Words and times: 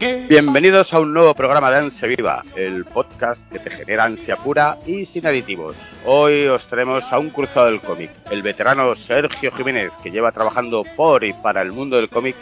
Bienvenidos 0.00 0.92
a 0.92 0.98
un 0.98 1.14
nuevo 1.14 1.34
programa 1.34 1.70
de 1.70 1.76
Ansia 1.76 2.08
Viva, 2.08 2.44
el 2.56 2.84
podcast 2.84 3.48
que 3.50 3.60
te 3.60 3.70
genera 3.70 4.02
ansia 4.04 4.36
pura 4.36 4.76
y 4.86 5.04
sin 5.04 5.24
aditivos. 5.24 5.76
Hoy 6.04 6.46
os 6.46 6.66
traemos 6.66 7.04
a 7.12 7.20
un 7.20 7.30
cruzado 7.30 7.66
del 7.66 7.80
cómic, 7.80 8.10
el 8.28 8.42
veterano 8.42 8.96
Sergio 8.96 9.52
Jiménez, 9.52 9.92
que 10.02 10.10
lleva 10.10 10.32
trabajando 10.32 10.82
por 10.96 11.22
y 11.22 11.32
para 11.32 11.62
el 11.62 11.70
mundo 11.70 11.96
del 11.96 12.08
cómic 12.08 12.34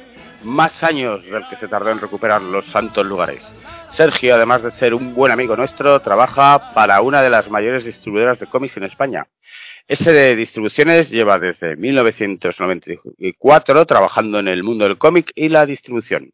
más 0.42 0.82
años 0.82 1.26
del 1.26 1.46
que 1.46 1.56
se 1.56 1.68
tardó 1.68 1.90
en 1.90 2.00
recuperar 2.00 2.40
los 2.40 2.64
santos 2.64 3.04
lugares. 3.04 3.44
Sergio, 3.90 4.34
además 4.34 4.62
de 4.62 4.70
ser 4.70 4.94
un 4.94 5.14
buen 5.14 5.30
amigo 5.30 5.54
nuestro, 5.54 6.00
trabaja 6.00 6.72
para 6.72 7.02
una 7.02 7.20
de 7.20 7.28
las 7.28 7.50
mayores 7.50 7.84
distribuidoras 7.84 8.38
de 8.38 8.46
cómics 8.46 8.78
en 8.78 8.84
España. 8.84 9.26
Ese 9.86 10.12
de 10.12 10.36
distribuciones 10.36 11.10
lleva 11.10 11.38
desde 11.38 11.76
1994 11.76 13.86
trabajando 13.86 14.38
en 14.38 14.48
el 14.48 14.62
mundo 14.62 14.84
del 14.84 14.96
cómic 14.96 15.32
y 15.34 15.50
la 15.50 15.66
distribución. 15.66 16.32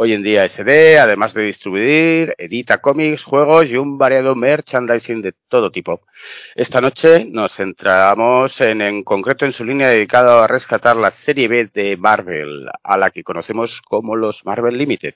Hoy 0.00 0.12
en 0.12 0.22
día 0.22 0.48
SD, 0.48 0.96
además 1.00 1.34
de 1.34 1.42
distribuir, 1.42 2.32
edita 2.38 2.78
cómics, 2.78 3.24
juegos 3.24 3.66
y 3.66 3.76
un 3.76 3.98
variado 3.98 4.36
merchandising 4.36 5.22
de 5.22 5.32
todo 5.48 5.72
tipo. 5.72 6.02
Esta 6.54 6.80
noche 6.80 7.24
nos 7.24 7.56
centramos 7.56 8.60
en, 8.60 8.80
en 8.80 9.02
concreto 9.02 9.44
en 9.44 9.52
su 9.52 9.64
línea 9.64 9.88
dedicada 9.88 10.44
a 10.44 10.46
rescatar 10.46 10.96
la 10.96 11.10
serie 11.10 11.48
B 11.48 11.68
de 11.74 11.96
Marvel, 11.96 12.68
a 12.84 12.96
la 12.96 13.10
que 13.10 13.24
conocemos 13.24 13.82
como 13.82 14.14
los 14.14 14.46
Marvel 14.46 14.78
Limited. 14.78 15.14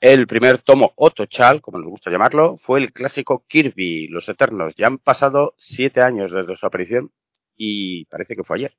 El 0.00 0.26
primer 0.26 0.62
tomo 0.62 0.94
Otochal, 0.96 1.60
como 1.60 1.76
nos 1.76 1.90
gusta 1.90 2.10
llamarlo, 2.10 2.56
fue 2.56 2.80
el 2.80 2.94
clásico 2.94 3.44
Kirby, 3.46 4.08
Los 4.08 4.26
Eternos. 4.30 4.74
Ya 4.74 4.86
han 4.86 4.96
pasado 4.96 5.54
siete 5.58 6.00
años 6.00 6.32
desde 6.32 6.56
su 6.56 6.64
aparición 6.64 7.12
y 7.58 8.06
parece 8.06 8.36
que 8.36 8.44
fue 8.44 8.56
ayer. 8.56 8.74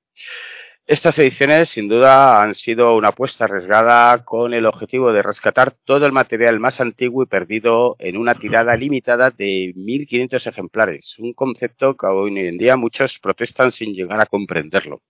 Estas 0.90 1.20
ediciones, 1.20 1.70
sin 1.70 1.88
duda, 1.88 2.42
han 2.42 2.56
sido 2.56 2.96
una 2.96 3.10
apuesta 3.10 3.46
arriesgada 3.46 4.26
con 4.26 4.56
el 4.56 4.66
objetivo 4.66 5.14
de 5.14 5.22
rescatar 5.22 5.76
todo 5.86 6.08
el 6.08 6.12
material 6.12 6.60
más 6.60 6.82
antiguo 6.82 7.22
y 7.22 7.28
perdido 7.28 7.96
en 8.00 8.18
una 8.18 8.34
tirada 8.34 8.76
limitada 8.76 9.30
de 9.30 9.72
1.500 9.76 10.48
ejemplares, 10.48 11.16
un 11.20 11.34
concepto 11.34 11.96
que 11.96 12.08
hoy 12.08 12.36
en 12.40 12.58
día 12.58 12.76
muchos 12.76 13.20
protestan 13.20 13.72
sin 13.72 13.94
llegar 13.94 14.20
a 14.20 14.26
comprenderlo. 14.26 15.04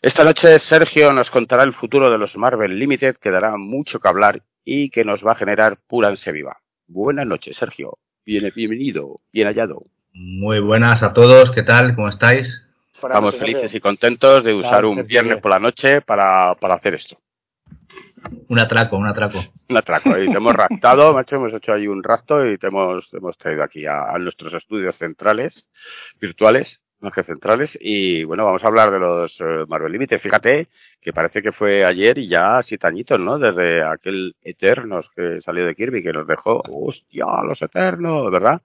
Esta 0.00 0.24
noche 0.24 0.58
Sergio 0.58 1.12
nos 1.12 1.28
contará 1.28 1.64
el 1.64 1.74
futuro 1.74 2.10
de 2.10 2.16
los 2.16 2.38
Marvel 2.38 2.78
Limited, 2.78 3.16
que 3.16 3.30
dará 3.30 3.58
mucho 3.58 4.00
que 4.00 4.08
hablar 4.08 4.42
y 4.64 4.88
que 4.88 5.04
nos 5.04 5.22
va 5.22 5.32
a 5.32 5.36
generar 5.36 5.76
pura 5.86 6.08
ansia 6.08 6.32
viva. 6.32 6.62
Buenas 6.86 7.26
noches, 7.26 7.58
Sergio. 7.58 7.98
bienvenido, 8.24 9.20
bien 9.30 9.48
hallado. 9.48 9.84
Muy 10.14 10.60
buenas 10.60 11.02
a 11.02 11.12
todos, 11.12 11.50
¿qué 11.50 11.62
tal? 11.62 11.94
¿Cómo 11.94 12.08
estáis? 12.08 12.63
Estamos 13.08 13.36
felices 13.36 13.74
y 13.74 13.80
contentos 13.80 14.44
de 14.44 14.54
usar 14.54 14.84
un 14.84 15.06
viernes 15.06 15.40
por 15.40 15.50
la 15.50 15.58
noche 15.58 16.00
para, 16.00 16.54
para 16.60 16.74
hacer 16.74 16.94
esto. 16.94 17.18
Un 18.48 18.58
atraco, 18.58 18.96
un 18.96 19.06
atraco. 19.06 19.44
Un 19.68 19.76
atraco. 19.76 20.18
Y 20.18 20.26
te 20.26 20.36
hemos 20.36 20.54
raptado, 20.54 21.12
macho, 21.14 21.36
hemos 21.36 21.52
hecho 21.52 21.72
ahí 21.72 21.86
un 21.86 22.02
rapto 22.02 22.46
y 22.46 22.56
te 22.56 22.68
hemos, 22.68 23.10
te 23.10 23.18
hemos 23.18 23.36
traído 23.36 23.62
aquí 23.62 23.86
a, 23.86 24.14
a, 24.14 24.18
nuestros 24.18 24.54
estudios 24.54 24.96
centrales, 24.96 25.68
virtuales, 26.20 26.80
más 27.00 27.12
que 27.12 27.22
centrales. 27.22 27.78
Y 27.80 28.24
bueno, 28.24 28.44
vamos 28.44 28.64
a 28.64 28.68
hablar 28.68 28.90
de 28.90 28.98
los 28.98 29.40
uh, 29.40 29.66
Marvel 29.68 29.92
Limited. 29.92 30.20
Fíjate 30.20 30.68
que 31.00 31.12
parece 31.12 31.42
que 31.42 31.52
fue 31.52 31.84
ayer 31.84 32.18
y 32.18 32.28
ya 32.28 32.62
siete 32.62 32.86
añitos, 32.86 33.20
¿no? 33.20 33.38
Desde 33.38 33.82
aquel 33.82 34.34
Eternos 34.42 35.10
que 35.14 35.40
salió 35.40 35.66
de 35.66 35.74
Kirby 35.74 36.02
que 36.02 36.12
nos 36.12 36.26
dejó, 36.26 36.62
hostia, 36.70 37.26
los 37.46 37.60
Eternos, 37.60 38.30
¿verdad? 38.30 38.62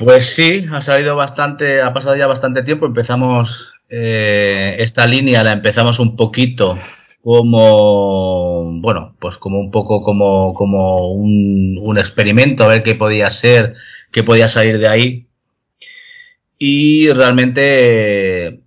Pues 0.00 0.34
sí, 0.34 0.64
ha 0.72 0.80
salido 0.80 1.14
bastante, 1.14 1.82
ha 1.82 1.92
pasado 1.92 2.16
ya 2.16 2.26
bastante 2.26 2.62
tiempo. 2.62 2.86
Empezamos 2.86 3.70
eh, 3.90 4.76
esta 4.78 5.06
línea, 5.06 5.44
la 5.44 5.52
empezamos 5.52 5.98
un 5.98 6.16
poquito 6.16 6.78
como, 7.22 8.80
bueno, 8.80 9.14
pues 9.20 9.36
como 9.36 9.60
un 9.60 9.70
poco 9.70 10.02
como, 10.02 10.54
como 10.54 11.12
un, 11.12 11.98
experimento, 11.98 12.64
a 12.64 12.68
ver 12.68 12.82
qué 12.82 12.94
podía 12.94 13.28
ser, 13.28 13.74
qué 14.10 14.24
podía 14.24 14.48
salir 14.48 14.78
de 14.78 14.88
ahí. 14.88 15.26
Y 16.58 17.12
realmente 17.12 18.60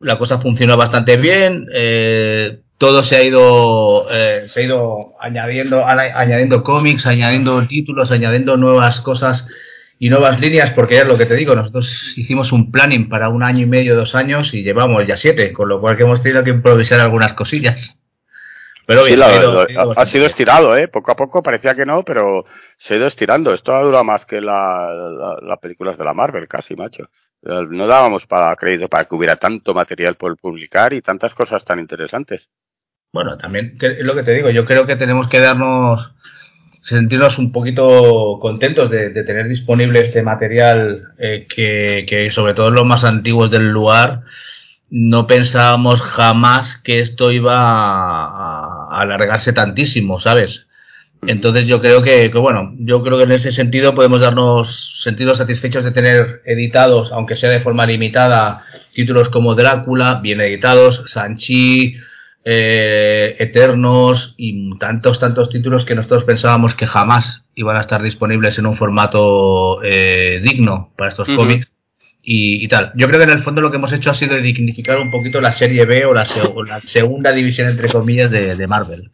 la 0.00 0.16
cosa 0.16 0.38
funcionó 0.38 0.78
bastante 0.78 1.18
bien. 1.18 1.66
Eh, 1.74 2.60
todo 2.78 3.04
se 3.04 3.16
ha 3.16 3.22
ido, 3.22 4.06
eh, 4.10 4.46
se 4.48 4.60
ha 4.60 4.62
ido 4.62 5.16
añadiendo, 5.20 5.84
añadiendo 5.86 6.62
cómics, 6.62 7.04
añadiendo 7.04 7.66
títulos, 7.66 8.10
añadiendo 8.10 8.56
nuevas 8.56 9.00
cosas 9.00 9.46
y 9.98 10.10
nuevas 10.10 10.40
líneas, 10.40 10.72
porque 10.72 10.98
es 10.98 11.06
lo 11.06 11.16
que 11.16 11.26
te 11.26 11.34
digo, 11.34 11.54
nosotros 11.54 12.14
hicimos 12.16 12.52
un 12.52 12.70
planning 12.70 13.08
para 13.08 13.28
un 13.28 13.42
año 13.42 13.62
y 13.62 13.66
medio, 13.66 13.96
dos 13.96 14.14
años 14.14 14.52
y 14.52 14.62
llevamos 14.62 15.06
ya 15.06 15.16
siete, 15.16 15.52
con 15.52 15.68
lo 15.68 15.80
cual 15.80 15.96
que 15.96 16.02
hemos 16.02 16.22
tenido 16.22 16.44
que 16.44 16.50
improvisar 16.50 17.00
algunas 17.00 17.34
cosillas. 17.34 17.96
Pero 18.86 19.04
bien, 19.04 19.18
sí, 19.18 19.24
ha, 19.24 19.40
sido, 19.40 19.60
ha, 19.60 20.02
ha, 20.02 20.06
sido, 20.06 20.26
estirado, 20.26 20.76
¿eh? 20.76 20.86
Poco 20.86 21.10
a 21.10 21.16
poco 21.16 21.42
parecía 21.42 21.74
que 21.74 21.84
no, 21.84 22.04
pero 22.04 22.44
se 22.76 22.94
ha 22.94 22.96
ido 22.98 23.08
estirando. 23.08 23.52
Esto 23.52 23.74
ha 23.74 23.82
durado 23.82 24.04
más 24.04 24.24
que 24.26 24.40
las 24.40 24.44
la, 24.46 25.36
la 25.42 25.56
películas 25.56 25.98
de 25.98 26.04
la 26.04 26.14
Marvel, 26.14 26.46
casi, 26.46 26.76
macho. 26.76 27.08
No 27.42 27.86
dábamos 27.86 28.26
para 28.26 28.54
crédito 28.56 28.88
para 28.88 29.04
que 29.04 29.14
hubiera 29.14 29.36
tanto 29.36 29.74
material 29.74 30.14
por 30.14 30.36
publicar 30.36 30.92
y 30.92 31.00
tantas 31.00 31.34
cosas 31.34 31.64
tan 31.64 31.80
interesantes. 31.80 32.48
Bueno, 33.12 33.38
también 33.38 33.78
es 33.80 34.04
lo 34.04 34.14
que 34.14 34.22
te 34.22 34.32
digo, 34.32 34.50
yo 34.50 34.64
creo 34.64 34.86
que 34.86 34.96
tenemos 34.96 35.28
que 35.28 35.40
darnos 35.40 36.12
sentirnos 36.86 37.36
un 37.38 37.50
poquito 37.50 38.38
contentos 38.40 38.88
de, 38.90 39.10
de 39.10 39.24
tener 39.24 39.48
disponible 39.48 40.00
este 40.00 40.22
material 40.22 41.08
eh, 41.18 41.46
que, 41.48 42.06
que, 42.08 42.30
sobre 42.30 42.54
todo 42.54 42.70
los 42.70 42.86
más 42.86 43.02
antiguos 43.02 43.50
del 43.50 43.70
lugar 43.70 44.22
no 44.88 45.26
pensábamos 45.26 46.00
jamás 46.00 46.76
que 46.76 47.00
esto 47.00 47.32
iba 47.32 47.56
a, 47.56 48.88
a 48.88 49.00
alargarse 49.00 49.52
tantísimo, 49.52 50.20
¿sabes? 50.20 50.66
Entonces 51.26 51.66
yo 51.66 51.80
creo 51.80 52.02
que, 52.02 52.30
que, 52.30 52.38
bueno, 52.38 52.72
yo 52.78 53.02
creo 53.02 53.18
que 53.18 53.24
en 53.24 53.32
ese 53.32 53.50
sentido 53.50 53.96
podemos 53.96 54.20
darnos 54.20 55.00
sentidos 55.02 55.38
satisfechos 55.38 55.82
de 55.82 55.90
tener 55.90 56.42
editados, 56.44 57.10
aunque 57.10 57.34
sea 57.34 57.50
de 57.50 57.60
forma 57.60 57.84
limitada, 57.84 58.62
títulos 58.92 59.28
como 59.28 59.56
Drácula, 59.56 60.20
bien 60.22 60.40
editados, 60.40 61.02
Sanchi, 61.06 61.96
eh, 62.48 63.34
Eternos 63.40 64.34
y 64.36 64.78
tantos, 64.78 65.18
tantos 65.18 65.48
títulos 65.48 65.84
que 65.84 65.96
nosotros 65.96 66.22
pensábamos 66.22 66.76
que 66.76 66.86
jamás 66.86 67.42
iban 67.56 67.76
a 67.76 67.80
estar 67.80 68.00
disponibles 68.00 68.56
en 68.58 68.66
un 68.66 68.74
formato 68.76 69.82
eh, 69.82 70.40
digno 70.44 70.92
para 70.96 71.10
estos 71.10 71.28
uh 71.28 71.32
-huh. 71.32 71.36
cómics. 71.36 71.72
Y, 72.22 72.64
y, 72.64 72.68
tal. 72.68 72.92
Yo 72.94 73.08
creo 73.08 73.18
que 73.18 73.24
en 73.24 73.38
el 73.38 73.42
fondo 73.42 73.60
lo 73.60 73.70
que 73.70 73.78
hemos 73.78 73.92
hecho 73.92 74.10
ha 74.10 74.14
sido 74.14 74.36
dignificar 74.36 74.98
un 74.98 75.10
poquito 75.10 75.40
la 75.40 75.52
serie 75.52 75.84
B 75.86 76.06
o 76.06 76.14
la, 76.14 76.24
se 76.24 76.40
o 76.40 76.62
la 76.62 76.80
segunda 76.80 77.32
división, 77.32 77.68
entre 77.68 77.88
comillas, 77.88 78.30
de, 78.30 78.54
de 78.54 78.66
Marvel. 78.66 79.10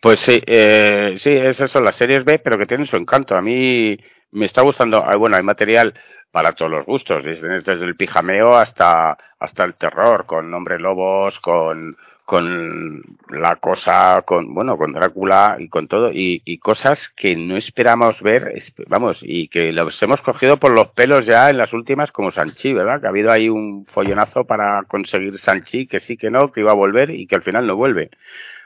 Pues 0.00 0.20
sí, 0.20 0.40
eh, 0.46 1.14
sí, 1.18 1.30
esas 1.30 1.70
son 1.70 1.84
las 1.84 1.96
series 1.96 2.24
B, 2.24 2.38
pero 2.38 2.58
que 2.58 2.66
tienen 2.66 2.86
su 2.86 2.96
encanto. 2.96 3.36
A 3.36 3.42
mí 3.42 3.96
me 4.30 4.46
está 4.46 4.62
gustando, 4.62 5.04
bueno, 5.18 5.36
hay 5.36 5.42
material 5.42 5.94
para 6.34 6.52
todos 6.52 6.72
los 6.72 6.84
gustos, 6.84 7.22
desde, 7.22 7.60
desde 7.60 7.84
el 7.84 7.94
pijameo 7.94 8.56
hasta, 8.56 9.16
hasta 9.38 9.62
el 9.62 9.76
terror, 9.76 10.26
con 10.26 10.52
hombre 10.52 10.80
lobos, 10.80 11.38
con, 11.38 11.96
con 12.24 13.04
la 13.28 13.54
cosa, 13.54 14.22
con 14.22 14.52
bueno, 14.52 14.76
con 14.76 14.92
Drácula 14.92 15.58
y 15.60 15.68
con 15.68 15.86
todo, 15.86 16.10
y, 16.10 16.42
y, 16.44 16.58
cosas 16.58 17.08
que 17.10 17.36
no 17.36 17.56
esperamos 17.56 18.20
ver, 18.20 18.52
vamos, 18.88 19.20
y 19.22 19.46
que 19.46 19.72
los 19.72 20.02
hemos 20.02 20.22
cogido 20.22 20.56
por 20.56 20.72
los 20.72 20.88
pelos 20.88 21.24
ya 21.24 21.50
en 21.50 21.56
las 21.56 21.72
últimas, 21.72 22.10
como 22.10 22.32
Sanchi, 22.32 22.72
¿verdad? 22.72 23.00
Que 23.00 23.06
ha 23.06 23.10
habido 23.10 23.30
ahí 23.30 23.48
un 23.48 23.86
follonazo 23.86 24.44
para 24.44 24.82
conseguir 24.88 25.38
Sanchi, 25.38 25.86
que 25.86 26.00
sí, 26.00 26.16
que 26.16 26.32
no, 26.32 26.50
que 26.50 26.62
iba 26.62 26.72
a 26.72 26.74
volver 26.74 27.10
y 27.10 27.28
que 27.28 27.36
al 27.36 27.42
final 27.42 27.64
no 27.64 27.76
vuelve. 27.76 28.10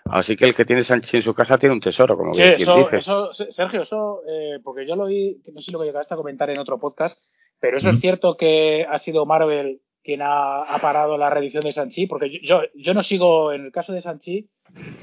Así 0.07 0.37
que 0.37 0.47
el 0.47 0.55
que 0.55 0.65
tiene 0.65 0.85
Sanchi 0.85 1.19
en 1.19 1.23
su 1.23 1.35
casa 1.35 1.59
tiene 1.59 1.75
un 1.75 1.83
tesoro, 1.83 2.17
como 2.17 2.33
sí, 2.33 2.41
eso, 2.41 2.77
dice. 2.77 2.97
Eso, 2.97 3.31
Sergio, 3.51 3.83
eso, 3.83 4.23
eh, 4.27 4.59
porque 4.65 4.87
yo 4.87 4.97
lo 4.97 5.05
oí, 5.05 5.43
no 5.53 5.61
sé 5.61 5.67
si 5.67 5.71
lo 5.73 5.81
que 5.81 5.85
llegaste 5.85 6.15
a 6.15 6.17
comentar 6.17 6.49
en 6.49 6.59
otro 6.59 6.79
podcast, 6.79 7.21
pero 7.61 7.79
eso 7.79 7.91
es 7.91 8.01
cierto 8.01 8.37
que 8.37 8.87
ha 8.89 8.99
sido 8.99 9.27
Marvel 9.27 9.81
quien 10.03 10.21
ha, 10.23 10.79
parado 10.81 11.19
la 11.19 11.29
reedición 11.29 11.65
de 11.65 11.73
Sanchi, 11.73 12.07
porque 12.07 12.41
yo, 12.43 12.63
yo 12.75 12.95
no 12.95 13.03
sigo, 13.03 13.53
en 13.53 13.67
el 13.67 13.73
caso 13.73 13.93
de 13.93 14.01
Sanchi, 14.01 14.49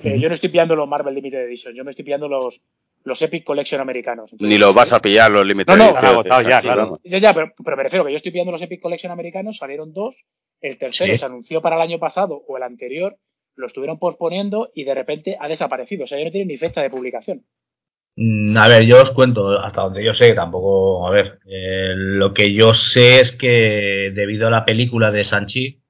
eh, 0.03 0.19
yo 0.19 0.29
no 0.29 0.35
estoy 0.35 0.49
pillando 0.49 0.75
los 0.75 0.87
Marvel 0.87 1.13
Limited 1.13 1.41
Edition, 1.41 1.75
yo 1.75 1.83
me 1.83 1.91
estoy 1.91 2.05
pillando 2.05 2.27
los, 2.27 2.59
los 3.03 3.21
Epic 3.21 3.43
Collection 3.43 3.79
americanos. 3.81 4.31
Ni 4.39 4.57
los 4.57 4.73
vas 4.73 4.91
a 4.93 4.99
pillar 4.99 5.29
los 5.29 5.45
Limited 5.45 5.75
no, 5.75 5.93
no, 5.93 6.21
Edition. 6.21 6.49
ya, 6.49 6.61
claro. 6.61 6.99
Ya, 7.03 7.33
pero, 7.33 7.53
pero, 7.63 7.77
me 7.77 7.83
refiero 7.83 8.03
que 8.05 8.11
yo 8.11 8.17
estoy 8.17 8.31
pillando 8.31 8.51
los 8.51 8.61
Epic 8.61 8.81
Collection 8.81 9.11
americanos, 9.11 9.57
salieron 9.57 9.93
dos, 9.93 10.15
el 10.61 10.77
tercero 10.77 11.15
se 11.15 11.25
anunció 11.25 11.61
para 11.61 11.75
el 11.75 11.83
año 11.83 11.99
pasado 11.99 12.43
o 12.47 12.57
el 12.57 12.63
anterior, 12.63 13.17
lo 13.55 13.67
estuvieron 13.67 13.99
posponiendo 13.99 14.71
y 14.73 14.85
de 14.85 14.95
repente 14.95 15.37
ha 15.39 15.47
desaparecido, 15.47 16.05
o 16.05 16.07
sea, 16.07 16.17
ya 16.17 16.25
no 16.25 16.31
tiene 16.31 16.47
ni 16.47 16.57
fecha 16.57 16.81
de 16.81 16.89
publicación. 16.89 17.45
Mm, 18.17 18.57
a 18.57 18.67
ver, 18.67 18.83
yo 18.83 19.01
os 19.01 19.11
cuento 19.11 19.59
hasta 19.59 19.81
donde 19.81 20.03
yo 20.03 20.13
sé, 20.13 20.33
tampoco, 20.33 21.07
a 21.07 21.11
ver, 21.11 21.39
eh, 21.45 21.93
lo 21.95 22.33
que 22.33 22.53
yo 22.53 22.73
sé 22.73 23.19
es 23.19 23.33
que 23.33 24.11
debido 24.15 24.47
a 24.47 24.51
la 24.51 24.65
película 24.65 25.11
de 25.11 25.25
Sanchi, 25.25 25.81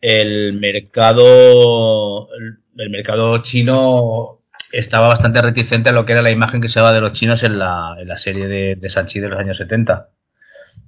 el 0.00 0.54
mercado, 0.54 2.28
el 2.76 2.90
mercado 2.90 3.42
chino 3.42 4.40
estaba 4.72 5.08
bastante 5.08 5.42
reticente 5.42 5.90
a 5.90 5.92
lo 5.92 6.06
que 6.06 6.12
era 6.12 6.22
la 6.22 6.30
imagen 6.30 6.60
que 6.60 6.68
se 6.68 6.80
daba 6.80 6.92
de 6.92 7.00
los 7.00 7.12
chinos 7.12 7.42
en 7.42 7.58
la, 7.58 7.96
en 7.98 8.08
la 8.08 8.18
serie 8.18 8.46
de, 8.48 8.90
Sanchi 8.90 9.20
de 9.20 9.28
los 9.28 9.38
años 9.38 9.56
70. 9.58 10.08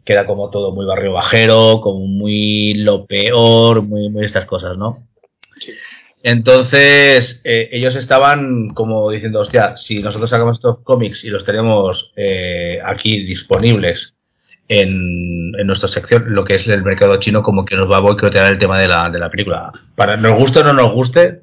Que 0.05 0.13
era 0.13 0.27
como 0.27 0.51
todo 0.51 0.73
muy 0.73 0.87
barrio 0.87 1.13
bajero, 1.13 1.81
como 1.83 2.07
muy 2.07 2.75
lo 2.75 3.07
peor, 3.07 3.83
muy, 3.83 4.09
muy 4.11 4.25
estas 4.25 4.47
cosas, 4.47 4.77
¿no? 4.77 5.07
Sí. 5.61 5.73
Entonces, 6.27 7.43
eh, 7.45 7.69
ellos 7.71 7.95
estaban 7.97 8.71
como 8.71 9.11
diciendo, 9.11 9.41
hostia, 9.41 9.77
si 9.77 10.01
nosotros 10.01 10.31
sacamos 10.31 10.57
estos 10.57 10.79
cómics 10.79 11.23
y 11.23 11.29
los 11.29 11.45
tenemos 11.45 12.13
eh, 12.17 12.79
aquí 12.83 13.23
disponibles 13.25 14.15
en, 14.67 15.53
en, 15.59 15.67
nuestra 15.67 15.87
sección, 15.87 16.35
lo 16.35 16.47
que 16.47 16.55
es 16.55 16.67
el 16.67 16.83
mercado 16.83 17.21
chino, 17.21 17.43
como 17.43 17.67
que 17.67 17.77
nos 17.77 17.91
va 17.91 17.99
a 17.99 18.01
boicotear 18.01 18.51
el 18.51 18.59
tema 18.59 18.81
de 18.81 18.89
la, 18.89 19.11
de 19.11 19.19
la 19.19 19.29
película. 19.29 19.71
Para 19.97 20.17
nos 20.17 20.39
guste 20.39 20.61
o 20.61 20.65
no 20.65 20.73
nos 20.73 20.93
guste, 20.93 21.27
eh, 21.27 21.43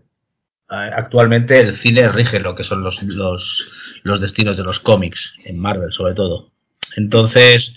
actualmente 0.70 1.60
el 1.60 1.78
cine 1.78 2.12
rige 2.12 2.40
lo 2.40 2.56
que 2.56 2.64
son 2.64 2.82
los, 2.82 3.04
los, 3.04 4.02
los 4.02 4.20
destinos 4.20 4.58
de 4.58 4.64
los 4.64 4.80
cómics, 4.80 5.32
en 5.46 5.60
Marvel 5.60 5.92
sobre 5.92 6.16
todo. 6.16 6.50
Entonces, 6.98 7.76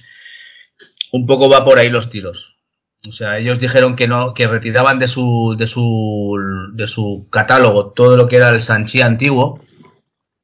un 1.13 1.27
poco 1.27 1.51
va 1.51 1.67
por 1.67 1.79
ahí 1.79 1.91
los 1.91 2.09
tiros. 2.09 2.54
O 3.09 3.13
sea, 3.13 3.39
ellos 3.39 3.59
dijeron 3.59 3.97
que 3.97 4.09
no, 4.09 4.33
que 4.33 4.47
retiraban 4.47 4.99
de 4.99 5.09
su, 5.09 5.55
de 5.59 5.67
su, 5.67 6.37
de 6.73 6.89
su 6.89 7.29
catálogo 7.31 7.93
todo 7.93 8.17
lo 8.17 8.27
que 8.27 8.37
era 8.37 8.49
el 8.51 8.63
Sanchi 8.63 9.03
antiguo, 9.03 9.61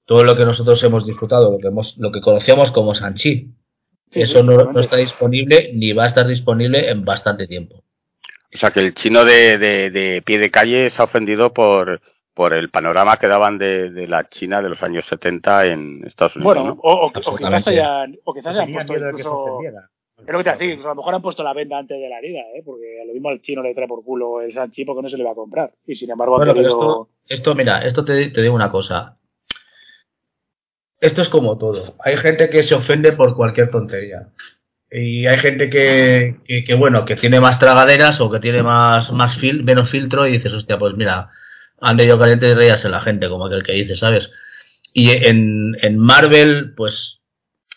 todo 0.04 0.24
lo 0.24 0.36
que 0.36 0.44
nosotros 0.44 0.82
hemos 0.82 1.06
disfrutado, 1.06 1.52
lo 1.52 1.58
que 1.58 1.68
hemos, 1.68 1.96
lo 1.96 2.12
que 2.12 2.20
conocíamos 2.20 2.70
como 2.70 2.94
Sanchi. 2.94 3.54
Eso 4.10 4.42
no, 4.42 4.78
está 4.80 4.96
disponible 4.96 5.70
ni 5.72 5.92
va 5.92 6.04
a 6.04 6.08
estar 6.08 6.26
disponible 6.26 6.90
en 6.90 7.04
bastante 7.04 7.46
tiempo. 7.46 7.84
O 8.52 8.58
sea 8.58 8.72
que 8.72 8.80
el 8.80 8.92
chino 8.92 9.24
de, 9.24 9.58
de, 9.58 10.22
pie 10.22 10.38
de 10.38 10.50
calle 10.50 10.90
se 10.90 11.00
ha 11.00 11.04
ofendido 11.04 11.54
por, 11.54 12.02
por 12.34 12.52
el 12.52 12.68
panorama 12.68 13.16
que 13.18 13.28
daban 13.28 13.56
de, 13.56 14.06
la 14.08 14.28
China 14.28 14.60
de 14.60 14.68
los 14.68 14.82
años 14.82 15.06
70 15.06 15.66
en 15.66 16.04
Estados 16.04 16.36
Unidos. 16.36 16.54
Bueno, 16.56 16.76
o, 16.82 17.12
quizás 17.12 17.68
hayan, 17.68 18.18
o 18.24 18.34
quizás 18.34 18.56
hayan 18.56 18.72
puesto 18.72 18.94
incluso 18.96 19.60
lo 20.26 20.38
que 20.38 20.44
te 20.44 20.50
decir, 20.56 20.80
a 20.84 20.88
lo 20.88 20.94
mejor 20.94 21.14
han 21.14 21.22
puesto 21.22 21.42
la 21.42 21.52
venda 21.52 21.78
antes 21.78 21.98
de 22.00 22.08
la 22.08 22.18
herida, 22.18 22.40
¿eh? 22.54 22.62
porque 22.64 23.00
a 23.02 23.04
lo 23.04 23.12
mismo 23.12 23.28
al 23.28 23.40
chino 23.40 23.62
le 23.62 23.74
trae 23.74 23.88
por 23.88 24.04
culo 24.04 24.40
el 24.40 24.52
Sanchi 24.52 24.84
porque 24.84 25.02
no 25.02 25.08
se 25.08 25.16
le 25.16 25.24
va 25.24 25.32
a 25.32 25.34
comprar. 25.34 25.72
Y 25.86 25.94
sin 25.96 26.10
embargo, 26.10 26.36
bueno, 26.36 26.52
esto, 26.52 27.08
esto, 27.28 27.54
mira, 27.54 27.84
esto 27.84 28.04
te, 28.04 28.30
te 28.30 28.42
digo 28.42 28.54
una 28.54 28.70
cosa. 28.70 29.18
Esto 31.00 31.22
es 31.22 31.28
como 31.28 31.56
todo. 31.56 31.94
Hay 32.04 32.16
gente 32.16 32.50
que 32.50 32.62
se 32.62 32.74
ofende 32.74 33.12
por 33.12 33.34
cualquier 33.34 33.70
tontería. 33.70 34.28
Y 34.90 35.26
hay 35.26 35.38
gente 35.38 35.70
que, 35.70 36.36
que, 36.44 36.74
bueno, 36.74 37.04
que 37.04 37.16
tiene 37.16 37.38
más 37.40 37.58
tragaderas 37.58 38.20
o 38.20 38.30
que 38.30 38.40
tiene 38.40 38.62
más, 38.62 39.12
más 39.12 39.36
fil, 39.36 39.62
menos 39.62 39.88
filtro 39.88 40.26
y 40.26 40.32
dices, 40.32 40.52
hostia, 40.52 40.78
pues 40.78 40.94
mira, 40.96 41.30
han 41.80 41.98
yo 41.98 42.18
caliente 42.18 42.48
y 42.48 42.54
reías 42.54 42.84
en 42.84 42.90
la 42.90 43.00
gente, 43.00 43.28
como 43.28 43.46
aquel 43.46 43.62
que 43.62 43.72
dice, 43.72 43.94
¿sabes? 43.94 44.30
Y 44.92 45.10
en, 45.10 45.76
en 45.80 45.96
Marvel, 45.96 46.74
pues 46.76 47.19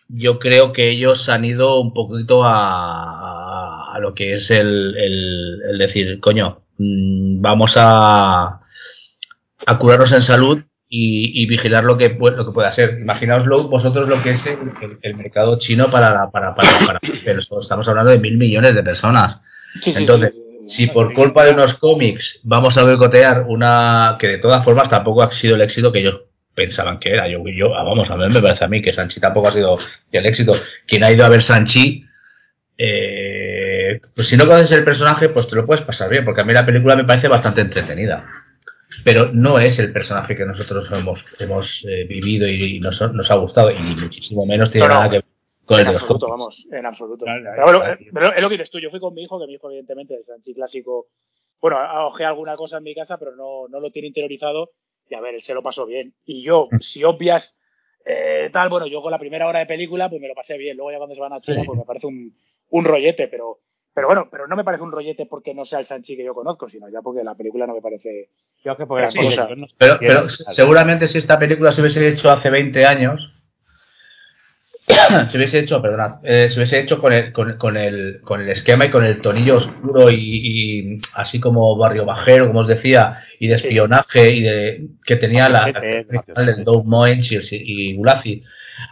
yo 0.09 0.39
creo 0.39 0.73
que 0.73 0.89
ellos 0.89 1.29
han 1.29 1.45
ido 1.45 1.79
un 1.79 1.93
poquito 1.93 2.43
a, 2.43 3.93
a 3.93 3.99
lo 3.99 4.13
que 4.13 4.33
es 4.33 4.49
el, 4.51 4.95
el, 4.97 5.77
decir, 5.77 6.19
coño, 6.19 6.63
mm, 6.77 7.41
vamos 7.41 7.75
a, 7.77 8.59
a 9.65 9.77
curarnos 9.77 10.11
en 10.11 10.21
salud 10.21 10.63
y, 10.95 11.47
vigilar 11.47 11.83
lo 11.83 11.97
que, 11.97 12.09
lo 12.09 12.45
que 12.45 12.51
pueda 12.51 12.71
ser. 12.71 12.99
Imaginaoslo 12.99 13.67
vosotros 13.67 14.07
lo 14.07 14.21
que 14.21 14.31
es 14.31 14.45
el, 15.01 15.15
mercado 15.15 15.57
chino 15.57 15.89
para, 15.89 16.29
para, 16.29 16.53
para, 16.53 16.85
para, 16.85 16.99
pero 17.25 17.39
estamos 17.39 17.87
hablando 17.87 18.11
de 18.11 18.19
mil 18.19 18.37
millones 18.37 18.75
de 18.75 18.83
personas. 18.83 19.39
Entonces, 19.85 20.33
si 20.67 20.87
por 20.87 21.13
culpa 21.13 21.45
de 21.45 21.53
unos 21.53 21.73
cómics 21.75 22.39
vamos 22.43 22.77
a 22.77 22.83
boicotear 22.83 23.45
una 23.47 24.17
que 24.19 24.27
de 24.27 24.37
todas 24.37 24.63
formas 24.63 24.89
tampoco 24.89 25.23
ha 25.23 25.31
sido 25.31 25.55
el 25.55 25.61
éxito 25.61 25.91
que 25.91 25.99
ellos 25.99 26.21
pensaban 26.53 26.99
que 26.99 27.11
era. 27.11 27.27
Yo, 27.27 27.43
yo 27.47 27.75
ah, 27.75 27.83
vamos, 27.83 28.09
a 28.09 28.15
ver, 28.15 28.31
me 28.31 28.41
parece 28.41 28.65
a 28.65 28.67
mí 28.67 28.81
que 28.81 28.93
Sanchi 28.93 29.19
tampoco 29.19 29.47
ha 29.47 29.51
sido 29.51 29.77
el 30.11 30.25
éxito. 30.25 30.53
Quien 30.87 31.03
ha 31.03 31.11
ido 31.11 31.25
a 31.25 31.29
ver 31.29 31.41
Sanchi, 31.41 32.05
eh, 32.77 33.99
pues 34.15 34.27
si 34.27 34.37
no 34.37 34.45
conoces 34.45 34.71
el 34.71 34.83
personaje, 34.83 35.29
pues 35.29 35.47
te 35.47 35.55
lo 35.55 35.65
puedes 35.65 35.85
pasar 35.85 36.09
bien, 36.09 36.25
porque 36.25 36.41
a 36.41 36.43
mí 36.43 36.53
la 36.53 36.65
película 36.65 36.95
me 36.95 37.05
parece 37.05 37.27
bastante 37.27 37.61
entretenida. 37.61 38.25
Pero 39.03 39.31
no 39.33 39.59
es 39.59 39.79
el 39.79 39.91
personaje 39.91 40.35
que 40.35 40.45
nosotros 40.45 40.89
hemos, 40.91 41.25
hemos 41.39 41.83
eh, 41.85 42.05
vivido 42.05 42.47
y, 42.47 42.79
nos, 42.79 43.01
nos, 43.13 43.31
ha 43.31 43.35
gustado, 43.35 43.71
y 43.71 43.79
muchísimo 43.79 44.45
menos 44.45 44.69
tiene 44.69 44.87
nada 44.87 45.09
que 45.09 45.15
ver 45.17 45.25
con 45.65 45.79
en 45.79 45.87
absoluto, 45.87 46.27
vamos, 46.27 46.67
en 46.71 46.85
absoluto. 46.85 47.25
pero, 47.25 47.65
bueno, 47.65 47.97
pero 48.13 48.33
es 48.33 48.41
lo 48.41 48.49
que 48.49 48.55
dices 48.55 48.69
tú, 48.69 48.79
yo 48.79 48.91
fui 48.91 48.99
con 48.99 49.13
mi 49.13 49.23
hijo, 49.23 49.39
que 49.39 49.47
mi 49.47 49.53
hijo 49.53 49.69
evidentemente 49.69 50.15
es 50.15 50.25
Sanchi 50.25 50.53
clásico, 50.53 51.07
bueno, 51.61 51.77
ha 51.77 52.11
alguna 52.27 52.57
cosa 52.57 52.77
en 52.77 52.83
mi 52.83 52.93
casa, 52.93 53.17
pero 53.17 53.33
no, 53.35 53.69
no 53.69 53.79
lo 53.79 53.89
tiene 53.89 54.09
interiorizado 54.09 54.71
y 55.13 55.15
a 55.15 55.21
ver, 55.21 55.35
él 55.35 55.41
se 55.41 55.53
lo 55.53 55.61
pasó 55.61 55.85
bien. 55.85 56.13
Y 56.25 56.41
yo, 56.41 56.67
si 56.79 57.03
obvias 57.03 57.57
eh, 58.05 58.49
tal, 58.51 58.69
bueno, 58.69 58.87
yo 58.87 59.01
con 59.01 59.11
la 59.11 59.19
primera 59.19 59.47
hora 59.47 59.59
de 59.59 59.65
película, 59.65 60.09
pues 60.09 60.21
me 60.21 60.27
lo 60.27 60.33
pasé 60.33 60.57
bien. 60.57 60.75
Luego 60.75 60.91
ya 60.91 60.97
cuando 60.97 61.15
se 61.15 61.21
van 61.21 61.33
a 61.33 61.41
China, 61.41 61.61
pues 61.65 61.77
me 61.77 61.85
parece 61.85 62.07
un, 62.07 62.35
un 62.69 62.85
rollete, 62.85 63.27
pero, 63.27 63.59
pero 63.93 64.07
bueno, 64.07 64.27
pero 64.31 64.47
no 64.47 64.55
me 64.55 64.63
parece 64.63 64.83
un 64.83 64.91
rollete 64.91 65.25
porque 65.27 65.53
no 65.53 65.65
sea 65.65 65.79
el 65.79 65.85
Sanchi 65.85 66.17
que 66.17 66.23
yo 66.23 66.33
conozco, 66.33 66.67
sino 66.67 66.89
ya 66.89 67.01
porque 67.01 67.23
la 67.23 67.35
película 67.35 67.67
no 67.67 67.75
me 67.75 67.81
parece. 67.81 68.29
Yo 68.63 68.75
que 68.75 68.85
pero, 69.77 69.97
pero 69.99 70.29
seguramente 70.29 71.07
si 71.07 71.19
esta 71.19 71.37
película 71.37 71.71
se 71.71 71.81
hubiese 71.81 72.07
hecho 72.07 72.31
hace 72.31 72.49
20 72.49 72.85
años, 72.85 73.33
se 75.29 75.37
hubiese 75.37 75.59
hecho, 75.59 75.81
perdonad, 75.81 76.15
eh, 76.23 76.49
se 76.49 76.59
hubiese 76.59 76.79
hecho 76.79 76.99
con 76.99 77.13
el, 77.13 77.31
con, 77.31 77.57
con, 77.57 77.77
el, 77.77 78.19
con 78.21 78.41
el 78.41 78.49
esquema 78.49 78.85
y 78.85 78.89
con 78.89 79.05
el 79.05 79.21
tonillo 79.21 79.55
oscuro 79.55 80.11
y, 80.11 80.99
así 81.13 81.39
como 81.39 81.77
barrio 81.77 82.05
bajero, 82.05 82.47
como 82.47 82.59
os 82.59 82.67
decía, 82.67 83.19
y 83.39 83.47
de 83.47 83.55
espionaje 83.55 84.31
y 84.31 84.41
de 84.41 84.87
que 85.05 85.15
tenía 85.15 85.47
la, 85.47 85.67
el 85.67 86.63
Doug 86.63 86.85
Moench 86.85 87.31
y, 87.51 87.95
Gulazi. 87.95 88.43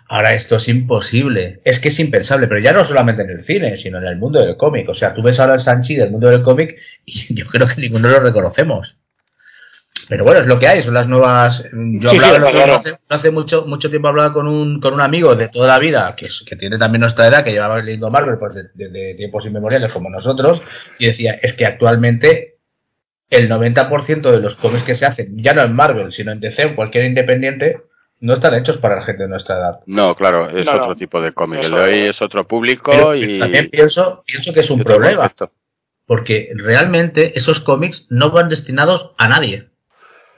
Ahora 0.08 0.34
esto 0.36 0.58
es 0.58 0.68
imposible, 0.68 1.60
es 1.66 1.80
que 1.80 1.90
es 1.90 2.00
impensable, 2.00 2.48
pero 2.48 2.60
ya 2.60 2.72
no 2.72 2.86
solamente 2.86 3.24
en 3.24 3.32
el 3.32 3.42
cine, 3.42 3.78
sino 3.78 3.98
en 3.98 4.06
el 4.06 4.18
mundo 4.18 4.40
del 4.40 4.56
cómic. 4.56 4.88
O 4.90 4.94
sea, 4.94 5.14
tú 5.14 5.24
ves 5.24 5.40
ahora 5.40 5.56
el 5.56 5.60
Sanchi 5.60 5.96
del 5.96 6.12
mundo 6.12 6.30
del 6.30 6.44
cómic 6.44 6.78
y 7.06 7.34
yo 7.36 7.48
creo 7.48 7.68
que 7.68 7.82
ninguno 7.82 8.10
lo 8.10 8.20
reconocemos. 8.20 8.96
Pero 10.12 10.26
bueno, 10.26 10.42
es 10.42 10.46
lo 10.46 10.60
que 10.60 10.68
hay, 10.68 10.82
son 10.82 10.94
las 10.94 11.08
nuevas. 11.08 11.64
Yo 11.72 12.10
hablaba, 12.10 12.84
hace, 13.08 13.32
mucho, 13.32 13.66
mucho 13.66 13.90
tiempo 13.90 14.10
hablaba 14.10 14.34
con 14.34 14.46
un, 14.46 14.82
con 14.82 14.94
un 14.94 15.00
amigo 15.00 15.38
de 15.38 15.48
toda 15.48 15.68
la 15.68 15.80
vida, 15.80 16.14
que, 16.18 16.28
que 16.46 16.58
tiene 16.58 16.78
también 16.78 17.00
nuestra 17.00 17.28
edad, 17.28 17.46
que 17.46 17.54
llevaba 17.54 17.82
leyendo 17.82 18.12
Marvel 18.12 18.38
pues, 18.38 18.56
de, 18.74 19.14
tiempos 19.16 19.46
inmemoriales 19.46 19.94
como 19.94 20.10
nosotros, 20.10 20.62
y 21.00 21.06
decía, 21.06 21.40
es 21.42 21.54
que 21.54 21.66
actualmente 21.66 22.58
el 23.30 23.50
90% 23.50 24.32
de 24.32 24.40
los 24.42 24.58
cómics 24.58 24.84
que 24.84 24.96
se 24.96 25.06
hacen, 25.06 25.42
ya 25.42 25.54
no 25.54 25.62
en 25.62 25.74
Marvel, 25.74 26.12
sino 26.12 26.34
en 26.34 26.42
DC 26.42 26.66
o 26.66 26.76
cualquier 26.76 27.06
independiente, 27.06 27.78
no 28.20 28.34
están 28.34 28.54
hechos 28.56 28.80
para 28.80 28.98
la 28.98 29.04
gente 29.04 29.24
de 29.24 29.30
nuestra 29.30 29.60
edad. 29.60 29.80
No, 29.86 30.16
claro, 30.16 30.50
es 30.50 30.68
otro 30.68 30.98
tipo 30.98 31.22
de 31.22 31.32
cómic. 31.32 31.64
El 31.64 31.72
de 31.72 31.80
hoy 31.80 32.00
es 32.00 32.22
otro 32.22 32.46
público 32.46 33.16
y. 33.16 33.40
También 33.40 33.70
pienso, 33.70 34.24
pienso 34.26 34.52
que 34.52 34.60
es 34.60 34.70
un 34.70 34.84
problema. 34.84 35.32
Porque 36.06 36.52
realmente 36.54 37.40
esos 37.40 37.62
cómics 37.62 38.08
no 38.10 38.32
van 38.32 38.50
destinados 38.50 39.12
a 39.18 39.30
nadie 39.30 39.71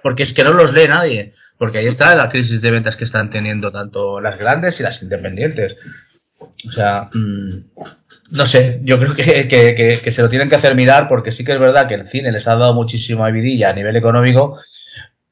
porque 0.04 0.24
es 0.24 0.34
que 0.34 0.44
no 0.44 0.54
los 0.54 0.74
lee 0.74 0.88
nadie. 0.88 1.34
Porque 1.58 1.78
ahí 1.78 1.88
está 1.88 2.16
la 2.16 2.30
crisis 2.30 2.62
de 2.62 2.72
ventas 2.72 2.96
que 2.96 3.06
están 3.06 3.30
teniendo 3.30 3.72
tanto 3.72 4.20
las 4.20 4.38
grandes 4.38 4.80
y 4.80 4.84
las 4.84 5.02
independientes. 5.02 5.78
O 6.68 6.72
sea, 6.72 7.10
mm, 7.14 7.64
no 8.32 8.46
sé, 8.46 8.80
yo 8.84 9.00
creo 9.00 9.16
que, 9.16 10.02
que, 10.04 10.12
se 10.12 10.22
lo 10.22 10.30
tienen 10.30 10.50
que 10.50 10.56
hacer 10.56 10.76
mirar 10.76 11.08
porque 11.08 11.32
sí 11.32 11.44
que 11.44 11.54
es 11.54 11.60
verdad 11.60 11.88
que 11.88 11.94
el 11.94 12.08
cine 12.08 12.32
les 12.32 12.48
ha 12.48 12.56
dado 12.56 12.74
muchísima 12.74 13.30
vidilla 13.30 13.70
a 13.70 13.74
nivel 13.74 13.96
económico, 13.96 14.60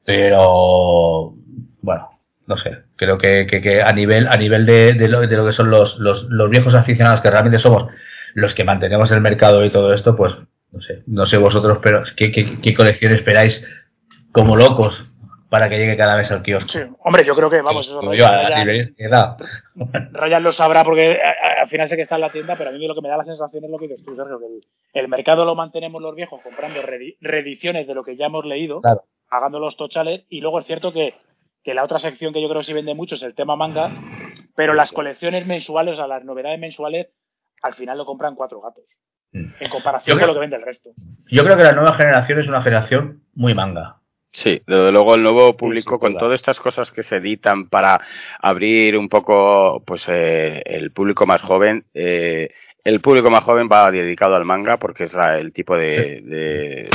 pero 0.04 1.34
bueno, 1.80 2.20
no 2.46 2.56
sé, 2.56 2.78
creo 2.96 3.18
que, 3.18 3.46
que, 3.46 3.82
a 3.82 3.92
nivel, 3.92 4.28
a 4.28 4.36
nivel 4.36 4.66
de, 4.66 4.92
de, 4.94 5.08
lo, 5.08 5.20
de 5.20 5.36
lo 5.36 5.46
que 5.46 5.52
son 5.52 5.70
los, 5.70 5.98
los, 5.98 6.24
los, 6.24 6.50
viejos 6.50 6.74
aficionados 6.74 7.20
que 7.20 7.30
realmente 7.30 7.58
somos 7.58 7.90
los 8.34 8.54
que 8.54 8.64
mantenemos 8.64 9.10
el 9.10 9.20
mercado 9.20 9.64
y 9.64 9.70
todo 9.70 9.92
esto, 9.92 10.14
pues 10.14 10.36
no 10.70 10.80
sé, 10.80 11.02
no 11.06 11.26
sé 11.26 11.36
vosotros, 11.38 11.78
pero 11.82 12.02
¿qué, 12.16 12.30
qué, 12.30 12.58
qué 12.60 12.74
colección 12.74 13.12
esperáis 13.12 13.66
como 14.32 14.56
locos 14.56 15.08
para 15.48 15.68
que 15.68 15.76
llegue 15.76 15.96
cada 15.96 16.16
vez 16.16 16.30
al 16.32 16.42
kiosco? 16.42 16.68
Sí, 16.68 16.80
hombre, 17.04 17.24
yo 17.24 17.36
creo 17.36 17.50
que, 17.50 17.60
vamos, 17.60 17.86
eso 17.86 18.00
yo, 18.14 18.26
Ryan, 18.26 18.96
Ryan, 20.12 20.42
lo 20.42 20.52
sabrá 20.52 20.82
porque 20.84 21.18
al 21.60 21.68
final 21.68 21.88
sé 21.88 21.96
que 21.96 22.02
está 22.02 22.14
en 22.16 22.22
la 22.22 22.30
tienda, 22.30 22.56
pero 22.56 22.70
a 22.70 22.72
mí 22.72 22.86
lo 22.86 22.94
que 22.94 23.02
me 23.02 23.08
da 23.08 23.18
la 23.18 23.24
sensación 23.24 23.64
es 23.64 23.70
lo 23.70 23.78
que 23.78 23.88
dices 23.88 24.04
tú, 24.04 24.16
Sergio, 24.16 24.38
que 24.38 24.98
el, 24.98 25.08
mercado 25.08 25.44
lo 25.44 25.54
mantenemos 25.54 26.00
los 26.00 26.14
viejos 26.14 26.40
comprando 26.42 26.80
reediciones 27.20 27.86
de 27.86 27.94
lo 27.94 28.02
que 28.02 28.16
ya 28.16 28.26
hemos 28.26 28.44
leído, 28.44 28.80
pagando 29.28 29.60
los 29.60 29.76
tochales, 29.76 30.24
y 30.28 30.40
luego 30.40 30.58
es 30.58 30.66
cierto 30.66 30.92
que 30.92 31.14
que 31.62 31.74
la 31.74 31.84
otra 31.84 31.98
sección 31.98 32.32
que 32.32 32.42
yo 32.42 32.48
creo 32.48 32.60
que 32.60 32.66
sí 32.66 32.72
vende 32.72 32.94
mucho 32.94 33.14
es 33.14 33.22
el 33.22 33.34
tema 33.34 33.56
manga, 33.56 33.90
pero 34.56 34.74
las 34.74 34.90
colecciones 34.90 35.46
mensuales, 35.46 35.94
o 35.94 35.96
sea, 35.96 36.06
las 36.06 36.24
novedades 36.24 36.58
mensuales, 36.58 37.08
al 37.62 37.74
final 37.74 37.98
lo 37.98 38.04
compran 38.04 38.34
cuatro 38.34 38.60
gatos. 38.60 38.84
Mm. 39.32 39.46
En 39.60 39.70
comparación 39.70 40.18
con 40.18 40.28
lo 40.28 40.34
que 40.34 40.40
vende 40.40 40.56
el 40.56 40.62
resto. 40.62 40.90
Yo 41.30 41.44
creo 41.44 41.56
que 41.56 41.62
la 41.62 41.72
nueva 41.72 41.94
generación 41.94 42.40
es 42.40 42.48
una 42.48 42.60
generación 42.60 43.22
muy 43.34 43.54
manga. 43.54 44.01
Sí, 44.34 44.62
desde 44.66 44.92
luego 44.92 45.14
el 45.14 45.22
nuevo 45.22 45.56
público 45.58 45.98
con 45.98 46.16
todas 46.16 46.36
estas 46.36 46.58
cosas 46.58 46.90
que 46.90 47.02
se 47.02 47.16
editan 47.16 47.68
para 47.68 48.00
abrir 48.40 48.96
un 48.96 49.10
poco 49.10 49.82
pues 49.86 50.04
eh, 50.08 50.62
el 50.64 50.90
público 50.90 51.26
más 51.26 51.42
joven, 51.42 51.84
eh, 51.92 52.48
el 52.82 53.02
público 53.02 53.28
más 53.28 53.44
joven 53.44 53.68
va 53.70 53.90
dedicado 53.90 54.34
al 54.34 54.46
manga 54.46 54.78
porque 54.78 55.04
es 55.04 55.12
el 55.14 55.52
tipo 55.52 55.76
de, 55.76 56.88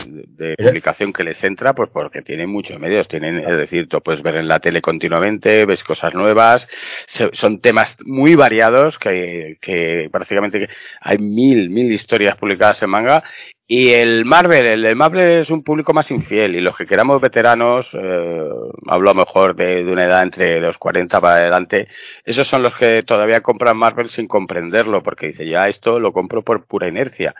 publicación 0.57 1.13
que 1.13 1.23
les 1.23 1.43
entra, 1.43 1.75
pues 1.75 1.91
porque 1.93 2.23
tienen 2.23 2.49
muchos 2.49 2.79
medios, 2.79 3.07
tienen, 3.07 3.37
es 3.37 3.55
decir, 3.55 3.87
tú 3.87 4.01
puedes 4.01 4.23
ver 4.23 4.37
en 4.37 4.47
la 4.47 4.59
tele 4.59 4.81
continuamente, 4.81 5.65
ves 5.65 5.83
cosas 5.83 6.15
nuevas, 6.15 6.67
son 7.33 7.59
temas 7.59 7.97
muy 8.03 8.33
variados 8.33 8.97
que, 8.97 9.59
que 9.61 10.09
prácticamente 10.11 10.67
hay 11.01 11.19
mil, 11.19 11.69
mil 11.69 11.91
historias 11.91 12.35
publicadas 12.35 12.81
en 12.81 12.89
manga 12.89 13.23
y 13.67 13.89
el 13.89 14.23
Marvel, 14.23 14.85
el, 14.85 14.95
Marvel 14.95 15.41
es 15.41 15.49
un 15.49 15.61
público 15.61 15.93
más 15.93 16.09
infiel 16.09 16.55
y 16.55 16.61
los 16.61 16.77
que 16.77 16.85
queramos 16.85 17.19
veteranos, 17.19 17.89
eh, 17.93 18.49
hablo 18.87 19.13
mejor 19.13 19.55
de, 19.55 19.83
de, 19.83 19.91
una 19.91 20.05
edad 20.05 20.23
entre 20.23 20.61
los 20.61 20.77
40 20.77 21.19
para 21.19 21.35
adelante, 21.35 21.87
esos 22.23 22.47
son 22.47 22.63
los 22.63 22.75
que 22.75 23.03
todavía 23.03 23.41
compran 23.41 23.75
Marvel 23.75 24.09
sin 24.09 24.27
comprenderlo, 24.27 25.03
porque 25.03 25.27
dice, 25.27 25.45
ya 25.45 25.67
esto 25.67 25.99
lo 25.99 26.13
compro 26.13 26.43
por 26.43 26.65
pura 26.65 26.87
inercia. 26.87 27.35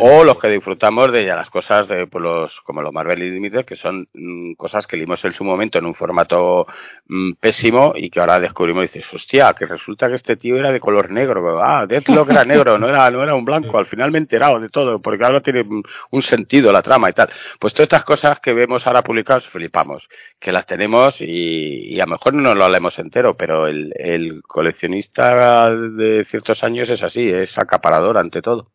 O 0.00 0.24
los 0.24 0.38
que 0.38 0.48
disfrutamos 0.48 1.12
de 1.12 1.24
ya 1.24 1.36
las 1.36 1.50
cosas 1.50 1.88
de 1.88 2.06
pues 2.06 2.22
los, 2.22 2.60
como 2.62 2.82
los 2.82 2.92
Marvel 2.92 3.20
Limited, 3.20 3.64
que 3.64 3.76
son 3.76 4.08
mm, 4.14 4.54
cosas 4.54 4.86
que 4.86 4.96
leímos 4.96 5.24
en 5.24 5.32
su 5.32 5.44
momento 5.44 5.78
en 5.78 5.86
un 5.86 5.94
formato 5.94 6.66
mm, 7.06 7.34
pésimo 7.34 7.92
y 7.94 8.10
que 8.10 8.20
ahora 8.20 8.40
descubrimos 8.40 8.84
y 8.84 8.86
dices, 8.86 9.12
hostia, 9.12 9.54
que 9.54 9.66
resulta 9.66 10.08
que 10.08 10.14
este 10.14 10.36
tío 10.36 10.56
era 10.56 10.72
de 10.72 10.80
color 10.80 11.10
negro. 11.10 11.62
Ah, 11.62 11.86
Deathlock 11.86 12.30
era 12.30 12.44
negro, 12.44 12.78
no 12.78 12.88
era, 12.88 13.10
no 13.10 13.22
era 13.22 13.34
un 13.34 13.44
blanco. 13.44 13.78
Al 13.78 13.86
final 13.86 14.10
me 14.10 14.18
he 14.18 14.22
enterado 14.22 14.58
de 14.58 14.68
todo, 14.70 15.00
porque 15.00 15.24
ahora 15.24 15.40
tiene 15.40 15.64
un 16.10 16.22
sentido 16.22 16.72
la 16.72 16.82
trama 16.82 17.10
y 17.10 17.12
tal. 17.12 17.28
Pues 17.58 17.74
todas 17.74 17.86
estas 17.86 18.04
cosas 18.04 18.40
que 18.40 18.54
vemos 18.54 18.86
ahora 18.86 19.02
publicadas, 19.02 19.46
flipamos, 19.46 20.08
que 20.38 20.52
las 20.52 20.66
tenemos 20.66 21.20
y, 21.20 21.98
a 22.00 22.06
lo 22.06 22.12
mejor 22.12 22.34
no 22.34 22.54
lo 22.54 22.68
leemos 22.68 22.98
entero, 22.98 23.36
pero 23.36 23.66
el, 23.66 24.42
coleccionista 24.46 25.74
de 25.74 26.24
ciertos 26.24 26.62
años 26.64 26.90
es 26.90 27.02
así, 27.02 27.28
es 27.28 27.58
acaparador 27.58 28.18
ante 28.18 28.42
todo. 28.42 28.70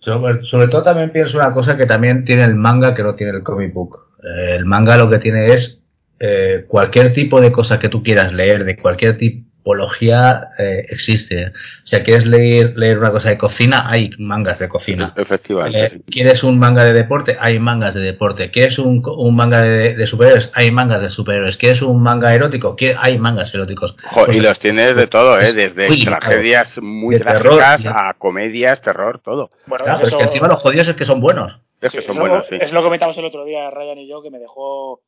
Sobre, 0.00 0.68
todo 0.68 0.82
también 0.84 1.10
pienso 1.10 1.36
una 1.36 1.52
cosa 1.52 1.76
que 1.76 1.86
también 1.86 2.24
tiene 2.24 2.44
el 2.44 2.54
manga 2.54 2.94
que 2.94 3.02
no 3.02 3.16
tiene 3.16 3.32
el 3.38 3.42
comic 3.42 3.72
book. 3.72 4.06
Eh, 4.22 4.54
el 4.54 4.64
manga 4.64 4.96
lo 4.96 5.10
que 5.10 5.18
tiene 5.18 5.52
es 5.52 5.82
eh, 6.20 6.64
cualquier 6.68 7.12
tipo 7.12 7.40
de 7.40 7.50
cosa 7.50 7.80
que 7.80 7.88
tú 7.88 8.04
quieras 8.04 8.32
leer, 8.32 8.64
de 8.64 8.76
cualquier 8.76 9.18
tipo 9.18 9.45
tipología 9.66 10.50
eh, 10.58 10.86
existe. 10.90 11.46
O 11.46 11.86
sea, 11.86 12.04
quieres 12.04 12.24
leer, 12.24 12.74
leer 12.76 12.98
una 12.98 13.10
cosa 13.10 13.30
de 13.30 13.36
cocina, 13.36 13.90
hay 13.90 14.10
mangas 14.16 14.60
de 14.60 14.68
cocina. 14.68 15.12
Efectivamente. 15.16 15.84
Eh, 15.84 16.00
¿Quieres 16.08 16.44
un 16.44 16.56
manga 16.60 16.84
de 16.84 16.92
deporte? 16.92 17.36
Hay 17.40 17.58
mangas 17.58 17.94
de 17.94 18.00
deporte. 18.00 18.52
¿Quieres 18.52 18.78
un, 18.78 19.02
un 19.04 19.34
manga 19.34 19.62
de, 19.62 20.06
superhéroes? 20.06 20.52
Hay 20.54 20.70
mangas 20.70 21.02
de 21.02 21.10
superhéroes. 21.10 21.56
¿Quieres 21.56 21.82
un 21.82 22.00
manga 22.00 22.32
erótico? 22.32 22.76
Hay 22.98 23.18
mangas 23.18 23.52
eróticos. 23.52 23.96
y 24.32 24.38
los 24.38 24.56
tienes 24.60 24.94
de 24.94 25.08
todo, 25.08 25.40
¿eh? 25.40 25.52
Desde 25.52 25.88
tragedias 26.04 26.78
muy 26.80 27.18
trágicas 27.18 27.86
a 27.86 28.14
comedias, 28.16 28.80
terror, 28.80 29.18
todo. 29.18 29.50
Bueno, 29.66 29.84
claro, 29.84 30.06
es 30.06 30.14
que 30.14 30.22
encima 30.22 30.46
los 30.46 30.60
jodidos 30.60 30.86
es 30.86 30.94
que 30.94 31.06
son 31.06 31.20
buenos. 31.20 31.58
Es 31.80 31.92
que 31.92 32.02
son 32.02 32.16
buenos, 32.18 32.46
sí. 32.46 32.56
Es 32.60 32.72
lo 32.72 32.80
que 32.80 32.84
comentamos 32.84 33.18
el 33.18 33.24
otro 33.24 33.44
día, 33.44 33.68
Ryan 33.70 33.98
y 33.98 34.08
yo, 34.08 34.22
que 34.22 34.30
me 34.30 34.38
dejó 34.38 35.00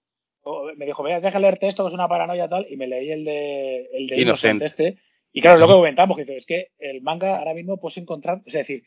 me 0.77 0.87
dijo, 0.87 1.03
vea, 1.03 1.21
deja 1.21 1.39
leerte 1.39 1.69
esto, 1.69 1.85
que 1.85 1.89
es 1.89 1.95
una 1.95 2.09
paranoia 2.09 2.49
tal, 2.49 2.67
y 2.69 2.77
me 2.77 2.87
leí 2.87 3.11
el 3.11 3.25
de, 3.25 3.89
el 3.93 4.07
de 4.07 4.21
Innocent 4.21 4.63
este. 4.63 4.99
Y 5.33 5.41
claro, 5.41 5.59
lo 5.59 5.67
que 5.67 5.75
comentamos, 5.75 6.17
que 6.17 6.37
es 6.37 6.47
que 6.47 6.69
el 6.79 7.03
manga 7.03 7.39
ahora 7.39 7.55
mismo 7.55 7.79
puedes 7.79 7.99
encontrar, 7.99 8.41
es 8.47 8.55
decir, 8.55 8.85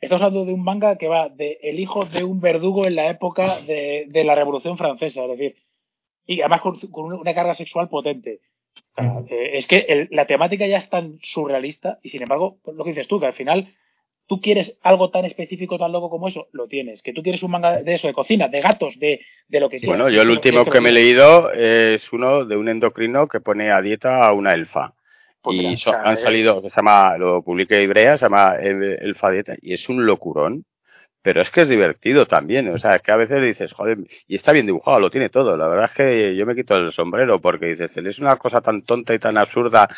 estamos 0.00 0.22
hablando 0.22 0.44
de 0.44 0.52
un 0.52 0.62
manga 0.62 0.96
que 0.96 1.08
va 1.08 1.28
de 1.28 1.58
el 1.62 1.80
hijo 1.80 2.04
de 2.04 2.24
un 2.24 2.40
verdugo 2.40 2.86
en 2.86 2.96
la 2.96 3.08
época 3.08 3.60
de, 3.60 4.06
de 4.08 4.24
la 4.24 4.34
Revolución 4.34 4.78
Francesa, 4.78 5.24
es 5.24 5.30
decir, 5.30 5.56
y 6.26 6.40
además 6.40 6.60
con, 6.60 7.12
una 7.12 7.34
carga 7.34 7.54
sexual 7.54 7.88
potente. 7.88 8.40
es 9.28 9.66
que 9.66 10.08
la 10.10 10.26
temática 10.26 10.66
ya 10.66 10.78
es 10.78 10.88
tan 10.88 11.18
surrealista 11.22 11.98
y 12.02 12.10
sin 12.10 12.22
embargo, 12.22 12.58
pues 12.62 12.76
lo 12.76 12.84
que 12.84 12.90
dices 12.90 13.08
tú, 13.08 13.20
que 13.20 13.26
al 13.26 13.34
final 13.34 13.74
tú 14.32 14.40
quieres 14.40 14.78
algo 14.82 15.10
tan 15.10 15.26
específico, 15.26 15.76
tan 15.76 15.92
loco 15.92 16.08
como 16.08 16.26
eso, 16.26 16.48
lo 16.52 16.66
tienes. 16.66 17.02
Que 17.02 17.12
tú 17.12 17.22
quieres 17.22 17.42
un 17.42 17.50
manga 17.50 17.82
de 17.82 17.94
eso, 17.94 18.06
de 18.06 18.14
cocina, 18.14 18.48
de 18.48 18.62
gatos, 18.62 18.98
de, 18.98 19.20
de 19.46 19.60
lo 19.60 19.68
que 19.68 19.76
quieras. 19.78 19.98
Bueno, 19.98 20.08
yo 20.08 20.22
el 20.22 20.30
último 20.30 20.64
que, 20.64 20.80
me 20.80 20.88
he 20.88 20.92
leído 20.92 21.52
es 21.52 22.10
uno 22.14 22.46
de 22.46 22.56
un 22.56 22.70
endocrino 22.70 23.28
que 23.28 23.40
pone 23.40 23.70
a 23.70 23.82
dieta 23.82 24.26
a 24.26 24.32
una 24.32 24.54
elfa. 24.54 24.94
Pues 25.42 25.58
y 25.58 25.90
han 25.90 26.16
salido, 26.16 26.62
que 26.62 26.70
se 26.70 26.76
llama, 26.76 27.18
lo 27.18 27.42
publiqué 27.42 27.82
Ibrea, 27.82 28.16
se 28.16 28.24
llama 28.24 28.54
Elfa 28.58 29.30
Dieta, 29.30 29.54
y 29.60 29.74
es 29.74 29.86
un 29.90 30.06
locurón. 30.06 30.64
Pero 31.20 31.42
es 31.42 31.50
que 31.50 31.60
es 31.60 31.68
divertido 31.68 32.26
también, 32.26 32.68
o 32.70 32.78
sea, 32.78 32.96
es 32.96 33.02
que 33.02 33.12
a 33.12 33.16
veces 33.16 33.40
dices, 33.40 33.72
joder, 33.74 33.98
y 34.26 34.34
está 34.34 34.50
bien 34.50 34.66
dibujado, 34.66 34.98
lo 34.98 35.10
tiene 35.10 35.28
todo. 35.28 35.56
La 35.56 35.68
verdad 35.68 35.90
es 35.90 35.92
que 35.92 36.36
yo 36.36 36.46
me 36.46 36.56
quito 36.56 36.74
el 36.74 36.90
sombrero 36.90 37.38
porque 37.40 37.66
dices, 37.66 37.96
es 37.96 38.18
una 38.18 38.36
cosa 38.36 38.60
tan 38.60 38.82
tonta 38.82 39.14
y 39.14 39.20
tan 39.20 39.36
absurda 39.36 39.88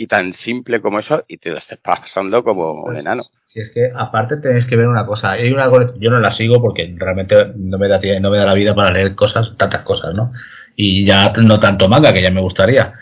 y 0.00 0.06
tan 0.06 0.32
simple 0.32 0.80
como 0.80 0.98
eso 0.98 1.26
y 1.28 1.36
te 1.36 1.50
lo 1.50 1.58
estás 1.58 1.78
pasando 1.78 2.42
como 2.42 2.84
un 2.84 2.96
enano. 2.96 3.22
Si 3.44 3.60
es 3.60 3.70
que 3.70 3.90
aparte 3.94 4.38
tenéis 4.38 4.66
que 4.66 4.74
ver 4.74 4.88
una 4.88 5.04
cosa, 5.04 5.32
hay 5.32 5.52
una 5.52 5.70
yo 5.98 6.10
no 6.10 6.20
la 6.20 6.32
sigo 6.32 6.58
porque 6.62 6.90
realmente 6.96 7.52
no 7.54 7.76
me 7.76 7.86
da 7.86 8.00
no 8.18 8.30
me 8.30 8.38
da 8.38 8.46
la 8.46 8.54
vida 8.54 8.74
para 8.74 8.92
leer 8.92 9.14
cosas, 9.14 9.54
tantas 9.58 9.82
cosas, 9.82 10.14
¿no? 10.14 10.30
Y 10.74 11.04
ya 11.04 11.30
no 11.42 11.60
tanto 11.60 11.86
manga 11.86 12.14
que 12.14 12.22
ya 12.22 12.30
me 12.30 12.40
gustaría. 12.40 12.94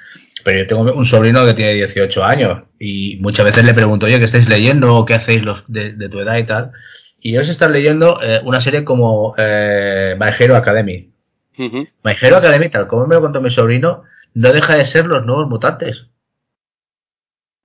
Pero 0.43 0.59
yo 0.59 0.67
tengo 0.67 0.93
un 0.93 1.05
sobrino 1.05 1.47
que 1.47 1.55
tiene 1.55 1.75
18 1.75 2.25
años 2.25 2.65
y 2.81 3.19
muchas 3.21 3.47
veces 3.47 3.65
le 3.65 3.75
pregunto, 3.75 4.07
oye, 4.07 4.19
¿qué 4.19 4.25
estáis 4.25 4.49
leyendo 4.49 4.97
o 4.97 5.05
qué 5.05 5.15
hacéis 5.15 5.45
los 5.45 5.63
de, 5.69 5.93
tu 6.09 6.19
edad 6.19 6.37
y 6.37 6.47
tal? 6.47 6.73
Y 7.21 7.35
ellos 7.37 7.49
están 7.49 7.73
leyendo 7.73 8.21
eh, 8.21 8.41
una 8.45 8.61
serie 8.61 8.85
como 8.85 9.37
eh, 9.39 10.17
My 10.19 10.31
Hero 10.37 10.57
Academy. 10.57 11.13
My 11.59 12.17
Hero 12.21 12.39
Academy, 12.39 12.69
tal 12.69 12.89
como 12.89 13.07
me 13.07 13.15
lo 13.15 13.21
contó 13.21 13.41
mi 13.41 13.51
sobrino, 13.51 14.03
no 14.35 14.53
deja 14.53 14.75
de 14.75 14.85
ser 14.85 15.07
los 15.07 15.25
nuevos 15.25 15.49
mutantes. 15.49 16.09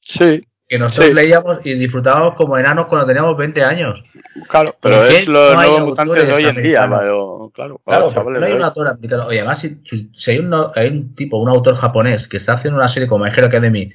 Sí. 0.04 0.46
Que 0.68 0.80
nosotros 0.80 1.14
leíamos 1.14 1.60
y 1.64 1.74
disfrutábamos 1.76 2.36
como 2.36 2.58
enanos 2.58 2.88
cuando 2.88 3.06
teníamos 3.06 3.38
20 3.38 3.64
años. 3.64 4.04
Claro, 4.48 4.76
pero 4.82 5.06
es 5.06 5.28
los 5.28 5.56
nuevos 5.56 5.82
mutantes 5.82 6.28
de 6.28 6.34
hoy 6.34 6.46
en 6.46 6.64
día, 6.64 6.88
claro. 6.88 7.52
Claro, 7.54 7.82
no 7.86 8.46
hay 8.46 8.54
un 8.54 8.64
autor 8.64 8.88
americano. 8.88 9.28
Oye, 9.28 9.40
además, 9.40 9.60
si, 9.60 9.78
si 10.14 10.32
hay, 10.32 10.40
un, 10.40 10.54
hay, 10.74 10.88
un, 10.88 11.14
tipo, 11.14 11.38
un 11.38 11.50
autor 11.50 11.76
japonés 11.76 12.28
que 12.28 12.38
está 12.38 12.54
haciendo 12.54 12.80
una 12.80 12.88
serie 12.88 13.08
como 13.08 13.24
My 13.24 13.32
Hero 13.32 13.48
Academy 13.48 13.94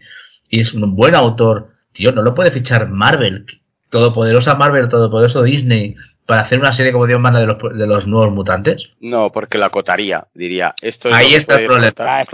y 0.49 0.61
es 0.61 0.73
un 0.73 0.95
buen 0.95 1.15
autor, 1.15 1.71
tío, 1.93 2.13
no 2.13 2.23
lo 2.23 2.35
puede 2.35 2.51
fichar 2.51 2.89
Marvel. 2.89 3.47
Todopoderosa 3.91 4.55
Marvel, 4.55 4.89
todopoderoso 4.89 5.43
Disney, 5.43 5.97
para 6.29 6.43
hacer 6.43 6.59
una 6.59 6.75
serie 6.75 6.93
como 6.93 7.07
Dios 7.07 7.19
manda 7.19 7.41
de 7.41 7.47
los, 7.47 7.57
de 7.59 7.87
los 7.87 8.07
nuevos 8.07 8.35
mutantes? 8.35 8.91
No, 9.01 9.33
porque 9.33 9.57
la 9.57 9.67
acotaría, 9.67 10.27
diría. 10.35 10.75
Esto 10.83 11.09
ahí 11.11 11.35
está 11.35 11.59
el 11.59 11.67
problema. 11.67 12.27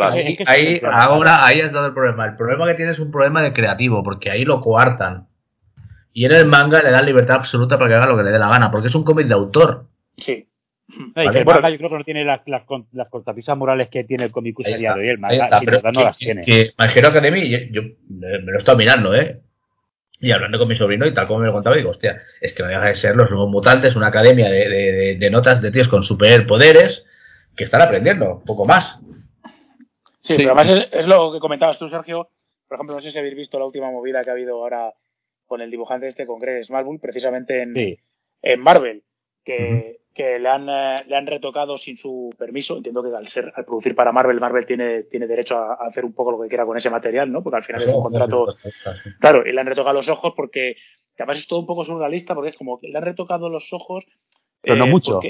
ahí, 0.47 0.81
ahora, 0.83 1.47
ahí 1.47 1.61
es 1.61 1.71
donde 1.71 1.91
el 1.91 1.95
problema. 1.95 2.27
El 2.27 2.35
problema 2.35 2.67
que 2.67 2.75
tiene 2.75 2.91
es 2.91 2.99
un 2.99 3.13
problema 3.13 3.41
de 3.41 3.53
creativo, 3.53 4.03
porque 4.03 4.33
ahí 4.33 4.45
lo 4.45 4.61
coartan. 4.61 5.29
Y 6.13 6.25
en 6.25 6.33
el 6.33 6.45
manga 6.45 6.83
le 6.83 6.91
dan 6.91 7.07
libertad 7.07 7.37
absoluta 7.37 7.79
para 7.79 7.89
que 7.89 7.95
haga 7.95 8.07
lo 8.09 8.17
que 8.17 8.25
le 8.25 8.33
dé 8.33 8.39
la 8.41 8.49
gana, 8.49 8.69
porque 8.69 8.89
es 8.89 8.95
un 8.97 9.05
cómic 9.05 9.29
de 9.29 9.35
autor. 9.35 9.87
Sí. 10.17 10.49
el 11.15 11.45
manga 11.45 11.71
yo 11.71 11.79
creo 11.79 11.91
que 11.91 11.99
no 11.99 12.05
tiene 12.05 12.25
las, 12.25 12.41
las, 12.47 12.63
las 12.91 13.09
cortapisas 13.09 13.57
morales 13.57 13.91
que 13.91 14.03
tiene 14.03 14.25
el 14.25 14.33
cómic 14.33 14.59
usariado 14.59 15.05
y 15.05 15.09
el 15.09 15.19
manga 15.19 15.61
pero 15.65 15.81
no 15.93 16.03
las 16.03 16.19
tiene. 16.19 16.43
Que 16.43 16.73
Academy, 16.77 17.49
yo, 17.49 17.59
yo, 17.71 17.83
me 18.09 18.41
lo 18.41 18.55
he 18.55 18.59
estado 18.59 18.77
mirando, 18.77 19.15
¿eh? 19.15 19.41
Y 20.25 20.33
hablando 20.33 20.59
con 20.59 20.69
mi 20.69 20.75
sobrino 20.75 21.07
y 21.07 21.13
tal 21.13 21.27
como 21.27 21.41
me 21.41 21.47
lo 21.49 21.53
contaba, 21.53 21.77
digo, 21.77 21.91
hostia, 21.91 22.23
es 22.41 22.55
que 22.55 22.63
no 22.63 22.71
deja 22.71 22.87
de 22.87 22.95
ser 22.95 23.15
los 23.15 23.31
nuevos 23.31 23.51
mutantes, 23.51 23.95
una 23.95 24.07
academia 24.07 24.49
de, 24.49 25.29
notas 25.31 25.61
de 25.61 25.71
tíos 25.71 25.87
con 25.87 26.03
superpoderes 26.03 27.05
que 27.55 27.65
están 27.65 27.83
aprendiendo, 27.83 28.37
un 28.37 28.45
poco 28.45 28.65
más. 28.65 28.99
Sí, 30.23 30.37
pero 30.39 30.55
además 30.55 30.89
es, 30.91 31.07
lo 31.07 31.31
que 31.31 31.41
comentabas 31.41 31.79
tú, 31.79 31.91
Sergio. 31.91 32.31
Por 32.67 32.77
ejemplo, 32.77 32.95
no 32.95 33.03
sé 33.03 33.11
si 33.11 33.19
habéis 33.19 33.37
visto 33.37 33.59
la 33.59 33.67
última 33.67 33.91
movida 33.91 34.25
que 34.25 34.31
ha 34.31 34.33
habido 34.33 34.55
ahora 34.55 34.95
con 35.45 35.61
el 35.61 35.71
dibujante 35.71 36.07
este, 36.07 36.25
con 36.25 36.41
Greg 36.41 36.65
Smallwood, 36.65 37.01
precisamente 37.01 37.61
en, 37.61 37.99
en 38.41 38.61
Marvel, 38.61 39.03
que, 39.45 40.01
que 40.15 40.39
le, 40.39 40.49
han, 40.49 40.69
eh, 40.69 41.05
le 41.09 41.17
han 41.17 41.27
retocado 41.27 41.77
sin 41.77 41.97
su 41.97 42.33
permiso. 42.39 42.77
Entiendo 42.77 43.03
que 43.03 43.15
al 43.15 43.27
ser 43.27 43.53
al 43.55 43.65
producir 43.65 43.95
para 43.95 44.13
Marvel, 44.13 44.41
Marvel 44.41 44.65
tiene, 44.65 45.03
tiene 45.05 45.27
derecho 45.27 45.59
a, 45.59 45.75
hacer 45.87 46.05
un 46.05 46.13
poco 46.13 46.31
lo 46.31 46.41
que 46.41 46.49
quiera 46.49 46.65
con 46.65 46.77
ese 46.77 46.89
material, 46.89 47.31
¿no? 47.31 47.43
Porque 47.43 47.57
al 47.57 47.65
final 47.65 47.83
es 47.83 47.89
un 47.89 48.03
contrato. 48.03 48.47
Claro, 49.21 49.47
y 49.47 49.53
le 49.53 49.61
han 49.61 49.67
retocado 49.67 49.95
los 49.95 50.09
ojos 50.09 50.33
porque 50.37 50.77
además 51.19 51.39
es 51.39 51.49
todo 51.49 51.61
un 51.61 51.67
poco 51.67 51.85
surrealista 51.85 52.35
porque 52.35 52.51
es 52.51 52.57
como 52.57 52.79
que 52.79 52.89
le 52.89 52.97
han 52.97 53.05
retocado 53.05 53.49
los 53.49 53.73
ojos. 53.73 54.05
Pero 54.61 54.77
no 54.77 54.87
eh, 54.87 54.91
mucho. 54.91 55.21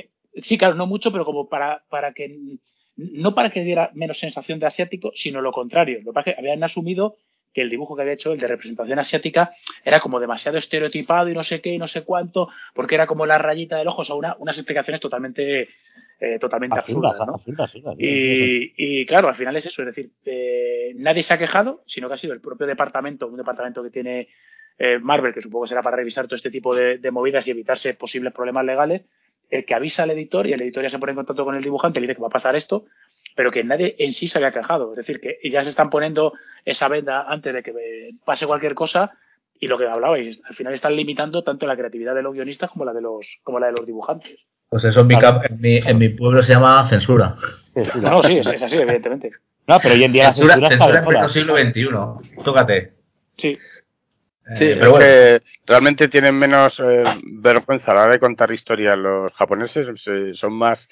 sí, 0.43 0.59
claro, 0.59 0.75
no 0.75 0.87
mucho, 0.87 1.11
pero 1.11 1.25
como 1.25 1.49
para, 1.49 1.85
para 1.89 2.13
que 2.13 2.59
no 2.97 3.35
para 3.35 3.51
que 3.51 3.65
diera 3.65 3.91
menos 3.95 4.19
sensación 4.19 4.61
de 4.61 4.67
asiático, 4.67 5.11
sino 5.15 5.41
lo 5.41 5.51
contrario. 5.51 5.99
Lo 6.05 6.13
que 6.13 6.15
pasa 6.15 6.31
es 6.31 6.37
que 6.37 6.41
habían 6.41 6.63
asumido 6.63 7.17
que 7.55 7.63
el 7.63 7.71
dibujo 7.71 7.95
que 7.95 8.03
había 8.03 8.15
hecho, 8.15 8.33
el 8.33 8.41
de 8.41 8.49
representación 8.49 8.99
asiática, 8.99 9.53
era 9.85 10.01
como 10.01 10.19
demasiado 10.21 10.59
estereotipado 10.59 11.29
y 11.31 11.35
no 11.35 11.45
sé 11.45 11.61
qué 11.61 11.71
y 11.71 11.79
no 11.79 11.87
sé 11.87 12.03
cuánto, 12.03 12.49
porque 12.75 12.97
era 12.97 13.07
como 13.07 13.25
la 13.25 13.39
rayita 13.39 13.79
del 13.79 13.89
ojo, 13.89 14.03
o 14.03 14.05
sea, 14.05 14.17
unas 14.17 14.59
explicaciones 14.59 15.01
totalmente, 15.01 15.69
eh, 16.21 16.39
totalmente 16.41 16.79
absurdas. 16.79 17.17
¿no? 17.27 17.41
y, 17.97 19.07
claro, 19.07 19.29
al 19.29 19.37
final 19.37 19.57
es 19.57 19.67
eso, 19.67 19.83
es 19.83 19.87
decir, 19.87 20.11
eh, 20.25 20.93
nadie 20.97 21.23
se 21.23 21.33
ha 21.33 21.39
quejado, 21.39 21.83
sino 21.87 22.09
que 22.09 22.15
ha 22.15 22.19
sido 22.19 22.35
el 22.35 22.41
propio 22.41 22.67
departamento, 22.67 23.29
un 23.29 23.37
departamento 23.37 23.83
que 23.85 23.91
tiene 23.91 24.29
eh, 24.77 24.99
Marvel, 24.99 25.33
que 25.33 25.41
supongo 25.41 25.65
que 25.65 25.69
será 25.69 25.83
para 25.83 25.97
revisar 25.97 26.27
todo 26.27 26.35
este 26.35 26.51
tipo 26.51 26.75
de, 26.75 26.99
de 26.99 27.11
movidas 27.13 27.47
y 27.47 27.53
evitarse 27.53 27.95
posibles 27.95 28.33
problemas 28.33 28.65
legales, 28.65 29.03
el 29.51 29.65
que 29.65 29.75
avisa 29.75 30.03
al 30.03 30.11
editor 30.11 30.47
y 30.47 30.53
el 30.53 30.63
editor 30.63 30.83
ya 30.83 30.91
se 30.91 30.99
pone 30.99 31.13
en 31.13 31.17
contacto 31.17 31.45
con 31.45 31.55
el 31.55 31.63
dibujante 31.63 31.99
y 31.99 32.03
le 32.03 32.09
dice 32.09 32.17
que 32.17 32.23
va 32.23 32.29
a 32.29 32.31
pasar 32.31 32.57
esto, 32.57 32.87
pero 33.35 33.51
que 33.51 33.65
nadie 33.65 33.97
en 33.99 34.13
sí 34.13 34.29
se 34.29 34.39
había 34.39 34.53
quejado. 34.53 34.93
Es 34.93 34.99
decir, 34.99 35.21
que 35.21 35.39
ya 35.51 35.63
se 35.65 35.71
están 35.71 35.91
poniendo 35.91 36.35
esa 36.65 36.89
venda 36.89 37.25
antes 37.29 37.53
de 37.53 37.63
que 37.63 37.73
pase 38.25 38.47
cualquier 38.47 38.75
cosa 38.75 39.13
y 39.59 39.67
lo 39.67 39.79
que 39.79 39.87
hablabais, 39.87 40.41
al 40.45 40.55
final 40.55 40.75
están 40.75 40.97
limitando 40.97 41.43
tanto 41.43 41.67
la 41.67 41.77
creatividad 41.77 42.15
de 42.15 42.23
los 42.23 42.35
guionistas 42.35 42.71
como 42.71 42.85
la 42.85 42.93
de 42.93 43.01
los, 43.01 43.39
como 43.43 43.59
la 43.59 43.67
de 43.67 43.73
los 43.73 43.87
dibujantes. 43.87 44.41
Pues 44.69 44.85
eso 44.85 45.01
en 45.01 45.07
mi, 45.07 45.15
en 45.15 45.61
mi, 45.61 45.77
en 45.77 45.99
mi 45.99 46.09
pueblo 46.09 46.43
se 46.43 46.53
llama 46.53 46.89
censura. 46.89 47.37
No, 47.97 48.23
sí, 48.23 48.39
es, 48.39 48.63
así, 48.63 48.77
evidentemente. 48.77 49.31
No, 49.67 49.79
pero 49.81 49.95
hoy 49.95 50.05
en 50.05 50.13
día 50.13 50.33
censura, 50.33 50.57
la 50.57 50.69
censura, 50.69 50.95
censura 50.95 51.19
en 51.19 51.25
el 51.25 51.31
siglo 51.31 51.57
XXI. 51.57 52.43
Tócate. 52.43 52.93
Sí. 53.37 53.49
Eh, 54.47 54.57
sí, 54.57 54.71
pero 54.79 54.91
bueno. 54.91 55.07
realmente 55.67 56.09
tienen 56.09 56.39
menos 56.39 56.79
eh, 56.81 57.03
vergüenza 57.25 57.93
a 57.93 57.95
la 57.95 58.03
hora 58.03 58.13
de 58.13 58.19
contar 58.19 58.53
historias 58.53 58.99
los 58.99 59.33
japoneses, 59.33 59.89
son 60.35 60.53
más 60.55 60.89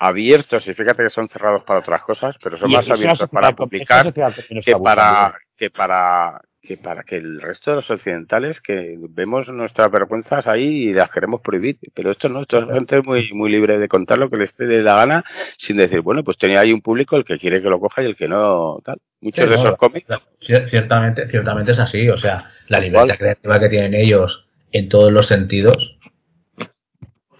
abiertos 0.00 0.66
y 0.66 0.72
fíjate 0.72 1.02
que 1.02 1.10
son 1.10 1.28
cerrados 1.28 1.62
para 1.62 1.80
otras 1.80 2.02
cosas, 2.02 2.36
pero 2.42 2.56
son 2.56 2.70
más 2.70 2.90
abiertos 2.90 3.28
para 3.28 3.52
publicar 3.52 4.12
que 4.12 4.76
para 4.82 5.34
que 5.56 5.70
para 5.70 6.40
que 6.62 6.76
para 6.78 7.02
que 7.02 7.16
el 7.16 7.40
resto 7.40 7.70
de 7.70 7.76
los 7.76 7.90
occidentales 7.90 8.62
que 8.62 8.96
vemos 9.10 9.48
nuestras 9.48 9.90
vergüenzas 9.90 10.46
ahí 10.46 10.88
y 10.88 10.94
las 10.94 11.10
queremos 11.10 11.42
prohibir, 11.42 11.76
pero 11.94 12.10
esto 12.10 12.30
no, 12.30 12.40
esto 12.40 12.60
es 12.60 12.72
gente 12.72 13.02
muy 13.02 13.28
muy 13.34 13.50
libre 13.50 13.76
de 13.76 13.88
contar 13.88 14.16
lo 14.16 14.30
que 14.30 14.38
les 14.38 14.56
dé 14.56 14.82
la 14.82 14.96
gana 14.96 15.22
sin 15.58 15.76
decir, 15.76 16.00
bueno, 16.00 16.24
pues 16.24 16.38
tenía 16.38 16.60
ahí 16.60 16.72
un 16.72 16.80
público 16.80 17.16
el 17.16 17.24
que 17.24 17.38
quiere 17.38 17.60
que 17.60 17.68
lo 17.68 17.78
coja 17.78 18.02
y 18.02 18.06
el 18.06 18.16
que 18.16 18.26
no 18.26 18.80
tal. 18.82 18.96
Muchos 19.20 19.50
de 19.50 19.54
esos 19.54 19.76
cómics 19.76 20.06
ciertamente 20.40 21.28
ciertamente 21.28 21.72
es 21.72 21.78
así, 21.78 22.08
o 22.08 22.16
sea, 22.16 22.46
la 22.68 22.80
libertad 22.80 23.18
creativa 23.18 23.60
que 23.60 23.68
tienen 23.68 23.92
ellos 23.92 24.46
en 24.72 24.88
todos 24.88 25.12
los 25.12 25.26
sentidos 25.26 25.99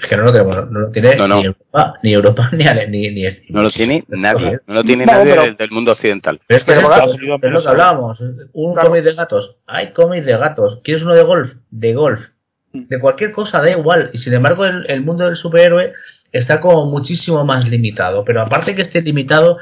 es 0.00 0.08
que 0.08 0.16
no 0.16 0.24
lo 0.24 0.32
tenemos, 0.32 0.70
no 0.70 0.80
lo 0.80 0.90
tiene 0.90 1.14
Ni, 1.14 1.44
Europa, 1.44 1.94
ni 2.02 2.12
Europa 2.14 2.50
ni, 2.52 2.64
ni, 2.88 3.10
ni, 3.10 3.28
No 3.50 3.62
lo 3.62 3.70
tiene 3.70 4.04
nadie, 4.08 4.60
no 4.66 4.74
lo 4.74 4.84
tiene 4.84 5.04
nadie 5.04 5.54
del, 5.58 5.70
mundo 5.70 5.92
occidental. 5.92 6.40
Pero 6.46 6.58
es 6.58 6.64
que 6.64 6.72
es, 6.72 6.82
lo 6.82 7.38
que 7.38 7.68
hablábamos, 7.68 8.20
un 8.52 8.74
cómic 8.74 9.04
de 9.04 9.14
gatos, 9.14 9.56
hay 9.66 9.92
cómics 9.92 10.24
de 10.24 10.36
gatos, 10.38 10.80
¿quieres 10.82 11.02
uno 11.02 11.14
de 11.14 11.22
golf? 11.22 11.52
De 11.70 11.94
golf. 11.94 12.28
Mm. 12.72 12.86
De 12.88 12.98
cualquier 12.98 13.32
cosa, 13.32 13.60
da 13.60 13.70
igual. 13.70 14.10
Y 14.12 14.18
sin 14.18 14.32
embargo 14.32 14.64
el, 14.64 14.86
el 14.88 15.02
mundo 15.02 15.26
del 15.26 15.36
superhéroe 15.36 15.92
está 16.32 16.60
como 16.60 16.86
muchísimo 16.86 17.44
más 17.44 17.68
limitado. 17.68 18.24
Pero 18.24 18.40
aparte 18.40 18.74
que 18.74 18.82
esté 18.82 19.02
limitado, 19.02 19.58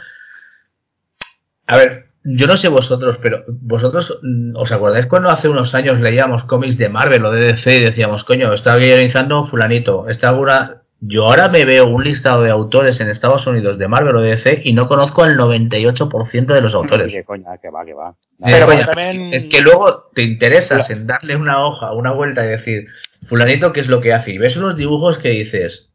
a 1.66 1.76
ver, 1.76 2.07
yo 2.24 2.46
no 2.46 2.56
sé 2.56 2.68
vosotros, 2.68 3.18
pero 3.22 3.44
vosotros 3.46 4.18
mm, 4.22 4.56
os 4.56 4.72
acordáis 4.72 5.06
cuando 5.06 5.30
hace 5.30 5.48
unos 5.48 5.74
años 5.74 6.00
leíamos 6.00 6.44
cómics 6.44 6.76
de 6.76 6.88
Marvel 6.88 7.24
o 7.24 7.30
de 7.30 7.52
DC 7.52 7.76
y 7.76 7.84
decíamos, 7.84 8.24
coño, 8.24 8.52
está 8.52 8.76
guionizando 8.76 9.46
fulanito, 9.46 10.08
está 10.08 10.30
alguna... 10.30 10.82
Yo 11.00 11.26
ahora 11.26 11.48
me 11.48 11.64
veo 11.64 11.86
un 11.86 12.02
listado 12.02 12.42
de 12.42 12.50
autores 12.50 13.00
en 13.00 13.08
Estados 13.08 13.46
Unidos 13.46 13.78
de 13.78 13.86
Marvel 13.86 14.16
o 14.16 14.20
de 14.20 14.30
DC 14.30 14.62
y 14.64 14.72
no 14.72 14.88
conozco 14.88 15.22
al 15.22 15.38
98% 15.38 16.46
de 16.46 16.60
los 16.60 16.74
autores. 16.74 17.12
¿Qué 17.12 17.22
coña, 17.22 17.56
que 17.62 17.70
va, 17.70 17.84
que 17.84 17.94
va. 17.94 18.16
Pero 18.44 18.66
también... 18.84 19.32
Es 19.32 19.46
que 19.46 19.60
luego 19.60 20.10
te 20.12 20.24
interesas 20.24 20.90
en 20.90 21.06
darle 21.06 21.36
una 21.36 21.64
hoja, 21.64 21.92
una 21.92 22.10
vuelta 22.10 22.44
y 22.44 22.48
decir, 22.48 22.88
fulanito, 23.28 23.72
¿qué 23.72 23.78
es 23.78 23.86
lo 23.86 24.00
que 24.00 24.12
hace? 24.12 24.32
Y 24.32 24.38
ves 24.38 24.56
unos 24.56 24.76
dibujos 24.76 25.18
que 25.18 25.28
dices, 25.28 25.92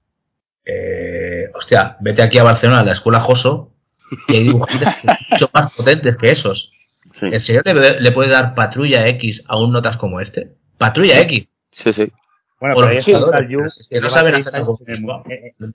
eh, 0.64 1.52
hostia, 1.54 1.98
vete 2.00 2.22
aquí 2.22 2.38
a 2.38 2.44
Barcelona, 2.44 2.80
a 2.80 2.86
la 2.86 2.94
escuela 2.94 3.20
Joso, 3.20 3.73
y 4.28 4.36
hay 4.36 4.44
dibujantes 4.44 4.90
mucho 5.32 5.50
más 5.54 5.74
potentes 5.74 6.18
que 6.18 6.32
esos. 6.32 6.72
¿En 7.22 7.40
serio 7.40 7.62
le, 7.64 8.12
puede 8.12 8.30
dar 8.30 8.56
patrulla 8.56 9.08
X 9.10 9.44
a 9.48 9.60
un 9.60 9.72
notas 9.72 9.98
como 9.98 10.20
este? 10.20 10.52
¿Patrulla 10.78 11.22
X? 11.22 11.48
Sí, 11.72 11.94
sí. 11.94 12.12
Bueno, 12.60 12.76
pero 12.78 12.90
es 12.90 13.06
que 13.90 14.00
no 14.00 14.10
saben 14.10 14.36
hacer 14.36 14.56
algo. 14.56 14.80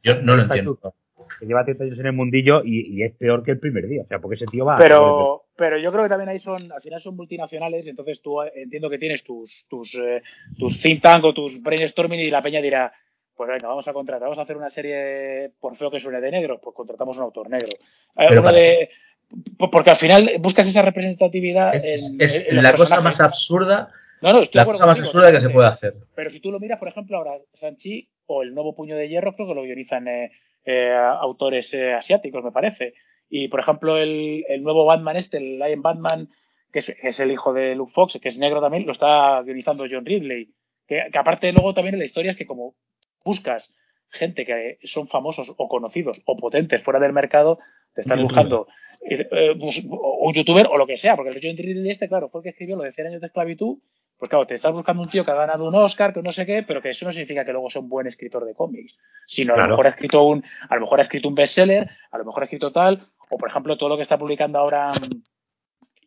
Yo 0.02 0.22
no 0.22 0.36
lo 0.36 0.42
entiendo. 0.42 0.78
Que 1.38 1.46
lleva 1.46 1.64
30 1.64 1.84
años 1.84 1.98
en 1.98 2.06
el 2.06 2.12
mundillo 2.14 2.62
y, 2.64 3.02
es 3.02 3.14
peor 3.14 3.44
que 3.44 3.52
el 3.52 3.60
primer 3.60 3.86
día. 3.86 4.02
O 4.02 4.06
sea, 4.06 4.18
porque 4.18 4.36
ese 4.36 4.46
tío 4.46 4.64
va. 4.64 4.76
Pero, 4.76 5.44
pero 5.54 5.78
yo 5.78 5.92
creo 5.92 6.04
que 6.04 6.08
también 6.08 6.30
ahí 6.30 6.38
son, 6.38 6.72
al 6.72 6.82
final 6.82 7.00
son 7.00 7.14
multinacionales, 7.14 7.86
entonces 7.86 8.20
tú 8.22 8.42
eh, 8.42 8.50
entiendo 8.56 8.88
que 8.88 8.98
tienes 8.98 9.22
tus, 9.22 9.66
tus, 9.68 9.94
eh, 9.94 10.22
tus 10.58 10.80
think 10.80 11.02
tank 11.02 11.24
o 11.24 11.34
tus 11.34 11.62
brainstorming 11.62 12.20
y 12.20 12.30
la 12.30 12.42
peña 12.42 12.60
dirá, 12.60 12.92
pues 13.38 13.48
venga, 13.48 13.68
vamos 13.68 13.86
a 13.86 13.92
contratar, 13.92 14.24
vamos 14.24 14.40
a 14.40 14.42
hacer 14.42 14.56
una 14.56 14.68
serie, 14.68 15.52
por 15.60 15.76
feo 15.76 15.92
que 15.92 16.00
suene 16.00 16.20
de 16.20 16.32
negro, 16.32 16.60
pues 16.60 16.74
contratamos 16.74 17.16
un 17.18 17.22
autor 17.22 17.48
negro. 17.48 17.68
De, 18.16 18.90
porque 19.70 19.90
al 19.90 19.96
final 19.96 20.32
buscas 20.40 20.66
esa 20.66 20.82
representatividad. 20.82 21.72
Es, 21.72 22.16
en, 22.18 22.62
la 22.62 22.74
cosa 22.74 23.00
más 23.00 23.20
absurda. 23.20 23.92
No, 24.22 24.32
no, 24.32 24.40
la 24.52 24.64
cosa 24.64 24.86
más 24.86 24.98
absurda 24.98 25.30
que 25.30 25.40
se 25.40 25.50
puede 25.50 25.68
hacer. 25.68 25.94
Pero 26.16 26.30
si 26.30 26.40
tú 26.40 26.50
lo 26.50 26.58
miras, 26.58 26.80
por 26.80 26.88
ejemplo, 26.88 27.16
ahora 27.16 27.38
Sanchi 27.54 28.08
o 28.26 28.42
el 28.42 28.52
nuevo 28.54 28.74
Puño 28.74 28.96
de 28.96 29.08
Hierro, 29.08 29.36
creo 29.36 29.46
que 29.46 29.54
lo 29.54 29.62
guionizan 29.62 30.08
eh, 30.08 30.32
eh, 30.64 30.92
autores 30.92 31.72
eh, 31.74 31.94
asiáticos, 31.94 32.42
me 32.42 32.50
parece. 32.50 32.94
Y 33.30 33.46
por 33.46 33.60
ejemplo, 33.60 33.98
el, 33.98 34.44
el, 34.48 34.64
nuevo 34.64 34.84
Batman 34.84 35.16
este, 35.16 35.36
el 35.36 35.60
Lion 35.60 35.82
Batman, 35.82 36.28
que 36.72 36.80
es, 36.80 36.88
es, 36.88 37.20
el 37.20 37.30
hijo 37.30 37.52
de 37.52 37.76
Luke 37.76 37.92
Fox, 37.94 38.18
que 38.20 38.30
es 38.30 38.36
negro 38.36 38.60
también, 38.60 38.84
lo 38.84 38.92
está 38.92 39.40
guionizando 39.42 39.86
John 39.88 40.04
Ridley. 40.04 40.50
Que, 40.88 41.04
que 41.12 41.18
aparte 41.18 41.52
luego 41.52 41.72
también 41.72 41.94
en 41.94 42.00
la 42.00 42.06
historia 42.06 42.32
es 42.32 42.36
que 42.36 42.46
como 42.46 42.74
buscas 43.24 43.74
gente 44.10 44.46
que 44.46 44.78
son 44.84 45.08
famosos 45.08 45.54
o 45.56 45.68
conocidos 45.68 46.22
o 46.24 46.36
potentes 46.36 46.82
fuera 46.82 47.00
del 47.00 47.12
mercado, 47.12 47.58
te 47.94 48.02
están 48.02 48.22
buscando 48.22 48.66
eh, 49.08 49.28
eh, 49.30 49.50
un 49.52 50.34
youtuber 50.34 50.66
o 50.66 50.78
lo 50.78 50.86
que 50.86 50.96
sea, 50.96 51.16
porque 51.16 51.30
el 51.30 51.56
Ridley 51.56 51.90
este, 51.90 52.08
claro, 52.08 52.28
fue 52.28 52.40
el 52.40 52.42
que 52.44 52.48
escribió 52.50 52.76
lo 52.76 52.84
de 52.84 52.92
100 52.92 53.06
años 53.08 53.20
de 53.20 53.26
esclavitud, 53.26 53.78
pues 54.18 54.30
claro, 54.30 54.46
te 54.46 54.54
estás 54.54 54.72
buscando 54.72 55.02
un 55.02 55.08
tío 55.08 55.24
que 55.24 55.30
ha 55.30 55.34
ganado 55.34 55.68
un 55.68 55.74
Oscar, 55.74 56.12
que 56.12 56.22
no 56.22 56.32
sé 56.32 56.44
qué, 56.44 56.64
pero 56.66 56.82
que 56.82 56.88
eso 56.88 57.04
no 57.04 57.12
significa 57.12 57.44
que 57.44 57.52
luego 57.52 57.70
sea 57.70 57.80
un 57.80 57.88
buen 57.88 58.06
escritor 58.06 58.44
de 58.44 58.54
cómics, 58.54 58.96
sino 59.26 59.54
a 59.54 59.58
lo 59.58 59.68
mejor 59.68 59.86
ha 59.86 59.90
escrito 59.90 60.24
un, 60.24 60.44
a 60.68 60.74
lo 60.74 60.80
mejor 60.80 60.98
ha 60.98 61.02
escrito 61.02 61.28
un 61.28 61.36
bestseller, 61.36 61.88
a 62.10 62.18
lo 62.18 62.24
mejor 62.24 62.42
ha 62.42 62.46
escrito 62.46 62.72
tal, 62.72 63.06
o 63.30 63.38
por 63.38 63.48
ejemplo 63.48 63.76
todo 63.76 63.90
lo 63.90 63.96
que 63.96 64.02
está 64.02 64.18
publicando 64.18 64.58
ahora 64.58 64.92
mm, 64.92 65.22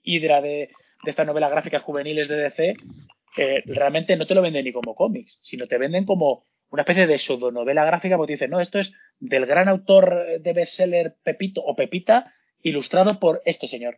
Hydra 0.04 0.42
de, 0.42 0.72
de 1.04 1.10
estas 1.10 1.26
novelas 1.26 1.52
gráficas 1.52 1.82
juveniles 1.82 2.28
de 2.28 2.36
DC, 2.36 2.74
eh, 3.38 3.64
realmente 3.66 4.18
no 4.18 4.28
te 4.28 4.36
lo 4.36 4.42
venden 4.42 4.66
ni 4.66 4.74
como 4.74 4.94
cómics, 4.94 5.38
sino 5.42 5.66
te 5.66 5.78
venden 5.78 6.06
como 6.06 6.46
una 6.72 6.82
especie 6.82 7.06
de 7.06 7.18
pseudonovela 7.18 7.86
gráfica, 7.86 8.18
porque 8.18 8.34
dicen, 8.34 8.50
no, 8.50 8.60
esto 8.60 8.80
es 8.80 8.94
del 9.20 9.46
gran 9.46 9.70
autor 9.70 10.40
de 10.40 10.54
bestseller 10.54 11.16
Pepito 11.24 11.62
o 11.62 11.76
Pepita, 11.76 12.34
ilustrado 12.64 13.20
por 13.20 13.42
este 13.46 13.68
señor. 13.68 13.96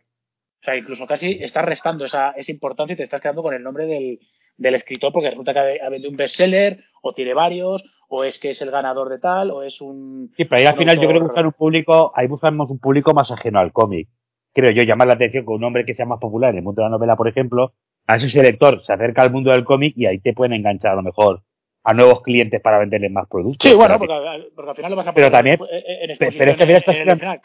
O 0.60 0.64
sea, 0.64 0.76
incluso 0.76 1.06
casi 1.06 1.38
estás 1.42 1.64
restando 1.64 2.04
esa, 2.04 2.30
esa 2.32 2.52
importancia 2.52 2.94
y 2.94 2.96
te 2.96 3.02
estás 3.02 3.20
quedando 3.20 3.42
con 3.42 3.54
el 3.54 3.62
nombre 3.62 3.86
del, 3.86 4.18
del 4.56 4.74
escritor 4.74 5.12
porque 5.12 5.30
resulta 5.30 5.52
que 5.52 5.80
ha 5.80 5.88
vendido 5.88 6.10
un 6.10 6.16
bestseller 6.16 6.84
o 7.02 7.12
tiene 7.12 7.34
varios 7.34 7.84
o 8.08 8.24
es 8.24 8.38
que 8.38 8.50
es 8.50 8.62
el 8.62 8.70
ganador 8.70 9.08
de 9.08 9.18
tal 9.18 9.50
o 9.50 9.62
es 9.62 9.80
un 9.80 10.30
sí 10.36 10.44
pero 10.44 10.60
ahí 10.60 10.66
al 10.66 10.76
final 10.76 10.96
yo 10.96 11.08
creo 11.08 11.20
que 11.20 11.26
buscar 11.26 11.46
un 11.46 11.52
público 11.52 12.12
ahí 12.14 12.26
buscamos 12.26 12.70
un 12.70 12.78
público 12.78 13.12
más 13.14 13.30
ajeno 13.30 13.58
al 13.58 13.72
cómic 13.72 14.08
creo 14.52 14.70
yo 14.70 14.82
llamar 14.82 15.08
la 15.08 15.14
atención 15.14 15.44
con 15.44 15.56
un 15.56 15.62
nombre 15.62 15.84
que 15.84 15.94
sea 15.94 16.06
más 16.06 16.20
popular 16.20 16.50
en 16.50 16.58
el 16.58 16.62
mundo 16.62 16.82
de 16.82 16.86
la 16.86 16.90
novela 16.90 17.16
por 17.16 17.28
ejemplo 17.28 17.72
a 18.06 18.16
ese 18.16 18.42
lector 18.42 18.84
se 18.84 18.92
acerca 18.92 19.22
al 19.22 19.32
mundo 19.32 19.50
del 19.50 19.64
cómic 19.64 19.94
y 19.96 20.06
ahí 20.06 20.20
te 20.20 20.34
pueden 20.34 20.52
enganchar 20.52 20.92
a 20.92 20.96
lo 20.96 21.02
mejor 21.02 21.42
a 21.84 21.92
nuevos 21.92 22.22
clientes 22.22 22.60
para 22.60 22.78
venderles 22.78 23.12
más 23.12 23.28
productos. 23.28 23.70
Sí, 23.70 23.76
bueno, 23.76 23.98
porque, 23.98 24.14
al 24.14 24.76
final 24.76 24.90
lo 24.90 24.96
vas 24.96 25.06
a 25.06 25.12
poner 25.12 25.30
pero 25.30 25.30
también, 25.30 25.58
en, 25.70 26.16
pero 26.18 26.50
es 26.50 26.56
que 26.56 26.72
estás 26.72 27.40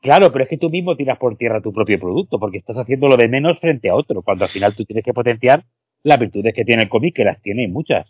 Claro, 0.00 0.30
pero 0.30 0.44
es 0.44 0.50
que 0.50 0.58
tú 0.58 0.68
mismo 0.68 0.96
tiras 0.96 1.16
por 1.16 1.34
tierra 1.38 1.62
tu 1.62 1.72
propio 1.72 1.98
producto, 1.98 2.38
porque 2.38 2.58
estás 2.58 2.76
haciendo 2.76 3.08
lo 3.08 3.16
de 3.16 3.26
menos 3.26 3.58
frente 3.58 3.88
a 3.88 3.94
otro, 3.94 4.20
cuando 4.20 4.44
al 4.44 4.50
final 4.50 4.74
tú 4.74 4.84
tienes 4.84 5.02
que 5.02 5.14
potenciar 5.14 5.64
las 6.02 6.20
virtudes 6.20 6.52
que 6.52 6.66
tiene 6.66 6.82
el 6.82 6.88
cómic, 6.90 7.16
que 7.16 7.24
las 7.24 7.40
tiene 7.40 7.66
muchas. 7.68 8.06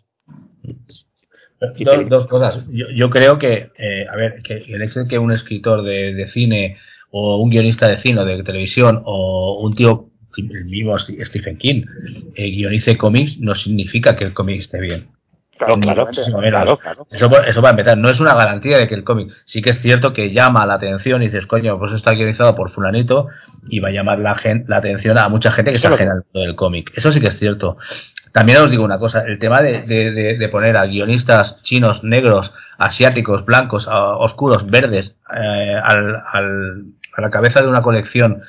Dos, 2.09 2.27
cosas. 2.27 2.65
Yo, 2.69 3.09
creo 3.09 3.39
que, 3.39 3.69
eh, 3.77 4.05
a 4.11 4.17
ver, 4.17 4.39
que 4.43 4.65
el 4.67 4.81
hecho 4.81 4.99
de 4.99 5.07
que 5.07 5.17
un 5.17 5.31
escritor 5.31 5.83
de, 5.83 6.13
de, 6.13 6.27
cine 6.27 6.75
o 7.11 7.37
un 7.37 7.49
guionista 7.49 7.87
de 7.87 7.97
cine 7.97 8.19
o 8.19 8.25
de 8.25 8.43
televisión 8.43 9.01
o 9.05 9.61
un 9.61 9.73
tío 9.73 10.09
el 10.37 10.65
mismo 10.65 10.99
Stephen 10.99 11.57
King 11.57 11.85
eh, 12.35 12.49
guionice 12.49 12.97
cómics, 12.97 13.39
no 13.39 13.55
significa 13.55 14.17
que 14.17 14.25
el 14.25 14.33
cómic 14.33 14.59
esté 14.59 14.81
bien. 14.81 15.07
Claro, 15.57 15.79
claro, 15.79 16.07
claro, 16.77 17.07
Eso, 17.09 17.43
eso 17.43 17.61
va 17.61 17.69
a 17.69 17.71
empezar. 17.71 17.97
No 17.97 18.09
es 18.09 18.19
una 18.19 18.33
garantía 18.33 18.77
de 18.77 18.87
que 18.87 18.95
el 18.95 19.03
cómic. 19.03 19.31
Sí 19.45 19.61
que 19.61 19.69
es 19.69 19.81
cierto 19.81 20.11
que 20.11 20.33
llama 20.33 20.65
la 20.65 20.73
atención 20.73 21.21
y 21.21 21.25
dices, 21.25 21.45
coño, 21.47 21.79
pues 21.79 21.93
está 21.93 22.11
guionizado 22.11 22.55
por 22.55 22.71
Fulanito 22.71 23.27
y 23.69 23.79
va 23.79 23.89
a 23.89 23.91
llamar 23.91 24.19
la, 24.19 24.35
la 24.67 24.77
atención 24.77 25.17
a 25.17 25.29
mucha 25.29 25.51
gente 25.51 25.71
que 25.71 25.79
se 25.79 25.87
ajena 25.87 26.21
del 26.33 26.55
cómic. 26.55 26.91
Eso 26.95 27.11
sí 27.11 27.21
que 27.21 27.27
es 27.27 27.39
cierto. 27.39 27.77
También 28.33 28.57
os 28.57 28.69
digo 28.69 28.83
una 28.83 28.99
cosa: 28.99 29.23
el 29.25 29.39
tema 29.39 29.61
de, 29.61 29.83
de, 29.83 30.49
poner 30.49 30.75
a 30.75 30.85
guionistas 30.85 31.61
chinos, 31.63 32.03
negros, 32.03 32.51
asiáticos, 32.77 33.45
blancos, 33.45 33.87
oscuros, 33.89 34.69
verdes 34.69 35.17
eh, 35.33 35.79
al, 35.81 36.21
al, 36.33 36.85
a 37.15 37.21
la 37.21 37.29
cabeza 37.29 37.61
de 37.61 37.69
una 37.69 37.81
colección 37.81 38.43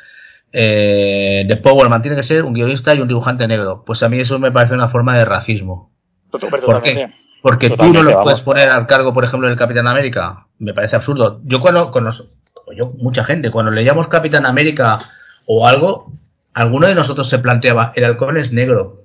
eh, 0.53 1.45
de 1.47 1.57
Powerman 1.57 2.03
tiene 2.03 2.16
que 2.16 2.23
ser 2.23 2.42
un 2.45 2.55
guionista 2.55 2.95
y 2.95 3.01
un 3.01 3.09
dibujante 3.09 3.47
negro. 3.47 3.85
Pues 3.87 4.03
a 4.03 4.09
mí 4.09 4.19
eso 4.19 4.38
me 4.38 4.51
parece 4.51 4.75
una 4.75 4.88
forma 4.88 5.16
de 5.16 5.25
racismo. 5.25 5.92
¿Por 6.38 6.83
qué? 6.83 7.11
Porque 7.42 7.70
tú 7.70 7.92
no 7.92 8.03
lo 8.03 8.22
puedes 8.22 8.40
poner 8.40 8.68
al 8.70 8.87
cargo, 8.87 9.14
por 9.14 9.25
ejemplo, 9.25 9.49
del 9.49 9.57
Capitán 9.57 9.87
América. 9.87 10.46
Me 10.59 10.75
parece 10.75 10.96
absurdo. 10.96 11.40
Yo 11.44 11.61
cuando, 11.61 11.92
yo, 12.75 12.92
mucha 12.99 13.22
gente, 13.22 13.51
cuando 13.51 13.70
leíamos 13.70 14.09
Capitán 14.09 14.46
América 14.46 14.99
o 15.46 15.66
algo, 15.66 16.12
alguno 16.55 16.88
de 16.88 16.94
nosotros 16.94 17.29
se 17.29 17.38
planteaba, 17.38 17.92
el 17.94 18.05
halcón 18.05 18.37
es 18.37 18.53
negro. 18.53 19.03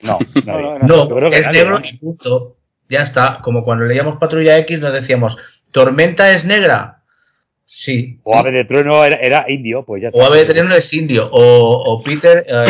No, 0.00 0.18
no, 0.82 1.26
es 1.32 1.50
negro 1.50 1.78
y 1.82 1.96
punto. 1.96 2.56
Ya 2.88 3.00
está. 3.00 3.40
Como 3.42 3.64
cuando 3.64 3.86
leíamos 3.86 4.18
Patrulla 4.18 4.58
X 4.58 4.80
nos 4.80 4.92
decíamos, 4.92 5.36
¿Tormenta 5.72 6.30
es 6.30 6.44
negra? 6.44 7.01
Sí. 7.74 8.20
O 8.22 8.36
Ave 8.36 8.50
de 8.50 8.66
Trueno 8.66 9.02
era, 9.02 9.50
indio, 9.50 9.82
pues 9.82 10.02
ya 10.02 10.10
O 10.12 10.22
Ave 10.22 10.44
de 10.44 10.52
Trueno 10.52 10.74
es 10.74 10.92
indio. 10.92 11.30
O, 11.32 12.02
Peter, 12.04 12.44
eh, 12.46 12.64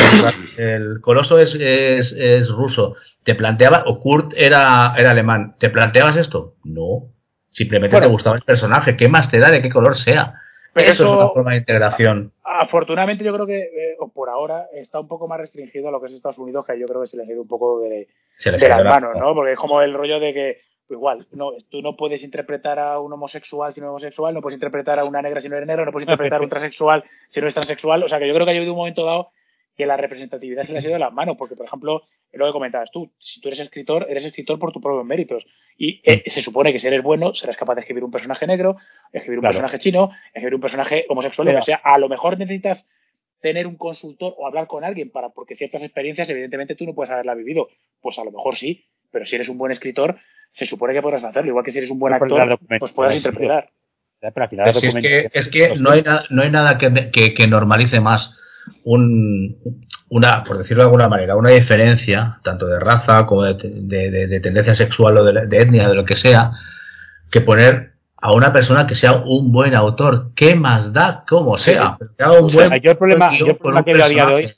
el, 0.59 1.01
coloso 1.01 1.41
es, 1.41 1.55
es, 1.57 2.49
ruso. 2.51 2.95
¿Te 3.25 3.35
planteaba, 3.35 3.83
o 3.87 3.99
Kurt 3.99 4.33
era, 4.37 4.95
era 4.97 5.11
alemán? 5.11 5.57
¿Te 5.59 5.71
planteabas 5.71 6.17
esto? 6.17 6.55
No. 6.62 7.11
Simplemente 7.49 8.01
te 8.01 8.07
gustaba 8.07 8.37
el 8.37 8.43
personaje. 8.43 8.97
¿Qué 8.97 9.09
más 9.09 9.29
te 9.29 9.41
da 9.41 9.51
de 9.51 9.61
qué 9.61 9.71
color 9.71 9.99
sea? 9.99 10.35
eso, 10.77 10.91
es 10.93 11.01
una 11.01 11.29
forma 11.31 11.51
de 11.51 11.59
integración. 11.59 12.33
Afortunadamente, 12.45 13.25
yo 13.25 13.35
creo 13.35 13.47
que 13.47 13.59
eh, 13.59 13.97
por 14.15 14.29
ahora 14.29 14.69
está 14.73 15.01
un 15.01 15.09
poco 15.09 15.27
más 15.27 15.41
restringido 15.41 15.88
a 15.88 15.91
lo 15.91 16.01
que 16.01 16.07
es 16.07 16.12
Estados 16.12 16.38
Unidos, 16.38 16.65
que 16.65 16.79
yo 16.79 16.87
creo 16.87 17.01
que 17.01 17.09
se 17.09 17.17
les 17.17 17.29
ha 17.29 17.33
ido 17.33 17.43
un 17.43 17.49
poco 17.49 17.81
de, 17.81 18.07
de 18.45 18.69
las 18.69 18.85
manos, 18.85 19.17
¿no? 19.17 19.35
Porque 19.35 19.53
es 19.53 19.59
como 19.59 19.83
el 19.83 19.95
rollo 19.95 20.21
de 20.21 20.33
que 20.33 20.61
igual, 20.94 21.26
no, 21.33 21.52
tú 21.70 21.83
no 21.83 21.96
puedes 21.96 22.22
interpretar 22.22 22.78
a 22.78 23.00
un 23.00 23.12
homosexual 23.12 23.72
si 23.72 23.81
no 23.81 23.87
es 23.87 23.90
homosexual, 23.90 24.35
no 24.35 24.40
puedes 24.40 24.57
interpretar 24.57 24.98
a 24.98 25.05
una 25.05 25.22
negra 25.22 25.40
si 25.40 25.48
no 25.48 25.57
eres 25.57 25.66
negro, 25.66 25.85
no 25.85 25.92
puedes 25.92 26.07
interpretar 26.07 26.40
a 26.40 26.42
un 26.42 26.48
transexual 26.48 27.05
si 27.28 27.40
no 27.40 27.48
es 27.48 27.55
transexual. 27.55 28.02
O 28.02 28.09
sea 28.09 28.18
que 28.18 28.28
yo 28.28 28.35
creo 28.35 28.46
que 28.46 28.52
ha 28.52 28.57
habido 28.57 28.72
un 28.72 28.78
momento 28.78 29.05
dado 29.05 29.31
que 29.76 29.87
la 29.87 29.96
representatividad 29.96 30.64
se 30.64 30.72
le 30.72 30.78
ha 30.78 30.83
ido 30.83 30.92
de 30.92 30.98
las 30.98 31.12
manos, 31.12 31.37
porque 31.38 31.57
por 31.57 31.66
ejemplo, 31.66 32.02
lo 32.33 32.46
que 32.46 32.52
comentabas 32.52 32.90
tú, 32.90 33.11
si 33.18 33.40
tú 33.40 33.48
eres 33.48 33.61
escritor, 33.61 34.07
eres 34.09 34.24
escritor 34.24 34.59
por 34.59 34.72
tus 34.72 34.83
propios 34.83 35.05
méritos. 35.05 35.46
Y 35.76 36.00
eh, 36.05 36.22
se 36.26 36.42
supone 36.42 36.72
que 36.72 36.78
si 36.78 36.87
eres 36.87 37.02
bueno, 37.02 37.35
serás 37.35 37.57
capaz 37.57 37.74
de 37.74 37.81
escribir 37.81 38.05
un 38.05 38.11
personaje 38.11 38.46
negro, 38.46 38.76
escribir 39.12 39.38
un 39.38 39.44
personaje 39.44 39.78
chino, 39.78 40.11
escribir 40.33 40.55
un 40.55 40.61
personaje 40.61 41.07
homosexual. 41.09 41.57
O 41.57 41.62
sea, 41.62 41.76
a 41.83 41.98
lo 41.98 42.09
mejor 42.09 42.38
necesitas 42.38 42.88
tener 43.40 43.66
un 43.66 43.76
consultor 43.76 44.35
o 44.38 44.46
hablar 44.46 44.66
con 44.66 44.85
alguien 44.85 45.11
para, 45.11 45.31
porque 45.31 45.57
ciertas 45.57 45.83
experiencias, 45.83 46.28
evidentemente, 46.31 46.74
tú 46.74 46.87
no 46.87 46.94
puedes 46.94 47.11
haberla 47.11 47.35
vivido. 47.35 47.68
Pues 48.00 48.18
a 48.18 48.24
lo 48.24 48.31
mejor 48.31 48.57
sí, 48.57 48.85
pero 49.11 49.26
si 49.26 49.35
eres 49.35 49.48
un 49.48 49.59
buen 49.59 49.72
escritor, 49.72 50.18
se 50.53 50.67
supone 50.67 50.93
que 50.93 51.03
podrás 51.03 51.25
hacerlo, 51.25 51.51
igual 51.51 51.65
que 51.65 51.71
si 51.71 51.79
eres 51.79 51.91
un 51.91 51.99
buen 51.99 52.12
actor, 52.12 52.59
pues 52.79 52.93
puedas 52.93 53.17
interpretar. 53.17 53.71
es, 54.21 55.49
que, 55.49 55.75
no, 55.77 55.91
hay 55.91 56.05
no 56.31 56.43
hay 56.43 56.51
nada 56.51 56.79
que, 56.79 57.47
normalice 57.49 58.01
más 58.01 58.37
un, 58.85 59.57
una, 60.11 60.45
por 60.45 60.59
decirlo 60.59 60.83
de 60.83 60.87
alguna 60.87 61.09
manera, 61.09 61.37
una 61.37 61.51
diferencia, 61.51 62.38
tanto 62.45 62.67
de 62.67 62.79
raza 62.79 63.27
como 63.27 63.43
de, 63.45 64.41
tendencia 64.43 64.75
sexual 64.75 65.17
o 65.19 65.25
de, 65.25 65.59
etnia, 65.59 65.88
de 65.88 65.95
lo 65.95 66.05
que 66.05 66.17
sea, 66.17 66.53
que 67.31 67.41
poner 67.41 67.93
a 68.19 68.33
una 68.33 68.53
persona 68.53 68.87
que 68.87 68.95
sea 68.95 69.15
un 69.25 69.51
buen 69.51 69.75
autor. 69.75 70.33
¿Qué 70.37 70.55
más 70.55 70.93
da? 70.93 71.25
Como 71.27 71.59
sea. 71.59 71.97
yo 72.19 72.91
el 72.91 72.97
problema, 72.99 73.31
que 73.85 73.95
veo 73.95 74.05
a 74.05 74.09
día 74.09 74.27
de 74.27 74.35
hoy, 74.35 74.53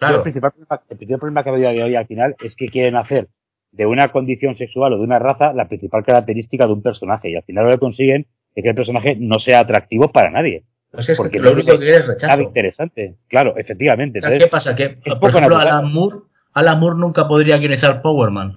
el, 0.00 0.22
principal 0.22 0.50
problema, 0.50 0.80
el 0.88 0.96
principal 0.96 1.20
problema 1.20 1.44
que 1.44 1.50
veo 1.50 1.68
a 1.68 1.72
día 1.72 1.82
de 1.82 1.84
hoy 1.84 1.94
al 1.94 2.06
final 2.06 2.34
es 2.40 2.56
que 2.56 2.68
quieren 2.68 2.96
hacer 2.96 3.28
de 3.76 3.86
una 3.86 4.08
condición 4.08 4.56
sexual 4.56 4.94
o 4.94 4.96
de 4.98 5.02
una 5.02 5.18
raza 5.18 5.52
la 5.52 5.68
principal 5.68 6.04
característica 6.04 6.66
de 6.66 6.72
un 6.72 6.82
personaje. 6.82 7.30
Y 7.30 7.36
al 7.36 7.42
final 7.42 7.66
lo 7.66 7.70
que 7.72 7.78
consiguen 7.78 8.26
es 8.54 8.62
que 8.62 8.70
el 8.70 8.74
personaje 8.74 9.16
no 9.18 9.38
sea 9.38 9.60
atractivo 9.60 10.10
para 10.10 10.30
nadie. 10.30 10.64
Pues 10.90 11.08
es 11.10 11.18
porque 11.18 11.38
lo 11.38 11.52
único 11.52 11.78
que 11.78 11.96
es 11.96 12.06
rechazo. 12.06 12.40
interesante. 12.42 13.16
Claro, 13.28 13.56
efectivamente. 13.56 14.20
¿Qué 14.20 14.46
pasa? 14.46 14.74
Que, 14.74 14.98
por 15.20 15.30
ejemplo, 15.30 15.58
Alan 15.58 15.92
Moore, 15.92 16.20
Alan 16.54 16.80
Moore 16.80 16.96
nunca 16.98 17.28
podría 17.28 17.58
guionizar 17.58 18.00
Powerman. 18.00 18.56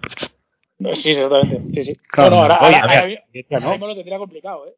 Sí, 0.93 1.11
exactamente. 1.11 1.61
Sí, 1.73 1.83
sí. 1.83 1.99
no, 2.17 2.29
no, 2.29 2.35
ahora, 2.37 2.55
ahora, 2.55 3.07
no. 3.49 3.87
lo 3.87 3.95
tendría 3.95 4.17
complicado, 4.17 4.67
¿eh? 4.67 4.73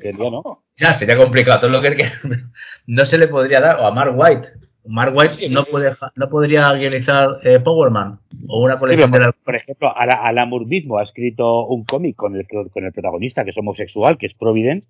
Pero 0.00 0.30
No. 0.30 0.62
Ya, 0.76 0.92
sería 0.92 1.16
complicado. 1.16 1.60
Todo 1.60 1.70
lo 1.70 1.82
que, 1.82 1.96
que 1.96 2.04
no 2.86 3.04
se 3.04 3.18
le 3.18 3.26
podría 3.26 3.60
dar. 3.60 3.80
O 3.80 3.86
a 3.86 3.90
Mark 3.90 4.14
White. 4.16 4.48
Mark 4.86 5.16
White 5.16 5.48
no, 5.48 5.64
puede, 5.64 5.94
no 6.14 6.28
podría 6.28 6.70
guionizar 6.72 7.38
eh, 7.42 7.58
Powerman 7.60 8.18
o 8.48 8.62
una 8.62 8.78
colección 8.78 9.10
de 9.10 9.20
la... 9.20 9.32
Por 9.32 9.56
ejemplo, 9.56 9.92
Alan 9.96 10.48
Moore 10.48 10.66
mismo 10.66 10.98
ha 10.98 11.04
escrito 11.04 11.66
un 11.66 11.84
cómic 11.84 12.16
con 12.16 12.36
el, 12.36 12.46
con 12.46 12.84
el 12.84 12.92
protagonista 12.92 13.44
que 13.44 13.50
es 13.50 13.56
homosexual, 13.56 14.18
que 14.18 14.26
es 14.26 14.34
Providence, 14.34 14.86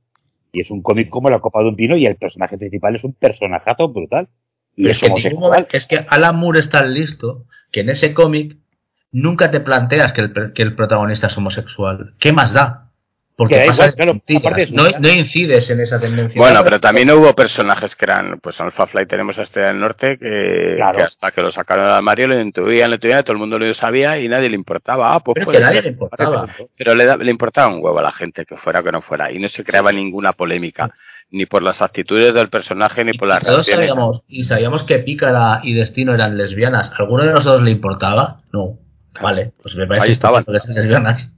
y 0.53 0.61
es 0.61 0.71
un 0.71 0.83
cómic 0.83 1.09
como 1.09 1.31
La 1.31 1.41
Copa 1.41 1.61
de 1.61 1.69
un 1.69 1.77
Pino 1.77 1.97
y 1.97 2.07
el 2.07 2.17
personaje 2.17 2.59
principal 2.59 2.97
es 2.97 3.05
un 3.05 3.13
personajazo 3.13 3.89
brutal. 3.89 4.29
Y 4.77 4.89
es, 4.89 5.01
que 5.01 5.77
es 5.77 5.87
que 5.87 6.05
Alan 6.09 6.37
Moore 6.37 6.61
es 6.61 6.71
tan 6.71 6.93
listo 6.93 7.45
que 7.71 7.81
en 7.81 7.91
ese 7.91 8.13
cómic 8.15 8.57
nunca 9.13 9.53
te 9.53 9.61
planteas 9.61 10.13
que 10.13 10.23
el, 10.23 10.53
que 10.53 10.63
el 10.63 10.75
protagonista 10.75 11.29
es 11.29 11.37
homosexual. 11.37 12.15
¿Qué 12.19 12.33
más 12.33 12.53
da? 12.53 12.84
Porque 13.37 13.67
no, 14.71 15.09
incides 15.09 15.69
en 15.69 15.81
esa 15.81 15.99
tendencia. 15.99 16.41
Bueno, 16.41 16.63
pero 16.63 16.81
también 16.81 17.11
hubo 17.11 17.35
personajes 17.35 17.97
que 17.97 18.05
eran, 18.05 18.39
pues 18.41 18.61
en 18.61 18.67
Alpha 18.67 18.87
Flight 18.87 19.09
tenemos 19.09 19.37
a 19.39 19.43
Estrella 19.43 19.69
del 19.69 19.81
Norte, 19.81 20.19
que, 20.19 20.81
hasta 20.81 21.33
que 21.33 21.43
lo 21.43 21.51
sacaron 21.51 21.87
al 21.87 22.03
Mario 22.03 22.29
lo 22.29 22.41
intuían, 22.41 22.91
lo 22.91 22.95
intuían, 22.95 23.25
todo 23.25 23.33
el 23.33 23.41
mundo 23.41 23.59
lo 23.59 23.75
sabía 23.75 24.21
y 24.21 24.29
nadie 24.29 24.49
le 24.49 24.55
importaba. 24.55 25.15
Ah, 25.15 25.21
pues 25.21 25.35
pero 25.35 25.51
que 25.51 25.59
nadie 25.59 25.83
le 25.83 25.89
importaba. 25.89 26.47
Pero 26.77 26.95
le, 26.95 27.17
le, 27.17 27.31
importaba 27.31 27.75
un 27.75 27.83
huevo 27.83 27.99
a 27.99 28.03
la 28.03 28.13
gente, 28.13 28.45
que 28.45 28.57
fuera 28.57 28.81
o 28.81 28.85
que 28.85 28.93
no 28.93 29.03
fuera, 29.03 29.33
y 29.33 29.41
no 29.41 29.49
se 29.49 29.65
creaba 29.65 29.91
ninguna 29.91 30.33
polémica, 30.33 30.95
ni 31.31 31.47
por 31.47 31.65
las 31.65 31.83
actitudes 31.83 32.35
del 32.35 32.51
personaje, 32.51 33.05
ni 33.05 33.15
por 33.15 33.27
las 33.27 33.43
todos 33.43 33.67
Sabíamos, 33.67 34.23
y 34.29 34.45
sabíamos 34.45 34.85
que 34.85 35.01
Pícara 35.01 35.61
y 35.65 35.75
Destino 35.75 36.15
eran 36.15 36.39
lesbianas. 36.39 36.93
¿Alguno 36.97 37.25
de 37.25 37.33
nosotros 37.33 37.63
le 37.63 37.73
importaba? 37.73 38.43
No. 38.53 38.79
Vale, 39.21 39.53
pues 39.61 39.75
me 39.75 39.87
parece 39.87 40.07
Ahí 40.07 40.13
estaban. 40.13 40.45
lesbianas. 40.47 41.34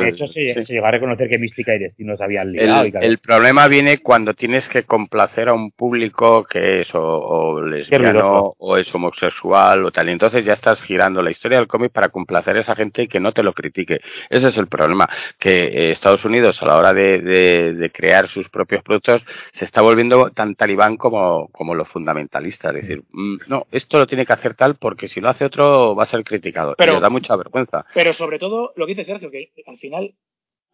De 0.00 0.08
hecho, 0.10 0.26
se, 0.28 0.54
llegó 0.64 0.86
a 0.86 0.90
reconocer 0.90 1.28
que 1.28 1.38
Mística 1.38 1.74
y 1.74 1.78
Destino 1.78 2.16
se 2.16 2.24
habían 2.24 2.52
liado. 2.52 2.84
El, 3.00 3.18
problema 3.18 3.66
viene 3.66 3.98
cuando 3.98 4.34
tienes 4.34 4.68
que 4.68 4.84
complacer 4.84 5.48
a 5.48 5.54
un 5.54 5.70
público 5.70 6.44
que 6.44 6.82
es 6.82 6.90
o, 6.92 7.62
lesbiano 7.62 8.54
o 8.58 8.76
es 8.76 8.94
homosexual 8.94 9.84
o 9.84 9.90
tal. 9.90 10.08
Y 10.08 10.12
entonces 10.12 10.44
ya 10.44 10.52
estás 10.52 10.82
girando 10.82 11.22
la 11.22 11.30
historia 11.30 11.58
del 11.58 11.66
cómic 11.66 11.90
para 11.90 12.10
complacer 12.10 12.56
a 12.56 12.60
esa 12.60 12.76
gente 12.76 13.02
y 13.02 13.08
que 13.08 13.18
no 13.18 13.32
te 13.32 13.42
lo 13.42 13.52
critique. 13.52 14.00
Ese 14.28 14.48
es 14.48 14.56
el 14.58 14.66
problema. 14.66 15.08
Que 15.38 15.64
eh, 15.64 15.92
Estados 15.92 16.24
Unidos, 16.24 16.62
a 16.62 16.66
la 16.66 16.76
hora 16.76 16.92
de, 16.92 17.90
crear 17.92 18.28
sus 18.28 18.48
propios 18.48 18.82
productos, 18.82 19.22
se 19.52 19.64
está 19.64 19.80
volviendo 19.80 20.30
tan 20.30 20.54
talibán 20.54 20.96
como, 20.96 21.48
como 21.48 21.74
los 21.74 21.88
fundamentalistas. 21.88 22.74
Es 22.76 22.82
decir, 22.82 23.02
mm, 23.10 23.36
no, 23.46 23.66
esto 23.72 23.98
lo 23.98 24.06
tiene 24.06 24.26
que 24.26 24.32
hacer 24.32 24.54
tal 24.54 24.74
porque 24.76 25.08
si 25.08 25.20
lo 25.20 25.30
hace 25.30 25.46
otro 25.46 25.94
va 25.94 26.02
a 26.02 26.06
ser 26.06 26.22
criticado. 26.24 26.74
Pero, 26.76 26.98
y 26.98 27.00
da 27.00 27.08
mucha 27.08 27.34
vergüenza. 27.36 27.86
Pero 27.94 28.12
sobre 28.12 28.38
todo, 28.38 28.72
lo 28.76 28.86
que 28.86 28.97
Sergio, 29.04 29.30
que 29.30 29.52
al 29.66 29.78
final 29.78 30.14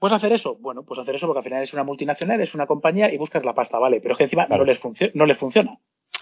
¿Puedes 0.05 0.17
hacer 0.17 0.33
eso? 0.33 0.57
Bueno, 0.61 0.83
pues 0.83 1.01
hacer 1.01 1.15
eso 1.15 1.27
porque 1.27 1.39
al 1.39 1.45
final 1.45 1.63
es 1.63 1.73
una 1.73 1.85
multinacional, 1.85 2.41
es 2.41 2.55
una 2.55 2.67
compañía 2.67 3.11
y 3.11 3.17
buscas 3.17 3.43
la 3.43 3.55
pasta, 3.55 3.79
¿vale? 3.79 4.01
Pero 4.03 4.13
es 4.13 4.19
que 4.19 4.25
encima 4.25 4.47
no, 4.49 4.63
les 4.63 4.79
no 5.15 5.25
les 5.25 5.39
funciona. 5.39 5.79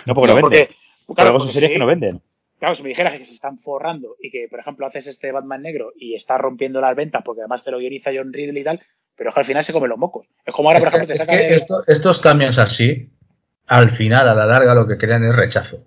No, 0.07 0.15
porque 0.15 0.29
no, 0.29 0.37
venden. 0.37 0.69
claro, 1.17 1.39
porque 1.39 1.53
sería 1.53 1.69
que 1.69 1.79
no 1.79 1.87
venden. 1.87 2.23
Claro, 2.61 2.77
si 2.77 2.85
me 2.85 2.91
dijeras 2.91 3.19
que 3.19 3.25
se 3.25 3.35
están 3.35 3.59
forrando 3.59 4.15
y 4.21 4.31
que, 4.31 4.47
por 4.49 4.61
ejemplo, 4.61 4.87
haces 4.87 5.09
este 5.09 5.33
Batman 5.33 5.63
negro 5.63 5.93
y 5.97 6.15
está 6.15 6.39
rompiendo 6.39 6.81
las 6.81 6.95
ventas 6.95 7.23
porque 7.25 7.41
además 7.41 7.65
te 7.65 7.73
lo 7.73 7.79
guioniza 7.79 8.13
John 8.15 8.33
Riddle 8.33 8.61
y 8.61 8.63
tal, 8.63 8.81
pero 9.17 9.31
es 9.31 9.35
que 9.35 9.41
al 9.41 9.47
final 9.47 9.65
se 9.65 9.73
come 9.73 9.89
los 9.89 9.99
mocos. 9.99 10.29
Es 10.47 10.55
como 10.55 10.69
ahora, 10.69 10.79
por 10.79 10.89
ejemplo, 10.89 11.09
te 11.09 11.17
sacan. 11.17 11.41
estos 11.89 12.21
cambios 12.21 12.59
así, 12.59 13.11
al 13.67 13.91
final, 13.91 14.29
a 14.29 14.35
la 14.37 14.47
larga, 14.47 14.77
lo 14.77 14.87
que 14.87 14.97
crean 14.97 15.25
es 15.25 15.35
rechazo. 15.35 15.79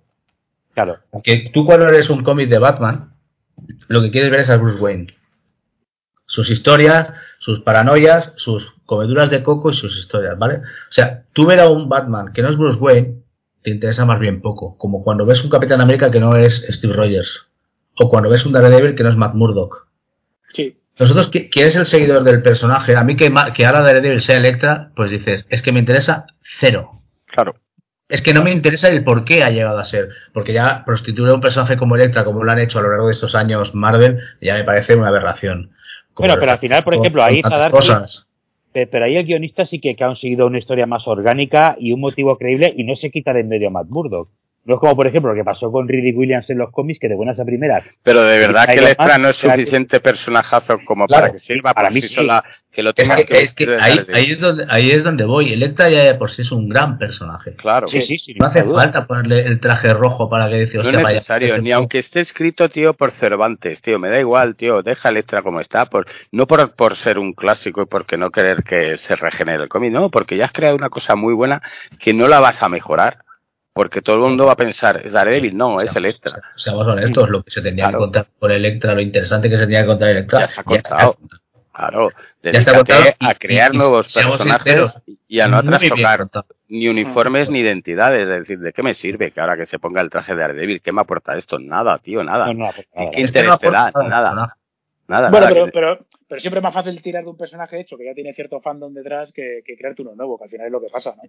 Claro. 0.74 0.98
Porque 1.12 1.50
tú, 1.54 1.66
cuando 1.66 1.88
eres 1.88 2.10
un 2.10 2.24
cómic 2.24 2.50
de 2.50 2.60
Batman, 2.60 3.14
lo 3.88 4.02
que 4.02 4.12
quieres 4.12 4.32
ver 4.32 4.42
es 4.42 4.50
a 4.50 4.58
Bruce 4.58 4.82
Wayne 4.82 5.08
sus 6.26 6.50
historias, 6.50 7.14
sus 7.40 7.62
paranoias, 7.62 8.34
sus 8.36 8.74
comeduras 8.86 9.30
de 9.30 9.44
coco 9.44 9.72
y 9.72 9.74
sus 9.74 9.98
historias, 9.98 10.38
¿vale? 10.38 10.58
O 10.58 10.92
sea, 10.92 11.24
tú 11.34 11.46
ver 11.46 11.60
a 11.60 11.70
un 11.70 11.90
Batman 11.90 12.34
que 12.34 12.42
no 12.42 12.50
es 12.50 12.58
Bruce 12.58 12.80
Wayne, 12.80 13.24
te 13.66 13.72
interesa 13.72 14.06
más 14.06 14.20
bien 14.20 14.42
poco. 14.42 14.78
Como 14.78 15.04
cuando 15.04 15.26
ves 15.26 15.44
un 15.44 15.50
Capitán 15.50 15.82
América 15.82 16.12
que 16.12 16.20
no 16.20 16.36
es 16.36 16.64
Steve 16.70 16.94
Rogers. 16.94 17.48
O 17.98 18.10
cuando 18.10 18.30
ves 18.30 18.46
un 18.46 18.52
Daredevil 18.52 18.96
que 18.96 19.04
no 19.04 19.10
es 19.10 19.16
Matt 19.16 19.34
Murdock. 19.34 19.88
Sí. 20.54 20.78
Nosotros, 21.00 21.30
¿quién 21.30 21.68
es 21.68 21.76
el 21.76 21.86
seguidor 21.86 22.24
del 22.24 22.42
personaje? 22.42 22.96
A 22.96 23.04
mí 23.04 23.18
que, 23.18 23.34
que 23.54 23.66
ahora 23.66 23.82
Daredevil 23.82 24.22
sea 24.22 24.38
Electra, 24.38 24.92
pues 24.96 25.12
dices, 25.12 25.46
es 25.50 25.62
que 25.62 25.72
me 25.72 25.80
interesa 25.80 26.28
cero. 26.60 27.02
Claro. 27.26 27.56
Es 28.08 28.22
que 28.22 28.34
no 28.36 28.44
me 28.44 28.52
interesa 28.52 28.90
el 28.90 29.04
por 29.04 29.26
qué 29.26 29.44
ha 29.44 29.50
llegado 29.50 29.80
a 29.80 29.86
ser. 29.86 30.10
Porque 30.32 30.54
ya 30.54 30.86
prostituir 30.86 31.30
a 31.30 31.34
un 31.34 31.42
personaje 31.42 31.76
como 31.76 31.96
Electra, 31.96 32.24
como 32.24 32.44
lo 32.44 32.52
han 32.52 32.60
hecho 32.60 32.80
a 32.80 32.82
lo 32.84 32.92
largo 32.92 33.08
de 33.08 33.14
estos 33.14 33.34
años 33.34 33.74
Marvel, 33.74 34.20
ya 34.42 34.54
me 34.54 34.64
parece 34.64 34.96
una 34.96 35.08
aberración. 35.08 35.72
Bueno, 36.18 36.36
pero 36.40 36.52
al 36.52 36.60
final, 36.60 36.84
por 36.84 36.96
ejemplo, 36.96 37.24
ahí 37.24 37.42
está 37.44 37.70
cosas. 37.70 38.28
Pero 38.72 39.06
ahí 39.06 39.16
el 39.16 39.26
guionista 39.26 39.66
sí 39.66 39.80
que 39.80 39.92
ha 39.92 40.08
conseguido 40.08 40.48
una 40.48 40.58
historia 40.58 40.86
más 40.86 41.08
orgánica 41.08 41.78
y 41.80 41.94
un 41.94 42.02
motivo 42.02 42.38
creíble 42.38 42.74
y 42.76 42.84
no 42.84 42.96
se 42.96 43.10
quita 43.10 43.32
de 43.34 43.40
en 43.42 43.48
medio 43.48 43.70
a 43.70 43.72
Matt 43.72 43.88
Murdock. 43.88 44.30
No 44.66 44.76
es 44.76 44.80
como, 44.80 44.96
por 44.96 45.06
ejemplo, 45.06 45.32
lo 45.32 45.38
que 45.38 45.44
pasó 45.44 45.72
con 45.72 45.88
Riddick 45.88 46.18
Williams 46.18 46.50
en 46.50 46.58
los 46.58 46.72
cómics, 46.72 46.98
que 47.00 47.08
de 47.08 47.14
buenas 47.14 47.40
a 47.40 47.46
primeras. 47.46 47.84
Pero 48.02 48.24
de 48.24 48.40
verdad 48.40 48.66
que 48.66 48.80
Electra 48.80 49.20
no 49.20 49.30
es 49.30 49.38
suficiente 49.38 50.00
personajazo 50.00 50.80
como 50.84 51.06
para 51.08 51.32
que 51.32 51.38
sirva 51.38 51.72
para 51.76 51.92
mí 51.92 52.02
sola, 52.02 52.44
que 52.72 52.82
lo 52.82 52.94
tenga 52.94 53.16
que, 53.18 53.44
es 53.44 53.54
que 53.54 53.78
ahí, 53.80 54.00
ahí, 54.12 54.32
es 54.32 54.40
donde, 54.40 54.66
ahí 54.68 54.90
es 54.90 55.04
donde 55.04 55.24
voy. 55.24 55.54
Electra 55.54 55.90
ya 55.90 56.18
por 56.18 56.32
sí 56.32 56.42
es 56.42 56.52
un 56.52 56.68
gran 56.68 56.98
personaje. 56.98 57.54
Claro. 57.54 57.88
Sí, 57.88 58.02
sí, 58.02 58.18
sí, 58.18 58.34
no 58.34 58.48
hace 58.48 58.64
falta 58.64 59.06
ponerle 59.06 59.42
el 59.42 59.60
traje 59.60 59.94
rojo 59.94 60.32
para 60.32 60.50
que 60.50 60.62
dice, 60.62 60.80
No 60.80 60.90
es 60.90 60.98
necesario, 60.98 61.60
ni 61.60 61.72
aunque 61.72 62.00
esté 62.00 62.22
escrito, 62.22 62.68
tío, 62.68 62.96
por 62.96 63.12
Cervantes, 63.12 63.84
tío. 63.84 64.00
Me 64.00 64.10
da 64.10 64.20
igual, 64.20 64.56
tío. 64.56 64.82
Deja 64.82 65.10
Electra 65.10 65.44
como 65.44 65.62
está. 65.62 65.86
Por, 65.86 66.08
no 66.32 66.48
por, 66.48 66.74
por 66.74 66.96
ser 66.96 67.20
un 67.20 67.34
clásico 67.34 67.84
y 67.84 67.86
porque 67.86 68.18
no 68.18 68.32
querer 68.32 68.64
que 68.64 68.98
se 68.98 69.16
regenere 69.16 69.62
el 69.62 69.70
cómic, 69.70 69.92
no, 69.92 70.10
porque 70.10 70.38
ya 70.38 70.46
has 70.46 70.52
creado 70.52 70.76
una 70.76 70.90
cosa 70.90 71.16
muy 71.16 71.36
buena 71.36 71.62
que 72.00 72.16
no 72.16 72.28
la 72.28 72.40
vas 72.40 72.64
a 72.64 72.70
mejorar 72.70 73.25
porque 73.76 74.02
todo 74.02 74.16
el 74.16 74.22
mundo 74.22 74.46
va 74.46 74.54
a 74.54 74.56
pensar, 74.56 75.02
es 75.04 75.12
Daredevil, 75.12 75.58
no, 75.58 75.82
es 75.82 75.94
Electra. 75.94 76.42
Seamos 76.56 76.88
honestos, 76.88 77.30
lo 77.30 77.44
que 77.44 77.52
se 77.52 77.62
tenía 77.62 77.90
que 77.90 77.98
contar 77.98 78.26
por 78.40 78.50
Electra, 78.50 78.96
lo 78.96 79.02
interesante 79.02 79.50
que 79.50 79.58
se 79.58 79.64
tenía 79.64 79.82
que 79.82 79.88
contar 79.88 80.10
Electra. 80.12 80.40
Ya 80.40 80.46
está 80.46 80.64
contado. 80.64 81.18
Claro, 81.74 82.10
dedícate 82.42 83.18
a 83.20 83.36
crear 83.36 83.74
nuevos 83.74 84.14
personajes 84.14 84.98
y 85.28 85.42
a 85.42 85.50
no 85.50 85.62
trastocar 85.62 86.26
ni 86.70 86.88
uniformes 86.88 87.50
ni 87.50 87.60
identidades. 87.60 88.22
Es 88.22 88.30
decir, 88.30 88.60
¿de 88.60 88.72
qué 88.72 88.82
me 88.82 88.96
sirve 88.96 89.32
que 89.32 89.42
ahora 89.42 89.58
que 89.58 89.66
se 89.66 89.78
ponga 89.78 90.00
el 90.00 90.10
traje 90.10 90.36
de 90.36 90.42
Daredevil? 90.42 90.82
¿Qué 90.82 90.94
me 90.94 91.02
aporta 91.02 91.38
esto? 91.38 91.60
Nada, 91.60 91.98
tío, 91.98 92.24
nada. 92.24 92.48
¿Qué 93.12 93.20
interés 93.20 93.60
te 93.60 93.70
da? 93.70 93.92
Nada. 93.92 94.58
Nada, 95.10 95.30
bueno, 95.30 95.48
pero, 95.50 95.68
pero, 95.72 96.06
pero, 96.28 96.42
siempre 96.42 96.60
es 96.60 96.64
más 96.64 96.74
fácil 96.74 97.02
tirar 97.02 97.24
de 97.24 97.30
un 97.30 97.38
personaje 97.38 97.80
hecho 97.80 97.98
que 97.98 98.06
ya 98.06 98.14
tiene 98.14 98.34
cierto 98.34 98.60
fandom 98.62 98.94
detrás 98.94 99.32
que, 99.32 99.62
que 99.66 99.76
crearte 99.76 100.02
uno 100.02 100.16
nuevo, 100.16 100.38
que 100.38 100.46
al 100.46 100.50
final 100.50 100.68
es 100.68 100.72
lo 100.72 100.82
que 100.82 100.90
pasa, 100.92 101.16
¿no? 101.16 101.24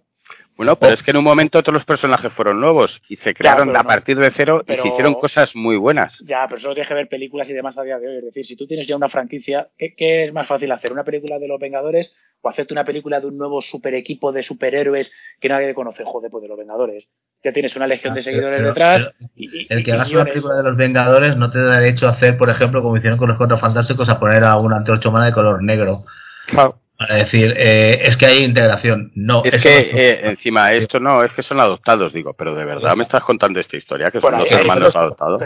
Bueno, 0.55 0.75
pero 0.77 0.93
es 0.93 1.03
que 1.03 1.11
en 1.11 1.17
un 1.17 1.23
momento 1.23 1.61
todos 1.61 1.73
los 1.73 1.85
personajes 1.85 2.31
fueron 2.33 2.59
nuevos 2.59 3.01
y 3.07 3.15
se 3.15 3.33
crearon 3.33 3.75
a 3.75 3.83
partir 3.83 4.17
de 4.17 4.31
cero 4.31 4.63
y 4.67 4.75
se 4.75 4.87
hicieron 4.87 5.13
cosas 5.13 5.55
muy 5.55 5.77
buenas. 5.77 6.19
Ya, 6.25 6.45
pero 6.47 6.59
solo 6.59 6.73
tienes 6.73 6.87
que 6.87 6.93
ver 6.93 7.07
películas 7.07 7.49
y 7.49 7.53
demás 7.53 7.77
a 7.77 7.83
día 7.83 7.99
de 7.99 8.07
hoy. 8.07 8.17
Es 8.17 8.25
decir, 8.25 8.45
si 8.45 8.55
tú 8.55 8.67
tienes 8.67 8.87
ya 8.87 8.95
una 8.95 9.09
franquicia, 9.09 9.69
¿qué, 9.77 9.93
qué 9.95 10.25
es 10.25 10.33
más 10.33 10.47
fácil 10.47 10.71
hacer? 10.71 10.91
¿Una 10.91 11.03
película 11.03 11.39
de 11.39 11.47
los 11.47 11.59
Vengadores 11.59 12.15
o 12.41 12.49
hacerte 12.49 12.73
una 12.73 12.85
película 12.85 13.19
de 13.19 13.27
un 13.27 13.37
nuevo 13.37 13.61
super 13.61 13.93
equipo 13.93 14.31
de 14.31 14.43
superhéroes 14.43 15.11
que 15.39 15.49
nadie 15.49 15.73
conoce? 15.73 16.03
Joder, 16.05 16.31
pues 16.31 16.41
de 16.41 16.47
los 16.47 16.57
Vengadores 16.57 17.07
ya 17.43 17.53
tienes 17.53 17.75
una 17.75 17.87
legión 17.87 18.13
de 18.13 18.19
ah, 18.19 18.23
seguidores 18.23 18.63
detrás. 18.63 19.09
el 19.35 19.83
que 19.83 19.91
hagas 19.91 20.11
una 20.11 20.25
película 20.25 20.55
de 20.55 20.63
los 20.63 20.75
Vengadores 20.75 21.37
no 21.37 21.49
te 21.49 21.61
da 21.61 21.79
derecho 21.79 22.07
a 22.07 22.11
hacer, 22.11 22.37
por 22.37 22.49
ejemplo, 22.49 22.81
como 22.81 22.97
hicieron 22.97 23.17
con 23.17 23.29
los 23.29 23.37
Cuatro 23.37 23.57
Fantásticos, 23.57 24.09
a 24.09 24.19
poner 24.19 24.43
a 24.43 24.57
una 24.57 24.77
antorcha 24.77 25.09
humana 25.09 25.27
de 25.27 25.33
color 25.33 25.63
negro. 25.63 26.05
Claro. 26.47 26.79
Para 26.97 27.17
decir, 27.17 27.53
eh, 27.55 27.99
es 28.05 28.17
que 28.17 28.25
hay 28.25 28.43
integración. 28.43 29.11
No. 29.13 29.43
Es 29.43 29.61
que 29.61 29.91
eh, 29.93 30.19
encima 30.23 30.73
esto 30.73 30.99
no, 30.99 31.21
es 31.21 31.31
que 31.31 31.43
son 31.43 31.59
adoptados, 31.59 32.11
digo, 32.11 32.33
pero 32.33 32.55
de 32.55 32.65
verdad 32.65 32.95
me 32.95 33.03
estás 33.03 33.23
contando 33.23 33.59
esta 33.59 33.77
historia, 33.77 34.09
que 34.09 34.19
son 34.19 34.31
los 34.31 34.51
hermanos 34.51 34.95
adoptados. 34.95 35.43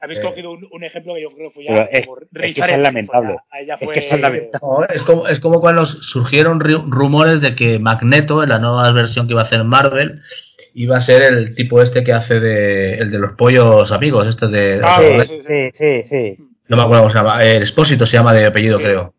habéis 0.00 0.20
cogido 0.20 0.50
un, 0.50 0.84
ejemplo 0.84 1.14
que 1.14 1.22
yo 1.22 1.30
creo 1.30 1.50
que 1.50 1.54
fue 1.54 1.64
ya 1.64 1.82
es, 1.84 2.06
es, 2.32 2.54
que 2.54 2.60
es 2.60 2.78
lamentable. 2.78 3.36
es 3.80 3.88
que 3.88 3.98
es 4.00 4.20
lamentable. 4.20 4.88
es, 4.92 5.02
como, 5.04 5.28
es 5.28 5.38
como 5.38 5.60
cuando 5.60 5.86
surgieron 5.86 6.58
rumores 6.58 7.40
de 7.40 7.54
que 7.54 7.78
Magneto, 7.78 8.42
en 8.42 8.48
la 8.48 8.58
nueva 8.58 8.90
versión 8.90 9.28
que 9.28 9.34
iba 9.34 9.42
a 9.42 9.44
hacer 9.44 9.62
Marvel, 9.62 10.22
iba 10.74 10.96
a 10.96 11.00
ser 11.00 11.22
el 11.22 11.54
tipo 11.54 11.80
este 11.82 12.02
que 12.02 12.12
hace 12.12 12.40
de 12.40 12.94
el 12.94 13.12
de 13.12 13.18
los 13.20 13.32
pollos 13.32 13.92
amigos, 13.92 14.26
este 14.26 14.48
de 14.48 14.80
ah, 14.82 15.00
sí, 15.24 15.70
sí, 15.72 16.02
sí, 16.02 16.36
No 16.66 16.76
me 16.76 16.82
acuerdo 16.82 17.02
cómo 17.04 17.10
se 17.10 17.18
llama, 17.18 17.44
el 17.44 17.62
Expósito 17.62 18.06
se 18.06 18.16
llama 18.16 18.32
de 18.32 18.46
apellido, 18.46 18.78
creo. 18.80 19.14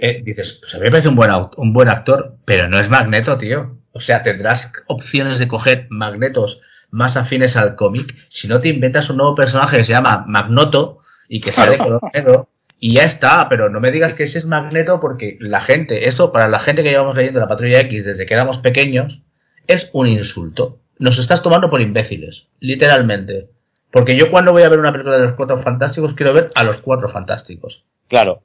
Eh, 0.00 0.22
dices, 0.24 0.58
pues 0.60 0.74
a 0.74 0.78
mí 0.78 0.84
me 0.84 0.90
parece 0.90 1.08
un 1.08 1.16
buen, 1.16 1.30
un 1.56 1.72
buen 1.72 1.88
actor, 1.88 2.36
pero 2.44 2.68
no 2.68 2.80
es 2.80 2.88
Magneto, 2.88 3.38
tío. 3.38 3.78
O 3.92 4.00
sea, 4.00 4.22
tendrás 4.22 4.72
opciones 4.86 5.38
de 5.38 5.48
coger 5.48 5.86
magnetos 5.90 6.60
más 6.90 7.16
afines 7.16 7.56
al 7.56 7.76
cómic 7.76 8.14
si 8.28 8.48
no 8.48 8.60
te 8.60 8.68
inventas 8.68 9.10
un 9.10 9.16
nuevo 9.16 9.34
personaje 9.34 9.78
que 9.78 9.84
se 9.84 9.92
llama 9.92 10.24
Magnoto 10.26 11.00
y 11.28 11.40
que 11.40 11.52
sea 11.52 11.70
de 11.70 11.78
color 11.78 12.00
negro 12.12 12.48
y 12.86 12.92
ya 12.92 13.04
está, 13.04 13.48
pero 13.48 13.70
no 13.70 13.80
me 13.80 13.90
digas 13.90 14.12
que 14.12 14.24
ese 14.24 14.38
es 14.38 14.44
Magneto 14.44 15.00
porque 15.00 15.38
la 15.40 15.62
gente, 15.62 16.06
eso 16.06 16.32
para 16.32 16.48
la 16.48 16.58
gente 16.58 16.82
que 16.82 16.90
llevamos 16.90 17.16
leyendo 17.16 17.40
la 17.40 17.48
Patrulla 17.48 17.80
X 17.80 18.04
desde 18.04 18.26
que 18.26 18.34
éramos 18.34 18.58
pequeños, 18.58 19.22
es 19.66 19.88
un 19.94 20.06
insulto. 20.06 20.80
Nos 20.98 21.18
estás 21.18 21.42
tomando 21.42 21.70
por 21.70 21.80
imbéciles, 21.80 22.48
literalmente. 22.60 23.48
Porque 23.90 24.16
yo 24.16 24.30
cuando 24.30 24.52
voy 24.52 24.64
a 24.64 24.68
ver 24.68 24.78
una 24.78 24.92
película 24.92 25.16
de 25.16 25.22
los 25.22 25.32
Cuatro 25.32 25.62
Fantásticos 25.62 26.12
quiero 26.12 26.34
ver 26.34 26.50
a 26.54 26.62
los 26.62 26.76
Cuatro 26.76 27.08
Fantásticos. 27.08 27.84
Claro, 28.08 28.42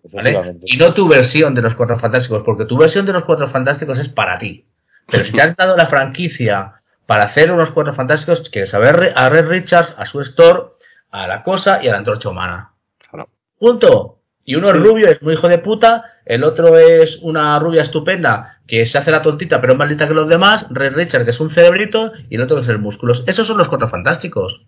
Y 0.65 0.77
no 0.77 0.93
tu 0.93 1.07
versión 1.07 1.53
de 1.53 1.61
los 1.61 1.75
Cuatro 1.75 1.99
Fantásticos, 1.99 2.43
porque 2.43 2.65
tu 2.65 2.77
versión 2.77 3.05
de 3.05 3.13
los 3.13 3.25
Cuatro 3.25 3.49
Fantásticos 3.49 3.99
es 3.99 4.09
para 4.09 4.39
ti. 4.39 4.65
Pero 5.07 5.25
si 5.25 5.31
te 5.31 5.41
han 5.41 5.55
dado 5.57 5.75
la 5.75 5.87
franquicia 5.87 6.81
para 7.05 7.25
hacer 7.25 7.51
unos 7.51 7.71
Cuatro 7.71 7.93
Fantásticos, 7.93 8.49
quieres 8.49 8.69
saber 8.69 9.13
a 9.15 9.29
Red 9.29 9.47
Richards, 9.47 9.93
a 9.97 10.05
su 10.05 10.21
store, 10.21 10.61
a 11.11 11.27
la 11.27 11.43
cosa 11.43 11.83
y 11.83 11.87
a 11.87 11.91
la 11.91 11.97
antorcha 11.97 12.29
humana. 12.29 12.73
Punto. 13.59 14.19
Y 14.45 14.55
uno 14.55 14.69
es 14.69 14.79
rubio, 14.79 15.07
es 15.07 15.21
muy 15.21 15.33
hijo 15.33 15.47
de 15.47 15.59
puta, 15.59 16.05
el 16.25 16.43
otro 16.43 16.77
es 16.77 17.19
una 17.21 17.59
rubia 17.59 17.83
estupenda 17.83 18.61
que 18.65 18.85
se 18.87 18.97
hace 18.97 19.11
la 19.11 19.21
tontita 19.21 19.61
pero 19.61 19.73
es 19.73 19.79
maldita 19.79 20.07
que 20.07 20.13
los 20.13 20.27
demás, 20.27 20.65
Red 20.71 20.95
Richard 20.95 21.23
que 21.23 21.31
es 21.31 21.39
un 21.39 21.51
cerebrito 21.51 22.13
y 22.29 22.35
el 22.35 22.41
otro 22.41 22.57
que 22.57 22.63
es 22.63 22.69
el 22.69 22.79
músculos. 22.79 23.23
Esos 23.27 23.45
son 23.45 23.57
los 23.57 23.67
cuatro 23.67 23.89
fantásticos. 23.89 24.61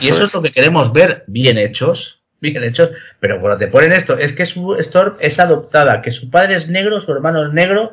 y 0.00 0.08
eso 0.08 0.24
es. 0.24 0.34
lo 0.34 0.42
que 0.42 0.50
queremos 0.50 0.92
ver 0.92 1.24
bien 1.28 1.58
hechos, 1.58 2.19
bien 2.52 2.64
hechos, 2.64 2.90
pero 3.18 3.40
cuando 3.40 3.58
te 3.58 3.68
ponen 3.68 3.92
esto, 3.92 4.18
es 4.18 4.32
que 4.32 4.46
su 4.46 4.74
Storm 4.76 5.16
es 5.20 5.38
adoptada, 5.38 6.02
que 6.02 6.10
su 6.10 6.30
padre 6.30 6.54
es 6.54 6.68
negro, 6.68 7.00
su 7.00 7.12
hermano 7.12 7.44
es 7.44 7.52
negro, 7.52 7.92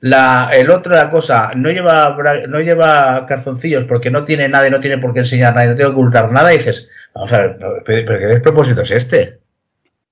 la, 0.00 0.50
el 0.52 0.70
otro 0.70 0.94
la 0.94 1.10
cosa, 1.10 1.50
no 1.54 1.70
lleva, 1.70 2.16
no 2.48 2.60
lleva 2.60 3.26
calzoncillos 3.26 3.84
porque 3.84 4.10
no 4.10 4.24
tiene 4.24 4.48
nada 4.48 4.66
y 4.66 4.70
no 4.70 4.80
tiene 4.80 4.98
por 4.98 5.12
qué 5.12 5.20
enseñar 5.20 5.54
nada 5.54 5.66
y 5.66 5.68
no 5.68 5.74
tiene 5.74 5.90
que 5.90 5.94
ocultar 5.94 6.32
nada 6.32 6.54
y 6.54 6.58
dices, 6.58 6.88
vamos 7.14 7.32
a 7.32 7.38
ver, 7.38 7.56
pero, 7.84 8.18
¿qué 8.18 8.26
despropósito 8.26 8.80
es 8.82 8.90
este? 8.92 9.40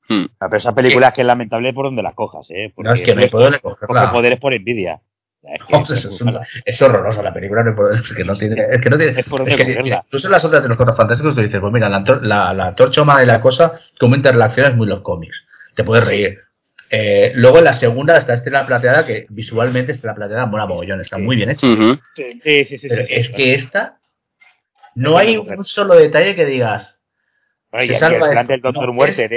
Hmm. 0.09 0.27
Pero 0.39 0.57
esa 0.57 0.75
película 0.75 1.09
es 1.09 1.15
que 1.15 1.21
es 1.23 1.27
lamentable 1.27 1.73
por 1.73 1.87
donde 1.87 2.03
la 2.03 2.13
cojas, 2.13 2.47
¿eh? 2.51 2.73
no, 2.77 2.93
es 2.93 3.03
que 3.03 3.15
no 3.15 3.23
hay 3.23 3.29
poder 3.29 3.61
cogerla. 3.61 3.87
Porque 3.87 4.13
poder 4.13 4.33
es 4.35 4.41
por 4.41 4.53
envidia. 4.53 5.01
Es, 6.65 6.83
horrorosa 6.83 7.23
la 7.23 7.33
película, 7.33 7.65
es 7.93 8.13
que 8.13 8.25
no 8.25 8.37
tiene. 8.37 8.67
Es 8.71 8.81
que 8.81 8.91
no 8.91 8.99
tiene. 8.99 9.21
Es 9.21 9.29
por 9.29 9.45
que, 9.45 9.83
mira, 9.83 10.05
tú 10.09 10.19
en 10.23 10.31
las 10.31 10.45
otras 10.45 10.63
de 10.63 10.69
los 10.69 10.77
cuatro 10.77 10.95
fantásticos 10.95 11.35
tú 11.35 11.41
dices, 11.41 11.61
pues 11.61 11.73
mira, 11.73 11.89
la, 11.89 12.03
la, 12.23 12.53
la 12.53 12.75
torcha 12.75 13.03
humana 13.03 13.23
y 13.23 13.27
la 13.27 13.41
cosa, 13.41 13.75
como 13.99 14.17
interrelacionas 14.17 14.75
muy 14.75 14.87
los 14.87 15.01
cómics. 15.01 15.45
Te 15.75 15.85
puedes 15.85 16.07
reír. 16.07 16.41
Eh, 16.91 17.33
luego 17.35 17.59
en 17.59 17.65
la 17.65 17.75
segunda 17.75 18.17
está 18.17 18.35
Estela 18.35 18.67
Plateada, 18.67 19.07
que 19.07 19.27
visualmente 19.29 19.93
Estela 19.93 20.15
Plateada 20.15 20.47
mola 20.47 20.67
mogollón, 20.67 21.01
está 21.01 21.19
muy 21.19 21.37
bien 21.37 21.51
hecha. 21.51 21.67
sí, 21.67 22.41
sí, 22.43 22.65
sí, 22.65 22.79
sí, 22.79 22.89
es 23.09 23.29
que 23.29 23.55
esta 23.55 23.99
no 24.95 25.19
hay 25.19 25.37
un 25.37 25.65
solo 25.65 25.95
detalle 25.95 26.35
que 26.35 26.47
digas, 26.47 26.98
y, 27.73 27.93
el 27.93 27.99
plan 27.99 28.47
del 28.47 28.61
Doctor 28.61 28.93
Muerte. 28.93 29.29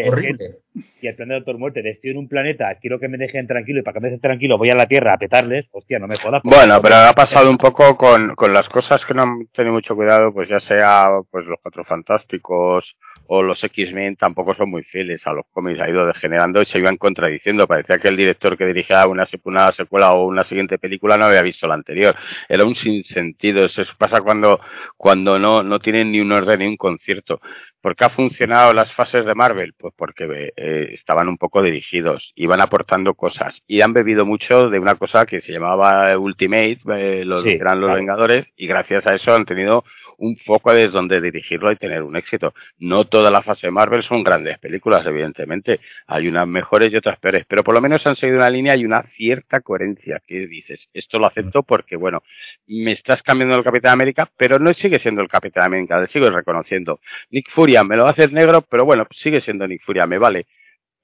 y 1.01 1.07
el 1.07 1.15
plan 1.15 1.29
del 1.29 1.39
Doctor 1.39 1.57
Muerte, 1.57 1.89
estoy 1.89 2.11
en 2.11 2.17
un 2.17 2.27
planeta, 2.27 2.73
quiero 2.79 2.99
que 2.99 3.07
me 3.07 3.17
dejen 3.17 3.47
tranquilo 3.47 3.79
y 3.79 3.83
para 3.83 3.95
que 3.95 3.99
me 3.99 4.07
dejen 4.07 4.21
tranquilo 4.21 4.57
voy 4.57 4.69
a 4.69 4.75
la 4.75 4.87
Tierra 4.87 5.13
a 5.13 5.17
petarles, 5.17 5.65
hostia, 5.71 5.99
no 5.99 6.07
me 6.07 6.15
jodas. 6.15 6.41
Bueno, 6.43 6.81
pero 6.81 6.95
ha 6.95 7.13
pasado 7.13 7.49
un 7.49 7.57
poco 7.57 7.97
con, 7.97 8.35
con 8.35 8.53
las 8.53 8.69
cosas 8.69 9.05
que 9.05 9.13
no 9.13 9.23
han 9.23 9.47
tenido 9.47 9.73
mucho 9.73 9.95
cuidado, 9.95 10.33
pues 10.33 10.49
ya 10.49 10.59
sea 10.59 11.09
pues 11.29 11.45
los 11.45 11.59
Cuatro 11.61 11.83
Fantásticos 11.83 12.95
o 13.33 13.41
los 13.41 13.63
X-Men 13.63 14.17
tampoco 14.17 14.53
son 14.53 14.69
muy 14.69 14.83
fieles 14.83 15.25
a 15.25 15.31
los 15.31 15.45
cómics, 15.51 15.79
ha 15.79 15.89
ido 15.89 16.05
degenerando 16.05 16.61
y 16.61 16.65
se 16.65 16.79
iban 16.79 16.97
contradiciendo. 16.97 17.65
Parecía 17.65 17.97
que 17.97 18.09
el 18.09 18.17
director 18.17 18.57
que 18.57 18.65
dirigía 18.65 19.07
una, 19.07 19.23
una 19.45 19.71
secuela 19.71 20.11
o 20.11 20.27
una 20.27 20.43
siguiente 20.43 20.77
película 20.77 21.17
no 21.17 21.25
había 21.25 21.41
visto 21.41 21.65
la 21.65 21.75
anterior. 21.75 22.13
Era 22.49 22.65
un 22.65 22.75
sinsentido. 22.75 23.63
Eso 23.63 23.83
pasa 23.97 24.19
cuando, 24.21 24.59
cuando 24.97 25.39
no, 25.39 25.63
no 25.63 25.79
tienen 25.79 26.11
ni 26.11 26.19
un 26.19 26.31
orden 26.33 26.59
ni 26.59 26.67
un 26.67 26.75
concierto. 26.75 27.39
¿Por 27.81 27.95
qué 27.95 28.05
ha 28.05 28.09
funcionado 28.09 28.73
las 28.73 28.93
fases 28.93 29.25
de 29.25 29.33
Marvel? 29.33 29.73
Pues 29.77 29.93
porque 29.97 30.53
eh, 30.55 30.89
estaban 30.91 31.27
un 31.27 31.37
poco 31.37 31.63
dirigidos, 31.63 32.31
iban 32.35 32.61
aportando 32.61 33.15
cosas 33.15 33.63
y 33.67 33.81
han 33.81 33.93
bebido 33.93 34.25
mucho 34.25 34.69
de 34.69 34.79
una 34.79 34.95
cosa 34.95 35.25
que 35.25 35.39
se 35.39 35.51
llamaba 35.51 36.17
Ultimate, 36.17 36.79
eh, 36.95 37.23
los 37.25 37.45
eran 37.45 37.81
los 37.81 37.93
Vengadores, 37.93 38.51
y 38.55 38.67
gracias 38.67 39.07
a 39.07 39.15
eso 39.15 39.33
han 39.33 39.45
tenido 39.45 39.83
un 40.21 40.37
foco 40.37 40.71
desde 40.71 40.91
donde 40.91 41.19
dirigirlo 41.19 41.71
y 41.71 41.75
tener 41.75 42.03
un 42.03 42.15
éxito. 42.15 42.53
No 42.77 43.05
toda 43.05 43.31
la 43.31 43.41
fase 43.41 43.67
de 43.67 43.71
Marvel 43.71 44.03
son 44.03 44.23
grandes 44.23 44.59
películas, 44.59 45.05
evidentemente. 45.07 45.79
Hay 46.05 46.27
unas 46.27 46.47
mejores 46.47 46.93
y 46.93 46.95
otras 46.95 47.17
peores, 47.17 47.45
pero 47.47 47.63
por 47.63 47.73
lo 47.73 47.81
menos 47.81 48.05
han 48.05 48.15
seguido 48.15 48.37
una 48.37 48.49
línea 48.49 48.75
y 48.75 48.85
una 48.85 49.01
cierta 49.01 49.61
coherencia. 49.61 50.21
Que 50.25 50.45
dices, 50.45 50.89
esto 50.93 51.17
lo 51.17 51.25
acepto 51.25 51.63
porque, 51.63 51.95
bueno, 51.95 52.21
me 52.67 52.91
estás 52.91 53.23
cambiando 53.23 53.55
el 53.55 53.63
Capitán 53.63 53.93
América, 53.93 54.29
pero 54.37 54.59
no 54.59 54.71
sigue 54.75 54.99
siendo 54.99 55.21
el 55.21 55.27
Capitán 55.27 55.65
América, 55.65 55.99
le 55.99 56.05
sigo 56.05 56.29
reconociendo. 56.29 56.99
Nick 57.31 57.49
Furia 57.71 57.83
me 57.83 57.95
lo 57.95 58.07
hacer 58.07 58.33
negro, 58.33 58.61
pero 58.61 58.85
bueno, 58.85 59.05
sigue 59.11 59.39
siendo 59.41 59.67
Nick 59.67 59.81
Furia, 59.83 60.05
me 60.05 60.17
vale. 60.17 60.45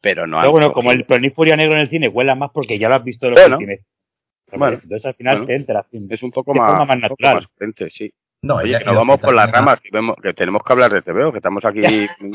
Pero 0.02 0.28
no 0.28 0.40
Pero 0.40 0.52
bueno, 0.52 0.72
como 0.72 0.92
el 0.92 1.06
Nick 1.08 1.34
Furia 1.34 1.56
negro 1.56 1.74
en 1.74 1.82
el 1.82 1.90
cine 1.90 2.08
huela 2.08 2.36
más 2.36 2.52
porque 2.54 2.78
ya 2.78 2.90
lo 2.90 2.96
has 2.96 3.04
visto 3.04 3.28
en 3.28 3.34
los 3.34 3.60
Bueno, 4.52 4.80
entonces 4.82 5.06
al 5.06 5.16
final 5.16 5.46
te 5.46 5.56
entra. 5.56 5.86
Es 6.10 6.24
un 6.24 6.32
poco 6.32 6.54
más, 6.54 6.88
más 6.88 7.00
natural. 7.00 7.48
sí. 7.90 8.14
No, 8.44 8.58
Oye, 8.58 8.78
que 8.78 8.86
nos 8.86 8.96
vamos 8.96 9.20
por 9.20 9.34
las 9.34 9.52
ramas, 9.52 9.82
que, 9.82 9.90
vemos, 9.92 10.16
que 10.22 10.32
tenemos 10.34 10.62
que 10.62 10.72
hablar 10.72 10.92
de 10.92 11.02
TVO, 11.02 11.32
que 11.32 11.40
estamos 11.40 11.66
aquí 11.66 11.84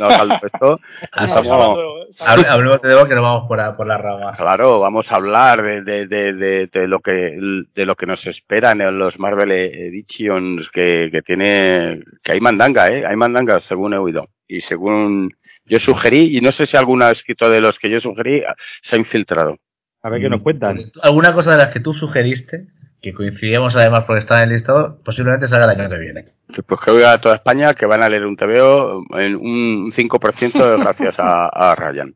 hablando 0.01 0.35
de 0.41 0.49
esto. 0.53 0.81
Hablemos 1.12 2.83
de 2.83 2.88
TVO 2.88 3.07
que 3.07 3.15
nos 3.15 3.23
vamos 3.23 3.49
por, 3.49 3.77
por, 3.77 3.87
las 3.87 4.01
ramas. 4.01 4.37
Claro, 4.37 4.81
vamos 4.81 5.11
a 5.12 5.17
hablar 5.17 5.62
de, 5.62 6.07
de, 6.07 6.07
de, 6.07 6.67
de, 6.67 6.88
lo 6.88 6.99
que 6.99 7.38
de 7.75 7.87
lo 7.87 7.95
que 7.95 8.07
nos 8.07 8.27
esperan 8.27 8.81
en 8.81 8.99
los 8.99 9.21
Marvel 9.21 9.53
Editions, 9.53 10.71
que, 10.71 11.09
que 11.12 11.23
tiene 11.23 12.03
que 12.23 12.33
hay 12.33 12.41
mandanga, 12.41 12.91
¿eh? 12.91 13.05
Hay 13.07 13.17
mandanga, 13.17 13.61
según 13.61 13.95
he 13.95 13.99
oído. 13.99 14.29
Y 14.49 14.61
según 14.62 15.31
yo 15.65 15.79
sugerí, 15.79 16.37
y 16.37 16.41
no 16.41 16.51
sé 16.51 16.67
si 16.67 16.77
alguno 16.77 17.05
ha 17.05 17.12
escrito 17.12 17.49
de 17.49 17.61
los 17.61 17.79
que 17.79 17.88
yo 17.88 18.01
sugerí, 18.01 18.43
se 18.83 18.97
ha 18.97 18.99
infiltrado. 18.99 19.57
A 20.03 20.11
ver 20.11 20.21
qué 20.21 20.29
nos 20.29 20.43
cuentan. 20.43 20.91
¿Alguna 21.01 21.33
cosa 21.33 21.53
de 21.53 21.59
las 21.59 21.73
que 21.73 21.79
tú 21.79 21.95
sugeriste? 21.95 22.67
Que 23.03 23.12
coincidimos 23.12 23.75
además 23.75 24.05
por 24.05 24.17
estar 24.17 24.38
en 24.38 24.49
el 24.49 24.55
listado, 24.55 24.99
posiblemente 25.05 25.49
salga 25.49 25.65
el 25.73 25.81
año 25.81 25.91
que 25.91 25.99
viene. 25.99 26.29
Pues 26.67 26.81
que 26.81 26.91
voy 26.93 27.03
a 27.03 27.19
toda 27.19 27.35
España 27.35 27.75
que 27.75 27.87
van 27.87 28.03
a 28.03 28.09
leer 28.09 28.25
un 28.25 28.37
TVO 28.37 29.05
en 29.19 29.37
un 29.37 29.93
5% 29.93 30.79
gracias 30.81 31.17
a, 31.19 31.75
Ryan. 31.77 32.15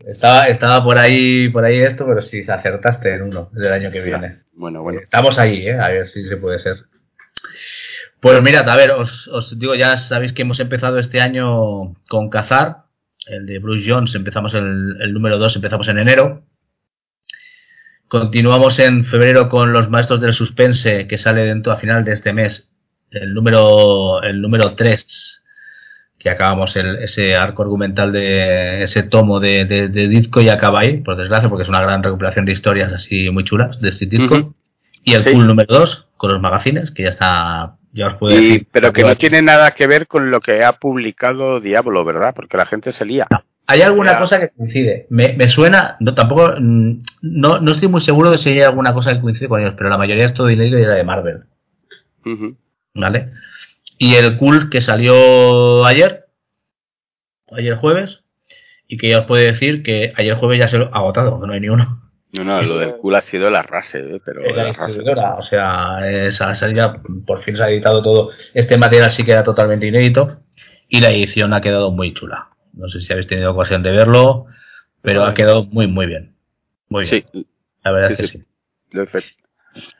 Estaba, 0.00 0.48
estaba 0.48 0.84
por 0.84 0.98
ahí 0.98 1.48
por 1.48 1.64
ahí 1.64 1.78
esto, 1.78 2.04
pero 2.06 2.20
si 2.20 2.40
acertaste 2.40 3.14
en 3.14 3.22
uno 3.22 3.48
del 3.52 3.72
año 3.72 3.90
que 3.90 4.02
viene. 4.02 4.42
Bueno, 4.52 4.82
bueno. 4.82 5.00
Estamos 5.00 5.38
ahí, 5.38 5.68
¿eh? 5.68 5.78
a 5.78 5.88
ver 5.88 6.06
si 6.06 6.24
se 6.24 6.36
puede 6.36 6.58
ser. 6.58 6.76
Pues 8.20 8.42
mirad, 8.42 8.68
a 8.68 8.76
ver, 8.76 8.90
os, 8.90 9.28
os 9.28 9.58
digo, 9.58 9.74
ya 9.74 9.96
sabéis 9.98 10.32
que 10.32 10.42
hemos 10.42 10.58
empezado 10.58 10.98
este 10.98 11.20
año 11.20 11.94
con 12.08 12.28
Cazar, 12.30 12.86
el 13.28 13.46
de 13.46 13.58
Bruce 13.58 13.84
Jones, 13.88 14.14
empezamos 14.14 14.54
el, 14.54 14.96
el 15.00 15.12
número 15.12 15.38
2, 15.38 15.56
empezamos 15.56 15.86
en 15.88 15.98
enero. 15.98 16.42
Continuamos 18.08 18.78
en 18.78 19.04
febrero 19.04 19.48
con 19.48 19.72
Los 19.72 19.90
Maestros 19.90 20.20
del 20.20 20.32
Suspense, 20.32 21.08
que 21.08 21.18
sale 21.18 21.42
dentro 21.42 21.72
a 21.72 21.76
final 21.76 22.04
de 22.04 22.12
este 22.12 22.32
mes. 22.32 22.70
El 23.10 23.34
número, 23.34 24.22
el 24.22 24.40
número 24.40 24.74
3, 24.74 25.42
que 26.18 26.30
acabamos 26.30 26.76
el, 26.76 26.96
ese 26.96 27.34
arco 27.34 27.62
argumental 27.62 28.12
de 28.12 28.84
ese 28.84 29.02
tomo 29.02 29.40
de, 29.40 29.64
de, 29.64 29.88
Ditko 29.88 30.40
y 30.40 30.48
acaba 30.48 30.80
ahí, 30.80 30.98
por 30.98 31.16
desgracia, 31.16 31.48
porque 31.48 31.64
es 31.64 31.68
una 31.68 31.82
gran 31.82 32.02
recuperación 32.02 32.44
de 32.44 32.52
historias 32.52 32.92
así 32.92 33.28
muy 33.30 33.42
chulas 33.42 33.80
de 33.80 33.88
este 33.88 34.06
Ditko. 34.06 34.54
Y 35.02 35.14
el 35.14 35.24
cool 35.24 35.46
número 35.46 35.74
2, 35.74 36.06
con 36.16 36.32
los 36.32 36.40
magazines, 36.40 36.90
que 36.92 37.04
ya 37.04 37.10
está 37.10 37.76
ya 37.96 38.08
os 38.08 38.14
puedo 38.14 38.36
decir, 38.36 38.66
pero 38.70 38.92
que 38.92 39.02
no 39.02 39.16
tiene 39.16 39.40
nada 39.40 39.70
que 39.70 39.86
ver 39.86 40.06
con 40.06 40.30
lo 40.30 40.40
que 40.40 40.62
ha 40.62 40.74
publicado 40.74 41.60
Diablo, 41.60 42.04
¿verdad? 42.04 42.34
Porque 42.36 42.58
la 42.58 42.66
gente 42.66 42.92
se 42.92 43.06
lía. 43.06 43.26
Hay 43.68 43.82
alguna 43.82 44.18
cosa 44.18 44.38
que 44.38 44.50
coincide. 44.50 45.06
Me, 45.10 45.48
suena, 45.48 45.96
no 45.98 46.14
tampoco, 46.14 46.54
mm, 46.58 47.02
no, 47.22 47.60
no 47.60 47.72
estoy 47.72 47.88
muy 47.88 48.00
seguro 48.00 48.30
de 48.30 48.38
si 48.38 48.50
hay 48.50 48.60
alguna 48.60 48.94
cosa 48.94 49.12
que 49.12 49.20
coincide 49.20 49.48
con 49.48 49.60
ellos, 49.60 49.74
pero 49.76 49.90
la 49.90 49.98
mayoría 49.98 50.24
es 50.24 50.34
todo 50.34 50.46
dinero 50.46 50.78
y 50.78 50.82
era 50.82 50.94
de 50.94 51.04
Marvel. 51.04 51.44
¿Vale? 52.94 53.32
Y 53.98 54.14
el 54.14 54.36
cool 54.36 54.70
que 54.70 54.80
salió 54.80 55.84
ayer, 55.84 56.26
ayer 57.50 57.76
jueves, 57.76 58.22
y 58.88 58.98
que 58.98 59.08
ya 59.08 59.20
os 59.20 59.26
puedo 59.26 59.42
decir 59.42 59.82
que 59.82 60.12
ayer 60.16 60.34
jueves 60.34 60.58
ya 60.58 60.68
se 60.68 60.78
lo 60.78 60.94
ha 60.94 60.98
agotado, 60.98 61.40
que 61.40 61.46
no 61.46 61.52
hay 61.52 61.60
ni 61.60 61.68
uno. 61.68 62.02
No, 62.32 62.44
no, 62.44 62.62
lo 62.62 62.78
del 62.78 62.96
cool 62.96 63.14
ha 63.14 63.20
sido 63.20 63.50
la 63.50 63.62
rase, 63.62 63.98
¿eh? 63.98 64.20
pero 64.24 64.42
la, 64.54 65.34
o 65.38 65.42
sea, 65.42 65.98
esa 66.10 66.54
salida, 66.54 67.00
por 67.26 67.40
fin 67.40 67.56
se 67.56 67.62
ha 67.62 67.70
editado 67.70 68.02
todo. 68.02 68.30
Este 68.52 68.76
material 68.76 69.10
sí 69.10 69.24
queda 69.24 69.42
totalmente 69.42 69.86
inédito 69.86 70.40
y 70.88 71.00
la 71.00 71.10
edición 71.10 71.54
ha 71.54 71.60
quedado 71.60 71.90
muy 71.90 72.12
chula. 72.12 72.50
No 72.76 72.88
sé 72.88 73.00
si 73.00 73.12
habéis 73.12 73.26
tenido 73.26 73.52
ocasión 73.52 73.82
de 73.82 73.90
verlo, 73.90 74.46
pero 75.02 75.24
ha 75.24 75.34
quedado 75.34 75.64
muy, 75.64 75.86
muy 75.86 76.06
bien. 76.06 76.36
Muy 76.88 77.04
bien. 77.04 77.24
Sí. 77.32 77.46
La 77.82 77.90
verdad 77.90 78.12
es 78.12 78.18
que 78.18 78.26
sí. 78.26 78.44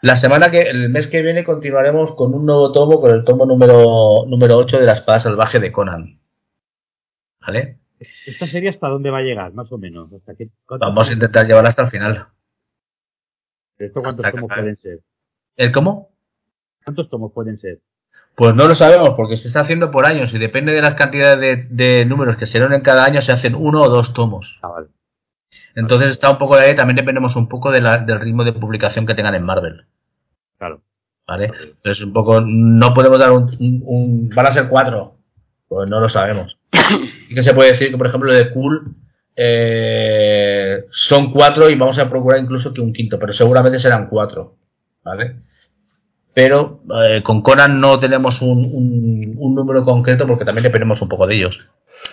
La 0.02 0.16
semana 0.16 0.50
que, 0.50 0.62
el 0.62 0.88
mes 0.88 1.06
que 1.06 1.22
viene 1.22 1.44
continuaremos 1.44 2.14
con 2.14 2.34
un 2.34 2.46
nuevo 2.46 2.72
tomo, 2.72 3.00
con 3.00 3.12
el 3.12 3.24
tomo 3.24 3.46
número, 3.46 4.24
número 4.26 4.56
8 4.56 4.78
de 4.78 4.86
la 4.86 4.92
espada 4.92 5.18
salvaje 5.18 5.58
de 5.58 5.72
Conan. 5.72 6.20
¿Vale? 7.40 7.78
¿Esta 7.98 8.46
serie 8.46 8.70
hasta 8.70 8.88
dónde 8.88 9.10
va 9.10 9.18
a 9.18 9.22
llegar, 9.22 9.52
más 9.54 9.70
o 9.72 9.78
menos? 9.78 10.10
Vamos 10.68 11.08
a 11.08 11.12
intentar 11.12 11.46
llevarla 11.46 11.70
hasta 11.70 11.82
el 11.82 11.90
final. 11.90 12.26
¿Esto 13.78 14.02
cuántos 14.02 14.30
tomos 14.30 14.50
pueden 14.54 14.76
ser? 14.78 15.00
¿El 15.56 15.72
cómo? 15.72 16.10
¿Cuántos 16.84 17.08
tomos 17.08 17.32
pueden 17.32 17.58
ser? 17.58 17.80
Pues 18.36 18.54
no 18.54 18.68
lo 18.68 18.74
sabemos 18.74 19.14
porque 19.16 19.36
se 19.36 19.48
está 19.48 19.60
haciendo 19.60 19.90
por 19.90 20.04
años 20.04 20.32
y 20.34 20.38
depende 20.38 20.72
de 20.72 20.82
las 20.82 20.94
cantidades 20.94 21.66
de, 21.70 22.04
números 22.04 22.36
que 22.36 22.44
se 22.44 22.58
en 22.58 22.80
cada 22.82 23.06
año, 23.06 23.22
se 23.22 23.32
hacen 23.32 23.54
uno 23.54 23.80
o 23.80 23.88
dos 23.88 24.12
tomos. 24.12 24.58
Ah, 24.60 24.68
vale. 24.68 24.88
Entonces 25.74 26.10
está 26.10 26.30
un 26.30 26.36
poco 26.36 26.54
de 26.56 26.66
ahí, 26.66 26.76
también 26.76 26.96
dependemos 26.96 27.34
un 27.34 27.48
poco 27.48 27.72
de 27.72 27.80
la, 27.80 27.96
del 27.96 28.20
ritmo 28.20 28.44
de 28.44 28.52
publicación 28.52 29.06
que 29.06 29.14
tengan 29.14 29.34
en 29.34 29.42
Marvel. 29.42 29.86
Claro. 30.58 30.82
¿Vale? 31.26 31.50
Entonces 31.62 32.04
un 32.04 32.12
poco, 32.12 32.42
no 32.42 32.92
podemos 32.92 33.18
dar 33.18 33.30
un, 33.32 34.30
van 34.34 34.46
a 34.46 34.52
ser 34.52 34.68
cuatro, 34.68 35.16
pues 35.66 35.88
no 35.88 35.98
lo 35.98 36.10
sabemos. 36.10 36.58
y 37.30 37.34
que 37.34 37.42
se 37.42 37.54
puede 37.54 37.72
decir 37.72 37.90
que 37.90 37.96
por 37.96 38.06
ejemplo 38.06 38.34
de 38.34 38.50
Cool 38.50 38.96
eh, 39.34 40.84
son 40.90 41.32
cuatro 41.32 41.70
y 41.70 41.74
vamos 41.74 41.98
a 41.98 42.10
procurar 42.10 42.38
incluso 42.38 42.74
que 42.74 42.82
un 42.82 42.92
quinto, 42.92 43.18
pero 43.18 43.32
seguramente 43.32 43.78
serán 43.78 44.08
cuatro. 44.08 44.56
¿Vale? 45.02 45.36
Pero 46.36 46.82
eh, 47.02 47.22
con 47.22 47.40
Conan 47.40 47.80
no 47.80 47.98
tenemos 47.98 48.42
un, 48.42 49.38
número 49.38 49.86
concreto 49.86 50.26
porque 50.26 50.44
también 50.44 50.64
dependemos 50.64 51.00
un 51.00 51.08
poco 51.08 51.26
de 51.26 51.34
ellos. 51.34 51.66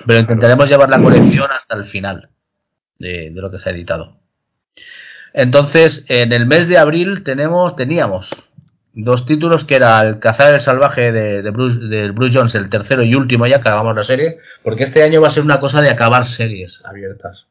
Pero 0.07 0.17
intentaremos 0.17 0.69
llevar 0.69 0.87
la 0.87 1.01
colección 1.01 1.51
hasta 1.51 1.75
el 1.75 1.83
final 1.87 2.29
de, 2.99 3.31
lo 3.35 3.51
que 3.51 3.59
se 3.59 3.67
ha 3.67 3.73
editado. 3.73 4.15
Entonces, 5.33 6.05
en 6.07 6.31
el 6.31 6.45
mes 6.45 6.69
de 6.69 6.77
abril 6.77 7.23
tenemos, 7.25 7.75
teníamos 7.75 8.29
dos 8.93 9.25
títulos 9.25 9.65
que 9.65 9.75
era 9.75 9.99
El 9.99 10.19
cazar 10.19 10.53
el 10.53 10.61
salvaje 10.61 11.11
de, 11.11 11.49
Bruce, 11.49 11.79
de 11.79 12.11
Bruce 12.11 12.33
Jones, 12.33 12.55
el 12.55 12.69
tercero 12.69 13.03
y 13.03 13.15
último 13.15 13.45
ya 13.45 13.57
que 13.57 13.67
acabamos 13.67 13.93
la 13.93 14.03
serie, 14.03 14.37
porque 14.63 14.85
este 14.85 15.03
año 15.03 15.19
va 15.19 15.27
a 15.27 15.31
ser 15.31 15.43
una 15.43 15.59
cosa 15.59 15.81
de 15.81 15.89
acabar 15.89 16.27
series 16.27 16.81
abiertas. 16.85 17.47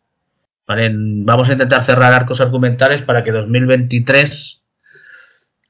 Vamos 0.67 1.51
a 1.51 1.53
intentar 1.53 1.85
cerrar 1.85 2.15
arcos 2.15 2.41
argumentales 2.41 3.03
para 3.03 3.23
que 3.23 3.31
2023 3.31 4.62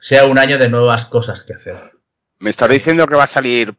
sea 0.02 0.26
un 0.26 0.36
año 0.36 0.58
de 0.58 0.68
nuevas 0.68 1.06
cosas 1.06 1.44
que 1.44 1.54
hacer. 1.54 1.92
Me 2.40 2.50
estás 2.50 2.68
diciendo 2.68 3.06
que 3.06 3.14
va 3.14 3.22
a 3.24 3.28
salir, 3.28 3.72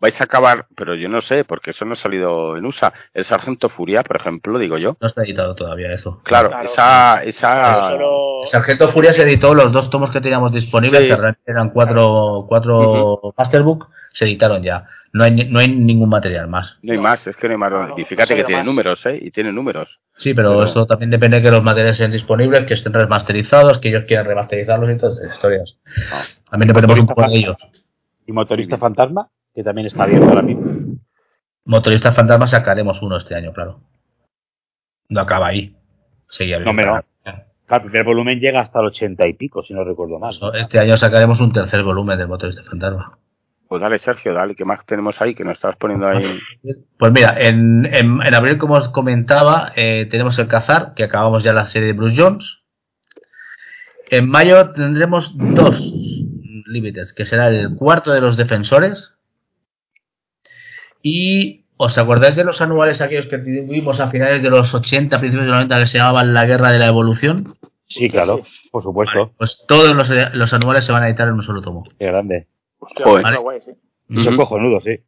vais 0.00 0.18
a 0.18 0.24
acabar, 0.24 0.66
pero 0.74 0.94
yo 0.94 1.10
no 1.10 1.20
sé, 1.20 1.44
porque 1.44 1.72
eso 1.72 1.84
no 1.84 1.92
ha 1.92 1.96
salido 1.96 2.56
en 2.56 2.64
USA. 2.64 2.94
El 3.12 3.26
Sargento 3.26 3.68
Furia, 3.68 4.02
por 4.02 4.16
ejemplo, 4.16 4.58
digo 4.58 4.78
yo. 4.78 4.96
No 4.98 5.06
está 5.06 5.22
editado 5.22 5.54
todavía 5.54 5.92
eso. 5.92 6.22
Claro, 6.24 6.50
esa... 6.62 7.22
esa... 7.24 7.92
El 7.92 8.48
Sargento 8.48 8.88
Furia 8.88 9.12
se 9.12 9.24
editó 9.24 9.54
los 9.54 9.70
dos 9.70 9.90
tomos 9.90 10.10
que 10.10 10.22
teníamos 10.22 10.50
disponibles, 10.50 11.14
que 11.14 11.36
eran 11.46 11.70
cuatro, 11.70 12.46
cuatro 12.48 13.34
Masterbook, 13.36 13.88
se 14.12 14.24
editaron 14.24 14.62
ya. 14.62 14.86
No 15.16 15.24
hay, 15.24 15.48
no 15.48 15.60
hay 15.60 15.68
ningún 15.68 16.10
material 16.10 16.46
más. 16.46 16.76
No 16.82 16.92
hay 16.92 16.98
más, 16.98 17.26
es 17.26 17.36
que 17.36 17.48
no 17.48 17.54
hay 17.54 17.58
más. 17.58 17.72
y 17.96 18.04
fíjate 18.04 18.36
que 18.36 18.44
tiene 18.44 18.62
números, 18.62 19.06
¿eh? 19.06 19.18
Y 19.18 19.30
tiene 19.30 19.50
números. 19.50 19.98
Sí, 20.14 20.34
pero, 20.34 20.62
eso 20.62 20.84
también 20.84 21.10
depende 21.10 21.38
de 21.38 21.42
que 21.42 21.50
los 21.50 21.62
materiales 21.62 21.96
sean 21.96 22.12
disponibles, 22.12 22.66
que 22.66 22.74
estén 22.74 22.92
remasterizados, 22.92 23.78
que 23.78 23.88
ellos 23.88 24.04
quieran 24.04 24.26
remasterizarlos 24.26 24.90
y 24.90 24.98
todas 24.98 25.18
esas 25.18 25.32
historias. 25.32 25.78
Ah. 26.12 26.22
También 26.50 26.68
dependemos 26.68 27.00
un 27.00 27.06
poco 27.06 27.30
de 27.30 27.34
ellos. 27.34 27.56
¿Y 28.26 28.32
Motorista 28.32 28.76
Fantasma? 28.76 29.30
Que 29.54 29.64
también 29.64 29.86
está 29.86 30.02
abierto 30.02 30.28
ahora 30.28 30.42
mismo. 30.42 30.98
Motorista 31.64 32.12
Fantasma 32.12 32.46
sacaremos 32.46 33.00
uno 33.00 33.16
este 33.16 33.34
año, 33.34 33.54
claro. 33.54 33.80
No 35.08 35.22
acaba 35.22 35.46
ahí. 35.46 35.74
Seguía 36.28 36.58
no, 36.58 36.76
pero, 36.76 37.02
el 37.68 37.80
primer 37.80 38.04
volumen 38.04 38.38
llega 38.38 38.60
hasta 38.60 38.80
el 38.80 38.86
ochenta 38.86 39.26
y 39.26 39.32
pico, 39.32 39.62
si 39.62 39.72
no 39.72 39.82
recuerdo 39.82 40.18
mal. 40.18 40.34
Este 40.60 40.78
año 40.78 40.94
sacaremos 40.98 41.40
un 41.40 41.52
tercer 41.52 41.82
volumen 41.82 42.18
del 42.18 42.28
Motorista 42.28 42.62
Fantasma. 42.64 43.18
Pues 43.68 43.80
dale, 43.80 43.98
Sergio, 43.98 44.32
dale, 44.32 44.54
¿qué 44.54 44.64
más 44.64 44.86
tenemos 44.86 45.20
ahí 45.20 45.34
que 45.34 45.44
nos 45.44 45.54
estás 45.54 45.76
poniendo 45.76 46.06
ahí? 46.06 46.38
Pues 46.98 47.12
mira, 47.12 47.36
en, 47.38 47.84
en, 47.86 48.34
abril, 48.34 48.58
como 48.58 48.74
os 48.74 48.88
comentaba, 48.88 49.72
eh, 49.74 50.06
tenemos 50.10 50.38
el 50.38 50.46
Cazar, 50.46 50.94
que 50.94 51.04
acabamos 51.04 51.42
ya 51.42 51.52
la 51.52 51.66
serie 51.66 51.88
de 51.88 51.94
Bruce 51.94 52.16
Jones. 52.16 52.62
En 54.08 54.28
mayo 54.28 54.72
tendremos 54.72 55.36
dos 55.36 55.80
límites, 56.66 57.12
que 57.12 57.26
será 57.26 57.48
el 57.48 57.74
cuarto 57.74 58.12
de 58.12 58.20
los 58.20 58.36
defensores. 58.36 59.12
Y 61.02 61.66
¿Os 61.78 61.98
acordáis 61.98 62.34
de 62.36 62.44
los 62.44 62.60
anuales 62.62 63.02
aquellos 63.02 63.26
que 63.26 63.38
tuvimos 63.38 64.00
a 64.00 64.08
finales 64.08 64.42
de 64.42 64.48
los 64.48 64.72
80, 64.72 65.18
principios 65.20 65.44
de 65.44 65.50
los 65.50 65.56
90, 65.56 65.80
que 65.80 65.86
se 65.86 65.98
llamaban 65.98 66.32
La 66.32 66.46
Guerra 66.46 66.70
de 66.70 66.78
la 66.78 66.86
Evolución? 66.86 67.54
Sí, 67.86 68.08
claro, 68.08 68.42
por 68.70 68.82
supuesto. 68.82 69.32
pues 69.36 69.64
todos 69.68 69.94
los, 69.94 70.08
los, 70.34 70.52
anuales 70.54 70.84
se 70.84 70.92
van 70.92 71.02
a 71.02 71.08
editar 71.08 71.28
en 71.28 71.34
un 71.34 71.42
solo 71.42 71.60
tomo. 71.60 71.84
Qué 71.98 72.06
grande. 72.06 72.46
Guay, 73.38 73.60
sí. 73.64 74.22
Son 74.22 74.36
cojonudos, 74.36 74.84
sí. 74.84 75.00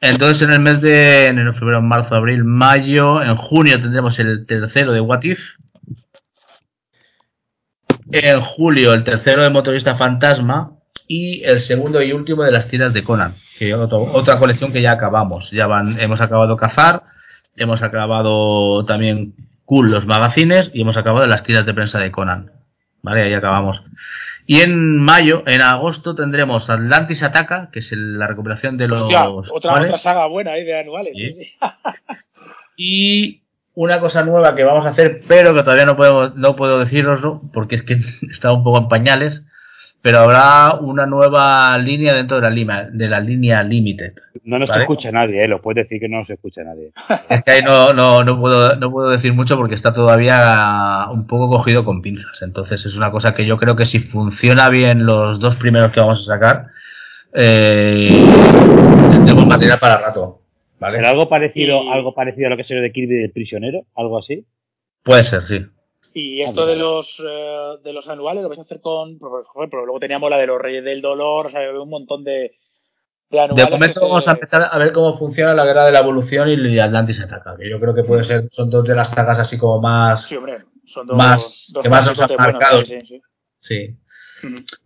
Entonces, 0.00 0.42
en 0.42 0.52
el 0.52 0.60
mes 0.60 0.80
de 0.80 1.28
enero, 1.28 1.52
febrero, 1.52 1.82
marzo, 1.82 2.14
abril, 2.14 2.44
mayo, 2.44 3.22
en 3.22 3.36
junio 3.36 3.80
tendremos 3.80 4.18
el 4.18 4.46
tercero 4.46 4.92
de 4.92 5.00
What 5.00 5.22
If. 5.24 5.40
En 8.10 8.40
julio, 8.40 8.94
el 8.94 9.04
tercero 9.04 9.42
de 9.42 9.50
Motorista 9.50 9.96
Fantasma. 9.96 10.72
Y 11.06 11.42
el 11.44 11.60
segundo 11.60 12.02
y 12.02 12.12
último 12.12 12.42
de 12.42 12.52
las 12.52 12.68
tiras 12.68 12.92
de 12.92 13.02
Conan, 13.02 13.36
que 13.58 13.74
otra 13.74 14.38
colección 14.38 14.72
que 14.72 14.82
ya 14.82 14.92
acabamos. 14.92 15.50
Ya 15.50 15.66
van, 15.66 15.98
hemos 16.00 16.20
acabado 16.20 16.56
Cazar, 16.56 17.04
hemos 17.56 17.82
acabado 17.82 18.84
también 18.84 19.34
Cool 19.64 19.90
los 19.90 20.04
magazines 20.04 20.70
y 20.74 20.82
hemos 20.82 20.98
acabado 20.98 21.26
las 21.26 21.44
tiras 21.44 21.64
de 21.64 21.72
prensa 21.72 21.98
de 21.98 22.10
Conan. 22.10 22.52
¿vale? 23.02 23.22
Ahí 23.22 23.34
acabamos. 23.34 23.82
Y 24.50 24.62
en 24.62 24.96
mayo, 24.96 25.42
en 25.44 25.60
agosto, 25.60 26.14
tendremos 26.14 26.70
Atlantis 26.70 27.22
Ataca, 27.22 27.68
que 27.70 27.80
es 27.80 27.92
la 27.92 28.26
recuperación 28.26 28.78
de 28.78 28.88
los. 28.88 29.02
Hostia, 29.02 29.28
otra, 29.28 29.74
otra 29.74 29.98
saga 29.98 30.26
buena 30.26 30.52
ahí 30.52 30.64
de 30.64 30.80
anuales. 30.80 31.12
y 32.78 33.42
una 33.74 34.00
cosa 34.00 34.24
nueva 34.24 34.54
que 34.54 34.64
vamos 34.64 34.86
a 34.86 34.88
hacer, 34.88 35.20
pero 35.28 35.52
que 35.52 35.62
todavía 35.64 35.84
no 35.84 35.98
puedo, 35.98 36.30
no 36.30 36.56
puedo 36.56 36.78
deciroslo, 36.78 37.42
porque 37.52 37.74
es 37.74 37.82
que 37.82 37.98
está 38.30 38.50
un 38.50 38.64
poco 38.64 38.78
en 38.78 38.88
pañales, 38.88 39.44
pero 40.00 40.20
habrá 40.20 40.74
una 40.74 41.06
nueva 41.06 41.76
línea 41.78 42.14
dentro 42.14 42.36
de 42.36 42.42
la 42.42 42.50
línea, 42.50 42.88
de 42.90 43.08
la 43.08 43.20
línea 43.20 43.62
Limited. 43.62 44.14
No 44.44 44.58
nos 44.58 44.70
escucha 44.70 45.10
nadie, 45.10 45.44
¿eh? 45.44 45.48
lo 45.48 45.60
puedes 45.60 45.84
decir 45.84 46.00
que 46.00 46.08
no 46.08 46.18
nos 46.18 46.30
escucha 46.30 46.62
nadie. 46.62 46.92
Es 47.28 47.42
que 47.44 47.50
ahí 47.50 47.62
no, 47.62 47.92
no, 47.92 48.22
no, 48.24 48.40
puedo, 48.40 48.76
no 48.76 48.90
puedo 48.90 49.10
decir 49.10 49.32
mucho 49.32 49.56
porque 49.56 49.74
está 49.74 49.92
todavía 49.92 51.06
un 51.10 51.26
poco 51.26 51.48
cogido 51.48 51.84
con 51.84 52.00
pinzas. 52.00 52.40
Entonces 52.42 52.86
es 52.86 52.94
una 52.94 53.10
cosa 53.10 53.34
que 53.34 53.44
yo 53.44 53.58
creo 53.58 53.76
que 53.76 53.86
si 53.86 53.98
funciona 53.98 54.68
bien 54.68 55.04
los 55.04 55.40
dos 55.40 55.56
primeros 55.56 55.90
que 55.90 56.00
vamos 56.00 56.22
a 56.22 56.34
sacar, 56.34 56.66
eh, 57.34 58.08
tendremos 59.10 59.46
material 59.46 59.78
para 59.78 59.98
rato. 59.98 60.42
¿vale? 60.78 60.98
algo 61.06 61.28
parecido, 61.28 61.90
algo 61.92 62.14
parecido 62.14 62.46
a 62.46 62.50
lo 62.50 62.56
que 62.56 62.64
se 62.64 62.74
ve 62.74 62.80
de 62.80 62.92
Kirby 62.92 63.16
del 63.16 63.32
prisionero? 63.32 63.82
¿Algo 63.96 64.18
así? 64.18 64.46
Puede 65.02 65.24
ser, 65.24 65.42
sí. 65.42 65.66
Y 66.20 66.42
esto 66.42 66.66
de 66.66 66.74
los 66.74 67.22
eh, 67.24 67.76
de 67.84 67.92
los 67.92 68.08
anuales 68.08 68.42
lo 68.42 68.48
vais 68.48 68.58
a 68.58 68.62
hacer 68.62 68.80
con. 68.80 69.20
Pero 69.70 69.84
luego 69.84 70.00
teníamos 70.00 70.28
la 70.28 70.38
de 70.38 70.48
los 70.48 70.60
Reyes 70.60 70.82
del 70.82 71.00
Dolor, 71.00 71.46
o 71.46 71.48
sea, 71.48 71.60
un 71.70 71.88
montón 71.88 72.24
de, 72.24 72.56
de 73.30 73.40
anuales. 73.40 73.64
De 73.64 73.70
momento 73.70 74.00
vamos 74.00 74.26
a 74.26 74.32
empezar 74.32 74.68
a 74.68 74.78
ver 74.78 74.90
cómo 74.92 75.16
funciona 75.16 75.54
la 75.54 75.64
Guerra 75.64 75.86
de 75.86 75.92
la 75.92 76.00
Evolución 76.00 76.48
y 76.48 76.78
Atlantis 76.80 77.20
Ataca, 77.20 77.56
que 77.56 77.70
yo 77.70 77.78
creo 77.78 77.94
que 77.94 78.02
puede 78.02 78.24
ser, 78.24 78.48
son 78.50 78.68
dos 78.68 78.84
de 78.84 78.96
las 78.96 79.10
sagas 79.10 79.38
así 79.38 79.56
como 79.56 79.80
más. 79.80 80.24
Sí, 80.24 80.34
hombre, 80.34 80.64
son 80.84 81.06
dos. 81.06 81.16
Más, 81.16 81.72
que 81.80 81.88
más 81.88 82.06
nos 82.06 82.20
han 82.20 82.36
marcado. 82.36 82.84
sí. 82.84 83.00
sí. 83.06 83.22
sí. 83.60 83.96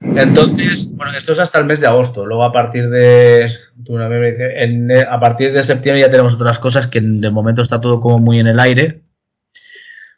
Entonces, 0.01 0.95
bueno, 0.95 1.17
esto 1.17 1.33
es 1.33 1.39
hasta 1.39 1.59
el 1.59 1.65
mes 1.65 1.81
de 1.81 1.87
agosto. 1.87 2.27
Luego 2.27 2.45
a 2.45 2.53
partir 2.53 2.91
de 2.91 3.51
en, 3.87 4.91
a 4.93 5.21
partir 5.21 5.53
de 5.53 5.65
septiembre 5.65 6.01
ya 6.01 6.11
tenemos 6.11 6.35
otras 6.35 6.59
cosas 6.59 6.89
que 6.89 7.01
de 7.03 7.31
momento 7.31 7.63
está 7.63 7.81
todo 7.81 8.01
como 8.01 8.19
muy 8.19 8.39
en 8.39 8.49
el 8.49 8.61
aire. 8.61 9.03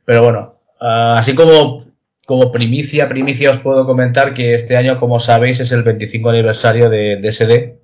Pero 0.05 0.23
bueno, 0.23 0.55
Ah, 0.81 1.19
así 1.19 1.35
como, 1.35 1.87
como 2.27 2.53
primicia, 2.53 3.09
primicia 3.09 3.51
os 3.51 3.59
puedo 3.59 3.87
comentar 3.87 4.35
que 4.35 4.55
este 4.55 4.77
año, 4.77 4.99
como 4.99 5.21
sabéis, 5.21 5.61
es 5.61 5.73
el 5.73 5.83
25 5.83 6.31
aniversario 6.31 6.91
de 6.91 7.21
DSD 7.21 7.79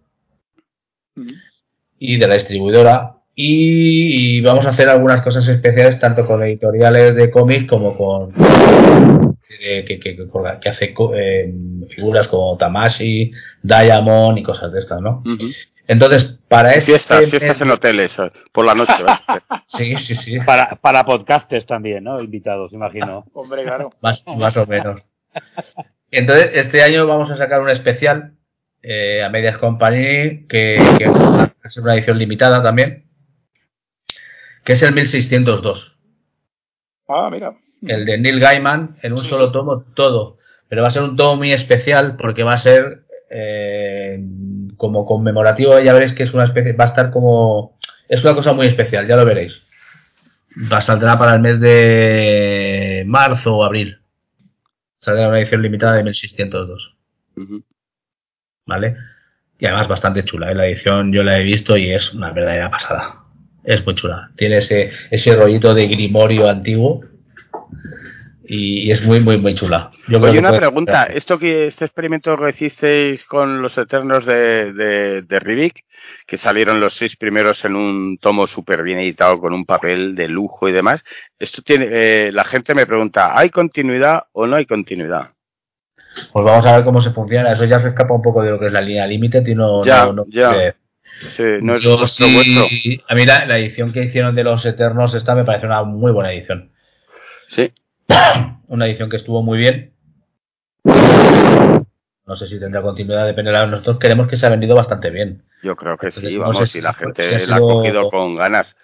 y 1.99 2.18
de 2.18 2.28
la 2.28 2.34
distribuidora. 2.34 3.16
Y, 3.34 4.41
vamos 4.43 4.66
a 4.66 4.70
hacer 4.70 4.88
algunas 4.88 5.22
cosas 5.22 5.49
especiales 5.49 5.99
tanto 5.99 6.26
con 6.26 6.43
editoriales 6.43 7.14
de 7.14 7.30
cómics 7.30 7.68
como 7.68 7.97
con 7.97 8.32
que, 9.61 9.84
que, 9.84 9.99
que, 9.99 10.68
hace 10.68 10.95
eh, 11.14 11.55
figuras 11.88 12.28
como 12.28 12.57
Tamashi, 12.57 13.32
Diamond 13.62 14.38
y 14.38 14.43
cosas 14.43 14.72
de 14.72 14.78
estas, 14.78 15.01
¿no? 15.01 15.22
Entonces, 15.91 16.38
para 16.47 16.74
este 16.74 16.93
fiestas, 16.93 17.28
fiestas 17.28 17.61
en 17.62 17.70
hoteles 17.72 18.16
por 18.53 18.64
la 18.64 18.76
noche. 18.76 18.93
sí, 19.66 19.97
sí, 19.97 20.14
sí. 20.14 20.38
Para, 20.38 20.76
para 20.76 21.05
podcasters 21.05 21.66
también, 21.66 22.05
¿no? 22.05 22.20
Invitados, 22.20 22.72
imagino. 22.72 23.26
Hombre, 23.34 23.64
claro. 23.64 23.91
Más, 24.01 24.24
más 24.36 24.57
o 24.57 24.66
menos. 24.66 25.03
Entonces, 26.12 26.53
este 26.55 26.84
año 26.84 27.09
vamos 27.09 27.28
a 27.32 27.36
sacar 27.36 27.61
un 27.61 27.70
especial 27.70 28.34
eh, 28.84 29.24
a 29.24 29.30
Medias 29.30 29.59
Company 29.59 30.47
que, 30.47 30.78
que 30.97 31.11
es 31.64 31.76
una 31.76 31.95
edición 31.95 32.18
limitada 32.18 32.62
también, 32.62 33.11
que 34.62 34.74
es 34.74 34.82
el 34.84 34.95
1602. 34.95 35.99
Ah, 37.09 37.28
mira. 37.32 37.57
El 37.82 38.05
de 38.05 38.16
Neil 38.16 38.38
Gaiman 38.38 38.97
en 39.03 39.12
un 39.12 39.18
solo 39.18 39.51
tomo, 39.51 39.82
todo. 39.97 40.38
Pero 40.68 40.82
va 40.82 40.88
a 40.88 40.93
ser 40.93 41.03
un 41.03 41.16
tomo 41.16 41.34
muy 41.34 41.53
especial 41.53 42.16
porque 42.16 42.45
va 42.45 42.53
a 42.53 42.59
ser 42.59 43.07
eh, 43.28 44.20
como 44.81 45.05
conmemorativo, 45.05 45.78
ya 45.78 45.93
veréis 45.93 46.14
que 46.14 46.22
es 46.22 46.33
una 46.33 46.45
especie, 46.45 46.72
va 46.72 46.85
a 46.85 46.87
estar 46.87 47.11
como, 47.11 47.78
es 48.09 48.24
una 48.24 48.35
cosa 48.35 48.55
muy 48.55 48.66
especial, 48.66 49.07
ya 49.07 49.14
lo 49.14 49.26
veréis. 49.26 49.62
Va, 50.72 50.81
saldrá 50.81 51.18
para 51.18 51.35
el 51.35 51.41
mes 51.41 51.61
de 51.61 53.05
marzo 53.07 53.57
o 53.57 53.62
abril. 53.62 54.01
Saldrá 54.99 55.28
una 55.28 55.39
edición 55.39 55.61
limitada 55.61 55.97
de 55.97 56.05
1602. 56.05 56.97
¿Vale? 58.64 58.97
Y 59.59 59.66
además 59.66 59.87
bastante 59.87 60.24
chula. 60.24 60.51
¿eh? 60.51 60.55
La 60.55 60.66
edición 60.66 61.12
yo 61.12 61.22
la 61.22 61.39
he 61.39 61.43
visto 61.43 61.76
y 61.76 61.93
es 61.93 62.14
una 62.14 62.33
verdadera 62.33 62.70
pasada. 62.70 63.24
Es 63.62 63.85
muy 63.85 63.95
chula. 63.95 64.31
Tiene 64.35 64.57
ese, 64.57 64.91
ese 65.11 65.37
rollito 65.37 65.74
de 65.74 65.89
grimorio 65.89 66.49
antiguo 66.49 67.05
y, 68.53 68.90
es 68.90 69.05
muy, 69.05 69.20
muy, 69.20 69.38
muy 69.38 69.55
chula. 69.55 69.92
Yo 70.09 70.18
Oye, 70.18 70.40
una 70.40 70.57
pregunta, 70.57 71.05
esto 71.05 71.38
que 71.38 71.68
este 71.68 71.84
experimento 71.84 72.36
que 72.36 72.51
hicisteis 72.51 73.22
con 73.24 73.62
los 73.62 73.78
Eternos 73.78 74.26
de, 74.26 74.72
de, 74.72 75.22
de 75.22 75.38
Riddick, 75.38 75.84
que 76.26 76.36
salieron 76.36 76.80
los 76.80 76.94
seis 76.94 77.14
primeros 77.16 77.64
en 77.64 77.76
un 77.76 78.18
tomo 78.18 78.48
súper 78.48 78.82
bien 78.82 78.98
editado 78.98 79.38
con 79.38 79.53
un 79.53 79.64
papel 79.64 80.16
de 80.16 80.26
lujo 80.26 80.68
y 80.68 80.72
demás, 80.72 81.05
esto 81.38 81.62
tiene, 81.62 81.86
eh, 81.90 82.30
la 82.32 82.42
gente 82.42 82.74
me 82.74 82.86
pregunta, 82.86 83.38
¿hay 83.38 83.51
continuidad 83.51 84.24
o 84.32 84.48
no 84.48 84.57
hay 84.57 84.66
continuidad? 84.66 85.30
Pues 86.32 86.44
vamos 86.44 86.66
a 86.66 86.74
ver 86.74 86.84
cómo 86.84 87.01
se 87.01 87.12
funciona. 87.12 87.53
Eso 87.53 87.64
ya 87.66 87.78
se 87.78 87.86
escapa 87.86 88.14
un 88.14 88.22
poco 88.22 88.42
de 88.42 88.51
lo 88.51 88.59
que 88.59 88.66
es 88.66 88.72
la 88.72 88.80
línea 88.80 89.07
límite 89.07 89.44
y 89.46 89.55
no, 89.55 89.84
ya, 89.84 90.12
ya. 90.26 90.74
Sí, 91.36 91.44
no 91.62 91.76
es 91.76 91.84
vuestro, 91.84 92.26
A 92.26 93.14
mí 93.14 93.26
la, 93.26 93.44
la, 93.44 93.59
edición 93.59 93.92
que 93.92 94.03
hicieron 94.03 94.34
de 94.34 94.42
los 94.42 94.66
Eternos 94.66 95.14
esta 95.14 95.36
me 95.36 95.44
parece 95.44 95.66
una 95.66 95.84
muy 95.84 96.11
buena 96.11 96.32
edición. 96.32 96.72
Sí. 97.46 97.72
Una 98.68 98.86
edición 98.86 99.11
que 99.11 99.16
estuvo 99.16 99.42
muy 99.42 99.58
bien. 99.58 99.92
No 100.84 102.36
sé 102.36 102.46
si 102.46 102.61
tendrá 102.61 102.82
continuidad, 102.82 103.26
depende 103.26 103.50
de 103.50 103.66
Nosotros 103.66 103.98
queremos 103.98 104.28
que 104.28 104.36
se 104.36 104.46
ha 104.46 104.50
vendido 104.50 104.76
bastante 104.76 105.11
bien. 105.11 105.42
Yo 105.62 105.76
creo 105.76 105.96
que 105.96 106.11
sí, 106.11 106.38
vamos, 106.38 106.70
si, 106.70 106.80
la 106.80 106.92
gente 106.92 107.46
la 107.46 107.56
ha 107.56 107.61
cogido 107.61 108.08
con 108.11 108.36
ganas. 108.36 108.76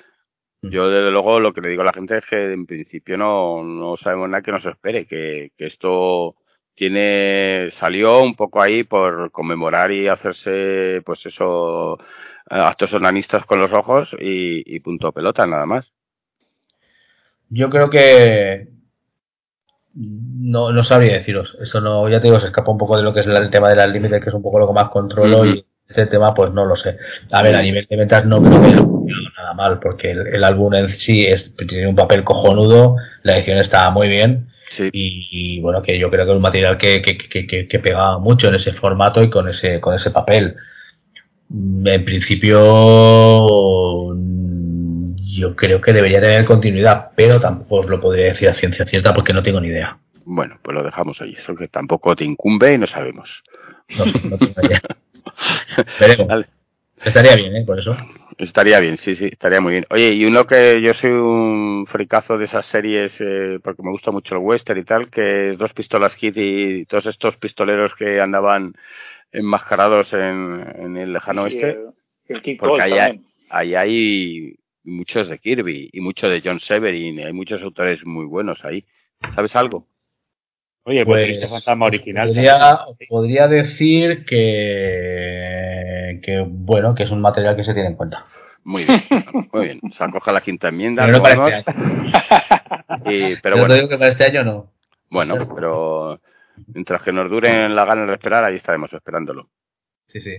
Mm. 0.63 0.69
Yo, 0.71 0.91
desde 0.91 1.11
luego, 1.11 1.41
lo 1.41 1.53
que 1.53 1.61
le 1.61 1.69
digo 1.69 1.83
a 1.83 1.87
la 1.87 1.93
gente 1.93 2.19
es 2.19 2.27
que 2.27 2.53
en 2.53 2.67
principio 2.67 3.17
no, 3.17 3.63
no 3.63 3.97
sabemos 3.97 4.29
nada 4.29 4.43
que 4.43 4.53
nos 4.53 4.67
espere, 4.67 5.07
que, 5.07 5.53
que 5.57 5.67
esto 5.67 6.35
tiene 6.75 7.71
salió 7.73 8.21
un 8.23 8.35
poco 8.35 8.61
ahí 8.61 8.83
por 8.83 9.31
conmemorar 9.31 9.93
y 9.93 10.09
hacerse, 10.09 11.01
pues 11.07 11.25
eso, 11.25 11.99
actos 12.47 12.93
onanistas 12.93 13.47
con 13.47 13.61
los 13.61 13.73
ojos 13.73 14.15
y, 14.21 14.63
y 14.67 14.81
punto 14.81 15.13
pelota, 15.13 15.47
nada 15.47 15.67
más. 15.67 15.93
Yo 17.49 17.71
creo 17.71 17.89
que 17.89 18.76
no, 19.97 20.73
no 20.73 20.83
sabría 20.83 21.15
deciros. 21.15 21.57
Eso 21.61 21.81
no, 21.81 22.09
ya 22.09 22.21
te 22.21 22.27
digo, 22.27 22.39
se 22.39 22.47
escapa 22.47 22.71
un 22.71 22.79
poco 22.79 22.97
de 22.97 23.03
lo 23.03 23.15
que 23.15 23.21
es 23.21 23.27
el 23.27 23.51
tema 23.51 23.71
de 23.71 23.77
las 23.77 23.91
límites, 23.91 24.23
que 24.23 24.29
es 24.29 24.35
un 24.35 24.43
poco 24.43 24.59
lo 24.59 24.67
que 24.67 24.75
más 24.75 24.91
controlo 24.91 25.47
y 25.47 25.65
este 25.89 26.07
tema 26.07 26.35
pues 26.35 26.53
no 26.53 26.65
lo 26.65 26.77
sé. 26.77 26.97
A 27.33 27.43
ver, 27.43 27.55
a 27.55 27.63
nivel 27.63 27.87
de 27.89 27.97
ventas 27.97 28.27
no 28.27 28.43
creo 28.43 28.61
que 28.61 28.67
haya 28.67 28.87
nada 29.39 29.55
mal, 29.55 29.79
porque 29.81 30.11
el, 30.11 30.45
álbum 30.45 30.75
en 30.75 30.89
sí 30.89 31.25
es, 31.25 31.55
tiene 31.57 31.87
un 31.87 31.97
papel 31.97 32.25
cojonudo, 32.25 32.97
la 33.23 33.37
edición 33.37 33.59
está 33.59 33.89
muy 33.91 34.09
bien. 34.09 34.49
Y, 34.93 35.61
bueno, 35.61 35.81
que 35.81 35.99
yo 35.99 36.11
creo 36.11 36.27
que 36.27 36.33
es 36.33 36.37
un 36.37 36.43
material 36.43 36.77
que, 36.77 37.01
que, 37.01 37.17
que, 37.17 37.69
que, 37.69 37.79
pega 37.79 38.19
mucho 38.19 38.49
en 38.49 38.57
ese 38.57 38.73
formato 38.73 39.23
y 39.23 39.31
con 39.31 39.49
ese, 39.49 39.81
con 39.81 39.95
ese 39.95 40.11
papel. 40.11 40.57
En 41.49 42.05
principio, 42.05 42.59
yo 45.37 45.55
creo 45.55 45.81
que 45.81 45.93
debería 45.93 46.21
tener 46.21 46.45
continuidad, 46.45 47.11
pero 47.15 47.39
tampoco 47.39 47.77
os 47.77 47.87
lo 47.87 48.01
podría 48.01 48.27
decir 48.27 48.49
a 48.49 48.55
ciencia 48.55 48.87
cierta 48.87 49.15
porque 49.15 49.33
no 49.33 49.43
tengo 49.43 49.61
ni 49.61 49.69
idea. 49.69 49.99
Bueno, 50.25 50.59
pues 50.63 50.75
lo 50.75 50.83
dejamos 50.83 51.21
ahí, 51.21 51.33
eso 51.33 51.55
que 51.55 51.69
tampoco 51.69 52.17
te 52.17 52.25
incumbe 52.25 52.73
y 52.73 52.79
no 52.79 52.87
sabemos. 52.87 53.45
No, 53.97 54.07
no 54.07 54.39
tengo 54.39 54.61
idea. 54.63 54.83
Veremos. 56.01 56.47
Estaría 57.05 57.37
bien, 57.37 57.55
¿eh? 57.55 57.65
Por 57.65 57.79
eso. 57.79 57.97
Estaría 58.39 58.81
bien, 58.81 58.97
sí, 58.97 59.15
sí, 59.15 59.27
estaría 59.27 59.61
muy 59.61 59.73
bien. 59.73 59.87
Oye, 59.91 60.13
y 60.13 60.25
uno 60.25 60.47
que 60.47 60.81
yo 60.81 60.93
soy 60.95 61.11
un 61.11 61.87
fricazo 61.87 62.37
de 62.37 62.47
esas 62.47 62.67
series, 62.67 63.21
eh, 63.21 63.59
porque 63.63 63.83
me 63.83 63.91
gusta 63.91 64.11
mucho 64.11 64.35
el 64.35 64.43
western 64.43 64.81
y 64.81 64.85
tal, 64.85 65.09
que 65.09 65.51
es 65.51 65.59
Dos 65.59 65.73
Pistolas 65.73 66.17
Kid 66.17 66.35
y 66.37 66.85
todos 66.87 67.07
estos 67.07 67.37
pistoleros 67.37 67.95
que 67.95 68.21
andaban 68.21 68.75
enmascarados 69.33 70.13
en, 70.13 70.97
el 70.97 71.13
lejano 71.13 71.43
oeste. 71.43 71.79
porque 72.59 72.83
ahí 72.83 73.21
ahí 73.49 73.75
hay 73.75 74.57
muchos 74.87 75.29
de 75.29 75.39
Kirby 75.39 75.91
y 75.93 76.01
muchos 76.01 76.31
de 76.31 76.41
John 76.43 76.61
Severin, 76.61 77.21
hay 77.21 77.33
muchos 77.33 77.63
autores 77.63 78.07
muy 78.07 78.25
buenos 78.25 78.65
ahí. 78.65 78.87
¿Sabes 79.35 79.57
algo? 79.57 79.87
Oye, 80.85 81.05
pues, 81.05 81.39
pues 81.39 81.51
fantasma 81.51 81.87
original. 81.87 82.29
Podría, 82.29 82.79
podría, 83.09 83.49
decir 83.49 84.25
que, 84.25 86.21
que, 86.23 86.45
bueno, 86.47 86.95
que 86.95 87.03
es 87.03 87.11
un 87.11 87.21
material 87.21 87.57
que 87.57 87.65
se 87.65 87.75
tiene 87.75 87.89
en 87.89 87.97
cuenta. 87.97 88.25
Muy 88.63 88.85
bien, 88.85 89.05
muy 89.53 89.65
bien. 89.65 89.81
Se 89.93 90.05
acoja 90.05 90.31
la 90.31 90.41
quinta 90.41 90.69
enmienda. 90.69 91.05
Pero 91.05 91.19
no 91.19 91.23
para 91.23 91.59
este 91.59 91.73
año. 91.73 92.05
y, 93.07 93.35
pero 93.37 93.59
bueno. 93.59 93.75
digo 93.75 93.89
que 93.89 93.99
para 93.99 94.13
este 94.13 94.25
año 94.25 94.45
no. 94.45 94.73
Bueno, 95.11 95.37
pero 95.55 96.21
mientras 96.69 97.03
que 97.03 97.13
nos 97.13 97.29
dure 97.31 97.69
la 97.69 97.85
gana 97.85 98.07
de 98.07 98.13
esperar, 98.13 98.45
ahí 98.45 98.57
estaremos 98.57 98.93
esperándolo. 98.93 99.51
Sí, 100.07 100.21
sí. 100.21 100.37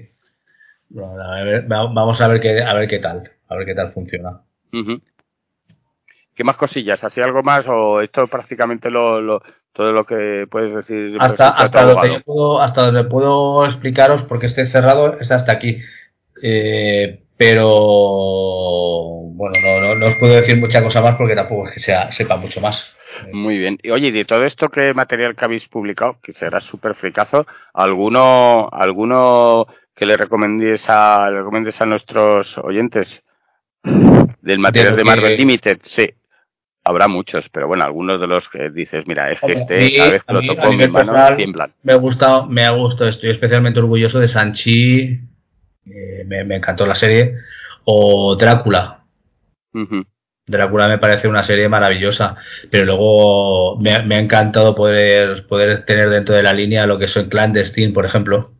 Bueno, 0.90 1.22
a 1.22 1.44
ver, 1.44 1.66
vamos 1.68 2.22
a 2.22 2.28
ver 2.28 2.40
qué, 2.40 2.62
a 2.62 2.74
ver 2.74 2.88
qué 2.88 3.00
tal 3.00 3.37
a 3.48 3.56
ver 3.56 3.66
qué 3.66 3.76
tal 3.76 3.94
funciona. 3.94 4.42
¿Qué 6.36 6.44
más 6.44 6.58
cosillas? 6.58 7.04
¿Así 7.04 7.22
algo 7.22 7.42
más 7.42 7.66
o 7.68 8.02
esto 8.02 8.28
prácticamente 8.28 8.92
lo, 8.92 9.42
todo 9.74 9.92
lo 9.92 10.06
que 10.06 10.48
puedes 10.50 10.74
decir. 10.74 11.18
Hasta, 11.20 11.50
hasta, 11.50 11.84
donde, 11.84 12.22
puedo, 12.22 12.62
hasta 12.62 12.84
donde 12.84 13.04
puedo 13.06 13.66
explicaros, 13.66 14.24
porque 14.24 14.48
esté 14.48 14.68
cerrado, 14.68 15.18
es 15.20 15.32
hasta 15.32 15.52
aquí. 15.52 15.80
Eh, 16.42 17.24
pero 17.38 17.68
bueno, 19.38 19.56
no, 19.62 19.96
no, 19.96 20.08
os 20.08 20.16
puedo 20.16 20.34
decir 20.34 20.58
mucha 20.58 20.84
cosa 20.84 21.02
más 21.02 21.16
porque 21.16 21.36
tampoco 21.36 21.68
es 21.68 21.76
que 21.76 21.80
sea, 21.80 22.12
sepa 22.12 22.38
mucho 22.38 22.60
más. 22.60 22.96
Muy 23.32 23.58
bien. 23.58 23.78
Y 23.84 23.92
oye, 23.92 24.12
de 24.12 24.26
todo 24.26 24.44
esto 24.46 24.70
que 24.70 24.94
material 24.94 25.36
que 25.36 25.46
habéis 25.46 25.68
publicado, 25.68 26.18
que 26.22 26.34
será 26.34 26.60
súper 26.60 26.96
fricazo, 26.96 27.46
¿alguno, 27.74 28.70
alguno 28.72 29.68
que 29.96 30.06
le 30.06 30.18
recomendéis 30.18 30.86
a, 30.90 31.30
le 31.30 31.38
recomendéis 31.38 31.80
a 31.82 31.86
nuestros 31.86 32.58
oyentes 32.58 33.24
del 34.42 34.60
material 34.60 34.96
de, 34.96 35.04
Marvel 35.04 35.38
Limited? 35.38 35.80
Sí 35.84 36.14
habrá 36.88 37.08
muchos, 37.10 37.50
pero 37.50 37.68
bueno, 37.68 37.84
algunos 37.84 38.20
de 38.20 38.28
los 38.28 38.48
que 38.48 38.70
dices, 38.70 39.06
mira, 39.08 39.30
es 39.30 39.42
que 39.42 39.52
este 39.52 39.96
cada 39.98 40.10
vez 40.10 40.24
que 40.24 40.34
lo 40.34 40.42
toco 40.42 40.72
en 40.72 40.78
mi 40.78 40.88
mano 40.88 41.36
tiemblan. 41.36 41.72
Me 41.84 41.92
ha 41.92 41.98
gustado, 41.98 42.46
me 42.46 42.64
ha 42.64 42.72
gustado, 42.72 43.10
estoy 43.10 43.32
especialmente 43.32 43.82
orgulloso 43.82 44.20
de 44.20 44.30
Sanchi, 44.30 45.20
eh, 45.86 46.24
me, 46.26 46.56
encantó 46.56 46.86
la 46.86 46.96
serie, 46.96 47.34
o 47.84 48.38
Drácula. 48.38 49.04
Drácula 50.46 50.88
me 50.88 50.98
parece 50.98 51.28
una 51.28 51.44
serie 51.44 51.68
maravillosa, 51.68 52.38
pero 52.72 52.86
luego 52.86 53.78
me, 53.80 53.92
ha 53.92 54.20
encantado 54.20 54.74
poder, 54.74 55.46
poder 55.46 55.84
tener 55.84 56.10
dentro 56.10 56.36
de 56.36 56.44
la 56.44 56.54
línea 56.54 56.88
lo 56.88 56.98
que 56.98 57.08
son 57.08 57.28
Clandestine, 57.28 57.94
por 57.94 58.06
ejemplo. 58.06 58.54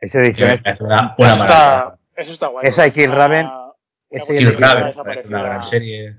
Esa 0.00 0.18
edición 0.18 0.60
es 0.64 0.80
una, 0.80 1.14
una 1.16 1.34
eso, 1.34 1.42
está, 1.44 1.98
eso 2.16 2.32
está 2.32 2.46
guay. 2.48 2.66
Esa 2.66 2.90
Kill 2.90 3.12
Raven. 3.12 3.46
Kill 4.26 4.56
Raven, 4.56 4.88
es 4.88 5.26
una 5.26 5.42
gran 5.42 5.62
serie. 5.62 6.16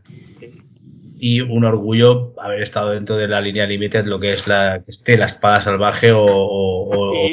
Y 1.17 1.41
un 1.41 1.63
orgullo 1.63 2.33
haber 2.39 2.61
estado 2.61 2.91
dentro 2.91 3.15
de 3.15 3.27
la 3.27 3.39
línea 3.39 3.65
Limited, 3.65 4.05
lo 4.05 4.19
que 4.19 4.33
es 4.33 4.47
la, 4.47 4.83
este, 4.87 5.17
la 5.17 5.27
espada 5.27 5.61
salvaje 5.61 6.11
o, 6.11 6.25
o, 6.25 7.29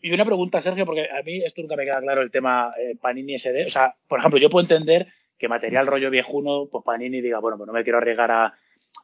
y, 0.00 0.12
una 0.12 0.24
pregunta, 0.24 0.60
Sergio, 0.60 0.86
porque 0.86 1.08
a 1.10 1.22
mí 1.22 1.42
esto 1.44 1.62
nunca 1.62 1.76
me 1.76 1.84
queda 1.84 2.00
claro 2.00 2.22
el 2.22 2.30
tema 2.30 2.72
eh, 2.78 2.96
Panini 3.00 3.38
SD. 3.38 3.66
O 3.66 3.70
sea, 3.70 3.94
por 4.06 4.18
ejemplo, 4.20 4.38
yo 4.38 4.50
puedo 4.50 4.62
entender 4.62 5.08
que 5.38 5.48
material 5.48 5.86
rollo 5.86 6.10
viejuno, 6.10 6.68
pues 6.70 6.84
Panini 6.84 7.20
diga, 7.20 7.40
bueno, 7.40 7.56
pues 7.56 7.66
no 7.66 7.72
me 7.72 7.82
quiero 7.82 7.98
arriesgar 7.98 8.30
a, 8.30 8.54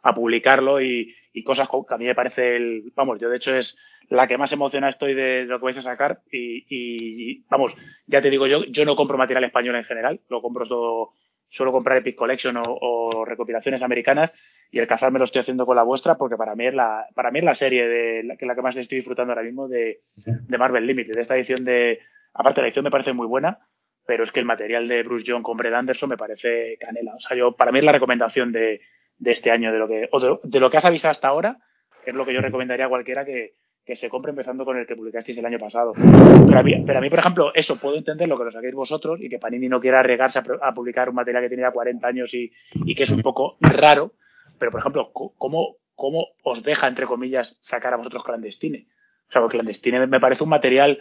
a 0.02 0.14
publicarlo 0.14 0.80
y, 0.80 1.14
y, 1.32 1.42
cosas 1.42 1.68
que 1.68 1.94
a 1.94 1.98
mí 1.98 2.04
me 2.04 2.14
parece 2.14 2.56
el. 2.56 2.92
Vamos, 2.94 3.18
yo 3.20 3.28
de 3.28 3.36
hecho 3.36 3.54
es 3.54 3.76
la 4.08 4.26
que 4.26 4.38
más 4.38 4.52
emocionada 4.52 4.90
estoy 4.90 5.14
de 5.14 5.44
lo 5.44 5.58
que 5.58 5.64
vais 5.64 5.78
a 5.78 5.82
sacar 5.82 6.20
y, 6.30 6.64
y, 6.68 7.44
vamos, 7.48 7.74
ya 8.06 8.20
te 8.20 8.30
digo 8.30 8.46
yo, 8.46 8.64
yo 8.64 8.84
no 8.84 8.96
compro 8.96 9.18
material 9.18 9.44
español 9.44 9.76
en 9.76 9.84
general, 9.84 10.20
lo 10.28 10.42
compro 10.42 10.66
todo 10.66 11.12
suelo 11.54 11.70
comprar 11.70 11.98
Epic 11.98 12.16
Collection 12.16 12.60
o, 12.66 13.24
recopilaciones 13.24 13.80
americanas 13.82 14.32
y 14.70 14.80
el 14.80 14.88
cazar 14.88 15.12
me 15.12 15.20
lo 15.20 15.24
estoy 15.24 15.42
haciendo 15.42 15.66
con 15.66 15.76
la 15.76 15.84
vuestra 15.84 16.16
porque 16.16 16.36
para 16.36 16.56
mí 16.56 16.66
es 16.66 16.74
la, 16.74 17.06
para 17.14 17.30
mí 17.30 17.38
es 17.38 17.44
la 17.44 17.54
serie 17.54 17.86
de 17.86 18.24
la 18.24 18.36
que, 18.36 18.44
la 18.44 18.56
que 18.56 18.62
más 18.62 18.76
estoy 18.76 18.98
disfrutando 18.98 19.32
ahora 19.32 19.44
mismo 19.44 19.68
de, 19.68 20.00
de 20.16 20.58
Marvel 20.58 20.86
Limited. 20.86 21.14
De 21.14 21.20
esta 21.20 21.36
edición 21.36 21.64
de, 21.64 22.00
aparte 22.32 22.60
la 22.60 22.66
edición 22.66 22.84
me 22.84 22.90
parece 22.90 23.12
muy 23.12 23.28
buena, 23.28 23.60
pero 24.04 24.24
es 24.24 24.32
que 24.32 24.40
el 24.40 24.46
material 24.46 24.88
de 24.88 25.04
Bruce 25.04 25.24
John 25.26 25.44
con 25.44 25.56
Brad 25.56 25.74
Anderson 25.74 26.10
me 26.10 26.16
parece 26.16 26.76
canela. 26.78 27.14
O 27.14 27.20
sea, 27.20 27.36
yo, 27.36 27.52
para 27.52 27.70
mí 27.70 27.78
es 27.78 27.84
la 27.84 27.92
recomendación 27.92 28.50
de, 28.50 28.80
de 29.18 29.30
este 29.30 29.50
año, 29.50 29.72
de 29.72 29.78
lo 29.78 29.88
que, 29.88 30.08
o 30.10 30.38
de, 30.42 30.60
lo 30.60 30.70
que 30.70 30.76
has 30.76 30.84
avisado 30.84 31.12
hasta 31.12 31.28
ahora, 31.28 31.58
es 32.04 32.14
lo 32.14 32.26
que 32.26 32.34
yo 32.34 32.40
recomendaría 32.40 32.86
a 32.86 32.90
cualquiera 32.90 33.24
que, 33.24 33.54
que 33.84 33.96
se 33.96 34.08
compre 34.08 34.30
empezando 34.30 34.64
con 34.64 34.78
el 34.78 34.86
que 34.86 34.96
publicasteis 34.96 35.36
el 35.38 35.46
año 35.46 35.58
pasado. 35.58 35.92
Pero 35.94 36.58
a, 36.58 36.62
mí, 36.62 36.82
pero 36.86 36.98
a 36.98 37.02
mí, 37.02 37.10
por 37.10 37.18
ejemplo, 37.18 37.52
eso 37.54 37.76
puedo 37.76 37.96
entender 37.96 38.28
lo 38.28 38.38
que 38.38 38.44
lo 38.44 38.50
saquéis 38.50 38.74
vosotros 38.74 39.20
y 39.20 39.28
que 39.28 39.38
Panini 39.38 39.68
no 39.68 39.80
quiera 39.80 40.00
arriesgarse 40.00 40.40
a, 40.60 40.74
publicar 40.74 41.08
un 41.10 41.16
material 41.16 41.42
que 41.42 41.48
tiene 41.48 41.62
ya 41.62 41.70
40 41.70 42.06
años 42.06 42.32
y, 42.32 42.50
y, 42.72 42.94
que 42.94 43.02
es 43.02 43.10
un 43.10 43.20
poco 43.20 43.56
raro. 43.60 44.12
Pero, 44.58 44.70
por 44.70 44.80
ejemplo, 44.80 45.10
¿cómo, 45.12 45.76
¿cómo 45.94 46.28
os 46.42 46.62
deja, 46.62 46.88
entre 46.88 47.06
comillas, 47.06 47.58
sacar 47.60 47.92
a 47.92 47.96
vosotros 47.98 48.24
clandestine? 48.24 48.86
O 49.28 49.32
sea, 49.32 49.42
porque 49.42 49.58
clandestine 49.58 50.06
me 50.06 50.20
parece 50.20 50.44
un 50.44 50.50
material 50.50 51.00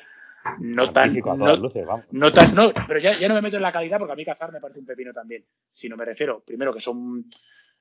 no 0.60 0.92
tan 0.92 1.14
no, 2.12 2.34
tan 2.34 2.54
no 2.54 2.74
pero 2.86 3.00
ya, 3.00 3.18
ya 3.18 3.30
no 3.30 3.36
me 3.36 3.42
meto 3.42 3.56
en 3.56 3.62
la 3.62 3.72
calidad 3.72 3.98
porque 3.98 4.12
a 4.12 4.16
mí 4.16 4.26
cazar 4.26 4.52
me 4.52 4.60
parece 4.60 4.80
un 4.80 4.86
pepino 4.86 5.14
también 5.14 5.46
sino 5.72 5.96
me 5.96 6.04
refiero 6.04 6.44
primero 6.46 6.74
que 6.74 6.82
son 6.82 7.26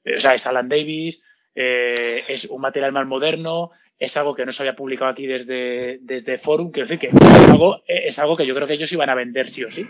eh, 0.05 0.17
o 0.17 0.21
sea 0.21 0.35
es 0.35 0.47
Alan 0.47 0.69
Davis 0.69 1.21
eh, 1.55 2.23
es 2.29 2.45
un 2.45 2.61
material 2.61 2.93
más 2.93 3.07
moderno 3.07 3.73
es 3.99 4.16
algo 4.16 4.34
que 4.34 4.45
no 4.45 4.53
se 4.53 4.62
había 4.62 4.76
publicado 4.76 5.11
aquí 5.11 5.26
desde, 5.26 5.99
desde 6.03 6.38
Forum, 6.38 6.70
quiero 6.70 6.88
decir 6.88 6.99
que 6.99 7.16
es 7.16 7.49
algo, 7.49 7.82
es 7.86 8.18
algo 8.18 8.36
que 8.36 8.47
yo 8.47 8.55
creo 8.55 8.66
que 8.66 8.74
ellos 8.74 8.93
iban 8.93 9.11
a 9.11 9.14
vender 9.14 9.51
sí 9.51 9.64
o 9.64 9.70
sí. 9.70 9.86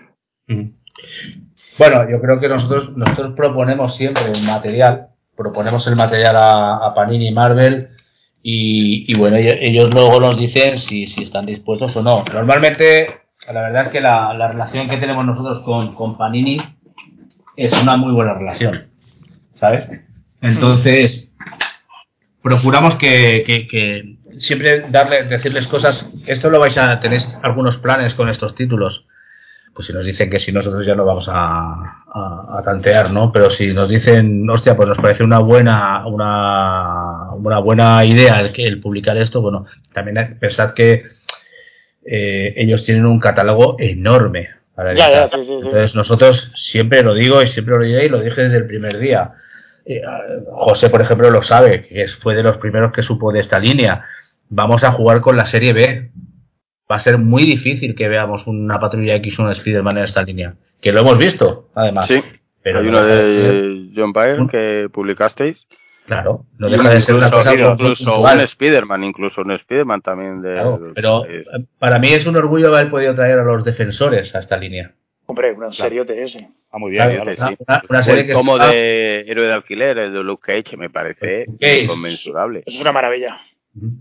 Bueno, 1.78 2.08
yo 2.10 2.20
creo 2.20 2.38
que 2.38 2.48
nosotros, 2.48 2.96
nosotros 2.96 3.32
proponemos 3.34 3.96
siempre 3.96 4.30
un 4.30 4.44
material, 4.44 5.08
proponemos 5.36 5.86
el 5.86 5.96
material 5.96 6.36
a, 6.36 6.92
Panini 6.94 7.28
y 7.28 7.32
Marvel 7.32 7.88
y, 8.42 9.16
bueno, 9.16 9.36
ellos 9.36 9.92
luego 9.94 10.20
nos 10.20 10.36
dicen 10.36 10.78
si, 10.78 11.06
si 11.06 11.22
están 11.22 11.46
dispuestos 11.46 11.96
o 11.96 12.02
no. 12.02 12.24
Normalmente, 12.32 13.22
la 13.50 13.62
verdad 13.62 13.86
es 13.86 13.88
que 13.90 14.00
la, 14.00 14.48
relación 14.48 14.88
que 14.88 14.98
tenemos 14.98 15.24
nosotros 15.24 15.60
con, 15.60 15.94
con 15.94 16.18
Panini 16.18 16.58
es 17.56 17.72
una 17.80 17.96
muy 17.96 18.12
buena 18.12 18.34
relación, 18.34 18.90
¿sabes? 19.54 19.86
Entonces, 20.40 21.30
procuramos 22.42 22.96
que, 22.96 24.16
siempre 24.38 24.86
darle, 24.90 25.24
decirles 25.24 25.66
cosas. 25.66 26.06
Esto 26.26 26.50
lo 26.50 26.58
vais 26.58 26.76
a 26.78 26.98
tener 27.00 27.22
algunos 27.42 27.76
planes 27.76 28.14
con 28.14 28.28
estos 28.28 28.54
títulos. 28.54 29.06
Pues 29.74 29.86
si 29.86 29.92
nos 29.94 30.04
dicen 30.04 30.28
que 30.28 30.38
si 30.38 30.52
nosotros 30.52 30.84
ya 30.84 30.94
no 30.94 31.06
vamos 31.06 31.30
a, 31.32 32.02
a, 32.14 32.60
tantear, 32.62 33.10
¿no? 33.10 33.32
Pero 33.32 33.48
si 33.48 33.72
nos 33.72 33.88
dicen, 33.88 34.48
hostia, 34.50 34.76
pues 34.76 34.86
nos 34.86 34.98
parece 34.98 35.24
una 35.24 35.38
buena, 35.38 36.06
una, 36.06 37.30
una 37.30 37.58
buena 37.58 38.04
idea 38.04 38.40
el, 38.40 38.52
el 38.54 38.80
publicar 38.80 39.16
esto, 39.16 39.40
bueno, 39.40 39.64
también 39.94 40.36
pensad 40.38 40.74
que 40.74 41.04
eh, 42.04 42.52
ellos 42.56 42.84
tienen 42.84 43.06
un 43.06 43.18
catálogo 43.18 43.76
enorme 43.78 44.50
para 44.74 44.92
Entonces 44.92 45.94
nosotros 45.94 46.50
siempre 46.54 47.02
lo 47.02 47.14
digo 47.14 47.42
y 47.42 47.46
siempre 47.46 47.76
lo 47.76 47.84
diré 47.84 48.06
y 48.06 48.08
lo 48.08 48.20
dije 48.20 48.42
desde 48.42 48.58
el 48.58 48.66
primer 48.66 48.98
día 48.98 49.32
eh, 49.84 50.00
José, 50.52 50.90
por 50.90 51.00
ejemplo, 51.00 51.30
lo 51.30 51.42
sabe, 51.42 51.82
que 51.82 52.06
fue 52.06 52.34
de 52.34 52.42
los 52.42 52.58
primeros 52.58 52.92
que 52.92 53.02
supo 53.02 53.32
de 53.32 53.40
esta 53.40 53.58
línea. 53.58 54.04
Vamos 54.48 54.84
a 54.84 54.92
jugar 54.92 55.20
con 55.20 55.36
la 55.36 55.46
serie 55.46 55.72
B. 55.72 56.10
Va 56.90 56.96
a 56.96 57.00
ser 57.00 57.18
muy 57.18 57.44
difícil 57.44 57.94
que 57.94 58.08
veamos 58.08 58.46
una 58.46 58.78
patrulla 58.78 59.14
X 59.16 59.38
o 59.38 59.44
un 59.44 59.50
Spider-Man 59.50 59.98
en 59.98 60.04
esta 60.04 60.22
línea. 60.22 60.54
Que 60.80 60.92
lo 60.92 61.00
hemos 61.00 61.18
visto, 61.18 61.70
además. 61.74 62.06
Sí, 62.06 62.22
pero 62.62 62.80
hay 62.80 62.88
uno 62.88 63.02
de 63.02 63.90
John 63.94 64.12
Byrne 64.12 64.48
que 64.48 64.88
publicasteis. 64.92 65.66
Claro, 66.06 66.46
no 66.58 66.68
deja 66.68 66.90
de 66.90 67.00
ser 67.00 67.14
una 67.14 67.30
cosa 67.30 67.54
incluso 67.54 68.20
un 68.20 68.40
Spider-Man, 68.40 69.04
incluso 69.04 69.42
un 69.42 69.52
Spider-Man 69.52 70.02
también. 70.02 70.42
De, 70.42 70.60
pero 70.94 71.24
para 71.78 71.98
mí 72.00 72.08
es 72.08 72.26
un 72.26 72.36
orgullo 72.36 72.74
haber 72.74 72.90
podido 72.90 73.14
traer 73.14 73.38
a 73.38 73.44
los 73.44 73.64
defensores 73.64 74.34
a 74.34 74.40
esta 74.40 74.56
línea. 74.56 74.92
Hombre, 75.32 75.54
un 75.54 75.72
serio 75.72 76.04
TS. 76.04 76.44
Ah, 76.70 76.76
muy 76.76 76.90
bien. 76.90 77.22
una, 77.88 78.02
serie 78.02 78.26
que 78.26 78.34
como 78.34 78.58
de 78.58 79.20
héroe 79.20 79.46
de 79.46 79.52
alquiler, 79.54 79.96
el 79.96 80.12
de 80.12 80.22
Luke 80.22 80.42
Cage, 80.46 80.76
me 80.76 80.90
parece 80.90 81.46
inconmensurable. 81.58 82.62
Es 82.66 82.78
una 82.78 82.92
maravilla. 82.92 83.40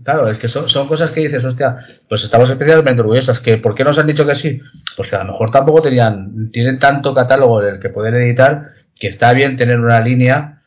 Claro, 0.04 0.28
es 0.28 0.36
que 0.36 0.48
son, 0.48 0.68
son, 0.68 0.86
cosas 0.86 1.10
que 1.10 1.20
dices, 1.20 1.42
hostia, 1.42 1.76
pues 2.06 2.22
estamos 2.22 2.50
especialmente 2.50 3.00
orgullosos. 3.00 3.40
que 3.40 3.56
¿Por 3.56 3.74
qué 3.74 3.82
nos 3.82 3.98
han 3.98 4.08
dicho 4.08 4.26
que 4.26 4.34
sí? 4.34 4.60
Pues 4.94 5.08
que 5.08 5.16
a 5.16 5.24
lo 5.24 5.32
mejor 5.32 5.50
tampoco 5.50 5.80
tenían, 5.80 6.50
tienen 6.52 6.78
tanto 6.78 7.14
catálogo 7.14 7.62
en 7.62 7.76
el 7.76 7.80
que 7.80 7.88
poder 7.88 8.14
editar 8.16 8.64
que 9.00 9.06
está 9.06 9.32
bien 9.32 9.56
tener 9.56 9.80
una 9.80 10.00
línea 10.00 10.64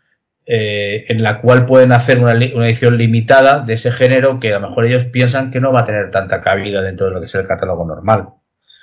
eh, 0.48 1.06
en 1.10 1.22
la 1.22 1.42
cual 1.42 1.68
pueden 1.68 1.92
hacer 1.92 2.18
una, 2.18 2.34
una, 2.34 2.66
edición 2.66 2.98
limitada 2.98 3.60
de 3.60 3.74
ese 3.74 3.92
género 3.92 4.40
que 4.40 4.52
a 4.52 4.60
lo 4.60 4.70
mejor 4.70 4.86
ellos 4.86 5.06
piensan 5.06 5.52
que 5.52 5.60
no 5.60 5.72
va 5.72 5.82
a 5.82 5.86
tener 5.86 6.10
tanta 6.10 6.42
cabida 6.42 6.82
dentro 6.82 7.06
de 7.06 7.12
lo 7.14 7.20
que 7.20 7.28
es 7.28 7.36
el 7.36 7.46
catálogo 7.46 7.86
normal. 7.86 8.30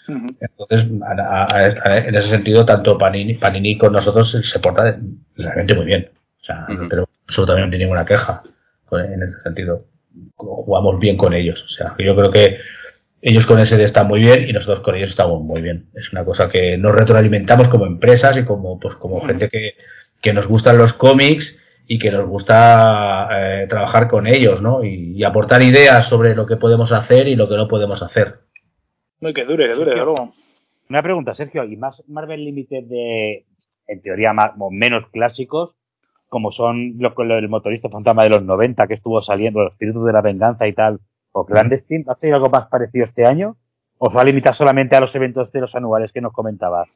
Entonces, 0.09 0.89
en 0.89 2.15
ese 2.15 2.29
sentido, 2.29 2.65
tanto 2.65 2.99
Panini, 2.99 3.35
Panini 3.35 3.79
con 3.79 3.93
nosotros 3.93 4.31
se 4.31 4.59
porta 4.59 4.99
realmente 5.37 5.75
muy 5.75 5.87
bien. 5.87 6.11
O 6.41 6.45
sea, 6.45 6.67
no 6.69 6.89
tenemos 6.89 7.11
absolutamente 7.27 7.79
ninguna 7.79 8.05
queja 8.05 8.43
en 8.91 9.23
ese 9.23 9.41
sentido. 9.41 9.85
Jugamos 10.37 10.99
bien 10.99 11.17
con 11.17 11.33
ellos. 11.33 11.65
O 11.65 11.69
sea, 11.69 11.95
yo 11.99 12.17
creo 12.17 12.31
que 12.31 12.59
ellos 13.23 13.47
con 13.47 13.65
SD 13.65 13.85
están 13.85 14.09
muy 14.09 14.21
bien 14.21 14.49
y 14.49 14.53
nosotros 14.53 14.81
con 14.81 14.97
ellos 14.97 15.11
estamos 15.11 15.41
muy 15.43 15.63
bien. 15.63 15.87
Es 15.95 16.13
una 16.13 16.25
cosa 16.25 16.49
que 16.49 16.77
nos 16.77 16.95
retroalimentamos 16.95 17.69
como 17.69 17.87
empresas 17.87 18.37
y 18.37 18.45
como, 18.45 18.79
pues, 18.81 18.97
como 18.97 19.21
gente 19.21 19.49
que, 19.49 19.75
que 20.21 20.33
nos 20.33 20.49
gustan 20.49 20.77
los 20.77 20.93
cómics 20.93 21.57
y 21.87 21.99
que 21.99 22.11
nos 22.11 22.29
gusta 22.29 23.29
eh, 23.33 23.67
trabajar 23.69 24.09
con 24.09 24.27
ellos, 24.27 24.63
¿no? 24.63 24.85
y, 24.85 25.23
aportar 25.25 25.63
ideas 25.63 26.07
sobre 26.07 26.35
lo 26.35 26.47
que 26.47 26.57
podemos 26.57 26.91
hacer 26.91 27.29
y 27.29 27.37
lo 27.37 27.49
que 27.49 27.57
no 27.57 27.69
podemos 27.69 28.03
hacer. 28.03 28.41
No, 29.23 29.33
que 29.33 29.45
dure, 29.45 29.69
que 29.69 29.75
dure, 29.75 29.91
de 29.91 29.97
luego. 29.97 30.35
Una 30.91 31.01
pregunta, 31.01 31.35
Sergio, 31.35 31.63
¿y 31.63 31.77
más 31.77 32.03
Marvel 32.09 32.45
Limited 32.45 32.85
de, 32.85 33.47
en 33.87 34.03
teoría, 34.03 34.33
más, 34.33 34.53
menos 34.71 35.09
clásicos, 35.11 35.77
como 36.29 36.51
son 36.51 36.95
los 36.99 37.13
lo 37.17 37.37
del 37.37 37.49
motorista 37.49 37.89
fantasma 37.89 38.25
de 38.25 38.31
los 38.31 38.43
90 38.43 38.87
que 38.89 38.95
estuvo 38.95 39.23
saliendo, 39.23 39.63
los 39.63 39.73
espíritus 39.73 40.05
de 40.05 40.13
la 40.13 40.23
venganza 40.23 40.67
y 40.67 40.73
tal, 40.73 40.99
o 41.31 41.47
Clandestine, 41.47 42.05
¿has 42.09 42.19
tenido 42.19 42.37
algo 42.37 42.51
más 42.51 42.67
parecido 42.67 43.07
este 43.07 43.25
año? 43.25 43.57
¿O 43.99 44.11
se 44.11 44.17
va 44.17 44.23
a 44.23 44.25
limitar 44.25 44.57
solamente 44.57 44.97
a 44.97 45.01
los 45.01 45.15
eventos 45.15 45.53
de 45.53 45.61
los 45.61 45.75
anuales 45.77 46.11
que 46.11 46.21
nos 46.21 46.33
comentabas? 46.33 46.89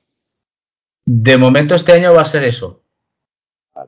De 1.05 1.39
momento 1.39 1.77
este 1.77 1.93
año 1.93 2.13
va 2.13 2.23
a 2.23 2.25
ser 2.25 2.43
eso. 2.43 2.83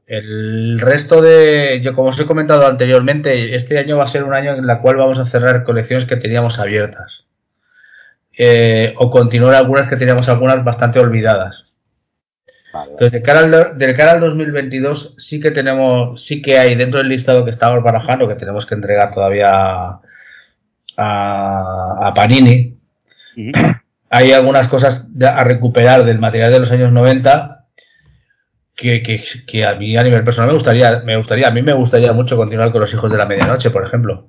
El 0.07 0.79
resto 0.81 1.21
de, 1.21 1.81
yo 1.83 1.93
como 1.93 2.11
os 2.11 2.21
he 2.21 2.27
comentado 2.27 2.65
anteriormente, 2.67 3.57
este 3.57 3.79
año 3.79 3.97
va 3.97 4.05
a 4.05 4.09
ser 4.09 4.23
un 4.23 4.33
año 4.33 4.53
en 4.53 4.69
el 4.69 4.79
cual 4.81 4.97
vamos 4.97 5.19
a 5.19 5.27
cerrar 5.27 5.65
colecciones 5.65 6.07
que 6.07 6.17
teníamos 6.17 6.61
abiertas. 6.61 7.28
Eh, 8.41 8.95
o 8.97 9.11
continuar 9.11 9.57
algunas 9.57 9.89
que 9.89 9.97
teníamos 9.97 10.29
algunas 10.29 10.63
bastante 10.63 11.01
olvidadas. 11.01 11.65
Entonces, 12.73 13.11
de 13.11 13.23
cara, 13.23 13.41
al, 13.41 13.79
de 13.79 13.95
cara 13.95 14.13
al 14.13 14.21
2022 14.21 15.15
sí 15.19 15.41
que 15.41 15.51
tenemos, 15.51 16.25
sí 16.25 16.41
que 16.41 16.57
hay 16.57 16.77
dentro 16.77 16.99
del 16.99 17.09
listado 17.09 17.45
que 17.45 17.51
estamos 17.51 17.83
barajando, 17.83 18.29
que 18.29 18.37
tenemos 18.37 18.65
que 18.65 18.77
entregar 18.77 19.13
todavía 19.13 19.51
a, 19.51 20.01
a 20.97 22.13
Panini, 22.15 22.79
hay 24.11 24.33
algunas 24.33 24.69
cosas 24.69 25.09
a 25.21 25.43
recuperar 25.43 26.05
del 26.05 26.21
material 26.21 26.53
de 26.53 26.61
los 26.61 26.71
años 26.71 26.93
90 26.93 27.67
que, 28.77 29.03
que, 29.03 29.25
que, 29.47 29.65
a 29.65 29.75
mí 29.75 29.97
a 29.97 30.05
nivel 30.05 30.23
personal 30.23 30.49
me 30.49 30.55
gustaría, 30.55 31.01
me 31.01 31.17
gustaría, 31.17 31.49
a 31.49 31.51
mí 31.51 31.63
me 31.63 31.73
gustaría 31.73 32.13
mucho 32.13 32.37
continuar 32.37 32.71
con 32.71 32.83
los 32.83 32.95
hijos 32.95 33.11
de 33.11 33.19
la 33.19 33.27
medianoche, 33.27 33.71
por 33.71 33.83
ejemplo. 33.83 34.29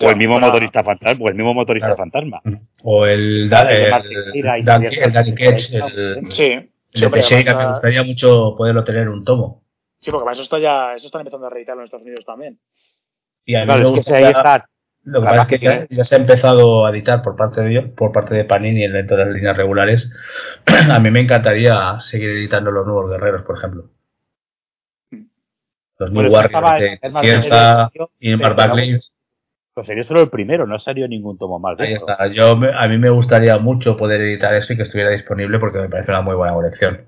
O 0.00 0.10
el 0.10 0.16
mismo 0.16 0.38
motorista 0.38 0.84
fantasma, 0.84 1.24
o 1.24 1.28
el 1.28 1.34
mismo 1.34 1.54
motorista 1.54 1.96
fantasma. 1.96 2.40
O 2.84 3.06
el, 3.06 3.44
el, 3.44 3.50
Danny 4.64 5.34
Ketch, 5.34 5.72
el, 5.72 6.30
sí. 6.30 6.70
El 6.92 7.00
de 7.00 7.10
Teixeira, 7.10 7.56
me 7.56 7.70
gustaría 7.70 8.02
mucho 8.02 8.54
poderlo 8.56 8.82
tener 8.84 9.08
un 9.08 9.24
tomo. 9.24 9.62
Sí, 9.98 10.10
porque 10.10 10.24
para 10.24 10.32
eso 10.32 10.42
está 10.42 10.58
ya, 10.58 10.94
eso 10.94 11.06
están 11.06 11.20
empezando 11.20 11.46
a 11.46 11.50
reeditarlo 11.50 11.82
en 11.82 11.84
Estados 11.84 12.04
Unidos 12.04 12.24
también. 12.24 12.58
Y 13.44 13.54
a 13.54 13.64
mí 13.64 13.72
me 13.72 13.84
gustaría, 13.84 14.64
lo 15.04 15.20
que 15.20 15.26
pasa 15.26 15.42
es 15.42 15.48
que 15.48 15.86
ya, 15.88 16.04
se 16.04 16.14
ha 16.14 16.18
empezado 16.18 16.84
a 16.84 16.90
editar 16.90 17.22
por 17.22 17.34
parte 17.34 17.62
de 17.62 17.82
por 17.82 18.12
parte 18.12 18.34
de 18.34 18.44
Panini 18.44 18.84
en 18.84 18.92
dentro 18.92 19.16
de 19.16 19.24
las 19.24 19.34
líneas 19.34 19.56
regulares. 19.56 20.10
a 20.66 20.98
mí 20.98 21.10
me 21.10 21.20
encantaría 21.20 21.98
seguir 22.00 22.30
editando 22.30 22.70
los 22.70 22.86
nuevos 22.86 23.10
guerreros, 23.10 23.42
por 23.42 23.56
ejemplo. 23.56 23.90
Los 25.98 26.10
New 26.12 26.30
Warriors 26.30 27.00
de 27.00 27.10
Ciencia 27.10 27.90
y 28.18 28.36
Mark 28.36 28.56
Pues 29.80 29.86
sería 29.86 30.04
solo 30.04 30.20
el 30.20 30.28
primero, 30.28 30.66
no 30.66 30.78
salió 30.78 31.08
ningún 31.08 31.38
tomo 31.38 31.58
más. 31.58 31.80
Ahí 31.80 31.94
está. 31.94 32.26
Yo, 32.26 32.50
a 32.50 32.86
mí 32.86 32.98
me 32.98 33.08
gustaría 33.08 33.56
mucho 33.56 33.96
poder 33.96 34.20
editar 34.20 34.52
eso 34.52 34.74
y 34.74 34.76
que 34.76 34.82
estuviera 34.82 35.08
disponible 35.08 35.58
porque 35.58 35.78
me 35.78 35.88
parece 35.88 36.10
una 36.10 36.20
muy 36.20 36.34
buena 36.34 36.52
colección. 36.52 37.06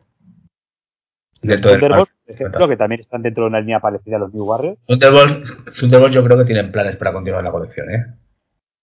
Dentro 1.42 1.70
del 1.72 2.06
ejemplo, 2.26 2.66
que 2.66 2.76
también 2.78 3.02
están 3.02 3.20
dentro 3.20 3.44
de 3.44 3.50
una 3.50 3.60
línea 3.60 3.78
parecida 3.78 4.16
a 4.16 4.20
los 4.20 4.32
New 4.32 4.44
Warriors. 4.44 4.78
Thunderbolt, 4.86 6.14
yo 6.14 6.24
creo 6.24 6.38
que 6.38 6.46
tienen 6.46 6.72
planes 6.72 6.96
para 6.96 7.12
continuar 7.12 7.44
la 7.44 7.50
colección, 7.50 7.90
¿eh? 7.90 8.06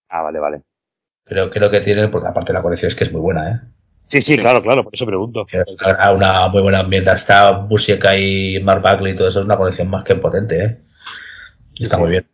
Ah, 0.10 0.22
vale, 0.22 0.38
vale. 0.38 0.62
Pero 1.24 1.50
creo 1.50 1.72
que 1.72 1.82
tienen, 1.82 2.12
porque 2.12 2.28
aparte 2.28 2.54
la 2.54 2.62
colección 2.62 2.90
es 2.90 2.96
que 2.96 3.06
es 3.06 3.12
muy 3.12 3.22
buena, 3.22 3.52
¿eh? 3.52 3.60
Sí, 4.06 4.22
sí, 4.22 4.38
claro, 4.38 4.62
claro, 4.62 4.84
por 4.84 4.94
eso 4.94 5.08
pregunto. 5.08 5.48
Una, 5.84 6.12
una 6.12 6.48
muy 6.50 6.62
buena 6.62 6.82
ambiente. 6.82 7.12
Está 7.12 7.54
Busieka 7.54 8.16
y 8.16 8.62
Mark 8.62 8.84
Bagley 8.84 9.14
y 9.14 9.16
todo 9.16 9.30
eso 9.30 9.40
es 9.40 9.46
una 9.46 9.58
colección 9.58 9.90
más 9.90 10.04
que 10.04 10.14
potente, 10.14 10.64
¿eh? 10.64 10.78
Está 11.74 11.98
muy 11.98 12.12
bien. 12.12 12.28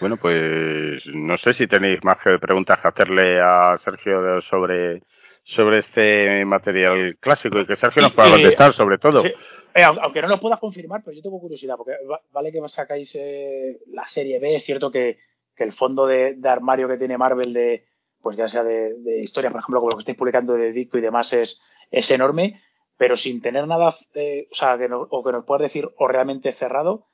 Bueno, 0.00 0.16
pues 0.16 1.06
no 1.06 1.36
sé 1.36 1.52
si 1.52 1.66
tenéis 1.66 2.02
más 2.04 2.18
preguntas 2.40 2.78
que 2.80 2.88
hacerle 2.88 3.40
a 3.40 3.76
Sergio 3.78 4.40
sobre 4.40 5.02
sobre 5.48 5.78
este 5.78 6.44
material 6.44 7.16
clásico 7.18 7.58
y 7.58 7.64
que 7.64 7.74
Sergio 7.74 8.02
nos 8.02 8.12
pueda 8.12 8.32
contestar 8.32 8.74
sobre 8.74 8.98
todo. 8.98 9.24
Eh, 9.24 9.82
aunque 9.82 10.20
no 10.20 10.28
lo 10.28 10.38
puedas 10.38 10.60
confirmar, 10.60 11.02
pero 11.02 11.16
yo 11.16 11.22
tengo 11.22 11.40
curiosidad, 11.40 11.76
porque 11.76 11.92
vale 12.32 12.52
que 12.52 12.60
sacáis 12.68 13.14
eh, 13.18 13.78
la 13.86 14.06
serie 14.06 14.38
B, 14.40 14.56
es 14.56 14.64
cierto 14.64 14.90
que, 14.90 15.18
el 15.56 15.72
fondo 15.72 16.06
de, 16.06 16.38
armario 16.44 16.86
que 16.86 16.98
tiene 16.98 17.18
Marvel 17.18 17.52
de, 17.52 17.86
pues 18.20 18.36
ya 18.36 18.46
sea 18.46 18.62
de, 18.62 18.94
historia, 19.22 19.50
por 19.50 19.60
ejemplo, 19.60 19.80
como 19.80 19.90
lo 19.90 19.96
que 19.96 20.02
estáis 20.02 20.18
publicando 20.18 20.52
de 20.52 20.70
Disco 20.70 20.98
y 20.98 21.00
demás, 21.00 21.32
es, 21.32 21.62
es 21.90 22.10
enorme, 22.10 22.60
pero 22.96 23.16
sin 23.16 23.40
tener 23.40 23.66
nada, 23.66 23.96
eh, 24.14 24.48
o 24.52 24.54
sea, 24.54 24.76
que 24.76 24.88
o 24.92 25.24
que 25.24 25.32
nos 25.32 25.44
puedas 25.44 25.62
decir 25.62 25.88
o 25.96 26.06
realmente 26.06 26.52
cerrado, 26.52 27.07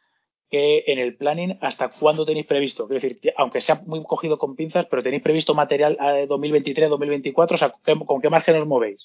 que 0.54 0.84
en 0.86 1.00
el 1.00 1.16
planning 1.16 1.58
hasta 1.62 1.88
cuándo 1.88 2.24
tenéis 2.24 2.46
previsto. 2.46 2.86
Quiero 2.86 3.02
decir, 3.02 3.32
aunque 3.36 3.60
sea 3.60 3.82
muy 3.86 4.04
cogido 4.04 4.38
con 4.38 4.54
pinzas, 4.54 4.86
pero 4.88 5.02
tenéis 5.02 5.20
previsto 5.20 5.52
material 5.52 5.96
a 5.98 6.12
2023, 6.28 6.90
2024, 6.90 7.54
o 7.56 7.58
sea, 7.58 7.74
¿con 8.06 8.20
qué 8.20 8.30
margen 8.30 8.54
os 8.54 8.66
movéis? 8.66 9.04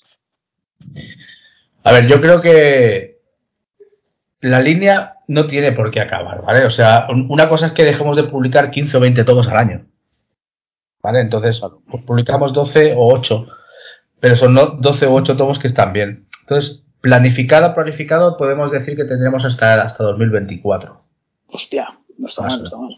A 1.84 1.92
ver, 1.92 2.06
yo 2.06 2.22
creo 2.22 2.40
que 2.40 3.18
la 4.42 4.62
línea 4.62 5.16
no 5.28 5.48
tiene 5.48 5.72
por 5.72 5.90
qué 5.90 6.02
acabar, 6.02 6.44
¿vale? 6.44 6.66
O 6.66 6.70
sea, 6.70 7.08
una 7.10 7.50
cosa 7.50 7.66
es 7.66 7.72
que 7.72 7.84
dejemos 7.84 8.16
de 8.16 8.26
publicar 8.26 8.70
15 8.70 8.98
o 8.98 9.00
20 9.00 9.24
tomos 9.24 9.48
al 9.48 9.58
año. 9.58 9.86
¿Vale? 11.02 11.22
Entonces, 11.22 11.60
pues 11.90 12.04
publicamos 12.04 12.54
12 12.54 12.94
o 12.96 13.12
8, 13.12 13.48
pero 14.20 14.36
son 14.36 14.54
12 14.54 15.06
o 15.08 15.14
8 15.16 15.36
tomos 15.36 15.58
que 15.58 15.68
están 15.68 15.94
bien. 15.94 16.28
Entonces, 16.42 16.84
planificado, 17.02 17.74
planificado, 17.74 18.38
podemos 18.38 18.70
decir 18.70 18.96
que 18.96 19.06
tendremos 19.06 19.46
hasta, 19.46 19.82
hasta 19.82 20.04
2024. 20.04 21.09
Hostia, 21.52 21.88
no 22.18 22.28
está 22.28 22.44
mal, 22.44 22.60
no 22.60 22.66
está 22.66 22.78
mal. 22.78 22.96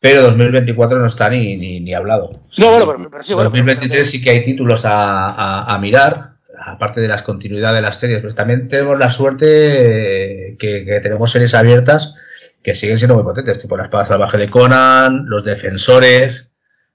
Pero 0.00 0.22
2024 0.22 0.98
no 0.98 1.06
está 1.06 1.28
ni, 1.30 1.56
ni, 1.56 1.80
ni 1.80 1.94
hablado. 1.94 2.40
No, 2.58 2.84
bueno, 2.84 3.08
pero, 3.10 3.22
sí, 3.22 3.34
2023 3.34 4.10
sí 4.10 4.20
que 4.20 4.30
hay 4.30 4.44
títulos 4.44 4.84
a, 4.84 5.64
a, 5.64 5.78
mirar, 5.78 6.32
aparte 6.58 7.00
de 7.00 7.08
las 7.08 7.22
continuidades 7.22 7.76
de 7.76 7.82
las 7.82 7.98
series. 7.98 8.20
Pues 8.20 8.34
también 8.34 8.68
tenemos 8.68 8.98
la 8.98 9.10
suerte 9.10 10.56
que, 10.58 10.84
que, 10.84 11.00
tenemos 11.00 11.30
series 11.30 11.54
abiertas 11.54 12.14
que 12.62 12.74
siguen 12.74 12.96
siendo 12.96 13.14
muy 13.14 13.24
potentes, 13.24 13.58
tipo 13.58 13.76
La 13.76 13.84
Espada 13.84 14.04
Salvaje 14.04 14.38
de 14.38 14.50
Conan, 14.50 15.26
Los 15.26 15.44
Defensores, 15.44 16.50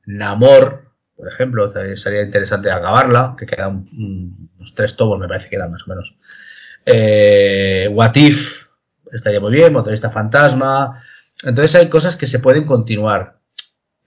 Namor, 0.05 0.87
por 1.17 1.27
ejemplo, 1.27 1.67
sería 1.95 2.21
interesante 2.21 2.69
acabarla, 2.69 3.35
que 3.37 3.47
quedan 3.47 3.89
unos 3.91 4.75
tres 4.75 4.95
tomos, 4.95 5.19
me 5.19 5.27
parece 5.27 5.49
que 5.49 5.55
eran 5.55 5.71
más 5.71 5.81
o 5.81 5.89
menos. 5.89 6.15
Eh, 6.85 7.89
What 7.91 8.15
If, 8.15 8.66
estaría 9.11 9.39
muy 9.39 9.51
bien, 9.51 9.73
motorista 9.73 10.09
fantasma. 10.09 11.03
Entonces 11.43 11.75
hay 11.75 11.89
cosas 11.89 12.15
que 12.15 12.27
se 12.27 12.39
pueden 12.39 12.65
continuar. 12.65 13.37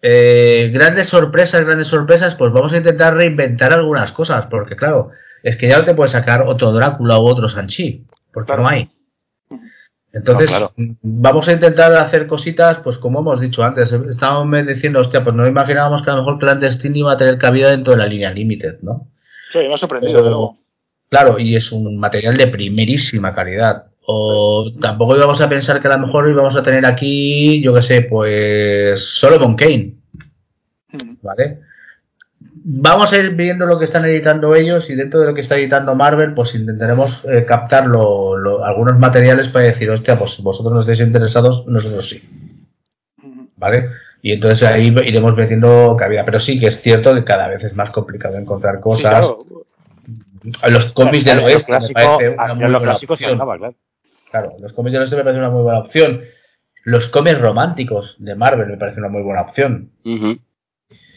Eh, 0.02 0.70
grandes 0.72 1.08
sorpresas, 1.08 1.64
grandes 1.64 1.88
sorpresas, 1.88 2.34
pues 2.34 2.52
vamos 2.52 2.72
a 2.72 2.78
intentar 2.78 3.14
reinventar 3.14 3.72
algunas 3.72 4.12
cosas, 4.12 4.46
porque 4.46 4.74
claro, 4.74 5.10
es 5.42 5.56
que 5.56 5.68
ya 5.68 5.78
no 5.78 5.84
te 5.84 5.94
puedes 5.94 6.12
sacar 6.12 6.42
otro 6.46 6.72
Drácula 6.72 7.18
u 7.18 7.26
otro 7.26 7.48
Sanchi, 7.48 8.06
porque 8.32 8.56
no 8.56 8.66
hay. 8.66 8.88
Entonces, 10.12 10.50
vamos 11.02 11.46
a 11.46 11.52
intentar 11.52 11.94
hacer 11.94 12.26
cositas, 12.26 12.78
pues 12.78 12.98
como 12.98 13.20
hemos 13.20 13.40
dicho 13.40 13.62
antes, 13.62 13.92
estábamos 13.92 14.66
diciendo, 14.66 15.00
hostia, 15.00 15.22
pues 15.22 15.36
no 15.36 15.46
imaginábamos 15.46 16.02
que 16.02 16.10
a 16.10 16.14
lo 16.14 16.22
mejor 16.22 16.38
Clandestine 16.40 16.98
iba 16.98 17.12
a 17.12 17.18
tener 17.18 17.38
cabida 17.38 17.70
dentro 17.70 17.92
de 17.92 17.98
la 17.98 18.06
línea 18.06 18.32
Limited, 18.32 18.80
¿no? 18.82 19.08
Sí, 19.52 19.58
me 19.58 19.74
ha 19.74 19.76
sorprendido, 19.76 20.56
Claro, 21.08 21.38
y 21.38 21.56
es 21.56 21.72
un 21.72 21.98
material 21.98 22.36
de 22.36 22.46
primerísima 22.46 23.34
calidad. 23.34 23.89
O 24.12 24.72
tampoco 24.80 25.16
íbamos 25.16 25.40
a 25.40 25.48
pensar 25.48 25.80
que 25.80 25.86
a 25.86 25.96
lo 25.96 26.04
mejor 26.06 26.28
íbamos 26.28 26.56
a 26.56 26.62
tener 26.64 26.84
aquí, 26.84 27.62
yo 27.62 27.72
qué 27.72 27.80
sé, 27.80 28.02
pues 28.02 29.00
Solomon 29.00 29.54
Kane. 29.54 29.94
Hmm. 30.92 31.14
¿Vale? 31.22 31.60
Vamos 32.64 33.12
a 33.12 33.18
ir 33.18 33.36
viendo 33.36 33.66
lo 33.66 33.78
que 33.78 33.84
están 33.84 34.04
editando 34.04 34.56
ellos 34.56 34.90
y 34.90 34.96
dentro 34.96 35.20
de 35.20 35.26
lo 35.26 35.34
que 35.34 35.42
está 35.42 35.56
editando 35.56 35.94
Marvel, 35.94 36.34
pues 36.34 36.56
intentaremos 36.56 37.22
eh, 37.24 37.44
captar 37.46 37.84
algunos 37.84 38.98
materiales 38.98 39.46
para 39.46 39.66
decir, 39.66 39.88
hostia, 39.90 40.18
pues 40.18 40.38
vosotros 40.42 40.74
no 40.74 40.80
estáis 40.80 41.00
interesados, 41.00 41.64
nosotros 41.68 42.08
sí. 42.08 42.20
Hmm. 43.22 43.46
¿Vale? 43.56 43.90
Y 44.22 44.32
entonces 44.32 44.68
ahí 44.68 44.88
iremos 45.06 45.36
metiendo 45.36 45.94
cabida. 45.96 46.24
Pero 46.24 46.40
sí 46.40 46.58
que 46.58 46.66
es 46.66 46.82
cierto 46.82 47.14
que 47.14 47.22
cada 47.22 47.46
vez 47.46 47.62
es 47.62 47.76
más 47.76 47.90
complicado 47.90 48.36
encontrar 48.38 48.80
cosas. 48.80 49.30
Los 50.68 50.86
cómics 50.94 51.24
del 51.24 51.38
oeste 51.38 51.72
me 51.72 51.88
parece 51.90 52.30
una 52.30 52.54
muy 52.54 52.72
buena 52.72 52.94
opción. 52.94 53.38
claro. 53.38 53.74
Claro, 54.30 54.56
los 54.60 54.72
cómics 54.72 54.92
de 54.92 55.00
los 55.00 55.10
me 55.12 55.24
parece 55.24 55.38
una 55.38 55.50
muy 55.50 55.62
buena 55.62 55.80
opción. 55.80 56.22
Los 56.84 57.08
cómics 57.08 57.40
románticos 57.40 58.16
de 58.18 58.34
Marvel 58.34 58.68
me 58.68 58.76
parece 58.76 59.00
una 59.00 59.08
muy 59.08 59.22
buena 59.22 59.42
opción. 59.42 59.90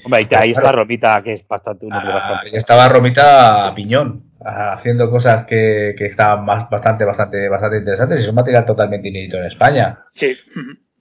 Hombre, 0.05 0.27
ahí 0.35 0.51
está 0.51 0.71
Romita, 0.71 1.21
que 1.23 1.33
es 1.33 1.47
bastante 1.47 1.85
una 1.85 2.01
ah, 2.01 2.41
Estaba 2.51 2.89
Romita 2.89 3.71
Piñón, 3.73 4.31
haciendo 4.43 5.09
cosas 5.09 5.45
que, 5.45 5.95
que 5.97 6.07
estaban 6.07 6.43
más, 6.43 6.69
bastante, 6.69 7.05
bastante, 7.05 7.47
bastante 7.47 7.77
interesantes 7.77 8.19
y 8.19 8.23
es 8.23 8.29
un 8.29 8.35
material 8.35 8.65
totalmente 8.65 9.07
inédito 9.07 9.37
en 9.37 9.45
España. 9.45 9.99
Sí. 10.13 10.35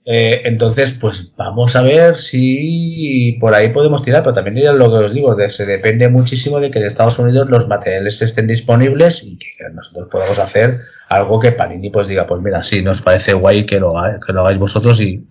Eh, 0.05 0.41
entonces, 0.43 0.97
pues 0.99 1.31
vamos 1.37 1.75
a 1.77 1.81
ver 1.81 2.17
si 2.17 3.37
por 3.39 3.53
ahí 3.53 3.71
podemos 3.71 4.03
tirar, 4.03 4.21
pero 4.21 4.33
también 4.33 4.57
ya 4.57 4.73
lo 4.73 4.91
que 4.91 5.05
os 5.05 5.13
digo, 5.13 5.35
se 5.47 5.65
depende 5.65 6.09
muchísimo 6.09 6.59
de 6.59 6.71
que 6.71 6.79
en 6.79 6.85
Estados 6.85 7.17
Unidos 7.19 7.49
los 7.49 7.67
materiales 7.69 8.21
estén 8.21 8.47
disponibles 8.47 9.23
y 9.23 9.37
que 9.37 9.47
nosotros 9.71 10.09
podamos 10.11 10.39
hacer 10.39 10.79
algo 11.07 11.39
que 11.39 11.53
Panini 11.53 11.89
pues 11.89 12.09
diga, 12.09 12.27
pues 12.27 12.41
mira, 12.41 12.63
sí, 12.63 12.81
nos 12.81 13.01
parece 13.01 13.33
guay 13.33 13.65
que 13.65 13.79
lo, 13.79 13.93
que 14.25 14.33
lo 14.33 14.41
hagáis 14.41 14.59
vosotros 14.59 14.99
y, 14.99 15.25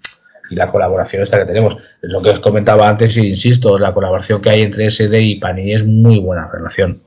la 0.51 0.71
colaboración 0.71 1.23
esta 1.23 1.39
que 1.39 1.47
tenemos. 1.47 1.77
Es 2.03 2.11
lo 2.11 2.21
que 2.21 2.29
os 2.29 2.41
comentaba 2.41 2.87
antes 2.87 3.17
y 3.17 3.27
insisto, 3.27 3.79
la 3.79 3.95
colaboración 3.95 4.43
que 4.43 4.51
hay 4.51 4.61
entre 4.61 4.91
SD 4.91 5.21
y 5.23 5.41
Panini 5.41 5.73
es 5.73 5.87
muy 5.87 6.19
buena 6.19 6.51
relación. 6.53 7.05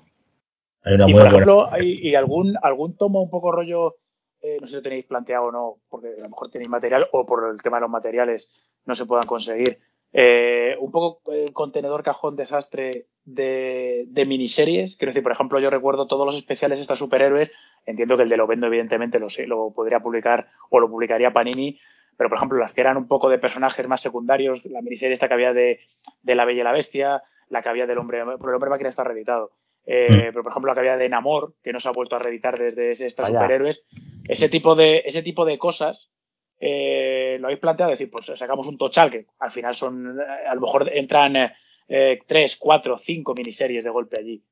Hay 0.81 0.95
una 0.95 1.07
y, 1.07 1.13
muy 1.13 1.21
por 1.21 1.27
ejemplo, 1.27 1.71
¿hay 1.71 1.99
y 2.01 2.15
algún, 2.15 2.55
algún 2.63 2.97
tomo 2.97 3.21
un 3.21 3.29
poco 3.29 3.51
rollo 3.51 3.97
eh, 4.45 4.57
no 4.61 4.67
sé 4.67 4.71
si 4.71 4.75
lo 4.75 4.81
tenéis 4.83 5.05
planteado 5.05 5.45
o 5.45 5.51
no, 5.51 5.77
porque 5.89 6.09
a 6.09 6.21
lo 6.21 6.29
mejor 6.29 6.51
tenéis 6.51 6.69
material 6.69 7.07
o 7.11 7.25
por 7.25 7.49
el 7.49 7.61
tema 7.61 7.77
de 7.77 7.81
los 7.81 7.89
materiales 7.89 8.53
no 8.85 8.93
se 8.93 9.05
puedan 9.05 9.25
conseguir. 9.25 9.79
Eh, 10.13 10.77
un 10.79 10.91
poco 10.91 11.33
el 11.33 11.51
contenedor 11.51 12.03
cajón 12.03 12.35
desastre 12.35 13.07
de, 13.25 14.07
miniseries. 14.27 14.95
Quiero 14.97 15.09
decir, 15.09 15.23
por 15.23 15.31
ejemplo, 15.31 15.59
yo 15.59 15.69
recuerdo 15.69 16.07
todos 16.07 16.25
los 16.25 16.37
especiales 16.37 16.77
de 16.77 16.83
estos 16.83 16.99
superhéroes. 16.99 17.51
Entiendo 17.85 18.15
que 18.15 18.23
el 18.23 18.29
de 18.29 18.37
Lovendo, 18.37 18.67
evidentemente, 18.67 19.19
lo, 19.19 19.29
sé, 19.29 19.47
lo 19.47 19.71
podría 19.71 19.99
publicar 19.99 20.47
o 20.69 20.79
lo 20.79 20.89
publicaría 20.89 21.33
Panini. 21.33 21.79
Pero, 22.17 22.29
por 22.29 22.37
ejemplo, 22.37 22.59
las 22.59 22.71
que 22.71 22.81
eran 22.81 22.97
un 22.97 23.07
poco 23.07 23.29
de 23.29 23.39
personajes 23.39 23.87
más 23.87 24.01
secundarios, 24.01 24.63
la 24.65 24.81
miniserie 24.81 25.15
esta 25.15 25.27
que 25.27 25.33
había 25.33 25.53
de, 25.53 25.79
de 26.21 26.35
La 26.35 26.45
Bella 26.45 26.61
y 26.61 26.63
la 26.63 26.71
Bestia, 26.71 27.23
la 27.49 27.61
que 27.61 27.69
había 27.69 27.87
del 27.87 27.97
hombre, 27.97 28.23
pero 28.23 28.49
el 28.49 28.55
hombre 28.55 28.69
máquina 28.69 28.89
está 28.89 29.03
reeditado. 29.03 29.51
Eh, 29.85 30.07
mm. 30.09 30.19
Pero, 30.31 30.43
por 30.43 30.51
ejemplo, 30.51 30.71
la 30.71 30.73
que 30.73 30.79
había 30.79 30.97
de 30.97 31.09
Namor, 31.09 31.53
que 31.63 31.73
no 31.73 31.79
se 31.79 31.87
ha 31.87 31.91
vuelto 31.91 32.15
a 32.15 32.19
reeditar 32.19 32.57
desde 32.57 32.91
estos 32.91 33.27
superhéroes. 33.27 33.85
Ese 34.27 34.49
tipo 34.49 34.75
de, 34.75 35.03
ese 35.05 35.21
tipo 35.21 35.45
de 35.45 35.57
cosas 35.57 36.09
eh, 36.59 37.37
lo 37.39 37.47
habéis 37.47 37.59
planteado, 37.59 37.91
decir, 37.91 38.09
pues 38.09 38.25
sacamos 38.37 38.67
un 38.67 38.77
tochal 38.77 39.11
que 39.11 39.25
al 39.39 39.51
final 39.51 39.75
son, 39.75 40.17
a 40.19 40.55
lo 40.55 40.61
mejor 40.61 40.89
entran 40.93 41.35
eh, 41.87 42.19
tres, 42.27 42.57
cuatro, 42.57 42.99
cinco 43.03 43.33
miniseries 43.35 43.83
de 43.83 43.89
golpe 43.89 44.19
allí. 44.19 44.43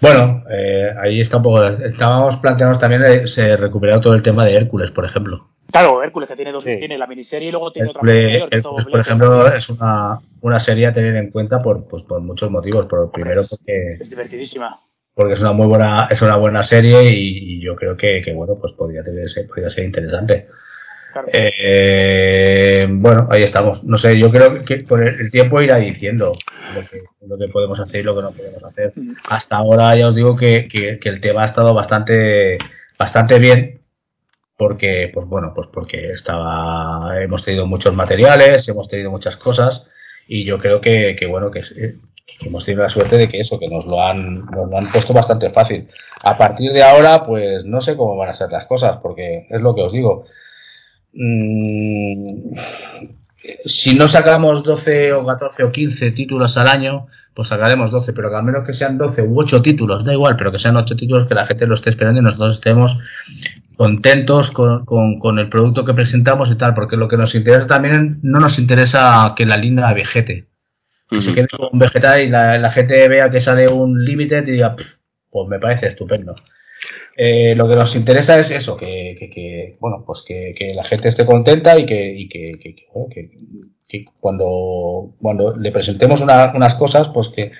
Bueno, 0.00 0.44
eh, 0.48 0.94
ahí 1.00 1.20
está 1.20 1.38
un 1.38 1.42
poco. 1.42 1.66
Estábamos 1.66 2.36
planteando 2.36 2.78
también 2.78 3.26
se 3.26 3.56
recuperado 3.56 4.00
todo 4.00 4.14
el 4.14 4.22
tema 4.22 4.44
de 4.44 4.54
Hércules, 4.54 4.90
por 4.92 5.04
ejemplo. 5.04 5.48
Claro, 5.70 6.02
Hércules 6.02 6.28
que 6.28 6.36
tiene 6.36 6.52
dos, 6.52 6.64
tiene 6.64 6.96
la 6.96 7.06
miniserie 7.06 7.48
y 7.48 7.50
luego 7.50 7.70
tiene 7.70 7.90
otra. 7.90 8.00
Hércules, 8.10 8.86
por 8.86 9.00
ejemplo, 9.00 9.46
es 9.48 9.68
una, 9.68 10.18
una 10.40 10.60
serie 10.60 10.86
a 10.86 10.92
tener 10.92 11.14
en 11.16 11.30
cuenta 11.30 11.60
por, 11.60 11.86
pues, 11.86 12.02
por 12.04 12.20
muchos 12.20 12.50
motivos. 12.50 12.86
Por 12.86 13.10
primero 13.10 13.42
porque 13.48 13.92
es 13.92 14.10
divertidísima. 14.10 14.80
Porque 15.14 15.34
es 15.34 15.40
una 15.40 15.52
muy 15.52 15.66
buena, 15.66 16.08
es 16.10 16.22
una 16.22 16.36
buena 16.36 16.62
serie 16.62 17.10
y, 17.10 17.60
yo 17.60 17.74
creo 17.76 17.96
que, 17.96 18.22
que, 18.22 18.32
bueno, 18.32 18.54
pues 18.54 18.72
podría 18.72 19.02
tener, 19.02 19.28
podría 19.48 19.68
ser 19.68 19.84
interesante. 19.84 20.48
Eh, 21.32 22.86
bueno, 22.88 23.26
ahí 23.30 23.42
estamos. 23.42 23.82
No 23.84 23.98
sé, 23.98 24.18
yo 24.18 24.30
creo 24.30 24.64
que 24.64 24.76
por 24.78 25.02
el 25.02 25.30
tiempo 25.30 25.60
irá 25.60 25.76
diciendo 25.76 26.32
lo 26.74 26.86
que, 26.88 27.02
lo 27.26 27.38
que 27.38 27.48
podemos 27.48 27.80
hacer 27.80 28.00
y 28.00 28.04
lo 28.04 28.14
que 28.14 28.22
no 28.22 28.32
podemos 28.32 28.62
hacer. 28.64 28.92
Mm. 28.94 29.14
Hasta 29.28 29.56
ahora 29.56 29.96
ya 29.96 30.08
os 30.08 30.14
digo 30.14 30.36
que, 30.36 30.68
que, 30.68 30.98
el 31.02 31.20
tema 31.20 31.42
ha 31.42 31.46
estado 31.46 31.74
bastante, 31.74 32.58
bastante 32.98 33.38
bien 33.38 33.77
porque, 34.58 35.10
pues 35.14 35.26
bueno, 35.28 35.52
pues 35.54 35.68
porque 35.72 36.10
estaba, 36.10 37.22
hemos 37.22 37.44
tenido 37.44 37.64
muchos 37.64 37.94
materiales, 37.94 38.68
hemos 38.68 38.88
tenido 38.88 39.08
muchas 39.08 39.36
cosas 39.36 39.88
y 40.26 40.44
yo 40.44 40.58
creo 40.58 40.80
que, 40.80 41.14
que 41.16 41.26
bueno, 41.26 41.48
que, 41.52 41.62
hemos 42.44 42.64
tenido 42.64 42.82
la 42.82 42.88
suerte 42.88 43.16
de 43.16 43.28
que 43.28 43.38
eso, 43.38 43.56
que 43.60 43.68
nos 43.68 43.86
lo 43.86 44.02
han, 44.02 44.46
nos 44.46 44.68
lo 44.68 44.76
han 44.76 44.90
puesto 44.90 45.12
bastante 45.12 45.50
fácil. 45.50 45.88
A 46.24 46.36
partir 46.36 46.72
de 46.72 46.82
ahora, 46.82 47.24
pues 47.24 47.64
no 47.64 47.80
sé 47.80 47.96
cómo 47.96 48.16
van 48.16 48.30
a 48.30 48.34
ser 48.34 48.50
las 48.50 48.66
cosas, 48.66 48.98
porque 49.00 49.46
es 49.48 49.60
lo 49.60 49.76
que 49.76 49.82
os 49.82 49.92
digo. 49.92 50.24
Mm, 51.12 52.54
si 53.64 53.94
no 53.94 54.08
sacamos 54.08 54.64
12 54.64 55.12
o 55.12 55.24
14 55.24 55.62
o 55.62 55.70
15 55.70 56.10
títulos 56.10 56.56
al 56.56 56.66
año, 56.66 57.06
pues 57.32 57.46
sacaremos 57.46 57.92
12, 57.92 58.12
pero 58.12 58.36
al 58.36 58.42
menos 58.42 58.66
que 58.66 58.72
sean 58.72 58.98
12 58.98 59.22
u 59.22 59.38
8 59.38 59.62
títulos, 59.62 60.04
da 60.04 60.12
igual, 60.12 60.36
pero 60.36 60.50
que 60.50 60.58
sean 60.58 60.76
8 60.76 60.96
títulos 60.96 61.28
que 61.28 61.36
la 61.36 61.46
gente 61.46 61.68
lo 61.68 61.76
esté 61.76 61.90
esperando 61.90 62.18
y 62.18 62.24
nosotros 62.24 62.54
estemos 62.54 62.98
contentos 63.78 64.50
con, 64.50 64.84
con, 64.84 65.38
el 65.38 65.48
producto 65.48 65.84
que 65.84 65.94
presentamos 65.94 66.50
y 66.50 66.56
tal, 66.56 66.74
porque 66.74 66.96
lo 66.96 67.06
que 67.06 67.16
nos 67.16 67.36
interesa 67.36 67.68
también 67.68 68.18
no 68.22 68.40
nos 68.40 68.58
interesa 68.58 69.34
que 69.36 69.46
la 69.46 69.56
línea 69.56 69.94
vegete. 69.94 70.46
Que 71.08 71.32
quede 71.32 71.46
con 71.46 71.68
un 71.72 71.78
vegetal 71.78 72.20
y 72.20 72.28
la, 72.28 72.58
la, 72.58 72.70
gente 72.70 73.06
vea 73.08 73.30
que 73.30 73.40
sale 73.40 73.68
un 73.68 74.04
limited 74.04 74.46
y 74.48 74.50
diga, 74.50 74.74
pues 75.30 75.48
me 75.48 75.60
parece 75.60 75.86
estupendo. 75.86 76.34
Eh, 77.16 77.54
lo 77.54 77.68
que 77.68 77.76
nos 77.76 77.94
interesa 77.94 78.36
es 78.40 78.50
eso, 78.50 78.76
que, 78.76 79.16
que, 79.32 79.76
bueno, 79.78 80.02
pues 80.04 80.24
que, 80.26 80.52
que, 80.58 80.74
la 80.74 80.82
gente 80.82 81.08
esté 81.08 81.24
contenta 81.24 81.78
y 81.78 81.86
que, 81.86 82.14
y 82.16 82.28
que, 82.28 84.04
cuando, 84.18 85.14
cuando 85.20 85.56
le 85.56 85.70
presentemos 85.70 86.20
unas 86.20 86.74
cosas, 86.74 87.10
pues 87.14 87.28
que, 87.28 87.52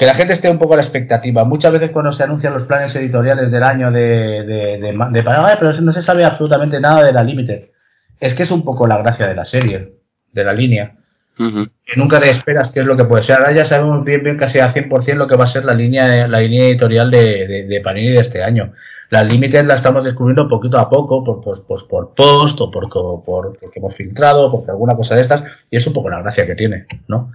que 0.00 0.06
la 0.06 0.14
gente 0.14 0.32
esté 0.32 0.48
un 0.48 0.58
poco 0.58 0.72
a 0.72 0.76
la 0.78 0.82
expectativa. 0.82 1.44
Muchas 1.44 1.74
veces 1.74 1.90
cuando 1.90 2.10
se 2.10 2.22
anuncian 2.22 2.54
los 2.54 2.64
planes 2.64 2.96
editoriales 2.96 3.50
del 3.50 3.62
año 3.62 3.92
de, 3.92 4.00
de, 4.00 4.78
de, 4.78 4.92
de 5.10 5.22
pero 5.22 5.72
no 5.82 5.92
se 5.92 6.00
sabe 6.00 6.24
absolutamente 6.24 6.80
nada 6.80 7.04
de 7.04 7.12
la 7.12 7.22
límite. 7.22 7.72
Es 8.18 8.32
que 8.32 8.44
es 8.44 8.50
un 8.50 8.64
poco 8.64 8.86
la 8.86 8.96
gracia 8.96 9.28
de 9.28 9.34
la 9.34 9.44
serie, 9.44 9.92
de 10.32 10.44
la 10.44 10.54
línea 10.54 10.94
que 11.36 11.96
nunca 11.96 12.18
te 12.18 12.30
esperas 12.30 12.70
qué 12.70 12.80
es 12.80 12.86
lo 12.86 12.96
que 12.96 13.04
puede 13.04 13.22
ser. 13.22 13.36
Ahora 13.36 13.52
ya 13.52 13.66
sabemos 13.66 14.02
bien, 14.02 14.24
bien 14.24 14.38
casi 14.38 14.58
a 14.58 14.72
100% 14.72 15.16
lo 15.16 15.28
que 15.28 15.36
va 15.36 15.44
a 15.44 15.48
ser 15.48 15.66
la 15.66 15.74
línea, 15.74 16.26
la 16.26 16.40
línea 16.40 16.64
editorial 16.64 17.10
de, 17.10 17.46
de, 17.46 17.64
de 17.66 17.80
Panini 17.82 18.12
de 18.12 18.20
este 18.20 18.42
año. 18.42 18.72
Las 19.10 19.26
límites 19.26 19.66
la 19.66 19.74
estamos 19.74 20.04
descubriendo 20.04 20.48
poquito 20.48 20.78
a 20.78 20.88
poco, 20.88 21.24
por, 21.24 21.40
pues, 21.40 21.60
pues, 21.66 21.82
por 21.82 22.14
post 22.14 22.60
o 22.60 22.70
por, 22.70 22.88
por, 22.88 23.58
porque 23.58 23.80
hemos 23.80 23.96
filtrado, 23.96 24.52
porque 24.52 24.70
alguna 24.70 24.94
cosa 24.94 25.16
de 25.16 25.22
estas, 25.22 25.42
y 25.68 25.76
es 25.76 25.86
un 25.88 25.92
poco 25.92 26.08
la 26.08 26.22
gracia 26.22 26.46
que 26.46 26.54
tiene, 26.54 26.86
¿no? 27.08 27.32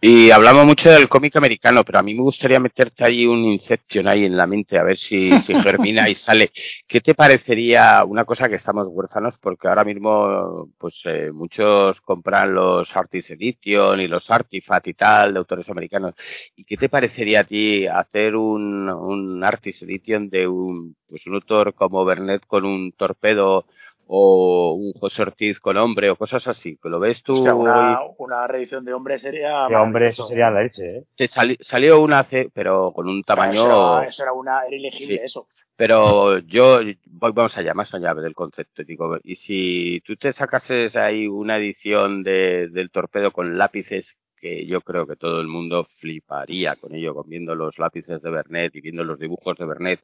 Y 0.00 0.30
hablamos 0.30 0.66
mucho 0.66 0.88
del 0.88 1.08
cómic 1.08 1.34
americano, 1.34 1.84
pero 1.84 1.98
a 1.98 2.02
mí 2.04 2.14
me 2.14 2.22
gustaría 2.22 2.60
meterte 2.60 3.04
ahí 3.04 3.26
un 3.26 3.40
Inception 3.40 4.06
ahí 4.06 4.24
en 4.24 4.36
la 4.36 4.46
mente, 4.46 4.78
a 4.78 4.84
ver 4.84 4.96
si, 4.96 5.36
si 5.42 5.52
germina 5.60 6.08
y 6.08 6.14
sale. 6.14 6.52
¿Qué 6.86 7.00
te 7.00 7.16
parecería 7.16 8.04
una 8.04 8.24
cosa 8.24 8.48
que 8.48 8.54
estamos 8.54 8.86
huérfanos? 8.88 9.36
Porque 9.38 9.66
ahora 9.66 9.84
mismo, 9.84 10.68
pues 10.78 11.00
eh, 11.06 11.32
muchos 11.32 12.00
compran 12.02 12.54
los 12.54 12.96
Artist 12.96 13.30
Edition 13.30 14.00
y 14.00 14.06
los 14.06 14.30
Artifact 14.30 14.86
y 14.86 14.94
tal, 14.94 15.32
de 15.32 15.40
autores 15.40 15.68
americanos. 15.68 16.14
¿Y 16.54 16.64
qué 16.64 16.76
te 16.76 16.88
parecería 16.88 17.40
a 17.40 17.44
ti 17.44 17.86
hacer 17.88 18.36
un, 18.36 18.88
un 18.88 19.42
Artist 19.42 19.82
Edition 19.82 20.30
de 20.30 20.46
un 20.46 20.94
pues 21.10 21.26
un 21.26 21.34
autor 21.34 21.74
como 21.74 22.04
Bernet 22.04 22.46
con 22.46 22.64
un 22.64 22.92
torpedo 22.92 23.66
o 24.12 24.74
un 24.74 24.92
José 24.98 25.22
Ortiz 25.22 25.60
con 25.60 25.76
hombre 25.76 26.10
o 26.10 26.16
cosas 26.16 26.48
así, 26.48 26.76
que 26.82 26.88
lo 26.88 26.98
ves 26.98 27.22
tú. 27.22 27.48
una, 27.48 28.00
una, 28.18 28.44
reedición 28.48 28.84
de 28.84 28.92
hombre 28.92 29.18
sería. 29.18 29.68
De 29.68 29.76
hombre, 29.76 30.08
eso 30.08 30.26
sería 30.26 30.50
la 30.50 30.62
leche, 30.64 31.04
¿eh? 31.16 31.58
salió 31.60 32.00
una, 32.00 32.26
pero 32.52 32.90
con 32.92 33.08
un 33.08 33.22
tamaño. 33.22 34.02
eso, 34.02 34.22
era, 34.24 34.32
una, 34.32 34.66
era 34.66 34.74
ilegible, 34.74 35.20
eso. 35.24 35.46
Pero 35.76 36.38
yo, 36.38 36.80
vamos 37.06 37.56
allá, 37.56 37.72
más 37.72 37.94
allá 37.94 38.14
del 38.14 38.34
concepto, 38.34 38.82
digo, 38.82 39.16
y 39.22 39.36
si 39.36 40.02
tú 40.04 40.16
te 40.16 40.32
sacases 40.32 40.96
ahí 40.96 41.28
una 41.28 41.58
edición 41.58 42.24
de, 42.24 42.68
del 42.68 42.90
torpedo 42.90 43.30
con 43.30 43.58
lápices 43.58 44.16
que 44.40 44.66
yo 44.66 44.80
creo 44.80 45.06
que 45.06 45.16
todo 45.16 45.40
el 45.40 45.46
mundo 45.46 45.86
fliparía 45.98 46.74
con 46.74 46.94
ello, 46.94 47.14
con 47.14 47.28
viendo 47.28 47.54
los 47.54 47.78
lápices 47.78 48.22
de 48.22 48.30
Bernet 48.30 48.74
y 48.74 48.80
viendo 48.80 49.04
los 49.04 49.18
dibujos 49.18 49.56
de 49.56 49.66
Bernet 49.66 50.00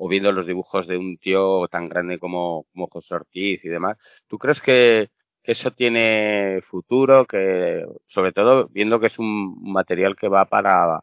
o 0.00 0.08
viendo 0.08 0.32
los 0.32 0.46
dibujos 0.46 0.86
de 0.86 0.96
un 0.96 1.18
tío 1.18 1.66
tan 1.68 1.88
grande 1.88 2.18
como, 2.18 2.64
como 2.72 2.86
José 2.88 3.14
Ortiz 3.14 3.64
y 3.64 3.68
demás. 3.68 3.96
¿Tú 4.28 4.38
crees 4.38 4.60
que, 4.60 5.10
eso 5.42 5.70
tiene 5.70 6.60
futuro? 6.62 7.24
Que, 7.26 7.84
sobre 8.06 8.32
todo, 8.32 8.68
viendo 8.68 9.00
que 9.00 9.06
es 9.08 9.18
un 9.18 9.72
material 9.72 10.14
que 10.14 10.28
va 10.28 10.44
para, 10.44 11.00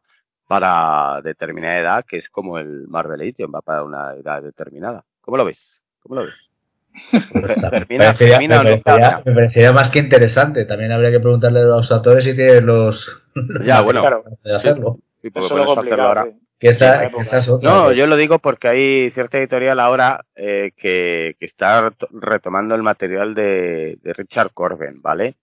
para 0.48 1.22
determinada 1.24 1.80
edad, 1.80 2.06
que 2.08 2.18
es 2.18 2.30
como 2.30 2.58
el 2.60 2.88
Marvel 2.88 3.22
Edition, 3.22 3.52
va 3.54 3.62
para 3.62 3.84
una 3.84 4.14
edad 4.14 4.42
determinada. 4.42 5.04
¿Cómo 5.22 5.38
lo 5.38 5.46
ves? 5.46 5.82
¿Cómo 6.00 6.16
lo 6.16 6.26
ves? 6.26 6.36
me, 7.34 7.98
parecería, 7.98 9.74
más 9.74 9.90
que 9.90 10.00
interesante. 10.00 10.64
También 10.64 10.94
habría 10.94 11.12
que 11.12 11.20
preguntarle 11.20 11.60
a 11.62 11.66
los 11.66 11.92
autores 11.92 12.24
si 12.24 12.36
tienen 12.36 12.66
los. 12.66 13.26
ya, 13.66 13.82
bueno, 13.82 14.24
de 14.44 14.56
hacerlo. 14.56 15.00
Sí, 15.22 15.30
hacerlo 15.34 16.04
ahora. 16.04 16.28
No, 17.62 17.92
yo 17.92 18.08
lo 18.08 18.16
digo 18.16 18.40
porque 18.40 18.68
hay 18.68 19.10
cierta 19.12 19.38
editorial 19.38 19.80
ahora 19.80 20.26
eh, 20.36 20.72
que, 20.76 21.36
que, 21.40 21.46
está 21.46 21.94
retomando 22.12 22.76
el 22.76 22.84
material 22.84 23.34
de, 23.36 23.98
de 24.02 24.14
Richard 24.14 24.52
Corben, 24.54 25.02
¿vale? 25.02 25.36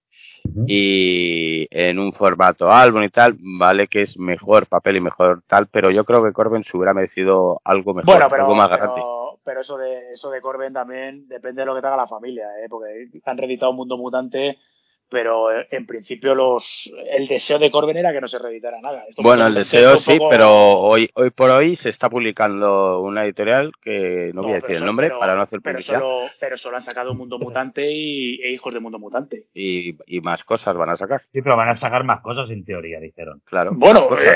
Y 0.66 1.68
en 1.70 1.98
un 1.98 2.12
formato 2.12 2.72
álbum 2.72 3.02
y 3.02 3.08
tal, 3.08 3.36
vale 3.58 3.86
que 3.86 4.02
es 4.02 4.18
mejor 4.18 4.66
papel 4.66 4.96
y 4.96 5.00
mejor 5.00 5.42
tal, 5.46 5.68
pero 5.68 5.90
yo 5.90 6.04
creo 6.04 6.24
que 6.24 6.32
Corben 6.32 6.64
se 6.64 6.76
hubiera 6.76 6.94
merecido 6.94 7.60
algo 7.64 7.94
mejor, 7.94 8.22
algo 8.22 8.54
más 8.54 8.68
grande 8.68 9.02
pero 9.44 9.60
eso 9.60 9.76
de 9.76 10.12
eso 10.12 10.30
de 10.30 10.40
Corben 10.40 10.72
también 10.72 11.26
depende 11.28 11.62
de 11.62 11.66
lo 11.66 11.74
que 11.74 11.80
te 11.80 11.86
haga 11.86 11.96
la 11.96 12.06
familia, 12.06 12.46
¿eh? 12.62 12.68
porque 12.68 13.08
han 13.24 13.38
reeditado 13.38 13.72
Mundo 13.72 13.96
Mutante 13.96 14.58
pero 15.12 15.52
eh, 15.52 15.68
en 15.70 15.84
principio 15.86 16.34
los 16.34 16.90
el 17.10 17.28
deseo 17.28 17.58
de 17.58 17.70
Corben 17.70 17.98
era 17.98 18.12
que 18.12 18.20
no 18.20 18.28
se 18.28 18.38
reeditara 18.38 18.80
nada. 18.80 19.04
bueno, 19.18 19.46
el 19.46 19.54
deseo 19.54 19.98
sí, 19.98 20.18
pero 20.30 20.50
hoy 20.50 21.10
hoy 21.14 21.30
por 21.30 21.50
hoy 21.50 21.76
se 21.76 21.90
está 21.90 22.08
publicando 22.08 23.00
una 23.02 23.24
editorial 23.24 23.72
que 23.82 24.30
no, 24.34 24.42
voy 24.42 24.52
a 24.52 24.60
decir 24.60 24.76
el 24.76 24.86
nombre 24.86 25.10
para 25.10 25.34
no 25.34 25.42
hacer 25.42 25.60
publicidad. 25.60 25.98
Pero 25.98 26.10
solo, 26.10 26.30
pero 26.40 26.56
solo 26.56 26.76
han 26.76 26.82
sacado 26.82 27.14
Mundo 27.14 27.38
Mutante 27.38 27.92
y, 27.92 28.40
e 28.42 28.52
Hijos 28.52 28.72
de 28.72 28.80
Mundo 28.80 28.98
Mutante. 28.98 29.44
Y, 29.52 29.96
y, 30.06 30.20
más 30.22 30.44
cosas 30.44 30.74
van 30.76 30.88
a 30.88 30.96
sacar. 30.96 31.20
Sí, 31.30 31.42
pero 31.42 31.56
van 31.56 31.68
a 31.68 31.76
sacar 31.76 32.04
más 32.04 32.22
cosas 32.22 32.48
en 32.50 32.64
teoría, 32.64 32.98
dijeron. 32.98 33.42
Claro. 33.44 33.72
Bueno, 33.74 34.08
eh, 34.18 34.32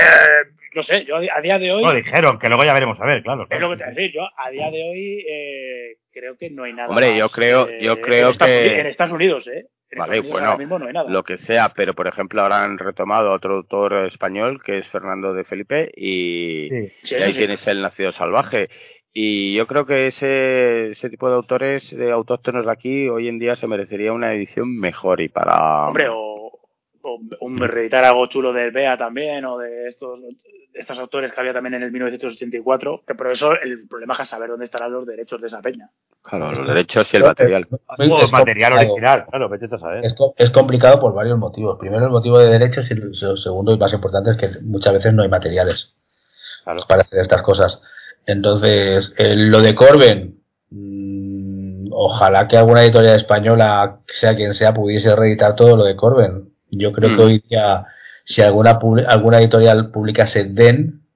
no 0.75 0.83
sé, 0.83 1.07
yo 1.07 1.17
a 1.17 1.41
día 1.41 1.59
de 1.59 1.73
hoy... 1.73 1.83
No, 1.83 1.95
dijeron, 1.95 2.39
que 2.39 2.49
luego 2.49 2.65
ya 2.65 2.75
veremos 2.75 3.01
a 3.01 3.07
ver, 3.07 3.23
claro. 3.23 3.47
Es 3.49 3.61
lo 3.61 3.71
que 3.71 3.77
te 3.77 3.85
voy 3.85 3.93
a 3.93 3.95
decir, 3.95 4.13
yo 4.13 4.29
a 4.37 4.51
día 4.51 4.71
de 4.71 4.85
hoy 4.85 5.25
eh, 5.27 5.97
creo 6.13 6.37
que 6.37 6.51
no 6.51 6.65
hay 6.65 6.75
nada 6.75 6.91
Hombre, 6.91 7.17
yo 7.17 7.31
creo, 7.31 7.67
yo 7.81 8.01
creo 8.03 8.33
que... 8.35 8.81
en 8.81 8.87
Estados 8.87 9.13
Unidos, 9.13 9.49
¿eh? 9.49 9.67
Vale, 9.97 10.21
bueno, 10.21 10.59
lo 11.09 11.23
que 11.23 11.39
sea, 11.39 11.71
pero 11.75 11.95
por 11.95 12.09
ejemplo 12.09 12.43
ahora 12.43 12.65
han 12.65 12.79
retomado 12.79 13.33
otro 13.33 13.57
autor 13.57 14.07
español 14.07 14.61
que 14.63 14.79
es 14.79 14.89
Fernando 14.89 15.33
de 15.33 15.45
Felipe 15.45 15.93
y, 15.97 16.69
ahí 16.75 17.33
tienes 17.33 17.67
el 17.67 17.83
Nacido 17.83 18.13
Salvaje. 18.13 18.69
Y 19.13 19.55
yo 19.55 19.67
creo 19.67 19.87
que 19.87 20.09
ese, 20.09 20.91
ese 20.91 21.09
tipo 21.09 21.29
de 21.31 21.37
autores 21.37 21.97
de 21.97 22.13
autóctonos 22.13 22.67
de 22.67 22.73
aquí 22.73 23.09
hoy 23.09 23.29
en 23.29 23.39
día 23.39 23.57
se 23.57 23.67
merecería 23.67 24.13
una 24.13 24.35
edición 24.35 24.79
mejor 24.79 25.23
y 25.23 25.29
para... 25.29 25.87
Hombre, 25.87 26.09
o 26.11 26.26
un 27.41 27.59
reeditar 27.59 28.05
algo 28.05 28.27
chulo 28.27 28.53
del 28.53 28.73
BEA 28.73 28.97
también, 28.97 29.45
o 29.45 29.59
de 29.59 29.89
estos, 29.89 30.21
estos 30.75 30.99
autores 30.99 31.33
que 31.33 31.41
había 31.41 31.53
también 31.53 31.75
en 31.75 31.83
el 31.83 31.93
1984, 31.93 33.03
que 33.07 33.15
por 33.15 33.31
eso 33.31 33.53
el 33.53 33.87
problema 33.89 34.17
es 34.21 34.29
saber 34.29 34.51
dónde 34.51 34.67
estarán 34.67 34.93
los 34.93 35.07
derechos 35.07 35.41
de 35.41 35.47
esa 35.47 35.63
peña. 35.63 35.91
Claro, 36.23 36.51
los 36.51 36.67
derechos 36.67 37.13
y 37.13 37.17
el 37.17 37.25
material. 37.25 37.69
el 37.99 38.31
material 38.31 38.73
original, 38.75 39.27
claro, 39.27 39.49
vete 39.49 39.67
a 39.73 39.79
saber. 39.79 40.05
Es, 40.05 40.51
complicado 40.51 41.01
por 41.01 41.15
varios 41.15 41.39
motivos. 41.39 41.79
Primero, 41.79 42.05
el 42.05 42.11
motivo 42.11 42.39
de 42.39 42.51
derechos 42.51 42.91
y 42.91 42.95
el 42.95 43.15
segundo 43.15 43.73
y 43.73 43.79
más 43.79 43.93
importante 43.93 44.31
es 44.31 44.37
que 44.37 44.61
muchas 44.63 44.95
veces 44.95 45.13
no 45.15 45.23
hay 45.23 45.29
materiales 45.29 45.95
para 46.65 47.03
hacer 47.03 47.21
estas 47.21 47.43
cosas. 47.43 47.81
Entonces, 48.27 49.15
lo 49.19 49.61
de 49.61 49.75
Corben, 49.75 50.41
mm, 50.71 51.93
ojalá 51.93 52.49
que 52.49 52.57
alguna 52.57 52.83
editorial 52.83 53.15
española, 53.15 54.01
sea 54.09 54.35
quien 54.35 54.53
sea, 54.53 54.75
pudiese 54.75 55.15
reeditar 55.15 55.55
todo 55.55 55.77
lo 55.77 55.85
de 55.85 55.95
Corben. 55.95 56.56
Yo 56.79 56.93
creo 56.93 57.11
que 57.11 57.23
mm. 57.23 57.27
hoy 57.27 57.45
día, 57.49 57.87
si 58.25 58.43
alguna, 58.43 58.79
alguna 59.09 59.39
editorial 59.39 59.91
publicase 59.91 60.45
Den, 60.45 61.07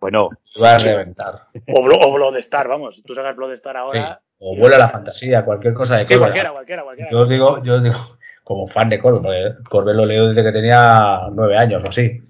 bueno, 0.00 0.30
va 0.60 0.76
a 0.76 0.78
reventar. 0.78 1.48
O, 1.68 1.80
o 1.80 2.14
Bloodstar, 2.14 2.68
vamos. 2.68 3.02
Tú 3.04 3.14
sacas 3.14 3.36
Bloodstar 3.36 3.76
ahora. 3.76 4.20
O 4.38 4.56
vuela 4.56 4.78
la 4.78 4.88
fantasía, 4.88 5.44
cualquier 5.44 5.74
cosa 5.74 5.98
de 5.98 6.06
sí, 6.06 6.16
cualquiera, 6.16 6.50
cualquiera, 6.50 6.82
cualquiera. 6.82 7.10
Yo 7.10 7.18
os 7.18 7.28
digo, 7.28 7.62
yo 7.62 7.74
os 7.74 7.82
digo, 7.82 7.96
como 8.44 8.66
fan 8.66 8.88
de 8.88 8.98
Corben, 8.98 9.56
Corben 9.68 9.96
lo 9.96 10.06
leo 10.06 10.28
desde 10.28 10.42
que 10.42 10.52
tenía 10.52 11.28
nueve 11.32 11.58
años 11.58 11.84
o 11.84 11.88
así. 11.88 12.22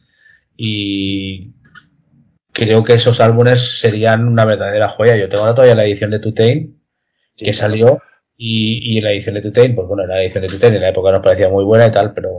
Y 0.56 1.52
creo 2.52 2.82
que 2.82 2.94
esos 2.94 3.20
álbumes 3.20 3.78
serían 3.78 4.26
una 4.26 4.44
verdadera 4.44 4.88
joya. 4.88 5.16
Yo 5.16 5.28
tengo 5.28 5.54
todavía 5.54 5.76
la 5.76 5.84
edición 5.84 6.11
de 6.11 6.18
Tutain 6.18 6.76
que 7.36 7.52
salió 7.52 8.02
y, 8.36 8.98
y, 8.98 9.00
la 9.00 9.12
edición 9.12 9.36
de 9.36 9.42
Tutain, 9.42 9.74
pues 9.74 9.86
bueno, 9.86 10.06
la 10.06 10.20
edición 10.20 10.42
de 10.42 10.48
Tutain 10.48 10.74
en 10.74 10.80
la 10.80 10.88
época 10.88 11.12
nos 11.12 11.22
parecía 11.22 11.48
muy 11.48 11.62
buena 11.62 11.86
y 11.86 11.90
tal, 11.90 12.12
pero 12.12 12.30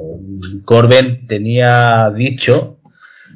Corben 0.65 1.27
tenía 1.27 2.09
dicho 2.15 2.79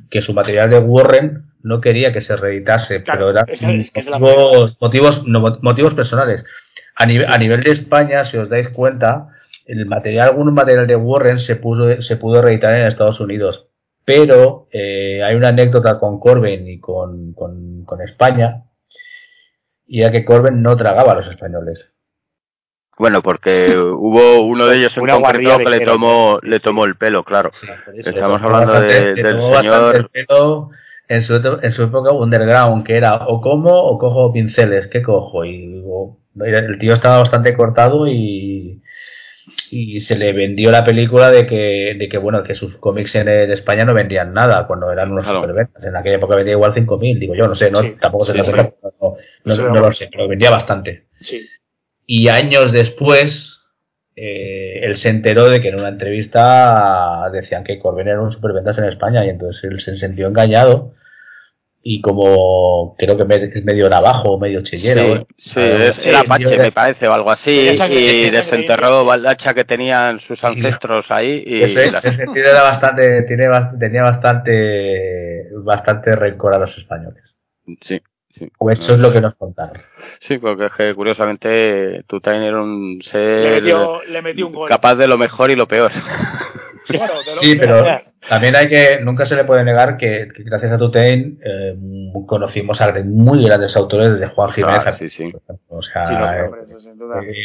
que 0.10 0.22
su 0.22 0.34
material 0.34 0.70
de 0.70 0.80
Warren 0.80 1.46
no 1.64 1.82
quería 1.82 2.12
que 2.12 2.22
se 2.22 2.38
reeditase, 2.38 3.00
pero 3.00 3.32
eran 3.32 3.48
motivos, 4.80 5.24
motivos, 5.26 5.94
personales. 5.96 6.46
A 6.96 7.06
nivel, 7.06 7.28
a 7.28 7.38
nivel 7.38 7.64
de 7.64 7.72
España, 7.72 8.24
si 8.24 8.38
os 8.38 8.50
dais 8.50 8.70
cuenta, 8.70 9.30
el 9.66 9.86
material, 9.88 10.30
algún 10.30 10.54
material 10.54 10.86
de 10.86 10.96
Warren 10.96 11.40
se, 11.40 11.56
puso, 11.56 12.02
se 12.02 12.18
pudo 12.18 12.42
reeditar 12.42 12.76
en 12.76 12.86
Estados 12.86 13.20
Unidos, 13.20 13.68
pero 14.06 14.68
eh, 14.72 15.24
hay 15.24 15.36
una 15.36 15.50
anécdota 15.50 15.98
con 15.98 16.20
Corben 16.20 16.68
y 16.68 16.80
con, 16.80 17.34
con, 17.34 18.02
España, 18.02 18.66
y 19.88 20.02
era 20.02 20.12
que 20.12 20.24
Corben 20.24 20.62
no 20.62 20.76
tragaba 20.76 21.14
a 21.14 21.16
los 21.16 21.28
españoles. 21.28 21.92
Bueno, 22.98 23.22
porque 23.22 23.78
hubo 23.78 24.42
uno 24.42 24.68
de 24.68 24.78
ellos 24.78 24.98
en 24.98 25.06
concreto 25.06 25.58
que 25.58 25.70
le 25.70 25.80
tomó, 25.82 26.40
le 26.42 26.60
tomó 26.60 26.86
el 26.86 26.96
pelo, 26.96 27.24
claro. 27.24 27.50
Estamos 27.94 28.42
hablando 28.42 28.80
del 28.80 29.16
señor. 29.16 30.10
en, 31.08 31.22
su, 31.22 31.60
en 31.62 31.72
su 31.72 31.84
época 31.84 32.12
underground, 32.12 32.86
que 32.86 32.96
era 32.96 33.28
o 33.28 33.42
como 33.42 33.72
o 33.72 33.98
cojo 33.98 34.32
pinceles, 34.32 34.88
¿qué 34.88 35.02
cojo? 35.02 35.44
Y 35.44 35.84
el 36.42 36.78
tío 36.80 36.94
estaba 36.94 37.20
bastante 37.20 37.54
cortado 37.54 38.08
y, 38.08 38.82
y 39.72 40.00
se 40.02 40.16
le 40.16 40.34
vendió 40.34 40.72
la 40.72 40.84
película 40.84 41.32
de 41.32 41.46
que, 41.46 41.96
de 41.98 42.08
que 42.10 42.18
bueno, 42.18 42.44
que 42.44 42.54
sus 42.54 42.78
cómics 42.78 43.16
en, 43.16 43.28
España 43.28 43.86
no 43.86 43.94
vendían 43.94 44.34
nada 44.34 44.68
cuando 44.68 44.92
eran 44.92 45.12
unos 45.12 45.26
superventas. 45.26 45.84
En 45.84 45.96
aquella 45.96 46.16
época 46.16 46.36
vendía 46.36 46.54
igual 46.54 46.74
5.000, 46.74 47.20
digo 47.20 47.36
yo, 47.36 47.48
no 47.48 47.56
sé, 47.56 47.70
no, 47.72 47.82
tampoco 48.00 48.26
se 48.26 48.34
lo 48.36 48.44
no, 49.44 49.56
no, 49.56 49.80
lo 49.80 49.92
sé, 49.92 50.10
pero 50.12 50.28
vendía 50.28 50.50
bastante. 50.50 51.08
Y 52.06 52.28
años 52.28 52.72
después, 52.72 53.62
eh, 54.16 54.80
él 54.84 54.96
se 54.96 55.10
enteró 55.10 55.50
de 55.50 55.60
que 55.60 55.70
en 55.70 55.76
una 55.76 55.90
entrevista 55.90 57.30
decían 57.32 57.64
que 57.64 57.80
Corben 57.80 58.08
era 58.08 58.22
un 58.22 58.32
superventas 58.32 58.78
en 58.78 58.86
España 58.86 59.26
y 59.26 59.30
entonces 59.30 59.64
él 59.64 59.80
se 59.80 59.96
sintió 59.96 60.28
engañado 60.28 60.94
y 61.88 62.02
como 62.02 62.96
creo 62.98 63.16
que 63.16 63.52
es 63.54 63.64
medio 63.64 63.88
navajo, 63.88 64.40
medio 64.40 64.62
chillero. 64.62 65.28
Sí, 65.38 65.60
es 65.60 66.04
el 66.08 66.16
Apache, 66.16 66.58
me 66.58 66.72
parece, 66.72 67.08
o 67.08 67.14
algo 67.14 67.30
así, 67.30 67.52
y 67.52 68.30
desenterró 68.32 69.14
el 69.14 69.28
hacha 69.28 69.54
que 69.54 69.66
tenían 69.66 70.20
sus 70.20 70.44
ancestros 70.44 71.12
ahí. 71.12 71.44
Y 71.46 71.62
ese, 71.62 71.86
era 71.86 72.64
bastante, 72.64 73.22
tiene, 73.22 73.48
tenía 73.80 74.02
bastante, 74.02 75.48
bastante 75.64 76.16
rencor 76.16 76.56
a 76.56 76.58
los 76.58 76.76
españoles. 76.76 77.24
Sí. 77.82 78.02
Sí. 78.38 78.52
O 78.58 78.70
eso 78.70 78.94
es 78.94 79.00
lo 79.00 79.14
que 79.14 79.22
nos 79.22 79.36
contaron. 79.36 79.82
Sí, 80.20 80.38
porque 80.38 80.66
es 80.66 80.72
que 80.74 80.94
curiosamente 80.94 82.04
Tutain 82.06 82.42
era 82.42 82.62
un 82.62 83.00
ser 83.02 83.64
capaz 84.68 84.96
de 84.96 85.08
lo 85.08 85.18
mejor 85.18 85.52
y 85.52 85.56
lo 85.56 85.70
peor. 85.70 85.94
sí, 87.40 87.56
pero 87.56 87.86
también 88.28 88.58
hay 88.58 88.68
que, 88.68 89.00
nunca 89.02 89.26
se 89.26 89.38
le 89.38 89.46
puede 89.46 89.64
negar 89.64 89.96
que, 89.96 90.28
gracias 90.40 90.74
a 90.74 90.78
Tutain 90.78 91.40
eh, 91.46 91.78
conocimos 92.28 92.82
a 92.82 92.94
muy 93.06 93.46
grandes 93.46 93.78
autores 93.78 94.12
desde 94.12 94.28
Juan 94.28 94.52
Jiménez. 94.52 94.84
O 95.70 95.82
sea, 95.82 96.50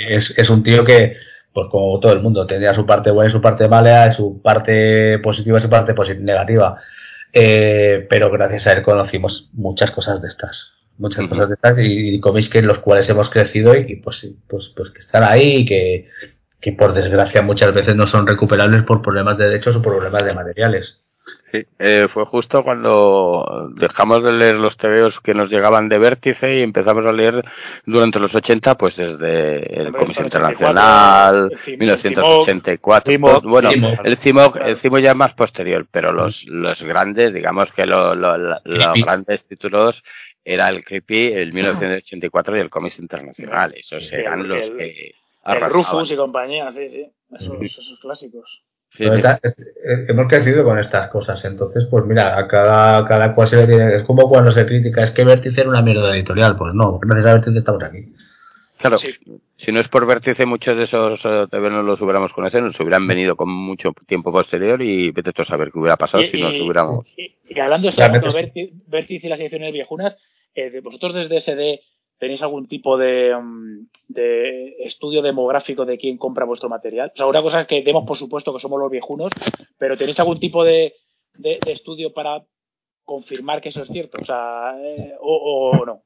es, 0.09 0.35
es 0.37 0.51
un 0.51 0.65
tío 0.65 0.83
que, 0.83 1.17
pues 1.53 1.69
como 1.71 2.01
todo 2.01 2.13
el 2.13 2.21
mundo, 2.21 2.49
tendría 2.49 2.75
su 2.75 2.85
parte 2.85 3.13
buena 3.13 3.29
y 3.29 3.33
su 3.33 3.41
parte 3.41 3.69
mala, 3.69 4.11
su 4.11 4.43
parte 4.43 5.21
positiva 5.21 5.59
y 5.59 5.61
su 5.61 5.71
parte 5.71 5.95
negativa. 6.17 6.81
Eh, 7.33 8.09
pero 8.11 8.29
gracias 8.29 8.67
a 8.67 8.73
él 8.73 8.83
conocimos 8.83 9.51
muchas 9.53 9.93
cosas 9.93 10.21
de 10.21 10.27
estas 10.27 10.80
muchas 11.01 11.27
cosas 11.27 11.49
de 11.49 11.55
estas 11.55 11.79
y, 11.79 12.15
y 12.15 12.21
cómics 12.21 12.49
que 12.49 12.59
en 12.59 12.67
los 12.67 12.79
cuales 12.79 13.09
hemos 13.09 13.31
crecido 13.31 13.75
y, 13.75 13.97
pues, 13.97 14.29
pues, 14.47 14.73
pues 14.77 14.91
que 14.91 15.01
están 15.01 15.25
ahí 15.25 15.57
y 15.57 15.65
que, 15.65 16.07
que 16.61 16.73
por 16.73 16.93
desgracia 16.93 17.43
muchas 17.43 17.75
veces 17.75 17.97
no 17.97 18.07
son 18.07 18.27
recuperables 18.27 18.85
por 18.85 19.03
problemas 19.03 19.39
de 19.39 19.47
derechos 19.47 19.77
o 19.77 19.83
problemas 19.83 20.25
de 20.25 20.35
materiales. 20.35 21.01
Sí, 21.53 21.65
eh, 21.81 22.07
fue 22.13 22.25
justo 22.27 22.63
cuando 22.63 23.71
dejamos 23.75 24.23
de 24.23 24.33
leer 24.33 24.57
los 24.57 24.77
TVOs 24.77 25.21
que 25.21 25.35
nos 25.35 25.51
llegaban 25.51 25.89
de 25.89 25.99
vértice 25.99 26.59
y 26.59 26.63
empezamos 26.63 27.05
a 27.05 27.13
leer 27.13 27.45
durante 27.87 28.21
los 28.21 28.33
80, 28.35 28.77
pues 28.77 28.97
desde 28.97 29.81
el 29.81 29.93
Comisión 29.93 30.27
Internacional, 30.27 31.51
1984. 31.67 33.21
Pues, 33.21 33.43
bueno, 33.43 33.71
el 34.05 34.17
CIMOC, 34.17 34.57
el 34.65 34.77
CIMOC 34.77 35.01
ya 35.01 35.11
es 35.11 35.17
más 35.17 35.35
posterior, 35.35 35.87
pero 35.91 36.13
los, 36.13 36.45
los 36.47 36.81
grandes, 36.85 37.35
digamos 37.35 37.73
que 37.73 37.85
los 37.85 38.17
grandes 39.05 39.45
títulos 39.45 40.05
era 40.53 40.69
el 40.69 40.85
Creepy, 40.85 41.33
el 41.33 41.53
1984 41.53 42.57
y 42.57 42.61
el 42.61 42.71
Comisión 42.71 43.05
Internacional. 43.05 43.75
Esos 43.77 44.13
eran 44.13 44.49
los 44.49 44.71
que 44.71 45.13
el 45.45 45.71
Rufus 45.71 46.11
y 46.11 46.17
compañía, 46.17 46.71
sí, 46.73 46.89
sí. 46.89 47.11
Esos, 47.33 47.99
clásicos. 48.01 48.63
hemos 48.99 50.27
crecido 50.29 50.65
con 50.65 50.79
estas 50.79 51.09
cosas, 51.09 51.45
entonces, 51.45 51.87
pues 51.91 52.05
mira, 52.05 52.39
a 52.39 52.47
cada, 52.47 53.05
cada 53.07 53.35
cual 53.35 53.49
se 53.49 53.57
le 53.57 53.67
tiene. 53.67 53.95
Es 53.95 54.03
como 54.03 54.29
cuando 54.29 54.51
se 54.51 54.67
critica, 54.67 55.03
es 55.03 55.13
que 55.13 55.25
Vértice 55.25 55.61
era 55.61 55.71
una 55.71 55.83
mierda 55.83 56.15
editorial. 56.15 56.57
Pues 56.57 56.75
no, 56.75 56.99
gracias 56.99 57.27
a 57.27 57.35
Vértice 57.35 57.59
estamos 57.59 57.83
aquí. 57.83 58.13
Claro, 58.79 58.97
si 58.99 59.73
no 59.73 59.81
es 59.81 59.89
por 59.89 60.07
Vértice, 60.07 60.47
muchos 60.47 60.75
de 60.75 60.85
esos 60.85 61.23
eh, 61.27 61.47
TV 61.51 61.69
no 61.69 61.83
los 61.83 62.01
hubiéramos 62.01 62.33
conocido, 62.33 62.63
nos 62.63 62.81
hubieran 62.81 63.07
venido 63.07 63.37
con 63.37 63.51
mucho 63.51 63.93
tiempo 64.07 64.33
posterior 64.33 64.81
y 64.81 65.11
vete 65.11 65.33
tú 65.33 65.43
a 65.43 65.45
saber 65.45 65.71
qué 65.71 65.79
hubiera 65.79 65.99
pasado 65.99 66.23
si 66.23 66.41
nos 66.41 66.59
hubiéramos. 66.59 67.07
Y, 67.15 67.61
hablando 67.61 67.91
de 67.91 68.73
Vértice, 68.87 69.27
y 69.27 69.29
las 69.29 69.39
ediciones 69.39 69.73
viejunas, 69.75 70.17
eh, 70.55 70.81
vosotros 70.81 71.15
desde 71.15 71.41
SD 71.41 71.81
¿Tenéis 72.21 72.43
algún 72.43 72.69
tipo 72.69 72.99
mm, 72.99 73.87
de, 74.09 74.77
estudio 74.85 75.23
demográfico 75.23 75.87
de 75.87 75.97
quién 75.97 76.19
compra 76.19 76.45
vuestro 76.45 76.69
material? 76.69 77.11
O 77.15 77.17
sea, 77.17 77.27
una 77.27 77.41
cosa 77.41 77.63
es 77.63 77.67
que 77.67 77.83
demos 77.83 78.07
por 78.07 78.19
supuesto 78.19 78.53
que 78.53 78.61
somos 78.61 78.79
los 78.79 78.91
viejunos, 78.91 79.33
pero 79.79 79.97
¿tenéis 79.97 80.21
algún 80.21 80.39
tipo 80.39 80.63
de, 80.63 80.93
estudio 81.67 82.13
para 82.13 82.43
confirmar 83.07 83.63
que 83.63 83.71
eso 83.71 83.83
es 83.83 83.89
cierto? 83.89 84.19
O 84.21 84.25
sea, 84.27 84.75
eh, 84.85 85.15
o, 85.19 85.83
no. 85.87 86.03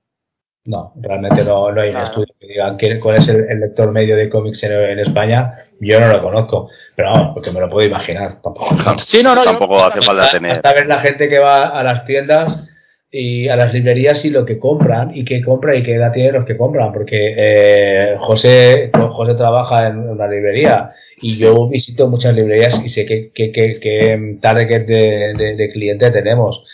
No, 0.67 0.93
realmente 1.01 1.45
no, 1.45 1.67
hay 1.67 1.91
un 1.91 1.97
estudio 1.97 2.33
que 2.39 2.47
digan 2.47 2.79
cuál 3.01 3.17
es 3.17 3.29
el, 3.29 3.59
lector 3.59 3.91
medio 3.91 4.17
de 4.17 4.31
cómics 4.31 4.63
en, 4.63 5.01
España. 5.01 5.65
Yo 5.81 5.99
no 5.99 6.07
lo 6.07 6.23
conozco, 6.23 6.71
pero 6.95 7.11
vamos, 7.11 7.35
porque 7.35 7.51
me 7.51 7.59
lo 7.59 7.69
puedo 7.69 7.89
imaginar. 7.89 8.41
Tampoco, 8.41 8.69
sí, 8.99 9.21
no, 9.21 9.35
no, 9.35 9.43
tampoco 9.43 9.83
hace 9.83 10.01
falta 10.01 10.31
tener. 10.31 10.53
Hasta 10.53 10.73
ver 10.75 10.87
la 10.87 11.01
gente 11.01 11.29
que 11.29 11.41
va 11.41 11.77
a 11.77 11.83
las 11.83 12.07
tiendas 12.07 12.69
y 13.17 13.49
a 13.49 13.55
las 13.55 13.73
librerías 13.73 14.25
y 14.25 14.31
lo 14.31 14.45
que 14.45 14.59
compran 14.59 15.17
y 15.17 15.25
qué 15.25 15.41
compran 15.41 15.79
y 15.79 15.83
qué 15.85 15.95
edad 15.95 16.11
tienen 16.11 16.35
los 16.35 16.45
que 16.45 16.57
compran 16.57 16.93
porque 16.93 17.35
eh, 17.37 18.17
José 18.19 18.91
José 18.93 19.35
trabaja 19.35 19.87
en 19.87 20.01
una 20.01 20.27
librería 20.27 20.91
y 21.21 21.37
yo 21.37 21.69
visito 21.69 22.09
muchas 22.09 22.35
librerías 22.35 22.75
y 22.85 22.89
sé 22.89 23.07
qué 23.07 23.31
que, 23.33 23.53
que, 23.53 23.79
que 23.79 24.39
target 24.41 24.87
de, 24.87 25.55
de, 25.57 25.71
cliente 25.71 26.11
tenemos. 26.11 26.65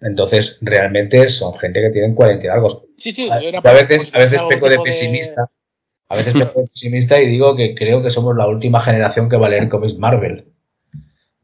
Entonces 0.00 0.58
realmente 0.60 1.28
son 1.28 1.58
gente 1.58 1.80
que 1.80 1.90
tienen 1.90 2.14
40 2.14 2.46
y 2.46 2.48
algo. 2.48 2.84
Sí, 2.96 3.10
sí, 3.10 3.28
a, 3.28 3.72
veces 3.72 4.10
a 4.12 4.18
veces 4.18 4.40
peco 4.48 4.68
de 4.68 4.78
pesimista 4.78 5.50
a 6.08 6.16
veces 6.16 6.34
peco 6.34 6.60
de 6.60 6.68
pesimista 6.68 7.20
y 7.20 7.26
digo 7.26 7.56
que 7.56 7.74
creo 7.74 8.00
que 8.00 8.10
somos 8.10 8.36
la 8.36 8.46
última 8.46 8.80
generación 8.80 9.28
que 9.28 9.36
va 9.36 9.48
a 9.48 9.50
leer 9.50 9.68
cómics 9.68 9.98
Marvel 9.98 10.44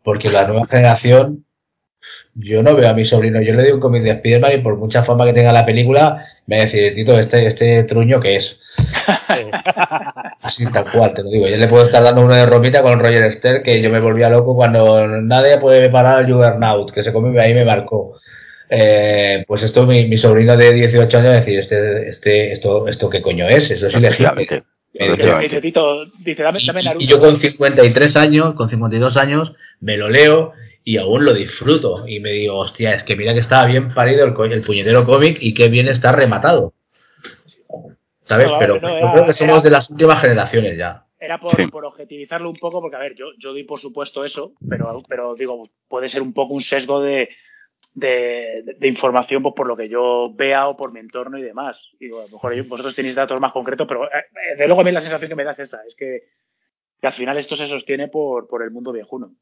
porque 0.04 0.30
la 0.30 0.46
nueva 0.46 0.66
generación 0.68 1.45
Yo 2.38 2.62
no 2.62 2.74
veo 2.74 2.88
a 2.88 2.92
mi 2.92 3.06
sobrino, 3.06 3.40
yo 3.40 3.54
le 3.54 3.62
doy 3.62 3.72
un 3.72 3.80
cómic 3.80 4.02
de 4.02 4.18
Spiderman 4.18 4.52
y 4.52 4.58
por 4.58 4.76
mucha 4.76 5.02
fama 5.02 5.24
que 5.24 5.32
tenga 5.32 5.52
la 5.52 5.64
película, 5.64 6.26
me 6.46 6.56
va 6.56 6.62
a 6.62 6.64
decir, 6.66 6.94
Tito, 6.94 7.18
este, 7.18 7.46
este 7.46 7.84
truño 7.84 8.20
que 8.20 8.36
es. 8.36 8.60
Así 10.42 10.70
tal 10.70 10.90
cual, 10.92 11.14
te 11.14 11.22
lo 11.22 11.30
digo. 11.30 11.48
Yo 11.48 11.56
le 11.56 11.66
puedo 11.66 11.84
estar 11.84 12.02
dando 12.02 12.20
uno 12.20 12.34
de 12.34 12.44
ropita 12.44 12.82
con 12.82 13.00
Roger 13.00 13.32
Stern, 13.32 13.62
que 13.62 13.80
yo 13.80 13.88
me 13.88 14.00
volvía 14.00 14.28
loco 14.28 14.54
cuando 14.54 15.06
nadie 15.06 15.56
puede 15.58 15.88
parar 15.88 16.18
al 16.18 16.30
Juggernaut, 16.30 16.92
que 16.92 17.02
se 17.02 17.12
come 17.12 17.40
ahí 17.40 17.54
me 17.54 17.64
marcó. 17.64 18.18
Eh, 18.68 19.44
pues 19.46 19.62
esto 19.62 19.86
mi, 19.86 20.06
mi, 20.06 20.18
sobrino 20.18 20.56
de 20.56 20.72
18 20.72 21.18
años 21.18 21.32
decir, 21.32 21.58
este, 21.58 22.08
este, 22.08 22.52
esto, 22.52 22.88
esto 22.88 23.08
qué 23.08 23.22
coño 23.22 23.48
es, 23.48 23.70
eso 23.70 23.86
es 23.86 23.94
ilegítimo. 23.94 24.34
Y 26.98 27.06
yo 27.06 27.20
con 27.20 27.36
53 27.36 28.16
años, 28.16 28.54
con 28.54 28.68
52 28.68 29.16
años, 29.16 29.54
me 29.80 29.96
lo 29.96 30.08
leo 30.08 30.52
y 30.86 30.98
aún 30.98 31.24
lo 31.24 31.34
disfruto. 31.34 32.06
Y 32.06 32.20
me 32.20 32.30
digo, 32.30 32.56
hostia, 32.58 32.94
es 32.94 33.02
que 33.02 33.16
mira 33.16 33.34
que 33.34 33.40
estaba 33.40 33.66
bien 33.66 33.92
parido 33.92 34.24
el, 34.24 34.52
el 34.52 34.62
puñetero 34.62 35.04
cómic 35.04 35.36
y 35.40 35.52
que 35.52 35.68
bien 35.68 35.88
está 35.88 36.12
rematado. 36.12 36.74
¿Sabes? 38.22 38.52
Pero 38.58 38.76
yo 38.76 39.12
creo 39.12 39.26
que 39.26 39.32
somos 39.32 39.64
de 39.64 39.70
las 39.70 39.90
últimas 39.90 40.20
generaciones 40.20 40.78
ya. 40.78 41.04
Era 41.18 41.38
por, 41.38 41.70
por, 41.70 41.84
objetivizarlo 41.84 42.48
un 42.48 42.56
poco, 42.56 42.80
porque 42.80 42.94
a 42.94 43.00
ver, 43.00 43.16
yo, 43.16 43.26
yo 43.36 43.50
doy 43.50 43.64
por 43.64 43.80
supuesto 43.80 44.24
eso, 44.24 44.52
pero, 44.68 45.02
pero 45.08 45.34
digo, 45.34 45.68
puede 45.88 46.08
ser 46.08 46.22
un 46.22 46.32
poco 46.32 46.54
un 46.54 46.60
sesgo 46.60 47.00
de, 47.00 47.30
de, 47.94 48.76
información 48.82 49.42
pues, 49.42 49.54
por 49.56 49.66
lo 49.66 49.76
que 49.76 49.88
yo 49.88 50.32
vea 50.34 50.68
o 50.68 50.76
por 50.76 50.92
mi 50.92 51.00
entorno 51.00 51.36
y 51.36 51.42
demás. 51.42 51.80
Y 51.98 52.06
a 52.12 52.26
lo 52.26 52.28
mejor 52.28 52.62
vosotros 52.68 52.94
tenéis 52.94 53.16
datos 53.16 53.40
más 53.40 53.52
concretos, 53.52 53.88
pero 53.88 54.04
eh, 54.04 54.26
eh, 54.52 54.56
de 54.56 54.66
luego 54.68 54.82
a 54.82 54.84
mí 54.84 54.92
la 54.92 55.00
sensación 55.00 55.28
que 55.28 55.34
me 55.34 55.42
da 55.42 55.50
es 55.50 55.58
esa, 55.58 55.80
es 55.88 55.96
que, 55.96 56.22
al 57.02 57.12
final 57.12 57.36
esto 57.38 57.56
se 57.56 57.66
sostiene 57.66 58.06
por, 58.06 58.46
por 58.46 58.62
el 58.62 58.70
mundo 58.70 58.92
viejuno. 58.92 59.32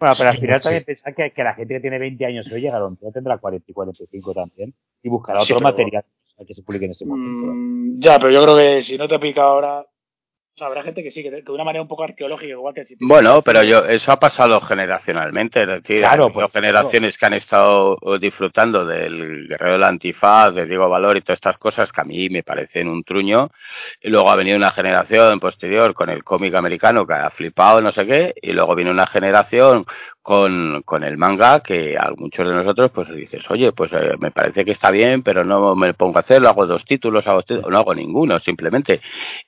Bueno, 0.00 0.14
pero 0.16 0.30
al 0.30 0.38
final 0.38 0.60
también 0.62 0.84
pensar 0.84 1.14
que, 1.14 1.30
que, 1.30 1.44
la 1.44 1.52
gente 1.52 1.74
que 1.74 1.80
tiene 1.80 1.98
20 1.98 2.24
años 2.24 2.50
hoy 2.50 2.62
llegaron, 2.62 2.98
ya 3.02 3.10
tendrá 3.10 3.36
40 3.36 3.70
y 3.70 3.74
45 3.74 4.32
también, 4.32 4.74
y 5.02 5.08
buscará 5.10 5.42
otro 5.42 5.60
material 5.60 6.04
que 6.46 6.54
se 6.54 6.62
publique 6.62 6.86
en 6.86 6.92
ese 6.92 7.04
momento. 7.04 7.52
Mm, 7.52 8.00
ya, 8.00 8.18
pero 8.18 8.30
yo 8.32 8.42
creo 8.42 8.56
que 8.56 8.80
si 8.80 8.96
no 8.96 9.06
te 9.06 9.18
pica 9.18 9.42
ahora, 9.42 9.84
habrá 10.62 10.82
gente 10.82 11.02
que 11.02 11.10
sí, 11.10 11.22
que 11.22 11.30
de 11.30 11.52
una 11.52 11.64
manera 11.64 11.82
un 11.82 11.88
poco 11.88 12.04
arqueológica, 12.04 12.52
igual 12.52 12.74
que 12.74 12.84
Bueno, 13.00 13.42
pero 13.42 13.62
yo 13.62 13.84
eso 13.84 14.12
ha 14.12 14.18
pasado 14.18 14.60
generacionalmente, 14.60 15.62
es 15.62 15.68
decir, 15.68 16.04
hay 16.04 16.18
pues, 16.32 16.52
generaciones 16.52 17.18
que 17.18 17.26
han 17.26 17.34
estado 17.34 17.98
disfrutando 18.20 18.84
del 18.84 19.48
Guerrero 19.48 19.72
del 19.72 19.84
Antifaz, 19.84 20.54
de 20.54 20.66
Diego 20.66 20.88
Valor 20.88 21.16
y 21.16 21.20
todas 21.20 21.38
estas 21.38 21.58
cosas 21.58 21.92
que 21.92 22.00
a 22.00 22.04
mí 22.04 22.28
me 22.30 22.42
parecen 22.42 22.88
un 22.88 23.02
truño, 23.02 23.50
y 24.00 24.10
luego 24.10 24.30
ha 24.30 24.36
venido 24.36 24.56
una 24.56 24.70
generación 24.70 25.40
posterior 25.40 25.94
con 25.94 26.10
el 26.10 26.24
cómic 26.24 26.54
americano 26.54 27.06
que 27.06 27.14
ha 27.14 27.30
flipado, 27.30 27.80
no 27.80 27.92
sé 27.92 28.06
qué, 28.06 28.34
y 28.40 28.52
luego 28.52 28.74
viene 28.74 28.90
una 28.90 29.06
generación 29.06 29.84
con, 30.22 30.82
con 30.84 31.02
el 31.02 31.16
manga 31.16 31.60
que 31.60 31.96
a 31.96 32.10
muchos 32.16 32.46
de 32.46 32.54
nosotros 32.54 32.90
pues 32.94 33.08
dices, 33.08 33.50
oye, 33.50 33.72
pues 33.72 33.92
eh, 33.92 34.16
me 34.20 34.30
parece 34.30 34.64
que 34.64 34.72
está 34.72 34.90
bien, 34.90 35.22
pero 35.22 35.44
no 35.44 35.74
me 35.74 35.94
pongo 35.94 36.18
a 36.18 36.20
hacerlo, 36.20 36.48
hago 36.48 36.66
dos 36.66 36.84
títulos, 36.84 37.26
hago 37.26 37.42
no 37.68 37.78
hago 37.78 37.94
ninguno, 37.94 38.38
simplemente. 38.38 39.00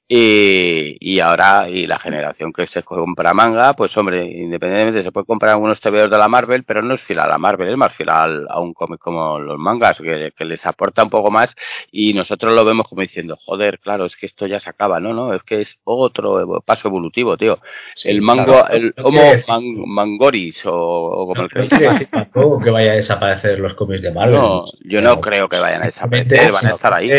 Y, 0.09 0.97
y 1.01 1.20
ahora, 1.20 1.68
y 1.68 1.87
la 1.87 1.99
generación 1.99 2.53
que 2.53 2.66
se 2.66 2.83
compra 2.83 3.35
manga, 3.35 3.75
pues 3.75 3.97
hombre, 3.97 4.25
independientemente 4.25 5.03
se 5.03 5.12
puede 5.12 5.27
comprar 5.27 5.53
algunos 5.53 5.81
TVOs 5.81 6.11
de 6.11 6.18
la 6.18 6.29
Marvel, 6.29 6.64
pero 6.64 6.83
no 6.83 6.95
es 6.95 7.01
fiel 7.03 7.20
a 7.20 7.27
la 7.27 7.39
Marvel, 7.39 7.68
es 7.68 7.77
más 7.77 7.95
fiel 7.95 8.11
a 8.11 8.61
un 8.61 8.75
cómic 8.75 9.01
como 9.01 9.39
los 9.39 9.59
mangas, 9.59 9.99
que, 9.99 10.33
que, 10.37 10.45
les 10.45 10.66
aporta 10.66 11.03
un 11.03 11.11
poco 11.11 11.31
más 11.31 11.55
y 11.91 12.12
nosotros 12.12 12.55
lo 12.55 12.64
vemos 12.64 12.89
como 12.89 13.03
diciendo, 13.03 13.37
joder, 13.37 13.79
claro, 13.79 14.05
es 14.05 14.16
que 14.16 14.27
esto 14.27 14.47
ya 14.47 14.61
se 14.61 14.70
acaba, 14.70 15.01
no, 15.01 15.14
no, 15.14 15.33
es 15.33 15.43
que 15.45 15.62
es 15.62 15.79
otro 15.85 16.62
paso 16.64 16.89
evolutivo, 16.89 17.37
tío. 17.37 17.59
el 18.05 18.20
mango, 18.20 18.66
el 18.68 18.95
Homo 19.03 19.23
Mangoris 19.87 20.62
o, 20.65 21.27
como 21.27 21.43
el 21.43 21.49
que 21.49 22.09
que 22.65 22.71
vaya 22.71 22.93
a 22.93 22.97
desaparecer 22.97 23.59
los 23.59 23.75
cómics 23.75 24.03
de 24.03 24.13
Marvel. 24.13 24.37
No, 24.37 24.65
yo 24.85 25.01
no 25.01 25.21
creo 25.21 25.49
que 25.49 25.59
vayan 25.59 25.83
a 25.83 25.87
desaparecer, 25.87 26.53
van 26.53 26.67
a 26.67 26.71
estar 26.71 26.93
ahí. 26.93 27.11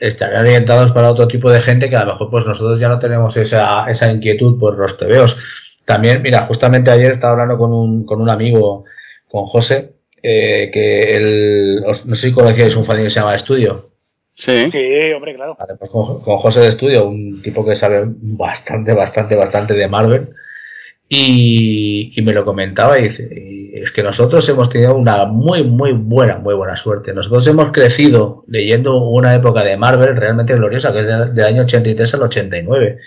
Estarían 0.00 0.42
orientados 0.42 0.92
para 0.92 1.10
otro 1.10 1.28
tipo 1.28 1.50
de 1.50 1.60
gente 1.60 1.88
que 1.88 1.96
a 1.96 2.04
lo 2.04 2.12
mejor 2.12 2.30
pues 2.30 2.46
nosotros 2.46 2.80
ya 2.80 2.88
no 2.88 2.98
tenemos 2.98 3.36
esa, 3.36 3.88
esa 3.88 4.10
inquietud 4.10 4.58
por 4.58 4.76
los 4.76 4.96
tebeos. 4.96 5.36
También, 5.84 6.22
mira, 6.22 6.42
justamente 6.42 6.90
ayer 6.90 7.10
estaba 7.10 7.32
hablando 7.32 7.58
con 7.58 7.72
un, 7.72 8.06
con 8.06 8.20
un 8.20 8.30
amigo, 8.30 8.84
con 9.28 9.46
José, 9.46 9.92
eh, 10.22 10.70
que 10.72 11.16
el, 11.16 11.82
no 11.82 12.14
sé 12.14 12.28
si 12.28 12.32
conocíais 12.32 12.74
un 12.76 12.84
fan 12.84 13.02
que 13.02 13.10
se 13.10 13.20
llama 13.20 13.34
Estudio. 13.34 13.90
Sí. 14.32 14.70
Sí, 14.72 15.12
hombre, 15.12 15.34
claro. 15.34 15.56
pues 15.78 15.90
con, 15.90 16.22
con, 16.22 16.38
José 16.38 16.60
de 16.60 16.68
Estudio, 16.68 17.06
un 17.06 17.40
tipo 17.42 17.64
que 17.64 17.76
sabe 17.76 18.04
bastante, 18.06 18.92
bastante, 18.92 19.36
bastante 19.36 19.74
de 19.74 19.88
Marvel. 19.88 20.30
Y, 21.08 22.14
me 22.22 22.32
lo 22.32 22.44
comentaba 22.44 22.98
y 22.98 23.04
dice, 23.04 23.70
es 23.74 23.92
que 23.92 24.02
nosotros 24.02 24.48
hemos 24.48 24.70
tenido 24.70 24.96
una 24.96 25.26
muy, 25.26 25.62
muy 25.62 25.92
buena, 25.92 26.38
muy 26.38 26.54
buena 26.54 26.76
suerte. 26.76 27.12
Nosotros 27.12 27.46
hemos 27.46 27.72
crecido 27.72 28.44
leyendo 28.48 28.96
una 28.96 29.34
época 29.34 29.62
de 29.62 29.76
Marvel 29.76 30.16
realmente 30.16 30.54
gloriosa, 30.54 30.92
que 30.92 31.00
es 31.00 31.06
del 31.06 31.44
año 31.44 31.62
83 31.62 32.14
al 32.14 32.22
89, 32.22 32.98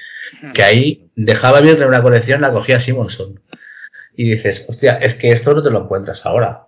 que 0.53 0.63
ahí 0.63 1.09
dejaba 1.15 1.59
bien 1.61 1.81
una 1.83 2.03
colección, 2.03 2.41
la 2.41 2.51
cogía 2.51 2.79
Simonson. 2.79 3.39
Y 4.15 4.31
dices, 4.31 4.65
hostia, 4.69 4.97
es 4.97 5.15
que 5.15 5.31
esto 5.31 5.53
no 5.53 5.63
te 5.63 5.71
lo 5.71 5.83
encuentras 5.83 6.25
ahora. 6.25 6.67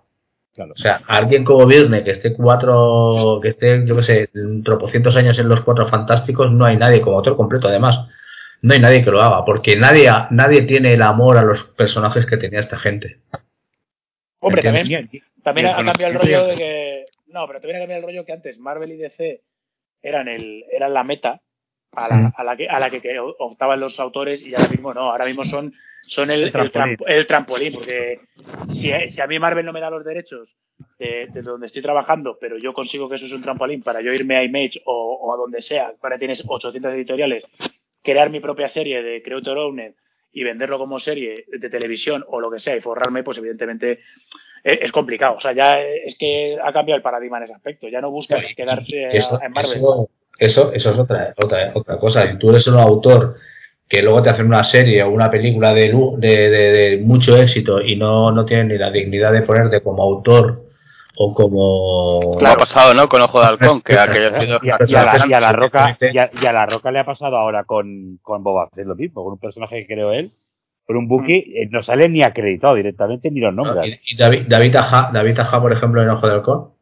O 0.58 0.76
sea, 0.76 1.00
alguien 1.06 1.44
como 1.44 1.64
Virne 1.64 2.04
que 2.04 2.10
esté 2.10 2.34
cuatro, 2.34 3.38
que 3.40 3.48
esté, 3.48 3.86
yo 3.86 3.96
qué 3.96 4.02
sé, 4.02 4.30
tropocientos 4.64 5.16
años 5.16 5.38
en 5.38 5.48
los 5.48 5.60
cuatro 5.60 5.86
fantásticos, 5.86 6.52
no 6.52 6.64
hay 6.64 6.76
nadie 6.76 7.00
como 7.00 7.16
autor 7.16 7.36
completo 7.36 7.68
además 7.68 8.00
no 8.62 8.74
hay 8.74 8.80
nadie 8.80 9.04
que 9.04 9.10
lo 9.10 9.20
haga, 9.20 9.44
porque 9.44 9.76
nadie, 9.76 10.10
nadie 10.30 10.62
tiene 10.62 10.94
el 10.94 11.02
amor 11.02 11.38
a 11.38 11.42
los 11.42 11.64
personajes 11.64 12.26
que 12.26 12.36
tenía 12.36 12.60
esta 12.60 12.76
gente. 12.76 13.20
Hombre, 14.40 14.62
también, 14.62 15.10
también 15.42 15.66
ha 15.66 15.84
cambiado 15.84 16.12
el 16.12 16.18
rollo 16.18 16.46
de 16.46 16.56
que. 16.56 17.04
No, 17.28 17.46
pero 17.46 17.60
también 17.60 17.76
ha 17.76 17.80
cambiado 17.80 18.00
el 18.00 18.06
rollo 18.06 18.24
que 18.24 18.32
antes 18.32 18.58
Marvel 18.58 18.92
y 18.92 18.96
DC 18.96 19.40
eran, 20.02 20.28
el, 20.28 20.64
eran 20.70 20.92
la 20.92 21.04
meta 21.04 21.40
a 21.92 22.08
la, 22.08 22.16
mm. 22.16 22.32
a 22.36 22.44
la, 22.44 22.56
que, 22.56 22.68
a 22.68 22.80
la 22.80 22.90
que 22.90 23.18
optaban 23.38 23.80
los 23.80 23.98
autores 24.00 24.46
y 24.46 24.54
ahora 24.54 24.68
mismo 24.68 24.94
no, 24.94 25.10
ahora 25.10 25.26
mismo 25.26 25.44
son, 25.44 25.74
son 26.06 26.30
el, 26.30 26.44
el, 27.06 27.26
trampolín. 27.26 27.74
porque 27.74 28.20
si, 28.72 28.92
si, 29.08 29.20
a 29.20 29.26
mí 29.26 29.38
Marvel 29.38 29.66
no 29.66 29.72
me 29.72 29.80
da 29.80 29.90
los 29.90 30.04
derechos 30.04 30.48
de, 30.98 31.28
de, 31.32 31.42
donde 31.42 31.66
estoy 31.66 31.82
trabajando, 31.82 32.38
pero 32.40 32.58
yo 32.58 32.72
consigo 32.72 33.08
que 33.08 33.16
eso 33.16 33.26
es 33.26 33.32
un 33.32 33.42
trampolín 33.42 33.82
para 33.82 34.00
yo 34.00 34.12
irme 34.12 34.36
a 34.36 34.44
Image 34.44 34.80
o, 34.86 35.18
o 35.22 35.34
a 35.34 35.36
donde 35.36 35.62
sea, 35.62 35.92
para 36.00 36.18
tienes 36.18 36.42
800 36.46 36.92
editoriales 36.94 37.44
crear 38.02 38.30
mi 38.30 38.40
propia 38.40 38.68
serie 38.68 39.02
de 39.02 39.22
Creator 39.22 39.58
Owned 39.58 39.94
y 40.32 40.44
venderlo 40.44 40.78
como 40.78 40.98
serie 40.98 41.44
de 41.48 41.70
televisión 41.70 42.24
o 42.28 42.40
lo 42.40 42.50
que 42.50 42.60
sea 42.60 42.76
y 42.76 42.80
forrarme, 42.80 43.24
pues 43.24 43.38
evidentemente 43.38 44.00
e-, 44.64 44.78
es, 44.82 44.92
complicado. 44.92 45.36
O 45.36 45.40
sea, 45.40 45.52
ya 45.52 45.80
es 45.80 46.16
que 46.18 46.56
ha 46.62 46.72
cambiado 46.72 46.96
el 46.96 47.02
paradigma 47.02 47.38
en 47.38 47.44
ese 47.44 47.54
aspecto. 47.54 47.88
Ya 47.88 48.00
no 48.00 48.10
buscas 48.10 48.44
quedarse 48.56 49.10
en 49.10 49.52
Marvel. 49.52 50.06
Eso, 50.38 50.72
eso, 50.72 50.90
es 50.92 50.98
otra, 50.98 51.34
otra, 51.36 51.72
otra 51.74 51.98
cosa. 51.98 52.38
Tú 52.38 52.50
eres 52.50 52.66
un 52.66 52.78
autor 52.78 53.36
que 53.86 54.02
luego 54.02 54.22
te 54.22 54.30
hacen 54.30 54.46
una 54.46 54.64
serie 54.64 55.02
o 55.02 55.10
una 55.10 55.30
película 55.30 55.74
de, 55.74 55.92
de, 56.18 56.50
de, 56.50 56.98
mucho 56.98 57.36
éxito 57.36 57.80
y 57.82 57.96
no, 57.96 58.30
no 58.30 58.44
tienen 58.46 58.68
ni 58.68 58.78
la 58.78 58.90
dignidad 58.90 59.32
de 59.32 59.42
ponerte 59.42 59.82
como 59.82 60.02
autor 60.02 60.69
o 61.16 61.34
como 61.34 62.38
ha 62.46 62.56
pasado 62.56 62.94
no 62.94 63.08
con 63.08 63.20
ojo 63.22 63.40
de 63.40 63.46
halcón 63.46 63.80
que 63.82 63.94
y, 63.94 63.96
a, 63.96 64.06
la, 64.06 65.52
roca 65.52 65.96
y 66.00 66.18
a, 66.46 66.52
la 66.52 66.66
roca 66.66 66.90
le 66.90 67.00
ha 67.00 67.04
pasado 67.04 67.36
ahora 67.36 67.64
con, 67.64 68.18
con 68.22 68.42
Boba 68.42 68.68
Fett 68.74 68.86
lo 68.86 68.94
mismo 68.94 69.24
con 69.24 69.32
un 69.32 69.38
personaje 69.38 69.80
que 69.80 69.94
creo 69.94 70.12
él 70.12 70.32
por 70.86 70.96
un 70.96 71.08
buque 71.08 71.44
mm. 71.46 71.56
eh, 71.56 71.68
no 71.70 71.82
sale 71.82 72.08
ni 72.08 72.22
acreditado 72.22 72.74
directamente 72.74 73.30
ni 73.30 73.40
los 73.40 73.54
nombres 73.54 74.00
y, 74.04 74.16
David 74.16 74.46
David 74.48 74.76
Aja, 74.76 75.10
David 75.12 75.38
por 75.60 75.72
ejemplo 75.72 76.02
en 76.02 76.08
ojo 76.10 76.26
de 76.26 76.32
halcón. 76.34 76.80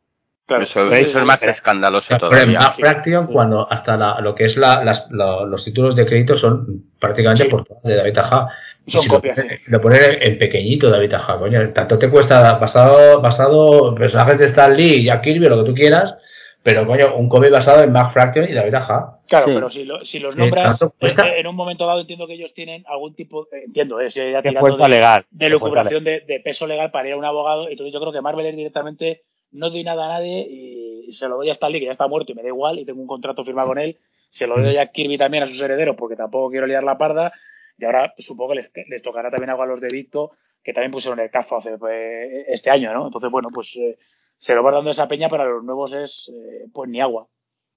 Eso, 0.48 0.90
es 0.90 1.14
más 1.26 1.42
escandaloso 1.42 2.16
todavía. 2.16 2.72
Fraction, 2.72 3.26
cuando 3.26 3.70
hasta 3.70 3.98
la, 3.98 4.18
lo 4.20 4.34
que 4.34 4.44
es 4.44 4.56
la, 4.56 4.82
las, 4.82 5.06
los 5.10 5.62
títulos 5.62 5.94
de 5.94 6.06
crédito 6.06 6.38
son 6.38 6.84
prácticamente 6.98 7.44
por 7.44 7.66
portadas 7.66 7.82
de 7.82 7.96
David 7.96 8.18
Aja. 8.18 8.48
Son 8.89 9.07
copias. 9.07 9.39
Lo, 9.66 9.80
poner 9.80 10.22
en 10.22 10.39
pequeñito 10.39 10.91
David 10.91 11.14
Aja, 11.14 11.39
coño. 11.39 11.72
Tanto 11.72 11.99
te 11.99 12.11
cuesta 12.11 12.59
basado, 12.59 13.20
basado 13.20 13.95
personajes 13.95 14.39
de 14.39 14.47
Stan 14.47 14.74
Lee 14.76 14.97
y 14.97 15.05
Jack 15.05 15.22
Kirby, 15.22 15.49
lo 15.49 15.62
que 15.62 15.70
tú 15.70 15.74
quieras, 15.74 16.16
pero 16.62 16.86
coño, 16.86 17.16
un 17.16 17.28
cómic 17.28 17.51
basado 17.51 17.82
en 17.82 17.93
Mark 17.93 18.12
Fraction 18.12 18.47
y 18.49 18.55
David 18.55 18.74
Aja. 18.74 19.20
Claro, 19.28 19.47
pero 19.47 19.70
si, 19.70 19.84
lo, 19.84 20.05
si 20.05 20.18
los 20.18 20.36
nombras, 20.36 20.78
en 21.01 21.47
un 21.47 21.55
momento 21.55 21.86
dado 21.86 22.01
entiendo 22.01 22.26
que 22.26 22.34
ellos 22.34 22.55
tienen 22.55 22.84
algún 22.89 23.14
tipo, 23.14 23.45
eh, 23.53 23.64
entiendo, 23.66 24.01
es 24.01 24.16
eh, 24.16 24.32
ya 24.32 24.41
de, 24.41 24.53
legal, 24.89 25.26
de 25.30 25.49
lucuración 25.51 26.03
de, 26.03 26.20
de, 26.20 26.41
peso 26.41 26.66
legal 26.66 26.91
para 26.91 27.09
ir 27.09 27.14
a 27.14 27.18
un 27.18 27.26
abogado, 27.26 27.68
entonces 27.68 27.93
yo 27.93 28.01
creo 28.01 28.12
que 28.12 28.22
Marvel 28.22 28.47
es 28.47 28.57
directamente 28.57 29.22
no 29.53 29.70
doy 29.70 29.84
nada 29.84 30.07
a 30.07 30.18
nadie 30.18 30.47
y 30.51 31.12
se 31.12 31.28
lo 31.28 31.36
doy 31.36 31.51
a 31.51 31.53
Stan 31.53 31.70
Lee, 31.70 31.80
que 31.80 31.86
ya 31.86 31.93
está 31.93 32.07
muerto 32.07 32.32
y 32.32 32.34
me 32.34 32.43
da 32.43 32.49
igual 32.49 32.78
y 32.78 32.84
tengo 32.84 33.01
un 33.01 33.07
contrato 33.07 33.45
firmado 33.45 33.68
con 33.68 33.78
él, 33.78 33.97
se 34.28 34.47
lo 34.47 34.61
doy 34.61 34.76
a 34.76 34.86
Kirby 34.86 35.16
también 35.16 35.45
a 35.45 35.47
sus 35.47 35.61
herederos 35.61 35.97
porque 35.97 36.16
tampoco 36.16 36.51
quiero 36.51 36.66
liar 36.66 36.84
la 36.84 36.99
parda 36.99 37.32
y 37.78 37.84
ahora 37.84 38.12
supongo 38.18 38.54
que 38.54 38.84
les, 38.88 39.02
tocará 39.02 39.30
también 39.30 39.50
algo 39.50 39.62
a 39.62 39.66
los 39.66 39.80
de 39.80 39.88
Victo, 39.88 40.32
que 40.62 40.72
también 40.72 40.90
pusieron 40.90 41.20
el 41.20 41.30
CAFO 41.30 41.58
hace, 41.58 41.78
pues, 41.78 42.44
este 42.48 42.70
año, 42.70 42.92
¿no? 42.92 43.06
Entonces, 43.06 43.30
bueno, 43.30 43.48
pues 43.54 43.74
eh, 43.76 43.96
se 44.36 44.54
lo 44.54 44.62
va 44.62 44.72
dando 44.72 44.90
esa 44.90 45.08
peña, 45.08 45.28
para 45.28 45.44
los 45.44 45.62
nuevos 45.62 45.92
es, 45.92 46.30
eh, 46.34 46.66
pues, 46.72 46.90
ni 46.90 47.00
agua. 47.00 47.28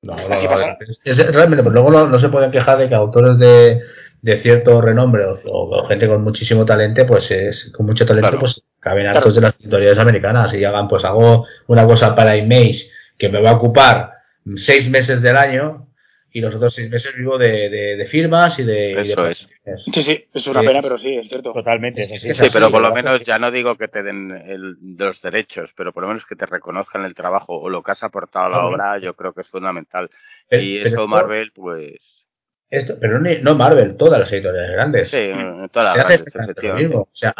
No, 0.01 0.15
realmente, 0.15 1.63
pero 1.63 1.69
luego 1.69 1.91
no, 1.91 2.17
se 2.17 2.29
pueden 2.29 2.49
quejar 2.49 2.79
de 2.79 2.89
que 2.89 2.95
autores 2.95 3.37
de, 3.37 3.81
de 4.23 4.37
cierto 4.37 4.81
renombre 4.81 5.25
o, 5.25 5.83
gente 5.85 6.07
con 6.07 6.23
muchísimo 6.23 6.65
talento, 6.65 7.05
pues 7.05 7.29
es 7.29 7.71
con 7.71 7.85
mucho 7.85 8.03
talento, 8.03 8.39
pues 8.39 8.63
caben 8.79 9.05
hartos 9.05 9.35
de 9.35 9.41
las 9.41 9.59
editoriales 9.59 9.99
americanas 9.99 10.55
y 10.55 10.65
hagan, 10.65 10.87
pues 10.87 11.05
hago 11.05 11.45
una 11.67 11.85
cosa 11.85 12.15
para 12.15 12.35
Image 12.35 12.89
que 13.15 13.29
me 13.29 13.43
va 13.43 13.51
a 13.51 13.57
ocupar 13.57 14.13
seis 14.55 14.89
meses 14.89 15.21
del 15.21 15.37
año 15.37 15.90
y 16.33 16.39
los 16.39 16.55
otros 16.55 16.73
seis 16.73 16.89
meses 16.89 17.15
vivo 17.15 17.37
de, 17.37 17.69
de, 17.69 18.05
firmas 18.05 18.57
y 18.59 18.63
de, 18.63 19.35
Sí, 19.93 20.03
sí, 20.03 20.25
es 20.33 20.47
una 20.47 20.61
pena, 20.61 20.81
pero 20.81 20.97
sí, 20.97 21.15
es 21.15 21.27
cierto. 21.27 21.51
Totalmente. 21.53 22.03
sí, 22.17 22.49
pero 22.51 22.71
por 22.71 22.81
lo 22.81 22.93
menos 22.93 23.21
ya 23.23 23.37
no 23.37 23.51
digo 23.51 23.75
que 23.75 23.87
te 23.87 24.01
den 24.01 24.31
el, 24.31 24.77
los 24.97 25.21
derechos, 25.21 25.71
pero 25.75 25.91
por 25.91 26.03
lo 26.03 26.07
menos 26.07 26.25
que 26.25 26.35
te 26.35 26.45
reconozcan 26.45 27.03
el 27.03 27.15
trabajo 27.15 27.59
o 27.59 27.69
lo 27.69 27.83
que 27.83 27.91
has 27.91 28.03
aportado 28.03 28.45
a 28.45 28.49
la 28.49 28.65
obra, 28.65 28.97
yo 28.99 29.15
creo 29.15 29.33
que 29.33 29.41
es 29.41 29.47
fundamental. 29.49 30.09
y 30.49 30.77
eso 30.77 31.07
Marvel, 31.07 31.51
pues 31.53 32.20
esto, 32.71 32.95
pero 33.01 33.19
no, 33.19 33.55
Marvel, 33.55 33.97
todas 33.97 34.17
las 34.17 34.31
editoriales 34.31 34.71
grandes. 34.71 35.11
Sí, 35.11 35.29
todas 35.73 35.97
las 35.97 36.07
grandes, 36.07 36.95
O 36.95 37.09
sea, 37.11 37.35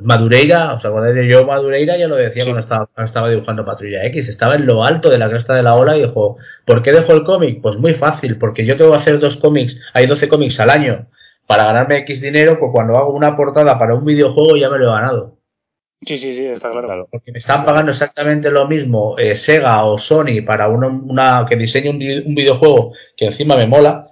Madureira, 0.00 0.74
¿os 0.74 0.84
acordáis 0.84 1.14
de 1.14 1.28
yo 1.28 1.46
Madureira? 1.46 1.96
Ya 1.96 2.08
lo 2.08 2.16
decía 2.16 2.42
cuando, 2.42 2.58
estaba, 2.58 2.88
estaba, 3.04 3.30
dibujando 3.30 3.64
Patrulla 3.64 4.04
X. 4.06 4.28
Estaba 4.28 4.56
en 4.56 4.66
lo 4.66 4.82
alto 4.82 5.10
de 5.10 5.18
la 5.18 5.30
cresta 5.30 5.54
de 5.54 5.62
la 5.62 5.76
ola 5.76 5.96
y 5.96 6.00
dijo, 6.02 6.38
¿por 6.66 6.82
qué 6.82 6.90
dejo 6.90 7.12
el 7.12 7.22
cómic? 7.22 7.62
Pues 7.62 7.76
muy 7.76 7.94
fácil, 7.94 8.36
porque 8.36 8.66
yo 8.66 8.76
tengo 8.76 8.90
que 8.90 8.96
hacer 8.96 9.20
dos 9.20 9.36
cómics, 9.36 9.80
hay 9.94 10.08
12 10.08 10.28
cómics 10.28 10.58
al 10.58 10.70
año. 10.70 11.06
Para 11.46 11.64
ganarme 11.64 11.98
X 11.98 12.20
dinero, 12.20 12.58
pues 12.58 12.72
cuando 12.72 12.96
hago 12.96 13.12
una 13.12 13.36
portada 13.36 13.78
para 13.78 13.94
un 13.94 14.04
videojuego 14.04 14.56
ya 14.56 14.68
me 14.68 14.78
lo 14.78 14.88
he 14.88 14.90
ganado. 14.90 15.38
Sí, 16.02 16.18
sí, 16.18 16.34
sí, 16.34 16.46
está 16.46 16.70
claro. 16.72 17.08
Porque 17.10 17.30
me 17.30 17.38
están 17.38 17.64
pagando 17.64 17.92
exactamente 17.92 18.50
lo 18.50 18.66
mismo 18.66 19.16
eh, 19.18 19.36
Sega 19.36 19.84
o 19.84 19.98
Sony 19.98 20.44
para 20.44 20.68
una, 20.68 21.46
que 21.48 21.56
diseñe 21.56 21.90
un 21.90 22.34
videojuego 22.34 22.92
que 23.16 23.26
encima 23.26 23.56
me 23.56 23.66
mola 23.68 24.07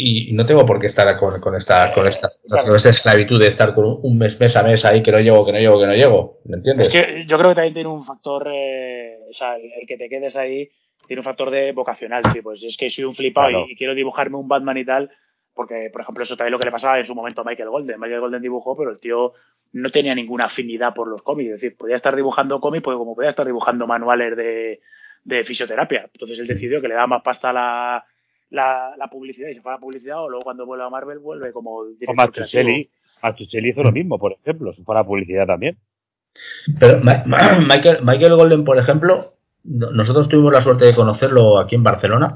y 0.00 0.32
no 0.32 0.46
tengo 0.46 0.64
por 0.64 0.78
qué 0.78 0.86
estar 0.86 1.16
con, 1.18 1.40
con 1.40 1.56
esta 1.56 1.92
con 1.92 2.06
esta, 2.06 2.28
con 2.48 2.76
esta 2.76 2.90
esclavitud 2.90 3.40
de 3.40 3.48
estar 3.48 3.74
con 3.74 3.98
un 4.00 4.16
mes, 4.16 4.38
mes 4.38 4.56
a 4.56 4.62
mes 4.62 4.84
ahí 4.84 5.02
que 5.02 5.10
no 5.10 5.18
llego, 5.18 5.44
que 5.44 5.52
no 5.52 5.58
llego, 5.58 5.80
que 5.80 5.86
no 5.86 5.94
llego. 5.94 6.38
¿Me 6.44 6.58
entiendes? 6.58 6.86
Es 6.86 6.92
que 6.92 7.26
yo 7.26 7.36
creo 7.36 7.50
que 7.50 7.54
también 7.56 7.74
tiene 7.74 7.88
un 7.88 8.04
factor, 8.04 8.48
eh, 8.54 9.18
o 9.28 9.34
sea, 9.34 9.56
el 9.56 9.86
que 9.88 9.96
te 9.96 10.08
quedes 10.08 10.36
ahí 10.36 10.70
tiene 11.08 11.20
un 11.20 11.24
factor 11.24 11.50
de 11.50 11.72
vocacional, 11.72 12.22
sí, 12.32 12.40
pues 12.42 12.62
es 12.62 12.76
que 12.76 12.90
soy 12.90 13.04
un 13.04 13.16
flipado 13.16 13.66
y, 13.68 13.74
quiero 13.74 13.94
dibujarme 13.94 14.36
un 14.36 14.46
Batman 14.46 14.76
y 14.76 14.84
tal, 14.84 15.10
porque, 15.52 15.90
por 15.92 16.02
ejemplo, 16.02 16.22
eso 16.22 16.36
también 16.36 16.52
lo 16.52 16.58
que 16.60 16.66
le 16.66 16.72
pasaba 16.72 16.98
en 17.00 17.06
su 17.06 17.14
momento 17.14 17.40
a 17.40 17.44
Michael 17.44 17.70
Golden. 17.70 17.98
Michael 17.98 18.20
Golden 18.20 18.42
dibujó, 18.42 18.76
pero 18.76 18.90
el 18.90 19.00
tío 19.00 19.32
no 19.72 19.90
tenía 19.90 20.14
ninguna 20.14 20.44
afinidad 20.44 20.94
por 20.94 21.08
los 21.08 21.22
cómics, 21.22 21.50
es 21.50 21.60
decir, 21.60 21.76
podía 21.76 21.96
estar 21.96 22.14
dibujando 22.14 22.60
cómics, 22.60 22.84
pues 22.84 22.96
como 22.96 23.16
podía 23.16 23.30
estar 23.30 23.46
dibujando 23.46 23.86
manuales 23.86 24.36
de, 24.36 24.80
de 25.24 25.44
fisioterapia. 25.44 26.08
Entonces 26.12 26.38
él 26.38 26.46
decidió 26.46 26.80
que 26.80 26.88
le 26.88 26.94
daba 26.94 27.08
más 27.08 27.22
pasta 27.22 27.50
a 27.50 27.52
la 27.52 28.04
la, 28.50 28.94
la, 28.96 29.08
publicidad 29.08 29.48
y 29.48 29.54
se 29.54 29.60
fue 29.60 29.72
a 29.72 29.74
la 29.74 29.80
publicidad 29.80 30.22
o 30.22 30.28
luego 30.28 30.44
cuando 30.44 30.66
vuelve 30.66 30.84
a 30.84 30.90
Marvel 30.90 31.18
vuelve 31.18 31.52
como 31.52 31.84
director 31.84 32.32
creativo. 32.32 33.68
hizo 33.68 33.82
lo 33.82 33.92
mismo, 33.92 34.18
por 34.18 34.32
ejemplo, 34.32 34.72
se 34.72 34.82
fue 34.82 34.94
a 34.94 34.98
la 34.98 35.06
publicidad 35.06 35.46
también. 35.46 35.76
Pero 36.78 37.00
Michael, 37.00 37.98
Michael 38.04 38.36
Golden, 38.36 38.64
por 38.64 38.78
ejemplo, 38.78 39.34
nosotros 39.64 40.28
tuvimos 40.28 40.52
la 40.52 40.62
suerte 40.62 40.86
de 40.86 40.94
conocerlo 40.94 41.58
aquí 41.58 41.74
en 41.74 41.82
Barcelona 41.82 42.34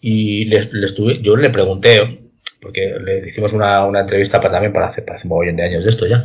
y 0.00 0.44
le, 0.46 0.58
estuve, 0.58 1.22
yo 1.22 1.36
le 1.36 1.50
pregunté, 1.50 2.21
porque 2.60 2.94
le 3.04 3.26
hicimos 3.26 3.52
una, 3.52 3.84
una 3.84 4.00
entrevista 4.00 4.40
para, 4.40 4.52
también 4.52 4.72
para 4.72 4.88
hacer, 4.88 5.04
para 5.04 5.18
hace 5.18 5.26
un 5.26 5.34
montón 5.34 5.56
de 5.56 5.62
años 5.62 5.84
de 5.84 5.90
esto 5.90 6.06
ya, 6.06 6.24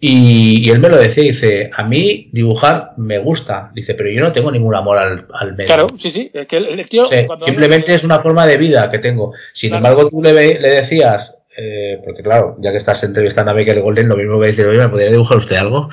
y, 0.00 0.70
él 0.70 0.78
me 0.78 0.88
lo 0.88 0.96
decía, 0.96 1.24
dice, 1.24 1.70
a 1.74 1.82
mí 1.82 2.28
dibujar 2.32 2.92
me 2.98 3.18
gusta, 3.18 3.70
dice, 3.74 3.94
pero 3.94 4.10
yo 4.10 4.20
no 4.20 4.32
tengo 4.32 4.52
ningún 4.52 4.74
amor 4.74 4.98
al, 4.98 5.26
al 5.32 5.56
medio. 5.56 5.66
Claro, 5.66 5.88
sí, 5.98 6.10
sí, 6.10 6.30
es 6.32 6.46
que 6.46 6.56
el, 6.56 6.88
tío... 6.88 7.06
simplemente 7.44 7.94
es 7.94 8.04
una 8.04 8.20
forma 8.20 8.46
de 8.46 8.58
vida 8.58 8.90
que 8.90 9.00
tengo. 9.00 9.32
Sin 9.52 9.74
embargo, 9.74 10.08
tú 10.08 10.22
le, 10.22 10.32
le 10.32 10.68
decías, 10.68 11.34
eh, 11.60 12.00
porque 12.04 12.22
claro, 12.22 12.56
ya 12.60 12.70
que 12.70 12.76
estás 12.76 13.02
entrevistando 13.02 13.50
a 13.50 13.54
Michael 13.54 13.80
Golden, 13.80 14.06
lo 14.06 14.16
mismo 14.16 14.38
que 14.38 14.46
decir, 14.46 14.64
oye, 14.64 14.78
¿me 14.78 14.88
podría 14.88 15.10
dibujar 15.10 15.38
usted 15.38 15.56
algo? 15.56 15.88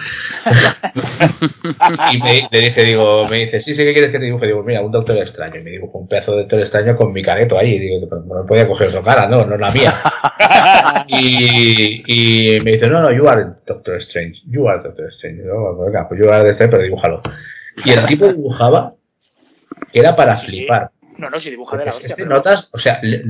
y 2.12 2.22
me, 2.22 2.48
le 2.52 2.62
dice, 2.62 2.84
digo, 2.84 3.28
me 3.28 3.38
dice, 3.38 3.60
sí, 3.60 3.74
sí, 3.74 3.84
¿qué 3.84 3.92
quieres 3.92 4.12
que 4.12 4.20
te 4.20 4.26
dibuje? 4.26 4.46
Digo, 4.46 4.62
mira, 4.62 4.82
un 4.82 4.92
doctor 4.92 5.18
extraño. 5.18 5.60
Y 5.60 5.64
me 5.64 5.72
dibujo 5.72 5.98
un 5.98 6.08
pedazo 6.08 6.34
de 6.34 6.42
doctor 6.42 6.60
extraño 6.60 6.96
con 6.96 7.12
mi 7.12 7.24
careto 7.24 7.58
ahí. 7.58 7.78
Y 7.78 7.80
digo, 7.80 8.08
pero 8.08 8.22
no 8.22 8.46
podía 8.46 8.68
coger 8.68 8.92
su 8.92 9.02
cara, 9.02 9.28
no, 9.28 9.44
no 9.44 9.58
la 9.58 9.72
mía. 9.72 9.96
y, 11.08 12.04
y, 12.06 12.60
me 12.62 12.74
dice, 12.74 12.88
no, 12.88 13.02
no, 13.02 13.12
you 13.12 13.28
are 13.28 13.46
Doctor 13.66 13.96
Strange. 13.96 14.44
You 14.46 14.68
are 14.68 14.84
Doctor 14.84 15.08
Strange. 15.08 15.42
No, 15.46 15.80
venga, 15.80 16.08
pues 16.08 16.22
you 16.22 16.30
are 16.30 16.48
Strange, 16.50 16.72
pero 16.72 16.84
dibújalo. 16.84 17.24
Y 17.84 17.90
el 17.90 18.06
tipo 18.06 18.28
dibujaba 18.28 18.94
que 19.92 20.00
era 20.00 20.16
para 20.16 20.38
flipar. 20.38 20.92
No, 21.18 21.30
no, 21.30 21.40
si 21.40 21.50
dibuja 21.50 21.78
de 21.78 21.86
la 21.86 21.92
hostia. 21.92 22.26
Notas, 22.26 22.70
o 22.72 22.80
sea, 22.80 23.00
le, 23.02 23.22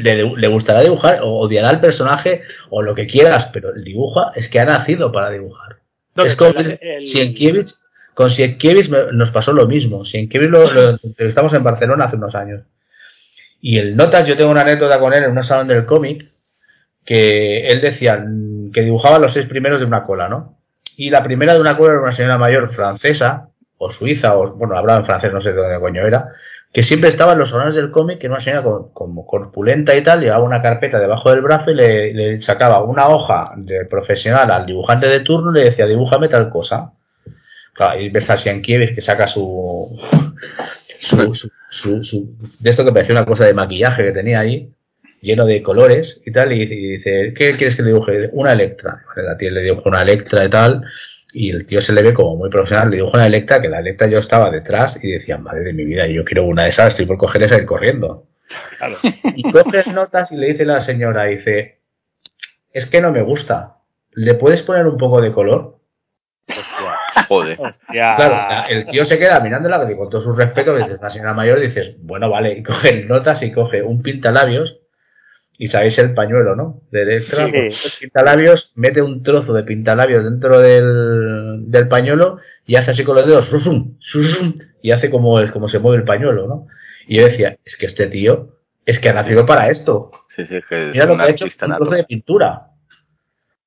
le, 0.00 0.48
gustará 0.48 0.80
dibujar 0.80 1.20
o 1.22 1.38
odiará 1.38 1.68
al 1.68 1.80
personaje 1.80 2.42
o 2.70 2.82
lo 2.82 2.94
que 2.94 3.06
quieras, 3.06 3.50
pero 3.52 3.74
el 3.74 3.84
dibuja 3.84 4.32
es 4.34 4.48
que 4.48 4.60
ha 4.60 4.64
nacido 4.64 5.12
para 5.12 5.30
dibujar. 5.30 5.78
es 6.16 6.36
como 6.36 6.54
Sienkiewicz, 7.02 7.78
con 8.14 8.30
Sienkiewicz 8.30 8.88
nos 9.12 9.30
pasó 9.30 9.52
lo 9.52 9.66
mismo. 9.66 10.04
Sienkiewicz 10.04 10.50
lo, 10.50 10.70
lo 10.72 10.98
entrevistamos 11.02 11.52
en 11.54 11.64
Barcelona 11.64 12.06
hace 12.06 12.16
unos 12.16 12.34
años. 12.34 12.62
Y 13.60 13.78
el 13.78 13.96
Notas, 13.96 14.26
yo 14.26 14.36
tengo 14.36 14.50
una 14.50 14.62
anécdota 14.62 14.98
con 14.98 15.12
él 15.12 15.24
en 15.24 15.36
un 15.36 15.44
salón 15.44 15.68
del 15.68 15.86
cómic, 15.86 16.30
que 17.04 17.68
él 17.68 17.80
decía 17.80 18.24
que 18.72 18.82
dibujaba 18.82 19.18
los 19.18 19.32
seis 19.32 19.46
primeros 19.46 19.80
de 19.80 19.86
una 19.86 20.04
cola, 20.04 20.28
¿no? 20.28 20.58
Y 20.96 21.10
la 21.10 21.22
primera 21.22 21.54
de 21.54 21.60
una 21.60 21.76
cola 21.76 21.92
era 21.92 22.02
una 22.02 22.12
señora 22.12 22.38
mayor 22.38 22.68
francesa, 22.68 23.48
o 23.78 23.90
suiza, 23.90 24.36
o 24.36 24.54
bueno, 24.54 24.76
hablaba 24.76 25.00
en 25.00 25.04
francés, 25.04 25.32
no 25.32 25.40
sé 25.40 25.52
de 25.52 25.60
dónde 25.60 25.80
coño 25.80 26.02
era, 26.02 26.28
que 26.76 26.82
siempre 26.82 27.08
estaba 27.08 27.32
en 27.32 27.38
los 27.38 27.48
salones 27.48 27.74
del 27.74 27.90
cómic, 27.90 28.18
que 28.18 28.26
era 28.26 28.34
una 28.34 28.44
señora 28.44 28.62
como, 28.92 29.26
corpulenta 29.26 29.96
y 29.96 30.02
tal, 30.02 30.20
llevaba 30.20 30.44
una 30.44 30.60
carpeta 30.60 31.00
debajo 31.00 31.30
del 31.30 31.40
brazo 31.40 31.70
y 31.70 31.74
le, 31.74 32.38
sacaba 32.42 32.82
una 32.82 33.08
hoja 33.08 33.54
de 33.56 33.86
profesional 33.86 34.50
al 34.50 34.66
dibujante 34.66 35.06
de 35.06 35.20
turno 35.20 35.52
y 35.52 35.54
le 35.54 35.64
decía, 35.64 35.86
dibújame 35.86 36.28
tal 36.28 36.50
cosa. 36.50 36.92
Claro, 37.72 37.98
y 37.98 38.10
ves 38.10 38.28
a 38.28 38.36
Sienkiewicz 38.36 38.94
que 38.94 39.00
saca 39.00 39.26
su 39.26 39.98
su, 40.98 41.48
su, 41.70 42.36
de 42.60 42.68
esto 42.68 42.84
que 42.84 42.92
parecía 42.92 43.14
una 43.14 43.24
cosa 43.24 43.46
de 43.46 43.54
maquillaje 43.54 44.04
que 44.04 44.12
tenía 44.12 44.40
ahí, 44.40 44.70
lleno 45.22 45.46
de 45.46 45.62
colores 45.62 46.20
y 46.26 46.30
tal, 46.30 46.52
y, 46.52 46.66
dice, 46.66 47.32
¿qué 47.34 47.56
quieres 47.56 47.74
que 47.76 47.84
le 47.84 47.92
dibuje? 47.92 48.28
Una 48.34 48.52
Electra. 48.52 49.02
la 49.16 49.38
tía 49.38 49.50
le 49.50 49.62
dibuja 49.62 49.88
una 49.88 50.02
Electra 50.02 50.44
y 50.44 50.50
tal, 50.50 50.84
y 51.36 51.50
el 51.50 51.66
tío 51.66 51.82
se 51.82 51.92
le 51.92 52.02
ve 52.02 52.14
como 52.14 52.34
muy 52.34 52.48
profesional, 52.48 52.88
le 52.88 52.96
dijo 52.96 53.10
una 53.12 53.26
Electra, 53.26 53.60
que 53.60 53.68
la 53.68 53.80
Electra 53.80 54.06
yo 54.06 54.18
estaba 54.18 54.50
detrás 54.50 54.98
y 55.04 55.12
decía, 55.12 55.36
madre 55.36 55.64
de 55.64 55.74
mi 55.74 55.84
vida, 55.84 56.06
yo 56.06 56.24
quiero 56.24 56.44
una 56.44 56.62
de 56.62 56.70
esas, 56.70 56.88
estoy 56.88 57.04
por 57.04 57.18
coger 57.18 57.42
esa 57.42 57.56
y 57.56 57.58
ir 57.58 57.66
corriendo. 57.66 58.24
Y 59.34 59.42
coges 59.52 59.88
notas 59.88 60.32
y 60.32 60.36
le 60.36 60.46
dice 60.46 60.64
la 60.64 60.80
señora, 60.80 61.24
dice, 61.24 61.80
es 62.72 62.86
que 62.86 63.02
no 63.02 63.12
me 63.12 63.20
gusta, 63.20 63.76
¿le 64.12 64.32
puedes 64.32 64.62
poner 64.62 64.86
un 64.86 64.96
poco 64.96 65.20
de 65.20 65.32
color? 65.32 65.78
Joder. 67.28 67.58
Claro, 67.86 68.68
el 68.70 68.86
tío 68.86 69.04
se 69.04 69.18
queda 69.18 69.38
mirándola, 69.40 69.86
con 69.94 70.08
todo 70.08 70.22
su 70.22 70.32
respeto, 70.32 70.74
dice, 70.74 70.94
esta 70.94 71.10
señora 71.10 71.34
mayor, 71.34 71.60
dices, 71.60 71.96
bueno, 71.98 72.30
vale, 72.30 72.52
y 72.52 72.62
coge 72.62 73.04
notas 73.04 73.42
y 73.42 73.52
coge 73.52 73.82
un 73.82 74.00
pintalabios 74.00 74.78
y 75.58 75.68
sabéis 75.68 75.98
el 75.98 76.12
pañuelo, 76.14 76.54
¿no? 76.54 76.82
De 76.90 77.02
Electra, 77.02 77.48
pues, 77.48 77.98
pintalabios, 78.00 78.72
mete 78.74 79.00
un 79.00 79.22
trozo 79.22 79.52
de 79.54 79.62
pintalabios 79.62 80.24
dentro 80.24 80.60
del, 80.60 81.70
del 81.70 81.88
pañuelo 81.88 82.38
y 82.66 82.76
hace 82.76 82.90
así 82.90 83.04
con 83.04 83.16
los 83.16 83.26
dedos, 83.26 83.50
y 84.82 84.90
hace 84.90 85.10
como, 85.10 85.38
como 85.52 85.68
se 85.68 85.78
mueve 85.78 85.98
el 85.98 86.04
pañuelo, 86.04 86.46
¿no? 86.46 86.66
Y 87.06 87.18
yo 87.18 87.24
decía, 87.24 87.56
es 87.64 87.76
que 87.76 87.86
este 87.86 88.08
tío 88.08 88.58
es 88.84 88.98
que 88.98 89.08
ha 89.08 89.14
nacido 89.14 89.46
para 89.46 89.68
esto. 89.68 90.10
Sí, 90.28 90.44
sí, 90.44 90.60
que 90.68 90.90
Mira 90.92 91.06
lo 91.06 91.16
que 91.16 91.22
ha 91.22 91.30
hecho, 91.30 91.44
un 91.44 91.50
trozo 91.50 91.94
de 91.94 92.04
pintura. 92.04 92.68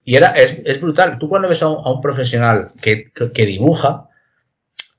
Y 0.03 0.15
era, 0.15 0.31
es, 0.31 0.61
es 0.65 0.81
brutal. 0.81 1.17
Tú 1.17 1.29
cuando 1.29 1.49
ves 1.49 1.61
a 1.61 1.69
un, 1.69 1.85
a 1.85 1.91
un 1.91 2.01
profesional 2.01 2.71
que, 2.81 3.11
que, 3.11 3.45
dibuja, 3.45 4.09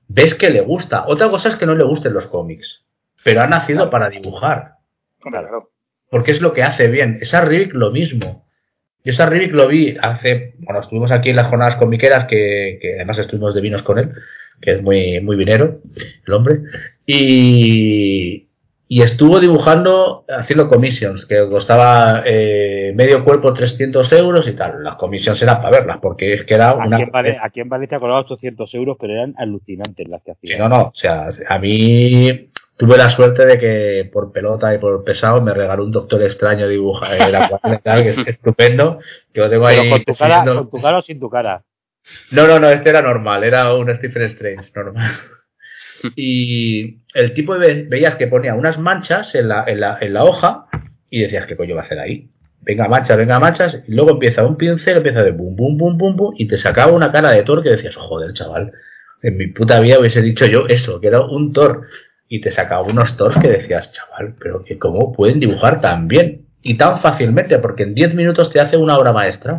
ves 0.09 0.35
que 0.35 0.51
le 0.51 0.61
gusta. 0.61 1.05
Otra 1.07 1.29
cosa 1.31 1.51
es 1.51 1.57
que 1.57 1.67
no 1.67 1.75
le 1.75 1.85
gusten 1.85 2.15
los 2.15 2.27
cómics, 2.27 2.85
pero 3.23 3.43
ha 3.43 3.47
nacido 3.47 3.91
para 3.91 4.09
dibujar. 4.09 4.75
Claro 5.21 5.71
porque 6.11 6.33
es 6.33 6.41
lo 6.41 6.53
que 6.53 6.63
hace 6.63 6.89
bien. 6.89 7.19
Esa 7.21 7.41
Rivik 7.41 7.73
lo 7.73 7.91
mismo. 7.91 8.45
Yo 9.03 9.13
esa 9.13 9.27
Rivik 9.27 9.53
lo 9.53 9.67
vi 9.69 9.97
hace, 10.03 10.55
bueno, 10.59 10.81
estuvimos 10.81 11.11
aquí 11.11 11.31
en 11.31 11.37
las 11.37 11.49
jornadas 11.49 11.77
comiqueras, 11.77 12.27
que, 12.27 12.79
que 12.83 12.97
además 12.97 13.19
estuvimos 13.19 13.55
de 13.55 13.63
vinos 13.63 13.83
con 13.83 13.99
él, 13.99 14.13
que 14.61 14.73
es 14.73 14.83
muy, 14.83 15.21
muy 15.21 15.37
vinero, 15.37 15.81
el 16.27 16.33
hombre, 16.35 16.61
y, 17.07 18.51
y 18.93 19.03
estuvo 19.03 19.39
dibujando, 19.39 20.25
haciendo 20.29 20.69
commissions, 20.69 21.25
que 21.25 21.49
costaba 21.49 22.25
eh, 22.27 22.93
medio 22.97 23.25
cuerpo 23.25 23.53
300 23.53 24.13
euros 24.15 24.49
y 24.49 24.53
tal. 24.53 24.83
Las 24.83 24.97
commissions 24.97 25.41
eran 25.41 25.63
para 25.63 25.79
verlas, 25.79 25.99
porque 26.03 26.35
es 26.35 26.45
que 26.45 26.55
era 26.55 26.75
una... 26.75 26.97
Aquí 26.97 27.05
en, 27.05 27.11
Valencia, 27.13 27.41
aquí 27.45 27.61
en 27.61 27.69
Valencia 27.69 27.99
800 27.99 28.75
euros, 28.75 28.97
pero 29.01 29.13
eran 29.13 29.35
alucinantes 29.39 30.09
las 30.09 30.23
que 30.25 30.33
hacía. 30.33 30.59
no, 30.59 30.69
no, 30.69 30.83
o 30.89 30.93
sea, 30.93 31.29
a 31.49 31.59
mí 31.61 32.50
tuve 32.81 32.97
la 32.97 33.11
suerte 33.11 33.45
de 33.45 33.59
que 33.59 34.09
por 34.11 34.33
pelota 34.33 34.75
y 34.75 34.79
por 34.79 35.05
pesado 35.05 35.43
me 35.43 35.53
regaló 35.53 35.85
un 35.85 35.91
doctor 35.91 36.23
extraño 36.23 36.67
dibuja 36.67 37.15
eh, 37.15 37.31
la 37.31 38.03
que 38.03 38.09
es 38.09 38.17
estupendo. 38.27 39.01
Que 39.31 39.43
lo 39.43 39.51
tengo 39.51 39.67
ahí 39.67 39.91
con 39.91 40.03
tu, 40.03 40.15
cara, 40.15 40.43
con 40.43 40.71
tu 40.71 40.79
cara 40.79 40.97
o 40.97 41.03
sin 41.03 41.21
tu 41.21 41.29
cara. 41.29 41.63
No 42.31 42.47
no 42.47 42.59
no 42.59 42.71
este 42.71 42.89
era 42.89 43.03
normal 43.03 43.45
era 43.45 43.75
un 43.75 43.95
Stephen 43.95 44.23
Strange 44.23 44.71
normal. 44.75 45.11
Y 46.17 47.03
el 47.13 47.35
tipo 47.35 47.59
de, 47.59 47.83
veías 47.83 48.15
que 48.15 48.27
ponía 48.27 48.55
unas 48.55 48.79
manchas 48.79 49.35
en 49.35 49.49
la, 49.49 49.65
en 49.67 49.81
la, 49.81 49.99
en 50.01 50.15
la 50.15 50.25
hoja 50.25 50.65
y 51.11 51.21
decías, 51.21 51.45
¿qué 51.45 51.59
coño 51.59 51.75
va 51.75 51.83
a 51.83 51.85
hacer 51.85 51.99
ahí? 51.99 52.31
Venga, 52.63 52.89
machas, 52.89 53.19
venga, 53.19 53.39
machas, 53.39 53.83
y 53.87 53.93
luego 53.93 54.13
empieza 54.13 54.47
un 54.47 54.57
pincel, 54.57 54.97
empieza 54.97 55.23
de 55.23 55.33
bum, 55.33 55.55
bum, 55.55 55.77
bum, 55.77 55.99
bum, 55.99 56.17
bum, 56.17 56.35
y 56.39 56.49
te 56.49 56.57
sacaba 56.57 56.91
una 56.91 57.13
cara 57.13 57.33
de 57.33 57.43
Thor 57.43 57.63
que 57.63 57.69
decías, 57.69 57.97
joder, 57.97 58.33
chaval, 58.33 58.73
en 59.21 59.37
mi 59.37 59.49
puta 59.49 59.79
vida 59.81 59.99
hubiese 59.99 60.23
dicho 60.23 60.47
yo 60.47 60.67
eso, 60.69 61.03
que 61.03 61.09
era 61.09 61.21
un 61.21 61.53
Thor, 61.53 61.83
y 62.33 62.41
te 62.41 62.53
sacaba 62.53 62.83
unos 62.83 63.17
Thors 63.17 63.37
que 63.37 63.49
decías, 63.49 63.93
chaval, 63.93 64.37
pero 64.39 64.63
que 64.65 64.79
cómo 64.79 65.13
pueden 65.13 65.41
dibujar 65.41 65.81
tan 65.81 66.07
bien 66.07 66.47
y 66.63 66.77
tan 66.77 67.01
fácilmente, 67.01 67.59
porque 67.59 67.83
en 67.83 67.93
10 67.93 68.15
minutos 68.15 68.51
te 68.51 68.61
hace 68.61 68.77
una 68.77 68.97
obra 68.97 69.13
maestra. 69.13 69.59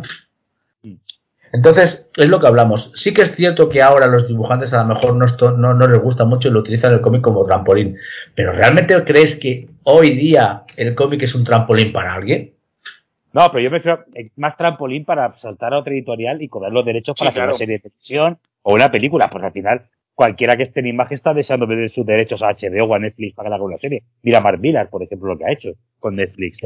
Entonces, 1.52 2.10
es 2.16 2.28
lo 2.30 2.40
que 2.40 2.46
hablamos. 2.46 2.90
Sí 2.94 3.12
que 3.12 3.20
es 3.20 3.36
cierto 3.36 3.68
que 3.68 3.82
ahora 3.82 4.06
los 4.06 4.26
dibujantes 4.26 4.72
a 4.72 4.82
lo 4.82 4.94
mejor 4.94 5.14
no, 5.14 5.74
no, 5.74 5.86
les 5.86 6.00
gusta 6.00 6.24
mucho 6.24 6.48
y 6.48 6.50
lo 6.50 6.60
utilizan 6.60 6.94
el 6.94 7.02
cómic 7.02 7.20
como 7.20 7.44
trampolín. 7.44 7.98
Pero 8.34 8.52
¿realmente 8.52 9.04
crees 9.04 9.36
que 9.36 9.68
hoy 9.82 10.16
día 10.16 10.62
el 10.78 10.94
cómic 10.94 11.24
es 11.24 11.34
un 11.34 11.44
trampolín 11.44 11.92
para 11.92 12.14
alguien? 12.14 12.54
No, 13.34 13.50
pero 13.50 13.60
yo 13.60 13.68
prefiero 13.68 14.02
más 14.36 14.56
trampolín 14.56 15.04
para 15.04 15.38
saltar 15.40 15.74
a 15.74 15.78
otra 15.80 15.92
editorial 15.92 16.40
y 16.40 16.48
cobrar 16.48 16.72
los 16.72 16.86
derechos 16.86 17.14
para 17.18 17.30
hacer 17.30 17.42
una 17.42 17.52
serie 17.52 17.74
de 17.74 17.80
televisión 17.80 18.38
o 18.62 18.72
una 18.72 18.90
película. 18.90 19.28
Pues 19.28 19.44
al 19.44 19.52
final, 19.52 19.82
cualquiera 20.22 20.56
que 20.56 20.62
esté 20.62 20.78
en 20.78 20.86
imagen 20.86 21.16
está 21.16 21.34
deseando 21.34 21.66
vender 21.66 21.90
sus 21.90 22.06
derechos 22.06 22.40
a 22.44 22.52
HBO 22.52 22.84
o 22.84 22.94
a 22.94 23.00
Netflix 23.00 23.34
para 23.34 23.48
que 23.48 23.54
haga 23.56 23.64
una 23.64 23.78
serie. 23.78 24.04
Mira 24.22 24.40
Mark 24.40 24.60
Millar, 24.60 24.88
por 24.88 25.02
ejemplo, 25.02 25.32
lo 25.32 25.36
que 25.36 25.44
ha 25.44 25.50
hecho 25.50 25.70
con 25.98 26.14
Netflix. 26.14 26.60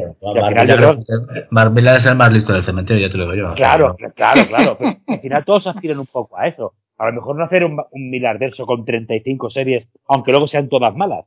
Mark, 1.50 1.72
Millar, 1.72 1.96
es 1.96 2.04
el 2.04 2.16
más 2.16 2.30
listo 2.30 2.52
del 2.52 2.64
cementerio, 2.64 3.06
ya 3.06 3.10
te 3.10 3.16
lo 3.16 3.32
digo 3.32 3.48
yo. 3.48 3.54
Claro, 3.54 3.96
claro, 4.14 4.46
claro. 4.46 4.78
al 5.06 5.20
final 5.20 5.42
todos 5.46 5.66
aspiran 5.68 5.98
un 5.98 6.04
poco 6.04 6.36
a 6.36 6.48
eso. 6.48 6.74
A 6.98 7.06
lo 7.06 7.14
mejor 7.14 7.36
no 7.36 7.44
hacer 7.44 7.64
un, 7.64 7.80
un 7.90 8.10
Millarderso 8.10 8.66
con 8.66 8.84
35 8.84 9.48
series, 9.48 9.88
aunque 10.06 10.32
luego 10.32 10.48
sean 10.48 10.68
todas 10.68 10.94
malas. 10.94 11.24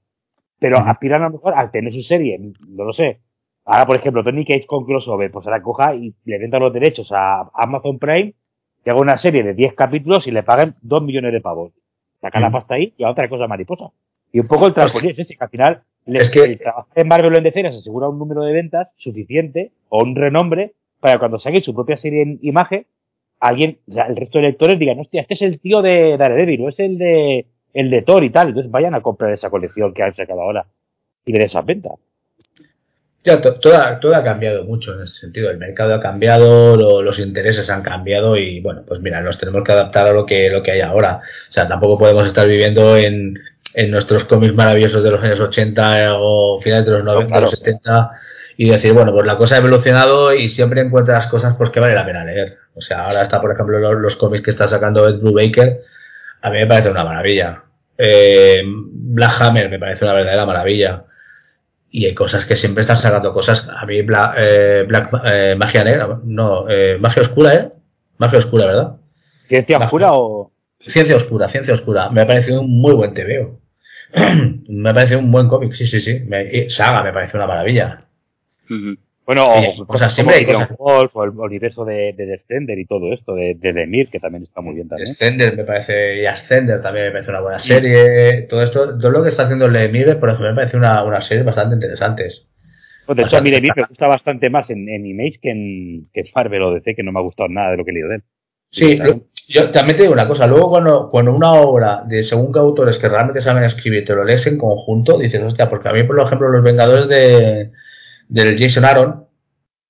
Pero 0.60 0.78
aspiran 0.78 1.24
a 1.24 1.30
lo 1.30 1.32
mejor 1.32 1.56
a 1.58 1.72
tener 1.72 1.92
su 1.92 2.04
serie, 2.04 2.40
no 2.68 2.84
lo 2.84 2.94
sé. 2.94 3.22
Ahora, 3.66 3.88
por 3.88 3.96
ejemplo, 3.96 4.24
Tony 4.24 4.46
Cage 4.46 4.68
con 4.68 4.86
crossover, 4.86 5.32
pues 5.32 5.48
ahora 5.48 5.64
coja 5.64 5.96
y 5.96 6.14
le 6.26 6.38
venda 6.38 6.60
los 6.60 6.72
derechos 6.72 7.12
a 7.12 7.50
Amazon 7.56 7.98
Prime, 7.98 8.36
que 8.84 8.92
haga 8.92 9.02
una 9.02 9.18
serie 9.18 9.42
de 9.42 9.56
10 9.56 9.74
capítulos 9.74 10.28
y 10.28 10.32
le 10.32 10.44
paguen 10.44 10.76
2 10.84 11.02
millones 11.02 11.34
de 11.34 11.42
pavos 11.42 11.72
saca 12.22 12.40
la 12.40 12.52
pasta 12.52 12.76
ahí 12.76 12.94
y 12.98 13.04
a 13.04 13.10
otra 13.10 13.28
cosa 13.30 13.48
mariposa. 13.48 13.92
Y 14.32 14.40
un 14.40 14.48
poco 14.48 14.68
el 14.68 14.74
trampolín 14.74 15.12
es 15.12 15.20
ese, 15.20 15.36
que 15.36 15.44
al 15.44 15.50
final 15.50 15.82
es 16.06 16.30
que... 16.30 16.44
el 16.44 16.60
trabajo 16.60 16.88
en 16.96 17.08
Marvel 17.08 17.34
o 17.34 17.38
en 17.38 17.44
DC 17.44 17.62
se 17.62 17.68
asegura 17.68 18.10
un 18.10 18.20
número 18.20 18.44
de 18.44 18.54
ventas 18.54 18.90
suficiente 18.98 19.72
o 19.90 20.04
un 20.04 20.16
renombre 20.16 20.74
para 21.00 21.16
que 21.16 21.20
cuando 21.20 21.40
saque 21.40 21.62
su 21.62 21.74
propia 21.74 21.98
serie 21.98 22.22
en 22.22 22.40
imagen, 22.42 22.86
alguien, 23.40 23.80
el 23.88 24.16
resto 24.16 24.40
de 24.40 24.46
lectores 24.46 24.78
digan, 24.78 25.00
hostia, 25.00 25.22
este 25.22 25.34
es 25.36 25.42
el 25.42 25.60
tío 25.60 25.82
de 25.82 26.18
Daredevil 26.18 26.62
o 26.62 26.70
es 26.70 26.80
el 26.80 26.98
de, 26.98 27.46
el 27.74 27.90
de 27.90 28.02
Thor 28.02 28.24
y 28.24 28.30
tal. 28.30 28.50
Entonces 28.50 28.72
vayan 28.72 28.96
a 28.96 29.02
comprar 29.02 29.32
esa 29.34 29.50
colección 29.50 29.94
que 29.94 30.04
han 30.04 30.14
sacado 30.14 30.42
ahora 30.42 30.66
y 31.26 31.32
ver 31.32 31.44
esas 31.44 31.66
ventas. 31.66 31.94
Ya, 33.24 33.42
todo, 33.42 33.76
ha 33.76 34.24
cambiado 34.24 34.64
mucho 34.64 34.94
en 34.94 35.02
ese 35.02 35.20
sentido. 35.20 35.52
El 35.52 35.58
mercado 35.58 35.94
ha 35.94 36.00
cambiado, 36.00 37.02
los 37.02 37.20
intereses 37.20 37.70
han 37.70 37.82
cambiado 37.82 38.38
y 38.38 38.62
bueno, 38.62 38.84
pues 38.88 39.02
mira, 39.02 39.22
nos 39.22 39.38
tenemos 39.38 39.64
que 39.64 39.74
adaptar 39.74 40.08
a 40.08 40.14
lo 40.14 40.26
que, 40.26 40.50
lo 40.50 40.64
que 40.64 40.72
hay 40.72 40.82
ahora. 40.82 41.22
O 41.50 41.52
sea, 41.52 41.68
tampoco 41.68 41.98
podemos 41.98 42.26
estar 42.26 42.48
viviendo 42.48 42.96
en, 42.96 43.38
en 43.74 43.92
nuestros 43.92 44.24
cómics 44.24 44.54
maravillosos 44.54 45.04
de 45.04 45.12
los 45.12 45.22
años 45.22 45.40
80 45.40 46.14
o 46.16 46.62
finales 46.62 46.86
de 46.86 46.92
los 46.94 47.04
90, 47.04 47.40
los 47.42 47.52
70 47.52 48.10
y 48.56 48.70
decir, 48.70 48.94
bueno, 48.94 49.12
pues 49.12 49.26
la 49.26 49.38
cosa 49.38 49.56
ha 49.56 49.60
evolucionado 49.60 50.34
y 50.34 50.48
siempre 50.48 50.82
encuentras 50.82 51.28
cosas 51.28 51.56
pues 51.58 51.70
que 51.72 51.82
vale 51.82 51.96
la 51.96 52.06
pena 52.06 52.24
leer. 52.24 52.58
O 52.74 52.82
sea, 52.82 53.06
ahora 53.06 53.24
está, 53.24 53.42
por 53.42 53.52
ejemplo, 53.52 53.94
los, 53.94 54.16
cómics 54.16 54.44
que 54.44 54.52
está 54.52 54.68
sacando 54.68 55.08
Ed 55.08 55.20
Blue 55.20 55.34
Baker, 55.34 55.82
a 56.42 56.50
mí 56.50 56.58
me 56.60 56.68
parece 56.68 56.90
una 56.90 57.04
maravilla. 57.04 57.64
Eh, 57.98 58.62
Black 58.66 59.42
Hammer 59.42 59.70
me 59.70 59.80
parece 59.80 60.06
una 60.06 60.14
verdadera 60.14 60.46
maravilla 60.46 61.04
y 61.92 62.06
hay 62.06 62.14
cosas 62.14 62.46
que 62.46 62.56
siempre 62.56 62.82
están 62.82 62.98
sacando 62.98 63.34
cosas. 63.34 63.68
A 63.70 63.86
mí, 63.86 64.02
Black, 64.02 64.36
eh, 64.38 64.88
eh, 65.26 65.56
Magia 65.58 65.84
Negra, 65.84 66.20
no, 66.24 66.70
eh, 66.70 66.98
Magia 67.00 67.24
Oscura, 67.24 67.56
¿eh? 67.56 67.72
Magia 68.18 68.40
Oscura, 68.40 68.66
¿verdad? 68.66 68.96
¿Ciencia 69.48 69.80
Oscura 69.80 70.14
o.? 70.14 70.52
Ciencia 70.80 71.16
Oscura, 71.16 71.50
Ciencia 71.50 71.74
Oscura. 71.74 72.10
Me 72.10 72.22
ha 72.22 72.28
parecido 72.28 72.62
un 72.62 72.80
muy 72.80 72.94
buen 72.94 73.14
TVO. 73.14 73.60
me 74.70 74.90
ha 74.90 74.94
parecido 74.94 75.20
un 75.20 75.32
buen 75.32 75.48
cómic, 75.48 75.74
sí, 75.74 75.88
sí, 75.88 76.00
sí. 76.00 76.22
Saga 76.70 77.04
me 77.04 77.14
parece 77.14 77.38
una 77.38 77.48
maravilla. 77.48 78.06
Bueno, 79.30 79.46
o, 79.88 79.96
sea, 79.96 80.10
siempre 80.10 80.38
hay 80.38 80.46
cosas. 80.46 80.76
Wolf, 80.76 81.16
o 81.16 81.24
el 81.24 81.30
universo 81.30 81.86
de, 81.86 82.16
de 82.18 82.26
Descender 82.26 82.80
y 82.80 82.88
todo 82.88 83.14
esto, 83.14 83.36
de, 83.36 83.54
de 83.54 83.74
Demir, 83.74 84.10
que 84.10 84.20
también 84.20 84.42
está 84.42 84.60
muy 84.60 84.74
bien 84.74 84.88
también. 84.88 85.10
Descender 85.10 85.56
me 85.56 85.66
parece, 85.66 86.24
y 86.24 86.26
Ascender 86.26 86.82
también 86.82 87.06
me 87.06 87.12
parece 87.12 87.30
una 87.30 87.42
buena 87.42 87.60
serie. 87.60 88.48
Todo 88.50 88.64
esto, 88.64 88.98
todo 88.98 89.12
lo 89.12 89.22
que 89.22 89.30
está 89.30 89.44
haciendo 89.44 89.68
Lemire, 89.68 90.16
por 90.16 90.30
ejemplo, 90.30 90.50
me 90.50 90.56
parece 90.56 90.78
una, 90.78 91.04
una 91.04 91.22
serie 91.22 91.44
bastante 91.44 91.76
interesante. 91.76 92.28
Pues 93.06 93.18
de 93.18 93.22
hecho, 93.22 93.38
a 93.38 93.42
mí 93.42 93.52
Lemire 93.52 93.76
me 93.76 93.84
gusta 93.88 94.08
bastante 94.08 94.50
más 94.50 94.72
en, 94.72 94.90
en 94.90 95.06
Image 95.06 95.38
que 95.40 95.52
en, 95.52 96.10
que 96.12 96.24
Marvel 96.34 96.64
o 96.64 96.74
DC, 96.74 96.96
que 96.96 97.04
no 97.04 97.12
me 97.12 97.20
ha 97.20 97.22
gustado 97.22 97.50
nada 97.50 97.70
de 97.70 97.78
lo 97.78 97.86
que 97.86 97.92
he 97.92 97.94
leído 97.94 98.10
de 98.10 98.16
él. 98.16 98.24
Sí, 98.72 99.00
yo 99.48 99.70
también 99.70 99.96
te 99.96 100.04
digo 100.04 100.14
una 100.14 100.28
cosa, 100.28 100.48
luego 100.48 100.72
cuando, 100.72 101.10
cuando 101.12 101.36
una 101.36 101.54
obra 101.54 102.02
de 102.08 102.24
según 102.24 102.52
qué 102.52 102.58
autores 102.58 102.98
que 102.98 103.10
realmente 103.10 103.42
saben 103.42 103.64
escribir 103.64 104.06
te 104.06 104.16
lo 104.16 104.24
lees 104.24 104.48
en 104.48 104.58
conjunto, 104.58 105.20
dices, 105.20 105.44
hostia, 105.44 105.70
porque 105.70 105.90
a 105.90 105.94
mí, 105.94 106.02
por 106.02 106.20
ejemplo, 106.20 106.48
Los 106.48 106.64
Vengadores 106.64 107.08
de, 107.08 107.70
del 108.30 108.58
Jason 108.58 108.86
Aaron. 108.86 109.26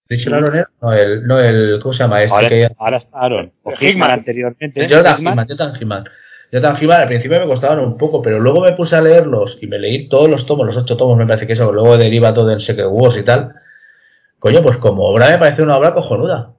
¿Jason 0.09 0.33
Aaron 0.33 0.65
No, 0.81 0.93
el, 0.93 1.27
no, 1.27 1.39
el, 1.39 1.79
¿cómo 1.79 1.93
se 1.93 2.03
llama 2.03 2.23
este? 2.23 2.33
Ahora, 2.35 2.49
que... 2.49 2.69
ahora 2.77 2.97
está 2.97 3.19
Aaron. 3.19 3.51
O 3.63 3.73
Hickman 3.79 4.09
anteriormente. 4.09 4.87
Jonathan 4.87 5.19
Hickman, 5.19 5.47
Jonathan 5.47 5.75
Hickman. 5.75 6.03
Jonathan 6.51 6.77
Hickman 6.81 7.01
al 7.01 7.07
principio 7.07 7.39
me 7.39 7.45
costaban 7.45 7.79
un 7.79 7.95
poco, 7.95 8.21
pero 8.21 8.39
luego 8.39 8.61
me 8.61 8.71
puse 8.71 8.95
a 8.95 9.01
leerlos 9.01 9.59
y 9.61 9.67
me 9.67 9.77
leí 9.77 10.09
todos 10.09 10.27
los 10.27 10.47
tomos, 10.47 10.65
los 10.65 10.77
ocho 10.77 10.97
tomos 10.97 11.15
me 11.15 11.27
parece 11.27 11.45
que 11.45 11.53
eso, 11.53 11.71
luego 11.71 11.95
deriva 11.97 12.33
todo 12.33 12.51
en 12.51 12.59
Secret 12.59 12.87
Wars 12.89 13.17
y 13.17 13.23
tal. 13.23 13.53
Coño, 14.39 14.63
pues 14.63 14.77
como 14.77 15.03
obra 15.03 15.29
me 15.29 15.37
parece 15.37 15.61
una 15.61 15.77
obra 15.77 15.93
cojonuda. 15.93 16.55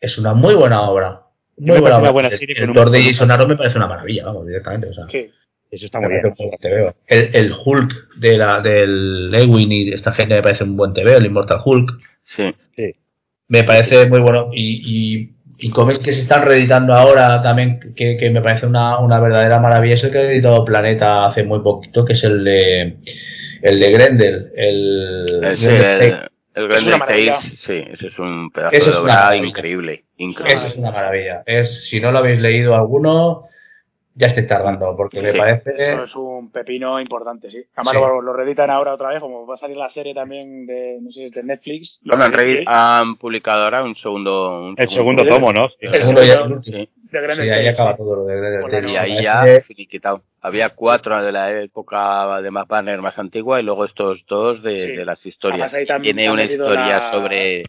Es 0.00 0.16
una 0.16 0.32
muy 0.32 0.54
buena 0.54 0.88
obra. 0.88 1.26
Muy 1.58 1.78
buena, 1.78 1.98
obra. 1.98 2.10
Buena 2.10 2.30
serie, 2.30 2.56
el, 2.56 2.74
el 2.74 2.90
de 2.90 3.04
Jason 3.04 3.30
Aaron 3.30 3.48
me 3.48 3.56
parece 3.56 3.76
una 3.76 3.86
maravilla, 3.86 4.24
vamos, 4.24 4.46
directamente. 4.46 4.88
O 4.88 4.94
sea. 4.94 5.04
Sí. 5.08 5.30
Eso 5.70 5.86
está 5.86 6.00
muy 6.00 6.10
bien. 6.10 6.34
El, 7.06 7.30
el, 7.32 7.52
Hulk 7.64 8.16
de 8.16 8.36
la, 8.36 8.60
del 8.60 9.32
Ewing 9.32 9.70
y 9.70 9.92
esta 9.92 10.12
gente 10.12 10.34
me 10.34 10.42
parece 10.42 10.64
un 10.64 10.76
buen 10.76 10.92
TV, 10.92 11.14
el 11.14 11.26
Immortal 11.26 11.60
Hulk. 11.64 11.92
Sí. 12.24 12.54
sí. 12.74 12.94
Me 13.48 13.62
parece 13.64 14.06
muy 14.06 14.20
bueno. 14.20 14.50
Y, 14.52 15.20
y, 15.20 15.30
y 15.58 15.70
cómics 15.70 16.00
que 16.00 16.12
se 16.12 16.20
están 16.20 16.44
reeditando 16.44 16.94
ahora 16.94 17.40
también, 17.40 17.94
que, 17.94 18.16
que 18.16 18.30
me 18.30 18.40
parece 18.40 18.66
una, 18.66 18.98
una, 18.98 19.20
verdadera 19.20 19.60
maravilla, 19.60 19.94
es 19.94 20.04
el 20.04 20.10
que 20.10 20.18
ha 20.18 20.22
editado 20.22 20.64
Planeta 20.64 21.26
hace 21.26 21.44
muy 21.44 21.60
poquito, 21.60 22.04
que 22.04 22.14
es 22.14 22.24
el 22.24 22.44
de 22.44 22.96
el 23.62 23.80
de 23.80 23.90
Grendel. 23.92 24.52
El, 24.56 25.26
el, 25.42 26.28
el, 26.54 26.68
Grendel 26.68 27.00
Tales, 27.00 27.38
sí, 27.56 27.84
ese 27.92 28.06
es 28.08 28.18
un 28.18 28.50
pedazo 28.50 28.90
de 28.90 28.96
obra 28.96 29.36
increíble. 29.36 30.04
increíble. 30.16 30.54
Eso 30.54 30.66
es 30.66 30.76
una 30.76 30.90
maravilla. 30.90 31.42
Es, 31.46 31.88
si 31.88 32.00
no 32.00 32.10
lo 32.10 32.18
habéis 32.18 32.42
leído 32.42 32.74
alguno, 32.74 33.48
ya 34.14 34.26
estoy 34.26 34.46
tardando, 34.46 34.94
porque 34.96 35.22
me 35.22 35.32
parece. 35.32 35.72
Eso 35.76 36.02
es 36.02 36.16
un 36.16 36.50
pepino 36.50 37.00
importante, 37.00 37.50
sí. 37.50 37.64
Además 37.76 37.94
Lo, 37.94 38.20
lo, 38.20 38.32
reeditan 38.32 38.70
ahora 38.70 38.94
otra 38.94 39.10
vez, 39.10 39.20
como 39.20 39.46
va 39.46 39.54
a 39.54 39.58
salir 39.58 39.76
la 39.76 39.88
serie 39.88 40.14
también 40.14 40.66
de, 40.66 40.98
no 41.00 41.10
sé 41.12 41.20
si 41.20 41.24
es 41.26 41.32
de 41.32 41.42
Netflix. 41.42 41.98
Bueno, 42.02 42.24
han, 42.24 42.34
han 42.66 43.16
publicado 43.16 43.64
ahora 43.64 43.82
un 43.82 43.94
segundo. 43.94 44.60
Un 44.68 44.74
el 44.76 44.88
segundo, 44.88 45.24
tomo, 45.26 45.52
¿no? 45.52 45.68
El, 45.78 46.00
segundo 46.00 46.24
ya. 46.24 46.46
Sí. 46.62 46.88
De 47.10 47.52
ahí 47.54 47.66
acaba 47.66 47.96
todo 47.96 48.16
lo 48.16 48.24
de, 48.24 48.40
de, 48.40 48.92
Y 48.92 48.96
ahí 48.96 49.22
ya 49.22 49.44
finiquitado. 49.66 50.22
Había 50.40 50.70
cuatro 50.70 51.22
de 51.22 51.32
la 51.32 51.52
época 51.52 52.40
de 52.40 52.50
más 52.50 52.66
banner 52.68 53.02
más 53.02 53.18
antigua 53.18 53.60
y 53.60 53.64
luego 53.64 53.84
estos 53.84 54.26
dos 54.26 54.62
de, 54.62 54.96
de 54.96 55.04
las 55.04 55.26
historias. 55.26 55.74
Tiene 56.02 56.30
una 56.30 56.44
historia 56.44 57.10
sobre 57.10 57.64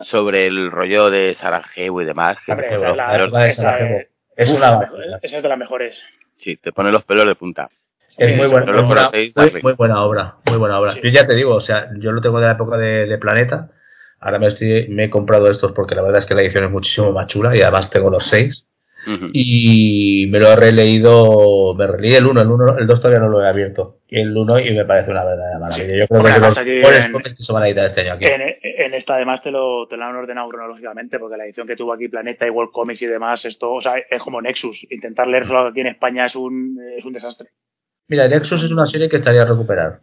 sobre 0.00 0.46
el 0.46 0.70
rollo 0.70 1.10
de 1.10 1.34
Sarajevo 1.34 2.02
y 2.02 2.04
demás. 2.04 2.38
Que 2.44 4.09
es 4.40 4.50
una 4.52 4.90
Esa 5.20 5.36
es 5.36 5.42
de 5.42 5.48
las 5.48 5.58
mejores. 5.58 6.02
Sí, 6.36 6.56
te 6.56 6.72
pone 6.72 6.90
los 6.90 7.04
pelos 7.04 7.26
de 7.26 7.34
punta. 7.34 7.68
Es 8.16 8.36
muy, 8.36 8.48
buena, 8.48 8.72
muy, 8.72 9.72
buena 9.74 10.02
obra, 10.02 10.36
muy 10.46 10.56
buena 10.56 10.80
obra. 10.80 10.94
Yo 10.94 11.10
ya 11.10 11.26
te 11.26 11.34
digo, 11.34 11.54
o 11.54 11.60
sea, 11.60 11.88
yo 11.98 12.10
lo 12.12 12.20
tengo 12.20 12.40
de 12.40 12.46
la 12.46 12.52
época 12.52 12.76
de, 12.76 13.18
Planeta. 13.18 13.70
Ahora 14.18 14.38
me, 14.38 14.48
estoy, 14.48 14.88
me 14.88 15.04
he 15.04 15.10
comprado 15.10 15.48
estos 15.48 15.72
porque 15.72 15.94
la 15.94 16.02
verdad 16.02 16.18
es 16.18 16.26
que 16.26 16.34
la 16.34 16.42
edición 16.42 16.64
es 16.64 16.70
muchísimo 16.70 17.12
más 17.12 17.28
chula 17.28 17.56
y 17.56 17.62
además 17.62 17.88
tengo 17.88 18.10
los 18.10 18.24
seis. 18.24 18.66
Y 19.32 20.26
me 20.30 20.38
lo 20.38 20.52
he 20.52 20.56
releído, 20.56 21.74
me 21.74 21.86
releí 21.86 22.14
el 22.14 22.26
1, 22.26 22.42
el 22.42 22.48
1, 22.48 22.78
el 22.78 22.86
2 22.86 23.00
todavía 23.00 23.20
no 23.20 23.28
lo 23.28 23.42
he 23.42 23.48
abierto. 23.48 24.00
Y 24.08 24.20
el 24.20 24.36
1 24.36 24.60
y 24.60 24.74
me 24.74 24.84
parece 24.84 25.10
una 25.10 25.24
verdadera 25.24 25.58
maravilla. 25.58 25.96
Yo 25.96 26.06
creo 26.06 26.22
que 26.22 26.40
los 26.40 26.64
mejores 26.64 27.08
cómics 27.08 27.34
que 27.34 27.42
se 27.42 27.52
van 27.52 27.62
a 27.62 27.68
editar 27.68 27.86
este 27.86 28.00
año 28.02 28.14
aquí. 28.14 28.26
En, 28.26 28.40
en, 28.62 28.94
esta 28.94 29.14
además 29.14 29.42
te 29.42 29.50
lo, 29.50 29.86
te 29.88 29.96
lo 29.96 30.04
han 30.04 30.16
ordenado 30.16 30.48
cronológicamente, 30.48 31.18
porque 31.18 31.36
la 31.36 31.44
edición 31.44 31.66
que 31.66 31.76
tuvo 31.76 31.92
aquí 31.92 32.08
Planeta 32.08 32.46
y 32.46 32.50
World 32.50 32.72
Comics 32.72 33.02
y 33.02 33.06
demás, 33.06 33.44
esto, 33.44 33.72
o 33.72 33.80
sea, 33.80 33.94
es 33.98 34.20
como 34.22 34.42
Nexus. 34.42 34.86
Intentar 34.90 35.28
leerlo 35.28 35.60
aquí 35.60 35.80
en 35.80 35.88
España 35.88 36.26
es 36.26 36.36
un, 36.36 36.78
es 36.96 37.04
un 37.04 37.12
desastre. 37.12 37.50
Mira, 38.08 38.28
Nexus 38.28 38.64
es 38.64 38.70
una 38.70 38.86
serie 38.86 39.08
que 39.08 39.16
estaría 39.16 39.42
a 39.42 39.46
recuperar. 39.46 40.00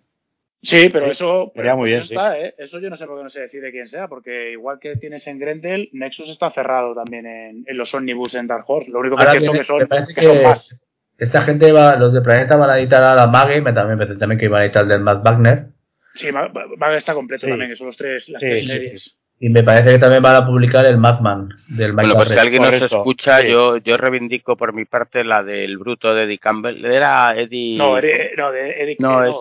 Sí, 0.61 0.89
pero 0.91 1.05
eso, 1.05 1.51
muy 1.55 1.89
bien, 1.89 2.01
eso, 2.01 2.13
está, 2.13 2.39
¿eh? 2.39 2.55
eso 2.57 2.79
yo 2.79 2.89
no 2.89 2.97
sé 2.97 3.05
por 3.05 3.17
qué 3.17 3.23
no 3.23 3.29
se 3.29 3.41
decide 3.41 3.71
quién 3.71 3.87
sea, 3.87 4.07
porque 4.07 4.51
igual 4.51 4.79
que 4.79 4.95
tienes 4.95 5.27
en 5.27 5.39
Grendel, 5.39 5.89
Nexus 5.93 6.29
está 6.29 6.49
cerrado 6.49 6.95
también 6.95 7.27
en, 7.27 7.63
en 7.65 7.77
los 7.77 7.93
Omnibus 7.93 8.33
en 8.35 8.47
Dark 8.47 8.65
Horse. 8.67 8.89
Lo 8.89 8.99
único 8.99 9.17
que 9.17 9.23
es 9.23 9.31
cierto 9.31 9.51
que 9.51 9.63
son, 9.63 9.87
que, 10.15 10.21
son 10.21 10.43
más. 10.43 10.75
Esta 11.17 11.41
gente 11.41 11.71
va, 11.71 11.95
los 11.95 12.13
de 12.13 12.21
Planeta 12.21 12.55
van 12.55 12.71
a 12.71 12.79
editar 12.79 13.03
a 13.03 13.15
la 13.15 13.27
Mage, 13.27 13.61
también, 13.61 14.17
también 14.17 14.39
que 14.39 14.45
iban 14.45 14.61
a 14.61 14.65
editar 14.65 14.83
el 14.83 14.89
del 14.89 15.01
Matt 15.01 15.23
Wagner. 15.23 15.67
Sí, 16.13 16.31
Marvel 16.31 16.97
está 16.97 17.13
completo 17.13 17.47
también, 17.47 17.69
que 17.69 17.75
son 17.75 17.87
los 17.87 17.97
tres, 17.97 18.27
las 18.29 18.41
tres 18.41 18.65
series. 18.65 19.15
Y 19.39 19.49
me 19.49 19.61
parece 19.61 19.91
que 19.91 19.99
también 19.99 20.23
van 20.23 20.35
a 20.35 20.45
publicar 20.45 20.83
el 20.85 20.97
Madman 20.97 21.49
del 21.67 21.93
Michael 21.93 22.13
Bueno, 22.13 22.15
pues 22.15 22.29
si 22.29 22.39
alguien 22.39 22.63
nos 22.63 22.73
escucha, 22.73 23.43
yo, 23.43 23.77
yo 23.77 23.95
reivindico 23.95 24.57
por 24.57 24.73
mi 24.73 24.85
parte 24.85 25.23
la 25.23 25.43
del 25.43 25.77
bruto 25.77 26.15
de 26.15 26.23
Eddie 26.23 26.39
Campbell. 26.39 26.83
Era 26.83 27.35
Eddie. 27.37 27.77
No, 27.77 27.91
no 28.37 28.51
de 28.51 28.71
Eddie 28.81 28.97
no, 28.97 29.23
es, 29.23 29.35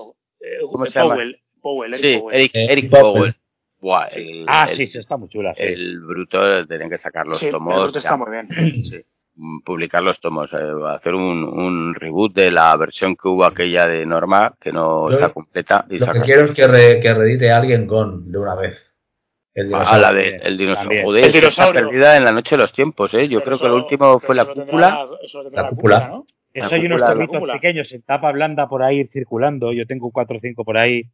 ¿Cómo 0.70 0.86
se 0.86 1.00
Powell, 1.00 1.32
llama? 1.32 1.42
Powell, 1.60 1.94
Eric 1.94 2.04
sí, 2.04 2.18
Powell. 2.18 2.36
Eric, 2.36 2.54
eh, 2.54 2.66
Eric 2.70 2.90
Powell. 2.90 3.34
Buah, 3.80 4.06
el, 4.08 4.44
ah, 4.48 4.68
sí, 4.72 4.86
sí, 4.86 4.98
está 4.98 5.16
muy 5.16 5.28
chula. 5.28 5.52
El 5.56 6.00
bruto 6.00 6.66
tienen 6.66 6.88
que 6.88 6.98
sacar 6.98 7.26
los 7.26 7.40
tomos. 7.50 7.74
El 7.74 7.82
bruto 7.82 7.98
está 7.98 8.16
muy 8.16 8.30
bien. 8.30 8.84
Sí. 8.84 9.04
Publicar 9.66 10.02
los 10.02 10.18
tomos, 10.18 10.50
eh, 10.54 10.56
hacer 10.88 11.14
un, 11.14 11.44
un, 11.44 11.94
reboot 11.94 12.34
de 12.34 12.50
la 12.50 12.74
versión 12.78 13.14
que 13.16 13.28
hubo 13.28 13.44
aquella 13.44 13.86
de 13.86 14.06
Norma, 14.06 14.56
que 14.58 14.72
no 14.72 15.10
está 15.10 15.28
completa. 15.28 15.84
Y 15.90 15.98
lo 15.98 16.10
que 16.10 16.22
quiero 16.22 16.46
es 16.46 16.52
que, 16.52 16.66
re, 16.66 17.00
que 17.00 17.12
redite 17.12 17.50
alguien 17.50 17.86
con 17.86 18.32
de 18.32 18.38
una 18.38 18.54
vez. 18.54 18.86
El 19.52 19.74
ah, 19.74 19.98
la 19.98 20.14
de, 20.14 20.36
el 20.36 20.56
dinosaurio. 20.56 21.02
Joder, 21.04 21.24
el 21.24 21.32
dinosaurio. 21.32 21.80
Está 21.80 21.90
perdida 21.90 22.16
en 22.16 22.24
la 22.24 22.32
noche 22.32 22.56
de 22.56 22.62
los 22.62 22.72
tiempos, 22.72 23.12
¿eh? 23.12 23.28
Yo 23.28 23.42
creo 23.42 23.58
que 23.58 23.68
lo 23.68 23.76
último 23.76 24.20
fue 24.20 24.34
la 24.34 24.46
cúpula. 24.46 25.06
La, 25.52 25.68
cúpula. 25.68 26.08
¿no? 26.08 26.26
Eso 26.60 26.74
hay 26.74 26.86
unos 26.86 27.00
tomitos 27.00 27.42
pequeños 27.52 27.92
en 27.92 28.02
tapa 28.02 28.32
blanda 28.32 28.68
por 28.68 28.82
ahí 28.82 29.06
circulando. 29.08 29.72
Yo 29.72 29.86
tengo 29.86 30.10
cuatro 30.10 30.38
o 30.38 30.40
cinco 30.40 30.64
por 30.64 30.78
ahí. 30.78 31.04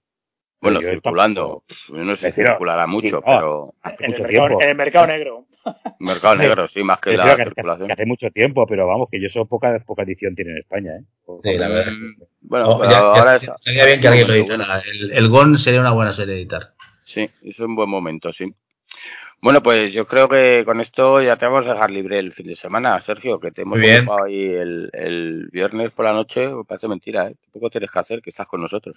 Bueno, 0.60 0.80
circulando. 0.80 1.64
Yo 1.88 2.04
no 2.04 2.14
sé 2.14 2.30
si 2.30 2.42
circulará 2.42 2.86
mucho, 2.86 3.20
pero. 3.20 3.74
En 3.98 4.14
el, 4.14 4.22
mercado, 4.22 4.46
en 4.60 4.68
el 4.68 4.76
mercado 4.76 5.06
negro. 5.08 5.46
Mercado 5.98 6.36
negro, 6.36 6.68
sí, 6.68 6.84
más 6.84 7.00
que 7.00 7.16
la 7.16 7.36
circulación. 7.36 7.88
Que 7.88 7.92
hace 7.92 8.06
mucho 8.06 8.30
tiempo, 8.30 8.66
pero 8.66 8.86
vamos, 8.86 9.08
que 9.10 9.20
yo 9.20 9.26
eso 9.26 9.46
poca, 9.46 9.76
poca 9.84 10.02
edición 10.02 10.34
tiene 10.36 10.52
en 10.52 10.58
España, 10.58 10.92
¿eh? 10.96 11.04
Sí, 11.42 11.58
la 11.58 11.68
verdad. 11.68 11.92
Bueno, 12.42 12.68
oh, 12.68 12.82
ahora 12.84 13.40
Sería 13.56 13.86
bien 13.86 14.00
que 14.00 14.08
alguien 14.08 14.28
lo 14.28 14.34
editara. 14.34 14.80
El, 14.80 15.12
el 15.12 15.28
GON 15.28 15.58
sería 15.58 15.80
una 15.80 15.92
buena 15.92 16.14
serie 16.14 16.34
de 16.34 16.40
editar. 16.40 16.72
Sí, 17.02 17.28
es 17.42 17.58
un 17.58 17.74
buen 17.74 17.90
momento, 17.90 18.32
sí. 18.32 18.52
Bueno, 19.42 19.60
pues 19.60 19.92
yo 19.92 20.06
creo 20.06 20.28
que 20.28 20.62
con 20.64 20.80
esto 20.80 21.20
ya 21.20 21.34
te 21.34 21.46
vamos 21.46 21.66
a 21.66 21.72
dejar 21.74 21.90
libre 21.90 22.20
el 22.20 22.32
fin 22.32 22.46
de 22.46 22.54
semana, 22.54 23.00
Sergio, 23.00 23.40
que 23.40 23.50
te 23.50 23.62
hemos 23.62 23.80
ocupado 23.80 24.24
ahí 24.24 24.52
el, 24.52 24.88
el, 24.92 25.48
viernes 25.50 25.90
por 25.90 26.04
la 26.04 26.12
noche. 26.12 26.48
Me 26.48 26.62
parece 26.64 26.86
mentira, 26.86 27.26
¿eh? 27.26 27.34
¿Qué 27.42 27.50
poco 27.50 27.68
tienes 27.68 27.90
que 27.90 27.98
hacer 27.98 28.22
que 28.22 28.30
estás 28.30 28.46
con 28.46 28.62
nosotros? 28.62 28.96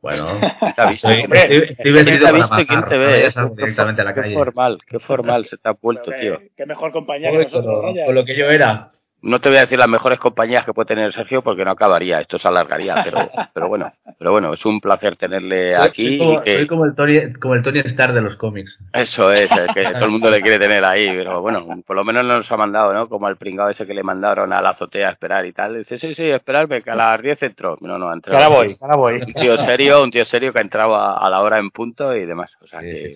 Bueno, 0.00 0.38
¿Te 0.76 0.82
ha 0.82 0.86
visto? 0.86 1.08
¿Quién 1.08 1.28
te 1.28 2.26
ha 2.26 2.32
visto 2.32 2.56
quién 2.64 2.84
te 2.84 2.96
ve? 2.96 3.32
Directamente 3.56 4.02
a 4.02 4.04
la 4.04 4.14
calle. 4.14 4.28
Qué 4.28 4.34
formal, 4.34 4.78
qué 4.86 5.00
formal 5.00 5.46
se 5.46 5.58
te 5.58 5.68
ha 5.68 5.72
vuelto, 5.72 6.12
tío. 6.12 6.40
Qué 6.56 6.64
mejor 6.64 6.92
compañía 6.92 7.32
que 7.32 7.38
nosotros, 7.38 7.96
Con 8.06 8.14
lo 8.14 8.24
que 8.24 8.36
yo 8.36 8.50
era. 8.50 8.92
No 9.22 9.40
te 9.40 9.48
voy 9.48 9.58
a 9.58 9.62
decir 9.62 9.78
las 9.78 9.88
mejores 9.88 10.18
compañías 10.18 10.64
que 10.64 10.72
puede 10.72 10.86
tener 10.86 11.12
Sergio 11.12 11.42
porque 11.42 11.64
no 11.64 11.70
acabaría, 11.70 12.20
esto 12.20 12.38
se 12.38 12.48
alargaría, 12.48 13.02
pero, 13.04 13.30
pero 13.54 13.68
bueno, 13.68 13.92
pero 14.18 14.32
bueno, 14.32 14.52
es 14.52 14.64
un 14.64 14.80
placer 14.80 15.16
tenerle 15.16 15.76
aquí. 15.76 16.18
Soy 16.18 16.66
como, 16.66 16.84
el 16.84 16.94
Tony, 16.96 17.32
como 17.34 17.54
el 17.54 17.62
Tony 17.62 17.78
Stark 17.80 18.14
de 18.14 18.20
los 18.20 18.34
cómics. 18.34 18.78
Eso 18.92 19.32
es, 19.32 19.48
que 19.74 19.84
todo 19.84 20.06
el 20.06 20.10
mundo 20.10 20.28
le 20.28 20.40
quiere 20.40 20.58
tener 20.58 20.84
ahí, 20.84 21.14
pero 21.16 21.40
bueno, 21.40 21.64
por 21.86 21.94
lo 21.94 22.02
menos 22.02 22.24
nos 22.24 22.50
ha 22.50 22.56
mandado, 22.56 22.92
¿no? 22.92 23.08
Como 23.08 23.28
al 23.28 23.36
pringado 23.36 23.70
ese 23.70 23.86
que 23.86 23.94
le 23.94 24.02
mandaron 24.02 24.52
a 24.52 24.60
la 24.60 24.70
azotea 24.70 25.08
a 25.08 25.12
esperar 25.12 25.46
y 25.46 25.52
tal. 25.52 25.78
Dice, 25.78 26.00
sí, 26.00 26.14
sí, 26.14 26.28
esperarme, 26.28 26.82
que 26.82 26.90
a 26.90 26.96
las 26.96 27.22
10 27.22 27.42
entró. 27.44 27.78
No, 27.80 27.98
no, 27.98 28.12
entró. 28.12 28.34
Ahora 28.34 28.48
voy, 28.48 28.76
ahora 28.80 28.96
voy. 28.96 29.14
Un 29.14 29.32
tío 29.32 29.56
serio, 29.58 30.02
un 30.02 30.10
tío 30.10 30.24
serio 30.24 30.52
que 30.52 30.58
ha 30.58 30.62
entrado 30.62 30.96
a, 30.96 31.30
la 31.30 31.40
hora 31.40 31.58
en 31.58 31.70
punto 31.70 32.14
y 32.16 32.26
demás. 32.26 32.52
O 32.60 32.66
sea, 32.66 32.80
que 32.80 33.10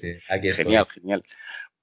genial, 0.55 0.87
genial. 0.89 1.25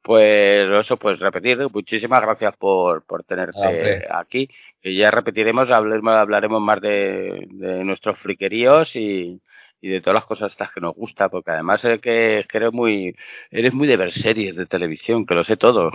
Pues 0.04 0.68
eso, 0.70 0.98
pues 0.98 1.18
repetir, 1.20 1.58
muchísimas 1.74 2.22
gracias 2.22 2.56
por, 2.58 3.04
por 3.04 3.24
tenerte 3.24 4.06
ah, 4.10 4.20
aquí. 4.20 4.50
Y 4.82 4.98
ya 4.98 5.10
repetiremos, 5.10 5.72
hablaremos, 5.72 6.14
hablaremos 6.14 6.62
más 6.62 6.82
de, 6.82 7.48
de 7.50 7.84
nuestros 7.86 8.20
friqueríos 8.20 8.98
y, 8.98 9.42
y 9.84 9.90
de 9.90 10.00
todas 10.00 10.16
las 10.16 10.26
cosas 10.26 10.54
estas 10.54 10.72
que 10.72 10.80
nos 10.80 10.96
gusta, 10.96 11.28
porque 11.28 11.52
además 11.52 11.84
es 11.84 12.00
que, 12.00 12.46
eres 12.54 12.72
muy 12.72 13.14
eres 13.52 13.74
muy 13.74 13.86
de 13.86 13.98
ver 13.98 14.14
series 14.14 14.56
de 14.56 14.66
televisión, 14.66 15.26
que 15.26 15.36
lo 15.36 15.44
sé 15.44 15.58
todo. 15.58 15.92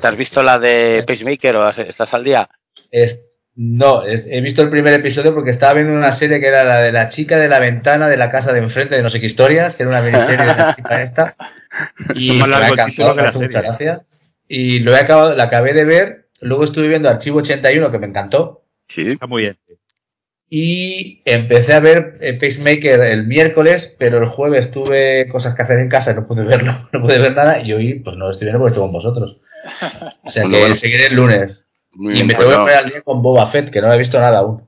¿Te 0.00 0.06
has 0.06 0.16
visto 0.16 0.40
la 0.44 0.60
de 0.60 1.02
Pacemaker 1.04 1.56
o 1.56 1.68
estás 1.68 2.14
al 2.14 2.22
día? 2.22 2.48
Es, 2.92 3.20
no, 3.54 4.04
he 4.06 4.40
visto 4.40 4.62
el 4.62 4.70
primer 4.70 4.94
episodio 4.94 5.34
porque 5.34 5.50
estaba 5.50 5.74
viendo 5.74 5.92
una 5.92 6.12
serie 6.12 6.40
que 6.40 6.46
era 6.46 6.64
la 6.64 6.80
de 6.80 6.90
la 6.90 7.08
chica 7.08 7.36
de 7.36 7.48
la 7.48 7.58
ventana 7.58 8.08
de 8.08 8.16
la 8.16 8.30
casa 8.30 8.52
de 8.52 8.60
enfrente 8.60 8.94
de 8.94 9.02
no 9.02 9.10
sé 9.10 9.20
qué 9.20 9.26
historias, 9.26 9.74
que 9.74 9.82
era 9.82 9.90
una 9.90 10.00
miniserie 10.00 10.38
de 10.38 10.46
la 10.46 10.74
chica 10.74 11.02
esta. 11.02 11.36
Y 12.14 12.32
me 12.32 12.54
ha 12.54 12.68
encantado, 12.68 13.14
muchas 13.14 13.62
gracias. 13.62 14.02
Y 14.46 14.80
lo 14.80 14.94
he 14.94 14.98
acabado, 14.98 15.34
la 15.34 15.44
acabé 15.44 15.72
de 15.72 15.84
ver, 15.84 16.26
luego 16.40 16.64
estuve 16.64 16.88
viendo 16.88 17.08
Archivo 17.08 17.38
81 17.38 17.90
que 17.90 17.98
me 17.98 18.06
encantó. 18.06 18.66
Sí, 18.88 19.12
está 19.12 19.26
muy 19.26 19.42
bien. 19.42 19.58
Y 20.50 21.22
empecé 21.24 21.72
a 21.72 21.80
ver 21.80 22.18
Pacemaker 22.38 23.00
el 23.00 23.26
miércoles, 23.26 23.96
pero 23.98 24.18
el 24.18 24.26
jueves 24.26 24.70
tuve 24.70 25.26
cosas 25.28 25.54
que 25.54 25.62
hacer 25.62 25.78
en 25.78 25.88
casa 25.88 26.12
y 26.12 26.14
no 26.14 26.26
pude 26.26 26.44
verlo, 26.44 26.74
no 26.92 27.00
pude 27.00 27.18
ver 27.18 27.34
nada, 27.34 27.62
y 27.62 27.72
hoy 27.72 28.00
pues 28.00 28.16
no 28.18 28.26
lo 28.26 28.32
estoy 28.32 28.46
viendo 28.46 28.58
porque 28.58 28.72
estoy 28.72 28.84
con 28.84 28.92
vosotros. 28.92 29.40
O 30.24 30.30
sea 30.30 30.44
que 30.44 30.74
seguiré 30.74 31.06
el 31.06 31.16
lunes. 31.16 31.61
Y 31.94 32.24
me 32.24 32.34
tengo 32.34 32.50
que 32.50 32.56
poner 32.56 32.76
al 32.76 32.90
día 32.90 33.02
con 33.02 33.22
Boba 33.22 33.46
Fett, 33.48 33.70
que 33.70 33.80
no 33.80 33.92
he 33.92 33.98
visto 33.98 34.18
nada 34.18 34.38
aún. 34.38 34.66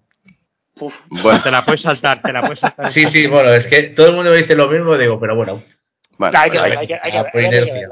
bueno, 1.23 1.43
te 1.43 1.51
la 1.51 1.65
puedes 1.65 1.83
saltar, 1.83 2.21
te 2.21 2.33
la 2.33 2.41
puedes 2.41 2.61
saltar. 2.61 2.91
Sí, 2.91 3.07
sí, 3.07 3.27
bueno, 3.27 3.53
es 3.53 3.67
que 3.67 3.85
todo 3.85 4.09
el 4.09 4.17
mundo 4.17 4.31
me 4.31 4.39
dice 4.39 4.55
lo 4.55 4.69
mismo, 4.69 4.97
digo, 4.97 5.19
pero 5.19 5.37
bueno. 5.37 5.63
Bueno, 6.19 6.39
hay 6.39 6.51
que, 6.51 6.59
hay, 6.59 6.87
que, 6.87 6.95
hay, 7.03 7.11
que, 7.11 7.89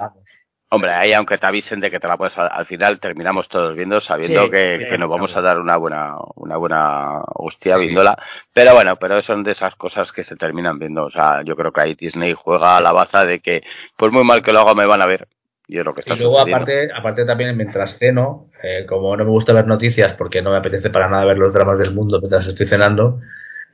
Hombre, 0.74 0.90
ahí 0.92 1.12
aunque 1.12 1.36
te 1.36 1.46
avisen 1.46 1.80
de 1.80 1.90
que 1.90 2.00
te 2.00 2.08
la 2.08 2.16
puedes 2.16 2.38
al 2.38 2.64
final 2.64 2.98
terminamos 2.98 3.46
todos 3.46 3.76
viendo 3.76 4.00
sabiendo 4.00 4.48
que, 4.48 4.86
que, 4.88 4.96
nos 4.96 5.10
vamos 5.10 5.36
a 5.36 5.42
dar 5.42 5.58
una 5.58 5.76
buena 5.76 6.14
una 6.36 6.56
buena 6.56 7.20
hostia 7.34 7.76
viéndola, 7.76 8.16
pero 8.54 8.72
bueno, 8.72 8.96
pero 8.96 9.20
son 9.20 9.42
de 9.42 9.52
esas 9.52 9.74
cosas 9.74 10.12
que 10.12 10.24
se 10.24 10.34
terminan 10.34 10.78
viendo, 10.78 11.04
o 11.04 11.10
sea, 11.10 11.42
yo 11.42 11.56
creo 11.56 11.72
que 11.72 11.82
ahí 11.82 11.94
Disney 11.94 12.32
juega 12.32 12.78
a 12.78 12.80
la 12.80 12.92
baza 12.92 13.26
de 13.26 13.40
que 13.40 13.62
por 13.98 14.12
muy 14.12 14.24
mal 14.24 14.40
que 14.40 14.54
lo 14.54 14.60
haga 14.60 14.72
me 14.72 14.86
van 14.86 15.02
a 15.02 15.06
ver. 15.06 15.28
Y, 15.72 15.78
es 15.78 15.84
lo 15.84 15.94
que 15.94 16.00
está 16.00 16.14
y 16.14 16.18
luego 16.18 16.38
aparte, 16.38 16.90
aparte 16.94 17.24
también 17.24 17.56
mientras 17.56 17.96
ceno, 17.96 18.50
eh, 18.62 18.84
como 18.86 19.16
no 19.16 19.24
me 19.24 19.30
gusta 19.30 19.54
ver 19.54 19.66
noticias 19.66 20.12
porque 20.12 20.42
no 20.42 20.50
me 20.50 20.58
apetece 20.58 20.90
para 20.90 21.08
nada 21.08 21.24
ver 21.24 21.38
los 21.38 21.52
dramas 21.52 21.78
del 21.78 21.94
mundo 21.94 22.18
mientras 22.20 22.46
estoy 22.46 22.66
cenando, 22.66 23.18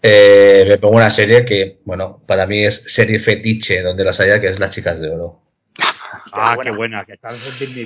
eh, 0.00 0.64
me 0.68 0.78
pongo 0.78 0.96
una 0.96 1.10
serie 1.10 1.44
que, 1.44 1.80
bueno, 1.84 2.22
para 2.24 2.46
mí 2.46 2.64
es 2.64 2.84
serie 2.86 3.18
fetiche 3.18 3.82
donde 3.82 4.04
las 4.04 4.20
haya, 4.20 4.40
que 4.40 4.46
es 4.46 4.60
Las 4.60 4.70
Chicas 4.70 5.00
de 5.00 5.10
Oro. 5.10 5.42
ah, 6.32 6.56
qué 6.62 6.70
buena. 6.70 7.04
Que 7.04 7.18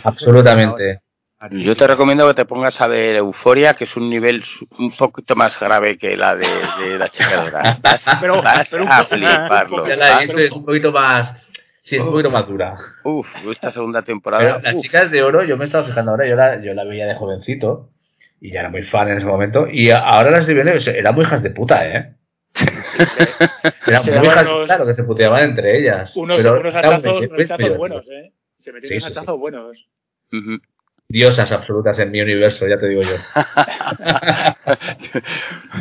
Absolutamente. 0.04 1.00
Yo 1.50 1.74
te 1.74 1.86
recomiendo 1.88 2.28
que 2.28 2.34
te 2.34 2.44
pongas 2.44 2.80
a 2.80 2.86
ver 2.86 3.16
Euforia, 3.16 3.74
que 3.74 3.84
es 3.84 3.96
un 3.96 4.08
nivel 4.08 4.44
un 4.78 4.92
poquito 4.92 5.34
más 5.34 5.58
grave 5.58 5.98
que 5.98 6.16
la 6.16 6.36
de, 6.36 6.46
la 6.98 7.08
chica 7.08 7.44
de 7.44 7.50
Vas, 7.82 8.04
pero, 8.20 8.42
vas 8.42 8.72
a 8.72 9.04
fliparlo. 9.04 9.86
es 9.86 10.52
un 10.52 10.64
poquito 10.64 10.92
más. 10.92 11.50
Sí, 11.92 11.96
es 11.96 12.04
un 12.04 12.10
poquito 12.10 12.30
más 12.30 12.48
dura. 12.48 12.78
Uf, 13.04 13.26
esta 13.50 13.70
segunda 13.70 14.00
temporada. 14.00 14.60
las 14.62 14.76
chicas 14.78 15.10
de 15.10 15.22
oro, 15.22 15.44
yo 15.44 15.58
me 15.58 15.66
estaba 15.66 15.84
fijando 15.84 16.12
ahora, 16.12 16.26
yo 16.26 16.36
la, 16.36 16.58
yo 16.62 16.72
la 16.72 16.84
veía 16.84 17.04
de 17.04 17.14
jovencito 17.14 17.90
y 18.40 18.50
ya 18.50 18.60
era 18.60 18.70
muy 18.70 18.82
fan 18.82 19.10
en 19.10 19.18
ese 19.18 19.26
momento. 19.26 19.66
Y 19.70 19.90
ahora 19.90 20.30
las 20.30 20.46
de 20.46 20.54
viene, 20.54 20.72
eran 20.86 21.14
muy 21.14 21.24
hijas 21.24 21.42
de 21.42 21.50
puta, 21.50 21.86
¿eh? 21.86 22.14
Eran 23.86 24.04
muy 24.06 24.26
hijas 24.26 24.46
de 24.46 24.52
puta 24.52 24.78
lo 24.78 24.86
que 24.86 24.94
se 24.94 25.04
puteaban 25.04 25.42
entre 25.42 25.78
ellas. 25.78 26.16
Unos, 26.16 26.38
pero 26.38 26.58
unos 26.60 26.74
atazos, 26.74 27.28
buenos, 27.76 28.06
¿eh? 28.08 28.32
Se 28.56 28.72
metían 28.72 29.02
sí, 29.02 29.06
atazos 29.06 29.38
buenos. 29.38 29.86
Diosas 31.12 31.52
absolutas 31.52 31.98
en 31.98 32.10
mi 32.10 32.22
universo, 32.22 32.66
ya 32.66 32.78
te 32.78 32.88
digo 32.88 33.02
yo. 33.02 33.16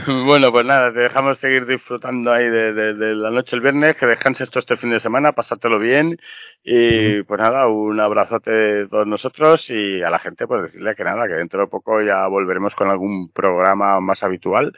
bueno, 0.25 0.51
pues 0.51 0.65
nada, 0.65 0.91
te 0.91 0.99
dejamos 0.99 1.39
seguir 1.39 1.65
disfrutando 1.65 2.33
ahí 2.33 2.49
de, 2.49 2.73
de, 2.73 3.15
la 3.15 3.31
noche 3.31 3.55
el 3.55 3.61
viernes, 3.61 3.95
que 3.95 4.07
descanses 4.07 4.49
todo 4.49 4.59
este 4.59 4.75
fin 4.75 4.89
de 4.89 4.99
semana, 4.99 5.31
pasártelo 5.31 5.79
bien. 5.79 6.19
Y 6.65 7.23
pues 7.23 7.39
nada, 7.39 7.69
un 7.69 7.97
abrazote 8.01 8.51
de 8.51 8.87
todos 8.89 9.07
nosotros 9.07 9.69
y 9.69 10.01
a 10.03 10.09
la 10.09 10.19
gente 10.19 10.47
pues 10.47 10.63
decirle 10.63 10.95
que 10.95 11.05
nada, 11.05 11.25
que 11.29 11.35
dentro 11.35 11.61
de 11.61 11.67
poco 11.67 12.01
ya 12.01 12.27
volveremos 12.27 12.75
con 12.75 12.89
algún 12.89 13.31
programa 13.31 14.01
más 14.01 14.23
habitual 14.23 14.73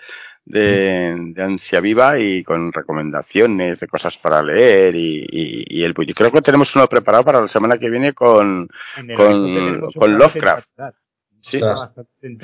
de, 0.46 1.16
de, 1.34 1.44
Ansia 1.44 1.80
Viva 1.80 2.20
y 2.20 2.44
con 2.44 2.72
recomendaciones 2.74 3.80
de 3.80 3.88
cosas 3.88 4.18
para 4.18 4.42
leer 4.42 4.96
y, 4.96 5.26
y, 5.30 5.84
el 5.84 5.94
Creo 5.94 6.32
que 6.32 6.42
tenemos 6.42 6.76
uno 6.76 6.88
preparado 6.88 7.24
para 7.24 7.42
la 7.42 7.48
semana 7.48 7.78
que 7.78 7.90
viene 7.90 8.14
con, 8.14 8.68
con, 9.16 9.92
con 9.92 10.18
Lovecraft. 10.18 10.68
Sí, 11.42 11.60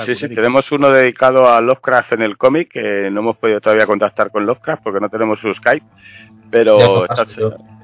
sí, 0.05 0.15
sí, 0.15 0.29
tenemos 0.29 0.71
uno 0.73 0.91
dedicado 0.91 1.49
a 1.49 1.61
Lovecraft 1.61 2.13
en 2.13 2.21
el 2.21 2.37
cómic, 2.37 2.69
que 2.69 3.09
no 3.09 3.21
hemos 3.21 3.37
podido 3.37 3.61
todavía 3.61 3.85
contactar 3.85 4.29
con 4.29 4.45
Lovecraft 4.45 4.83
porque 4.83 4.99
no 4.99 5.09
tenemos 5.09 5.39
su 5.39 5.53
Skype, 5.53 5.85
pero 6.51 7.05
está, 7.05 7.23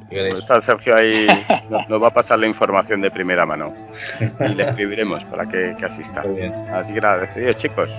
está, 0.09 0.61
Sergio 0.61 0.93
ahí, 0.93 1.25
nos, 1.89 2.03
va 2.03 2.09
a 2.09 2.13
pasar 2.13 2.39
la 2.39 2.47
información 2.47 3.01
de 3.01 3.11
primera 3.11 3.45
mano 3.45 3.73
y 4.19 4.55
le 4.55 4.63
escribiremos 4.69 5.23
para 5.25 5.47
que, 5.47 5.75
que 5.77 5.85
asista. 5.85 6.23
Así 6.73 6.93
que 6.93 7.01
nada, 7.01 7.19
despedidos 7.19 7.57
chicos. 7.59 7.89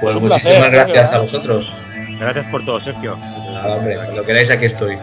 Pues 0.00 0.16
muchísimas 0.16 0.72
gracias 0.72 1.12
a 1.12 1.18
vosotros. 1.18 1.72
Gracias 2.18 2.46
por 2.46 2.64
todo, 2.64 2.80
Sergio. 2.80 3.16
Nada, 3.16 3.76
hombre, 3.76 3.96
cuando 3.96 4.24
queráis 4.24 4.50
aquí 4.50 4.66
estoy. 4.66 4.98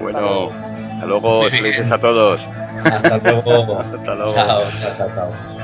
Bueno, 0.00 0.50
hasta 0.92 1.06
luego, 1.06 1.48
felices 1.48 1.90
a 1.90 1.98
todos. 1.98 2.40
Hasta 2.84 3.18
luego. 3.18 3.80
hasta 3.94 4.14
luego. 4.14 4.34
Chao, 4.34 4.62
chao, 4.80 4.94
chao. 4.96 5.10
chao. 5.14 5.55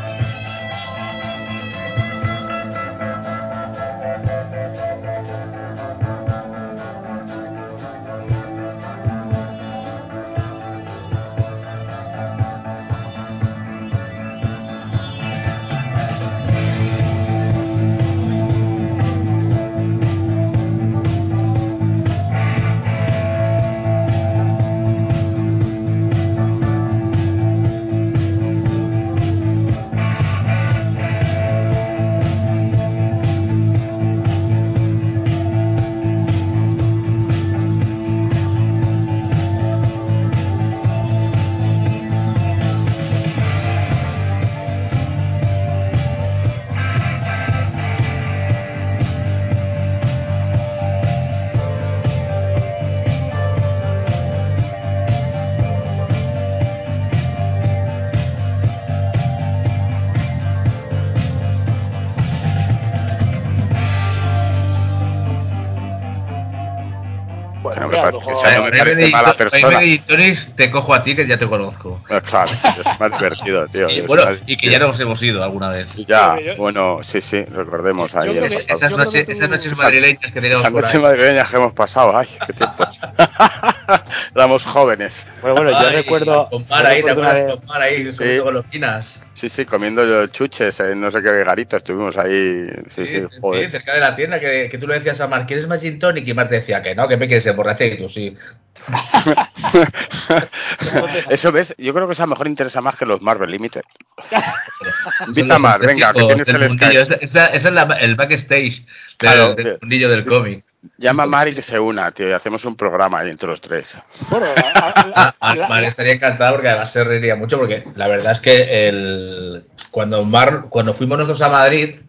Parece, 68.79 69.05
o 69.05 69.09
sea, 69.09 69.23
no 69.23 69.31
me 69.31 69.41
parece 69.41 69.63
mala 69.63 70.31
persona. 70.31 70.55
te 70.57 70.71
cojo 70.71 70.95
a 70.95 71.05
ti 71.05 71.17
que 71.17 71.27
ya 71.27 71.39
te 71.39 71.47
conozco. 71.47 72.03
Claro, 72.07 72.53
es 72.53 73.01
más 73.01 73.11
divertido, 73.13 73.67
tío. 73.73 73.91
Y, 73.91 74.01
bueno, 74.03 74.39
y 74.47 74.57
que 74.57 74.71
ya 74.71 74.79
nos 74.79 74.99
hemos 75.01 75.23
ido 75.23 75.43
alguna 75.43 75.71
vez. 75.71 75.87
Ya, 76.07 76.37
bueno, 76.57 77.01
sí, 77.03 77.21
sí, 77.21 77.43
recordemos 77.45 78.15
ahí. 78.15 78.39
esas, 78.39 78.91
noches, 78.91 79.29
esas 79.29 79.49
noches 79.49 79.77
madrileñas 79.77 80.33
que 80.33 80.41
teníamos 80.41 80.63
Esas 80.63 80.73
noches 80.73 81.01
madrileñas 81.01 81.51
que 81.51 81.57
hemos 81.57 81.73
pasado, 81.73 82.17
ay, 82.17 82.29
qué 82.47 82.53
tiempos. 82.53 82.89
Éramos 84.35 84.65
jóvenes. 84.65 85.27
Bueno, 85.41 85.57
bueno, 85.57 85.83
yo 85.83 85.91
recuerdo... 85.91 86.49
Ahí, 86.71 87.03
te 87.03 87.11
acuerdas 87.11 87.59
ahí, 87.69 88.13
sí. 88.13 88.39
golosinas. 88.39 89.23
Sí, 89.35 89.49
sí, 89.49 89.65
comiendo 89.65 90.27
chuches 90.29 90.79
en 90.81 91.01
no 91.01 91.11
sé 91.11 91.23
qué 91.23 91.45
garita 91.45 91.79
estuvimos 91.79 92.17
ahí. 92.17 92.67
Sí, 92.95 93.07
sí, 93.07 93.23
sí, 93.23 93.71
cerca 93.71 93.95
de 93.95 94.01
la 94.01 94.15
tienda, 94.15 94.39
que, 94.39 94.69
que, 94.71 94.79
tú 94.79 94.87
le 94.87 94.95
decías 94.95 95.21
a 95.21 95.27
Mar, 95.27 95.47
¿quieres 95.47 95.67
más 95.67 95.81
gin 95.81 95.99
tonic? 95.99 96.27
Y 96.29 96.35
Mar 96.35 96.49
te 96.49 96.57
decía 96.57 96.83
que 96.83 96.95
no, 96.95 97.09
que 97.09 97.17
me 97.17 97.27
quieres 97.27 97.47
emborrachar 97.47 97.89
y 97.89 97.99
tú 97.99 98.09
sí. 98.09 98.37
Eso 101.31 101.53
ves, 101.53 101.75
yo 101.79 101.95
creo 101.95 102.07
que 102.07 102.15
esa 102.15 102.27
mejor 102.27 102.49
interesa 102.49 102.81
más 102.81 102.97
que 102.97 103.07
los 103.07 103.23
Marvel 103.23 103.51
Limited. 103.51 103.83
Invita 105.27 105.57
a 105.57 105.59
Mar, 105.59 105.81
venga, 105.81 106.13
que 106.13 106.25
tienes 106.25 106.49
el 106.49 106.71
Skype. 106.71 107.01
Ese 107.01 107.19
es 107.53 107.65
el 107.65 108.17
backstage 108.17 108.85
del, 109.19 109.57
del 109.57 109.79
mundillo 109.81 110.11
del 110.11 110.27
cómic. 110.27 110.65
Llama 110.99 111.23
a 111.23 111.27
Mari 111.27 111.55
que 111.55 111.63
se 111.63 111.79
una, 111.79 112.11
tío, 112.11 112.29
y 112.29 112.33
hacemos 112.33 112.65
un 112.65 112.75
programa 112.75 113.21
ahí 113.21 113.31
entre 113.31 113.49
los 113.49 113.61
tres. 113.61 113.87
Bueno, 114.29 114.49
a, 114.75 115.33
Mari 115.69 115.87
estaría 115.87 116.13
encantada 116.13 116.51
porque 116.51 116.69
además 116.69 116.91
se 116.91 117.05
reiría 117.05 117.37
mucho 117.37 117.57
porque 117.57 117.85
la 117.95 118.09
verdad 118.09 118.33
es 118.33 118.41
que 118.41 118.89
el, 118.89 119.65
cuando, 119.93 120.25
Mar, 120.25 120.65
cuando 120.71 120.93
fuimos 120.93 121.19
nosotros 121.19 121.43
a 121.43 121.51
Madrid, 121.51 122.01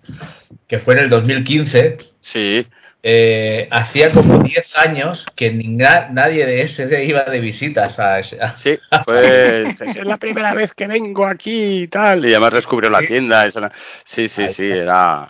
que 0.67 0.79
fue 0.79 0.95
en 0.95 1.01
el 1.01 1.09
2015, 1.09 1.97
sí. 2.21 2.65
Eh, 3.05 3.67
hacía 3.69 4.13
como 4.13 4.41
10 4.41 4.77
años 4.77 5.25
que 5.35 5.51
nadie 5.51 6.45
de 6.45 6.65
SD 6.65 7.03
iba 7.03 7.23
de 7.25 7.41
visitas 7.41 7.99
a 7.99 8.19
ese. 8.19 8.39
Sí, 8.55 8.79
pues 9.05 9.81
es 9.81 10.05
la 10.05 10.15
primera 10.15 10.53
vez 10.53 10.73
que 10.73 10.87
vengo 10.87 11.25
aquí 11.25 11.83
y 11.83 11.87
tal. 11.89 12.25
Y 12.25 12.31
además 12.31 12.53
descubrió 12.53 12.89
la 12.89 13.01
tienda. 13.01 13.45
Sí, 14.05 14.29
sí, 14.29 14.47
sí, 14.53 14.71
era. 14.71 15.27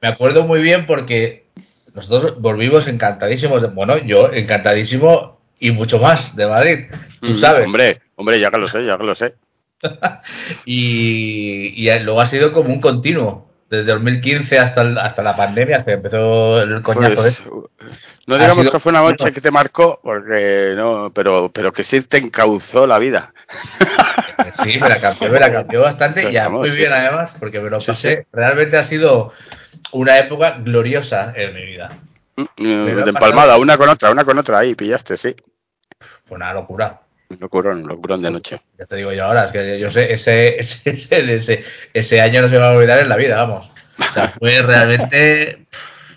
me 0.00 0.08
acuerdo 0.08 0.44
muy 0.44 0.60
bien 0.62 0.86
porque 0.86 1.46
nosotros 1.92 2.40
volvimos 2.40 2.86
encantadísimos, 2.86 3.74
bueno, 3.74 3.98
yo 3.98 4.32
encantadísimo 4.32 5.40
y 5.58 5.72
mucho 5.72 5.98
más 5.98 6.36
de 6.36 6.46
Madrid, 6.46 6.78
tú 7.20 7.32
mm, 7.32 7.38
sabes. 7.38 7.66
Hombre, 7.66 8.00
hombre, 8.14 8.38
ya 8.38 8.52
que 8.52 8.58
lo 8.58 8.68
sé, 8.68 8.84
ya 8.84 8.96
que 8.96 9.04
lo 9.04 9.14
sé. 9.16 9.34
y, 10.66 11.88
y, 11.88 11.98
luego 12.00 12.20
ha 12.20 12.26
sido 12.26 12.52
como 12.52 12.72
un 12.72 12.80
continuo. 12.80 13.53
Desde 13.70 13.92
2015 13.92 14.58
hasta, 14.58 14.82
hasta 15.02 15.22
la 15.22 15.34
pandemia, 15.34 15.78
hasta 15.78 15.90
que 15.90 15.96
empezó 15.96 16.60
el 16.60 16.82
coñazo 16.82 17.16
pues, 17.16 17.42
No 18.26 18.36
digamos 18.36 18.70
que 18.70 18.78
fue 18.78 18.90
una 18.90 19.02
noche 19.02 19.32
que 19.32 19.40
te 19.40 19.50
marcó, 19.50 20.00
porque 20.02 20.74
no, 20.76 21.10
pero, 21.14 21.50
pero 21.52 21.72
que 21.72 21.82
sí 21.82 22.02
te 22.02 22.18
encauzó 22.18 22.86
la 22.86 22.98
vida. 22.98 23.32
Sí, 24.52 24.78
me 24.78 24.88
la 24.88 25.00
cambió, 25.00 25.30
me 25.30 25.40
la 25.40 25.50
cambió 25.50 25.80
bastante 25.80 26.30
y 26.30 26.50
muy 26.50 26.70
bien 26.70 26.92
además, 26.92 27.34
porque 27.38 27.60
me 27.60 27.70
lo 27.70 27.80
pasé. 27.80 28.26
Realmente 28.32 28.76
ha 28.76 28.84
sido 28.84 29.32
una 29.92 30.18
época 30.18 30.58
gloriosa 30.58 31.32
en 31.34 31.54
mi 31.54 31.64
vida. 31.64 31.98
Mm, 32.36 32.44
de 32.56 33.10
empalmada, 33.10 33.56
una 33.56 33.78
con 33.78 33.88
otra, 33.88 34.10
una 34.10 34.24
con 34.24 34.38
otra, 34.38 34.58
ahí 34.58 34.74
pillaste, 34.74 35.16
sí. 35.16 35.34
Fue 36.26 36.36
una 36.36 36.52
locura. 36.52 37.03
Un 37.30 37.38
locurón, 37.40 37.86
locurón 37.86 38.22
de 38.22 38.30
noche. 38.30 38.60
Ya 38.78 38.86
te 38.86 38.96
digo 38.96 39.12
yo 39.12 39.24
ahora, 39.24 39.44
es 39.44 39.52
que 39.52 39.78
yo 39.78 39.90
sé, 39.90 40.12
ese, 40.12 40.58
ese, 40.58 40.84
ese, 40.84 41.64
ese 41.92 42.20
año 42.20 42.42
no 42.42 42.48
se 42.48 42.58
va 42.58 42.68
a 42.68 42.72
olvidar 42.72 43.00
en 43.00 43.08
la 43.08 43.16
vida, 43.16 43.36
vamos. 43.36 43.70
O 43.98 44.12
sea, 44.12 44.28
fue 44.38 44.60
realmente 44.62 45.66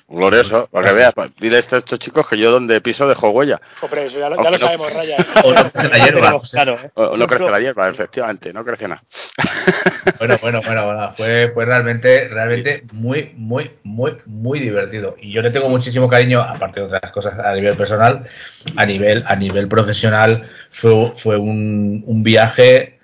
Glorioso, 0.09 0.69
para 0.71 0.87
que 0.87 0.93
veas. 0.93 1.13
Dile 1.37 1.57
a 1.57 1.59
estos 1.59 1.99
chicos 1.99 2.25
que 2.29 2.37
yo 2.37 2.49
donde 2.49 2.79
piso 2.79 3.07
dejo 3.09 3.29
huella. 3.29 3.59
Hombre, 3.81 4.05
eso 4.05 4.17
ya 4.17 4.29
lo, 4.29 4.41
ya 4.41 4.51
lo 4.51 4.57
sabemos, 4.57 4.93
Raya. 4.93 5.17
O 5.43 5.53
no 5.53 5.69
crece 5.69 5.89
la 5.89 5.97
hierba. 5.97 6.41
Claro, 6.49 6.79
¿eh? 6.81 6.91
o 6.93 7.17
no 7.17 7.27
crece 7.27 7.49
la 7.49 7.59
hierba, 7.59 7.89
efectivamente, 7.89 8.53
no 8.53 8.63
crece 8.63 8.87
nada. 8.87 9.03
Bueno, 10.19 10.37
bueno, 10.41 10.61
bueno, 10.65 10.85
bueno, 10.85 11.11
fue, 11.17 11.51
fue 11.53 11.65
realmente, 11.65 12.29
realmente 12.29 12.83
muy, 12.93 13.33
muy, 13.35 13.71
muy, 13.83 14.17
muy 14.25 14.59
divertido. 14.59 15.15
Y 15.21 15.33
yo 15.33 15.41
le 15.41 15.51
tengo 15.51 15.67
muchísimo 15.67 16.07
cariño, 16.07 16.41
aparte 16.41 16.79
de 16.79 16.85
otras 16.85 17.11
cosas 17.11 17.37
a 17.37 17.53
nivel 17.53 17.75
personal, 17.75 18.23
a 18.77 18.85
nivel, 18.85 19.25
a 19.27 19.35
nivel 19.35 19.67
profesional, 19.67 20.49
fue, 20.71 21.11
fue 21.17 21.37
un, 21.37 22.03
un 22.07 22.23
viaje 22.23 22.99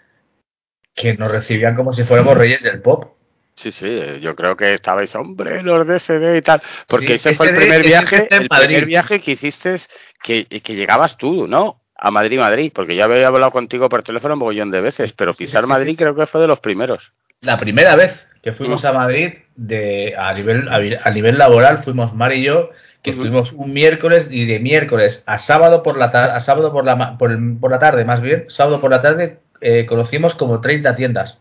que 0.95 1.15
nos 1.15 1.31
recibían 1.31 1.75
como 1.75 1.91
si 1.91 2.03
fuéramos 2.03 2.37
reyes 2.37 2.63
del 2.63 2.81
pop. 2.81 3.13
Sí, 3.55 3.71
sí, 3.71 4.01
yo 4.21 4.35
creo 4.35 4.55
que 4.55 4.73
estabais, 4.73 5.13
hombre, 5.15 5.61
los 5.61 5.85
DSD 5.85 6.37
y 6.37 6.41
tal, 6.41 6.61
porque 6.87 7.15
ese 7.15 7.35
fue 7.35 7.49
el 7.49 7.55
primer 7.55 7.83
viaje, 7.83 8.27
el 8.31 8.49
primer 8.49 8.85
viaje 8.85 9.21
que 9.21 9.31
hiciste, 9.31 9.75
que, 10.21 10.45
que 10.45 10.75
llegabas 10.75 11.17
tú, 11.17 11.47
¿no? 11.47 11.81
A 11.95 12.09
Madrid, 12.11 12.39
Madrid, 12.39 12.71
porque 12.73 12.95
ya 12.95 13.05
había 13.05 13.27
hablado 13.27 13.51
contigo 13.51 13.87
por 13.89 14.03
teléfono 14.03 14.33
un 14.33 14.39
mogollón 14.39 14.71
de 14.71 14.81
veces, 14.81 15.13
pero 15.13 15.33
pisar 15.33 15.67
Madrid 15.67 15.95
creo 15.97 16.15
que 16.15 16.25
fue 16.25 16.41
de 16.41 16.47
los 16.47 16.59
primeros. 16.59 17.13
La 17.41 17.59
primera 17.59 17.95
vez 17.95 18.19
que 18.43 18.51
fuimos 18.51 18.83
a 18.83 18.91
Madrid 18.91 19.35
de 19.55 20.15
a 20.17 20.33
nivel 20.33 20.67
a, 20.67 21.11
nivel 21.11 21.37
laboral 21.37 21.81
fuimos 21.81 22.13
Mar 22.13 22.33
y 22.33 22.43
yo 22.43 22.71
que 23.01 23.11
estuvimos 23.11 23.53
un 23.53 23.71
miércoles 23.71 24.27
y 24.29 24.45
de 24.45 24.59
miércoles 24.59 25.23
a 25.25 25.37
sábado 25.37 25.81
por 25.81 25.97
la 25.97 26.09
tarde 26.09 26.33
a 26.33 26.39
sábado 26.41 26.73
por 26.73 26.83
la 26.83 27.17
por, 27.17 27.31
por, 27.59 27.71
la 27.71 27.79
tarde 27.79 28.03
más 28.03 28.21
bien 28.21 28.45
sábado 28.49 28.81
por 28.81 28.91
la 28.91 29.01
tarde 29.01 29.39
eh, 29.61 29.85
conocimos 29.85 30.35
como 30.35 30.59
30 30.59 30.93
tiendas 30.95 31.39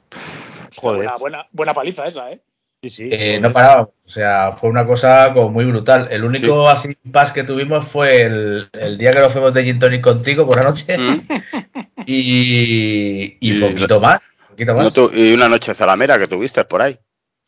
Buena, 0.81 1.17
buena, 1.17 1.47
buena, 1.53 1.75
paliza 1.75 2.07
esa, 2.07 2.31
¿eh? 2.33 2.41
Sí, 2.83 2.91
sí. 2.91 3.09
Eh, 3.13 3.39
no 3.41 3.53
paraba, 3.53 3.83
o 3.83 4.09
sea, 4.09 4.53
fue 4.53 4.69
una 4.69 4.87
cosa 4.87 5.33
como 5.33 5.51
muy 5.51 5.65
brutal. 5.65 6.09
El 6.11 6.25
único 6.25 6.69
así 6.69 6.97
pas 7.13 7.33
que 7.33 7.45
tuvimos 7.45 7.87
fue 7.89 8.23
el, 8.23 8.69
el, 8.73 8.99
día 8.99 9.13
que 9.13 9.21
nos 9.21 9.33
fuimos 9.33 9.55
de 9.55 9.63
Gin 9.63 9.79
Tonic 9.79 10.03
contigo 10.03 10.47
por 10.47 10.57
la 10.57 10.65
noche 10.65 10.99
mm. 10.99 11.21
y, 12.07 13.37
y, 13.39 13.61
poquito 13.61 14.01
más. 14.01 14.21
Poquito 14.49 14.75
más. 14.75 14.93
y 15.15 15.33
una 15.33 15.49
noche 15.49 15.75
zalamera 15.75 16.19
que 16.19 16.27
tuviste 16.27 16.65
por 16.65 16.83
ahí. 16.83 16.99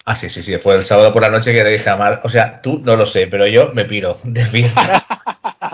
Ah, 0.07 0.15
sí, 0.15 0.29
sí, 0.29 0.43
sí. 0.43 0.59
Fue 0.59 0.75
el 0.75 0.85
sábado 0.85 1.13
por 1.13 1.23
la 1.23 1.31
noche 1.31 1.53
que 1.53 1.65
le 1.65 1.71
dije 1.71 1.89
a 1.89 1.97
Mar, 1.97 2.21
o 2.25 2.29
sea, 2.29 2.61
tú 2.61 2.81
no 2.85 2.95
lo 2.95 3.07
sé, 3.07 3.27
pero 3.27 3.47
yo 3.47 3.71
me 3.73 3.85
piro 3.85 4.19
de 4.25 4.45
fiesta. 4.47 5.05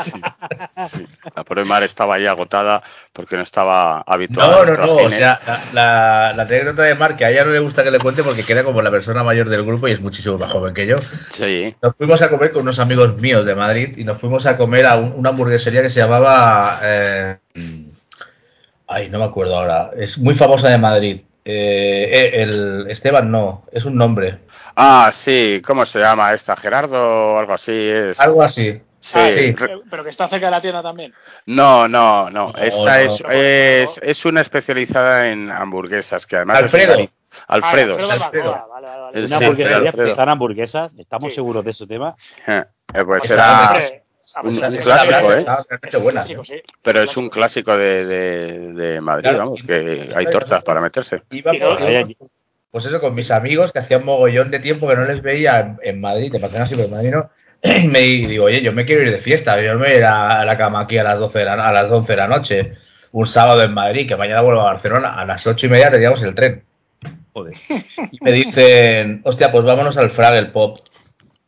Sí, 0.05 0.13
sí. 0.93 1.07
La 1.37 1.45
pobre 1.45 1.65
Mar 1.65 1.83
estaba 1.83 2.15
ahí 2.15 2.25
agotada 2.25 2.83
porque 3.13 3.37
no 3.37 3.43
estaba 3.43 4.01
habituada. 4.01 4.65
No, 4.65 4.65
no, 4.65 4.87
no. 4.87 4.97
O 4.97 5.11
sea, 5.11 5.41
la, 5.73 6.33
la, 6.35 6.43
anécdota 6.43 6.83
de 6.85 6.95
Mar, 6.95 7.17
que 7.17 7.25
a 7.25 7.31
ella 7.31 7.45
no 7.45 7.51
le 7.51 7.59
gusta 7.59 7.83
que 7.83 7.91
le 7.91 7.99
cuente 7.99 8.23
porque 8.23 8.45
queda 8.45 8.65
como 8.65 8.81
la 8.81 8.91
persona 8.91 9.23
mayor 9.23 9.49
del 9.49 9.65
grupo 9.65 9.89
y 9.89 9.93
es 9.93 10.01
muchísimo 10.01 10.39
más 10.39 10.51
joven 10.51 10.73
que 10.73 10.87
yo. 10.87 10.97
Sí. 11.31 11.75
Nos 11.83 11.97
fuimos 11.97 12.23
a 12.23 12.31
comer 12.31 12.53
con 12.53 12.63
unos 12.63 12.79
amigos 12.79 13.17
míos 13.17 13.45
de 13.45 13.55
Madrid 13.55 13.99
y 13.99 14.05
nos 14.05 14.19
fuimos 14.19 14.47
a 14.47 14.57
comer 14.57 14.87
a 14.87 14.97
una 14.97 15.31
hamburguesería 15.31 15.83
que 15.83 15.91
se 15.91 16.01
llamaba. 16.01 16.81
Eh, 16.83 17.37
ay, 18.87 19.11
no 19.11 19.19
me 19.19 19.25
acuerdo 19.25 19.57
ahora. 19.57 19.91
Es 19.97 20.17
muy 20.19 20.35
famosa 20.35 20.69
de 20.69 20.79
Madrid. 20.79 21.21
Eh, 21.45 22.09
eh, 22.13 22.43
el 22.43 22.87
Esteban 22.89 23.31
no, 23.31 23.65
es 23.73 23.85
un 23.85 23.97
nombre. 23.97 24.41
Ah, 24.77 25.11
sí, 25.15 25.63
¿cómo 25.65 25.87
se 25.87 25.99
llama 25.99 26.33
esta? 26.33 26.57
¿Gerardo 26.57 27.35
o 27.35 27.39
algo 27.39 27.55
así? 27.55 27.73
Es... 27.73 28.21
Algo 28.21 28.43
así. 28.43 28.81
Sí. 29.01 29.17
Ah, 29.17 29.67
pero 29.91 30.05
que 30.05 30.11
está 30.11 30.29
cerca 30.29 30.47
de 30.47 30.51
la 30.51 30.61
tienda 30.61 30.83
también. 30.83 31.15
No, 31.47 31.89
no, 31.89 32.31
no. 32.31 32.53
Esta 32.57 33.01
es, 33.01 33.23
es, 33.31 34.01
es, 34.03 34.25
una 34.27 34.43
especializada 34.43 35.31
en 35.31 35.51
hamburguesas 35.51 36.27
que 36.27 36.37
además. 36.37 36.59
Alfredo. 36.59 36.99
Es 36.99 37.09
Alfredo. 37.49 37.97
Ah, 37.99 38.25
Alfredo. 38.25 38.55
Ah, 38.55 38.67
vale, 38.69 38.87
vale, 38.87 39.01
vale. 39.01 39.25
Una 39.25 39.37
hamburguesería 39.37 40.23
hamburguesas. 40.25 40.93
¿Estamos 40.99 41.35
seguros 41.35 41.65
de 41.65 41.71
ese 41.71 41.87
tema? 41.87 42.15
Eh, 42.47 42.65
pues 43.05 43.23
será 43.25 43.79
un, 44.43 44.57
clásico, 44.57 45.33
¿eh? 46.53 46.63
Pero 46.83 47.03
es 47.03 47.17
un 47.17 47.29
clásico 47.29 47.77
de, 47.77 48.05
de, 48.05 48.73
de 48.73 49.01
Madrid, 49.01 49.31
vamos, 49.37 49.63
que 49.63 50.11
hay 50.15 50.27
tortas 50.27 50.63
para 50.63 50.81
meterse. 50.81 51.23
pues 52.71 52.87
eso, 52.87 53.01
con 53.01 53.15
mis 53.15 53.31
amigos 53.31 53.73
que 53.73 53.81
hacían 53.81 54.05
mogollón 54.05 54.51
de 54.51 54.61
tiempo 54.61 54.89
que 54.89 54.97
no 54.97 55.05
les 55.05 55.23
veía 55.23 55.77
en, 55.83 56.01
Madrid, 56.01 56.33
te 56.33 56.41
pasan 56.41 56.63
así, 56.63 56.75
pero 56.75 56.89
Madrid 56.89 57.11
no. 57.11 57.31
Y 57.63 57.87
me 57.89 58.01
digo, 58.01 58.45
oye, 58.45 58.63
yo 58.63 58.73
me 58.73 58.85
quiero 58.85 59.03
ir 59.03 59.11
de 59.11 59.19
fiesta, 59.19 59.61
yo 59.61 59.75
me 59.75 59.87
voy 59.87 59.89
a 59.89 59.97
ir 59.97 60.05
a, 60.05 60.45
la 60.45 60.57
cama 60.57 60.81
aquí 60.81 60.97
a 60.99 61.05
las 61.05 61.19
12 61.19 61.39
de 61.39 61.45
la, 61.45 61.55
a 61.55 61.73
las 61.73 61.91
11 61.91 62.13
de 62.13 62.17
la 62.17 62.29
noche, 62.29 62.73
un 63.13 63.27
sábado 63.27 63.63
en 63.63 63.75
Madrid, 63.75 64.09
que 64.09 64.17
mañana 64.17 64.43
vuelvo 64.43 64.61
a 64.61 64.73
Barcelona, 64.73 65.15
a 65.15 65.25
las 65.25 65.47
8 65.47 65.67
y 65.67 65.69
media 65.69 65.91
teníamos 65.91 66.23
el 66.23 66.35
tren. 66.35 66.65
Joder. 67.33 67.55
Y 68.11 68.19
me 68.23 68.33
dicen, 68.33 69.23
hostia, 69.25 69.53
pues 69.53 69.65
vámonos 69.65 69.97
al 69.97 70.11
Fraggle 70.11 70.51
Pop. 70.51 70.79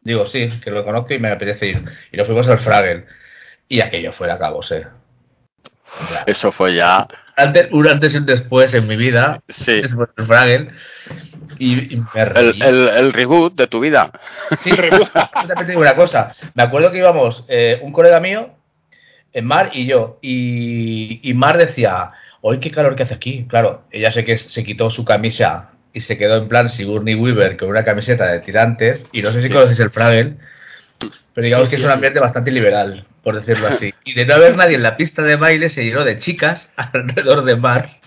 Digo, 0.05 0.27
sí, 0.27 0.51
que 0.63 0.71
lo 0.71 0.85
conozco 0.85 1.15
y 1.15 1.19
me 1.19 1.31
apetece 1.31 1.67
ir. 1.67 1.85
Y 2.11 2.17
nos 2.17 2.27
fuimos 2.27 2.49
al 2.49 2.59
Fraggle. 2.59 3.07
Y 3.69 3.81
aquello 3.81 4.13
fue 4.13 4.27
la 4.27 4.39
cabose. 4.39 4.87
Eso 6.27 6.53
fue 6.53 6.75
ya. 6.75 7.07
Antes, 7.37 7.69
un 7.71 7.89
antes 7.89 8.13
y 8.15 8.17
un 8.17 8.27
después 8.27 8.75
en 8.75 8.87
mi 8.87 8.97
vida. 8.97 9.41
Sí. 9.49 9.81
Después 9.81 10.11
del. 10.17 10.73
Y, 11.59 11.97
me 12.15 12.23
el, 12.23 12.63
el, 12.63 12.89
el, 12.89 13.13
reboot 13.13 13.55
de 13.55 13.67
tu 13.67 13.81
vida. 13.81 14.11
Sí, 14.59 14.71
reboot. 14.71 15.11
te 15.67 15.77
una 15.77 15.95
cosa. 15.95 16.35
Me 16.55 16.63
acuerdo 16.63 16.91
que 16.91 16.99
íbamos 16.99 17.45
eh, 17.49 17.79
un 17.83 17.93
colega 17.93 18.21
mío, 18.21 18.51
en 19.33 19.45
Mar 19.47 19.71
y 19.73 19.87
yo. 19.87 20.19
Y, 20.23 21.21
y 21.23 21.35
Mar 21.35 21.59
decía, 21.59 22.13
hoy 22.41 22.59
qué 22.59 22.71
calor 22.71 22.97
que 22.97 23.05
hace 23.05 23.15
aquí. 23.15 23.47
Claro, 23.49 23.85
ella 23.91 24.11
sé 24.11 24.25
que 24.25 24.37
se 24.37 24.65
quitó 24.65 24.91
su 24.91 25.05
camisa 25.05 25.72
y 25.93 26.01
se 26.01 26.17
quedó 26.17 26.37
en 26.37 26.49
plan 26.49 26.69
Sigourney 26.71 27.15
Weaver 27.15 27.57
con 27.57 27.69
una 27.69 27.85
camiseta 27.85 28.27
de 28.31 28.41
tirantes. 28.41 29.07
Y 29.13 29.23
no 29.23 29.33
sé 29.33 29.43
si 29.43 29.49
conocéis 29.51 29.81
el 29.81 29.91
Fraggle. 29.91 30.35
pero 31.35 31.45
digamos 31.45 31.69
que 31.69 31.77
es 31.77 31.83
un 31.83 31.91
ambiente 31.91 32.21
bastante 32.21 32.51
liberal, 32.51 33.07
por 33.23 33.35
decirlo 33.37 33.69
así. 33.69 33.93
Y 34.05 34.15
de 34.15 34.27
no 34.27 34.35
haber 34.35 34.57
nadie 34.57 34.77
en 34.77 34.83
la 34.83 34.97
pista 34.97 35.23
de 35.23 35.37
baile, 35.37 35.69
se 35.69 35.85
llenó 35.85 36.05
de 36.05 36.19
chicas 36.19 36.71
alrededor 36.77 37.45
de 37.45 37.57
Mar. 37.57 38.01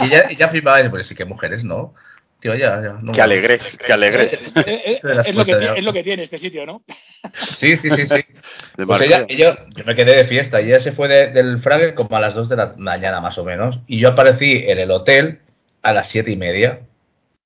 Y 0.00 0.04
ella, 0.06 0.26
ella 0.30 0.48
flipaba 0.48 0.80
y 0.82 0.88
pues 0.88 1.06
sí 1.06 1.14
que 1.14 1.24
mujeres, 1.24 1.64
¿no? 1.64 1.94
Tío, 2.40 2.54
ya, 2.56 2.82
ya, 2.82 2.98
no 3.00 3.12
Qué 3.12 3.18
me- 3.18 3.22
alegres, 3.22 3.78
qué 3.86 3.92
alegres. 3.92 4.32
Eh, 4.34 4.40
eh, 4.66 5.00
las 5.04 5.26
es, 5.28 5.34
lo 5.34 5.44
que, 5.44 5.52
es 5.76 5.84
lo 5.84 5.92
que 5.92 6.02
tiene 6.02 6.24
este 6.24 6.38
sitio, 6.38 6.66
¿no? 6.66 6.82
Sí, 7.56 7.76
sí, 7.76 7.88
sí, 7.90 8.04
sí. 8.04 8.16
Pues 8.74 8.88
Marco. 8.88 9.04
ella, 9.04 9.24
ella- 9.28 9.58
yo 9.76 9.84
me 9.84 9.94
quedé 9.94 10.16
de 10.16 10.24
fiesta 10.24 10.60
y 10.60 10.66
ella 10.66 10.80
se 10.80 10.90
fue 10.90 11.06
de- 11.06 11.28
del 11.30 11.58
Frage 11.60 11.94
como 11.94 12.16
a 12.16 12.20
las 12.20 12.34
2 12.34 12.48
de 12.48 12.56
la 12.56 12.74
mañana 12.76 13.20
más 13.20 13.38
o 13.38 13.44
menos. 13.44 13.78
Y 13.86 14.00
yo 14.00 14.08
aparecí 14.08 14.64
en 14.66 14.78
el 14.78 14.90
hotel 14.90 15.38
a 15.82 15.92
las 15.92 16.08
siete 16.08 16.30
y 16.30 16.36
media. 16.36 16.80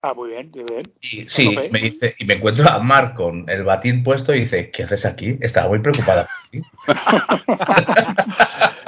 Ah, 0.02 0.12
muy 0.14 0.30
bien, 0.30 0.52
muy 0.54 0.64
bien. 0.64 0.82
Y 1.00 1.26
sí, 1.26 1.50
me 1.70 1.80
dice, 1.80 2.14
y 2.18 2.26
me 2.26 2.34
encuentro 2.34 2.68
a 2.68 2.78
Mar 2.78 3.14
con 3.14 3.48
el 3.48 3.64
batín 3.64 4.04
puesto 4.04 4.34
y 4.34 4.40
dice, 4.40 4.70
¿qué 4.70 4.84
haces 4.84 5.04
aquí? 5.04 5.36
Estaba 5.40 5.68
muy 5.68 5.80
preocupada 5.80 6.28
por 6.28 6.50
ti. 6.50 6.62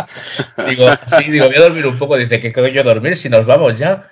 digo, 0.68 0.88
sí, 1.06 1.30
digo, 1.30 1.46
voy 1.46 1.56
a 1.56 1.60
dormir 1.60 1.86
un 1.86 1.98
poco. 1.98 2.16
Dice, 2.16 2.40
¿qué 2.40 2.52
coño 2.52 2.84
dormir 2.84 3.16
si 3.16 3.28
nos 3.28 3.46
vamos 3.46 3.78
ya? 3.78 4.10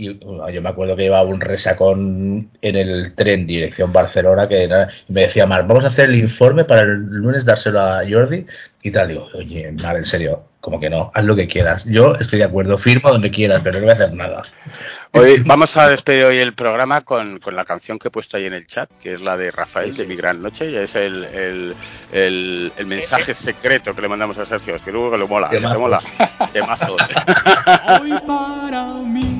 Y 0.00 0.18
yo 0.18 0.62
me 0.62 0.68
acuerdo 0.70 0.96
que 0.96 1.02
llevaba 1.02 1.28
un 1.28 1.42
resacón 1.42 2.48
en 2.62 2.76
el 2.76 3.14
tren 3.14 3.46
dirección 3.46 3.92
Barcelona 3.92 4.48
que 4.48 4.66
me 5.08 5.20
decía 5.20 5.44
Mar, 5.44 5.66
vamos 5.66 5.84
a 5.84 5.88
hacer 5.88 6.08
el 6.08 6.16
informe 6.16 6.64
para 6.64 6.80
el 6.80 7.00
lunes 7.00 7.44
dárselo 7.44 7.80
a 7.80 8.00
Jordi 8.08 8.46
y 8.82 8.90
tal. 8.90 9.08
Digo, 9.08 9.28
oye, 9.34 9.70
Mar, 9.72 9.96
en 9.96 10.04
serio, 10.04 10.44
como 10.62 10.80
que 10.80 10.88
no, 10.88 11.10
haz 11.12 11.22
lo 11.22 11.36
que 11.36 11.46
quieras. 11.46 11.84
Yo 11.84 12.14
estoy 12.14 12.38
de 12.38 12.46
acuerdo, 12.46 12.78
firma 12.78 13.10
donde 13.10 13.30
quieras, 13.30 13.60
pero 13.62 13.78
no 13.78 13.84
voy 13.84 13.90
a 13.90 13.94
hacer 13.94 14.14
nada. 14.14 14.42
Hoy 15.12 15.42
vamos 15.44 15.76
a 15.76 15.90
despedir 15.90 16.24
hoy 16.24 16.38
el 16.38 16.54
programa 16.54 17.02
con, 17.02 17.38
con 17.38 17.54
la 17.54 17.66
canción 17.66 17.98
que 17.98 18.08
he 18.08 18.10
puesto 18.10 18.38
ahí 18.38 18.46
en 18.46 18.54
el 18.54 18.66
chat, 18.66 18.88
que 19.02 19.12
es 19.12 19.20
la 19.20 19.36
de 19.36 19.50
Rafael 19.50 19.94
de 19.94 20.06
Mi 20.06 20.16
Gran 20.16 20.40
Noche, 20.40 20.70
y 20.70 20.76
es 20.76 20.94
el, 20.94 21.24
el, 21.24 21.74
el, 22.10 22.72
el 22.74 22.86
mensaje 22.86 23.34
secreto 23.34 23.94
que 23.94 24.00
le 24.00 24.08
mandamos 24.08 24.38
a 24.38 24.46
Sergio, 24.46 24.76
es 24.76 24.82
que 24.82 24.92
luego 24.92 25.10
que 25.10 25.18
lo 25.18 25.28
mola, 25.28 25.50
que 25.50 25.60
mola. 25.60 26.00
Temazo. 26.54 26.96
Hoy 28.00 28.12
para 28.26 28.84
mí 28.94 29.39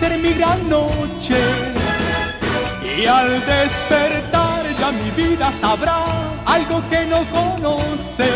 Ser 0.00 0.18
mi 0.18 0.32
gran 0.32 0.68
noche. 0.68 1.40
Y 2.98 3.06
al 3.06 3.28
despertar 3.46 4.64
ya 4.78 4.90
mi 4.90 5.10
vida 5.10 5.52
sabrá 5.60 6.04
algo 6.46 6.82
que 6.90 7.06
no 7.06 7.24
conoce. 7.30 8.30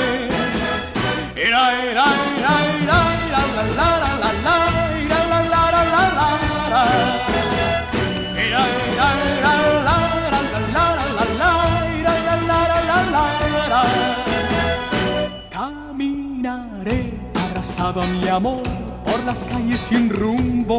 Caminaré 15.51 17.15
abrazado 17.35 18.03
a 18.03 18.07
mi 18.07 18.28
amor 18.28 18.62
por 19.05 19.23
las 19.24 19.39
calles 19.51 19.81
sin 19.89 20.09
rumbo. 20.11 20.78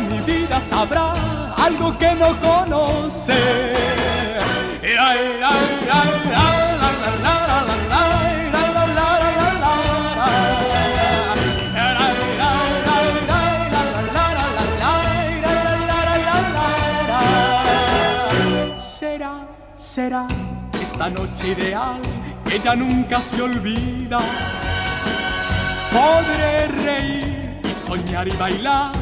mi 0.00 0.20
vida 0.20 0.62
sabrá 0.70 1.12
algo 1.56 1.96
que 1.98 2.14
no 2.14 2.38
conoce. 2.40 3.72
Será, 18.98 19.46
será 19.94 20.26
esta 20.72 21.10
noche 21.10 21.48
ideal 21.48 22.00
que 22.44 22.60
ya 22.60 22.74
nunca 22.74 23.22
se 23.30 23.42
olvida. 23.42 24.20
Podré 25.92 26.66
reír 26.68 27.60
y 27.64 27.86
soñar 27.86 28.26
y 28.28 28.36
bailar, 28.36 29.01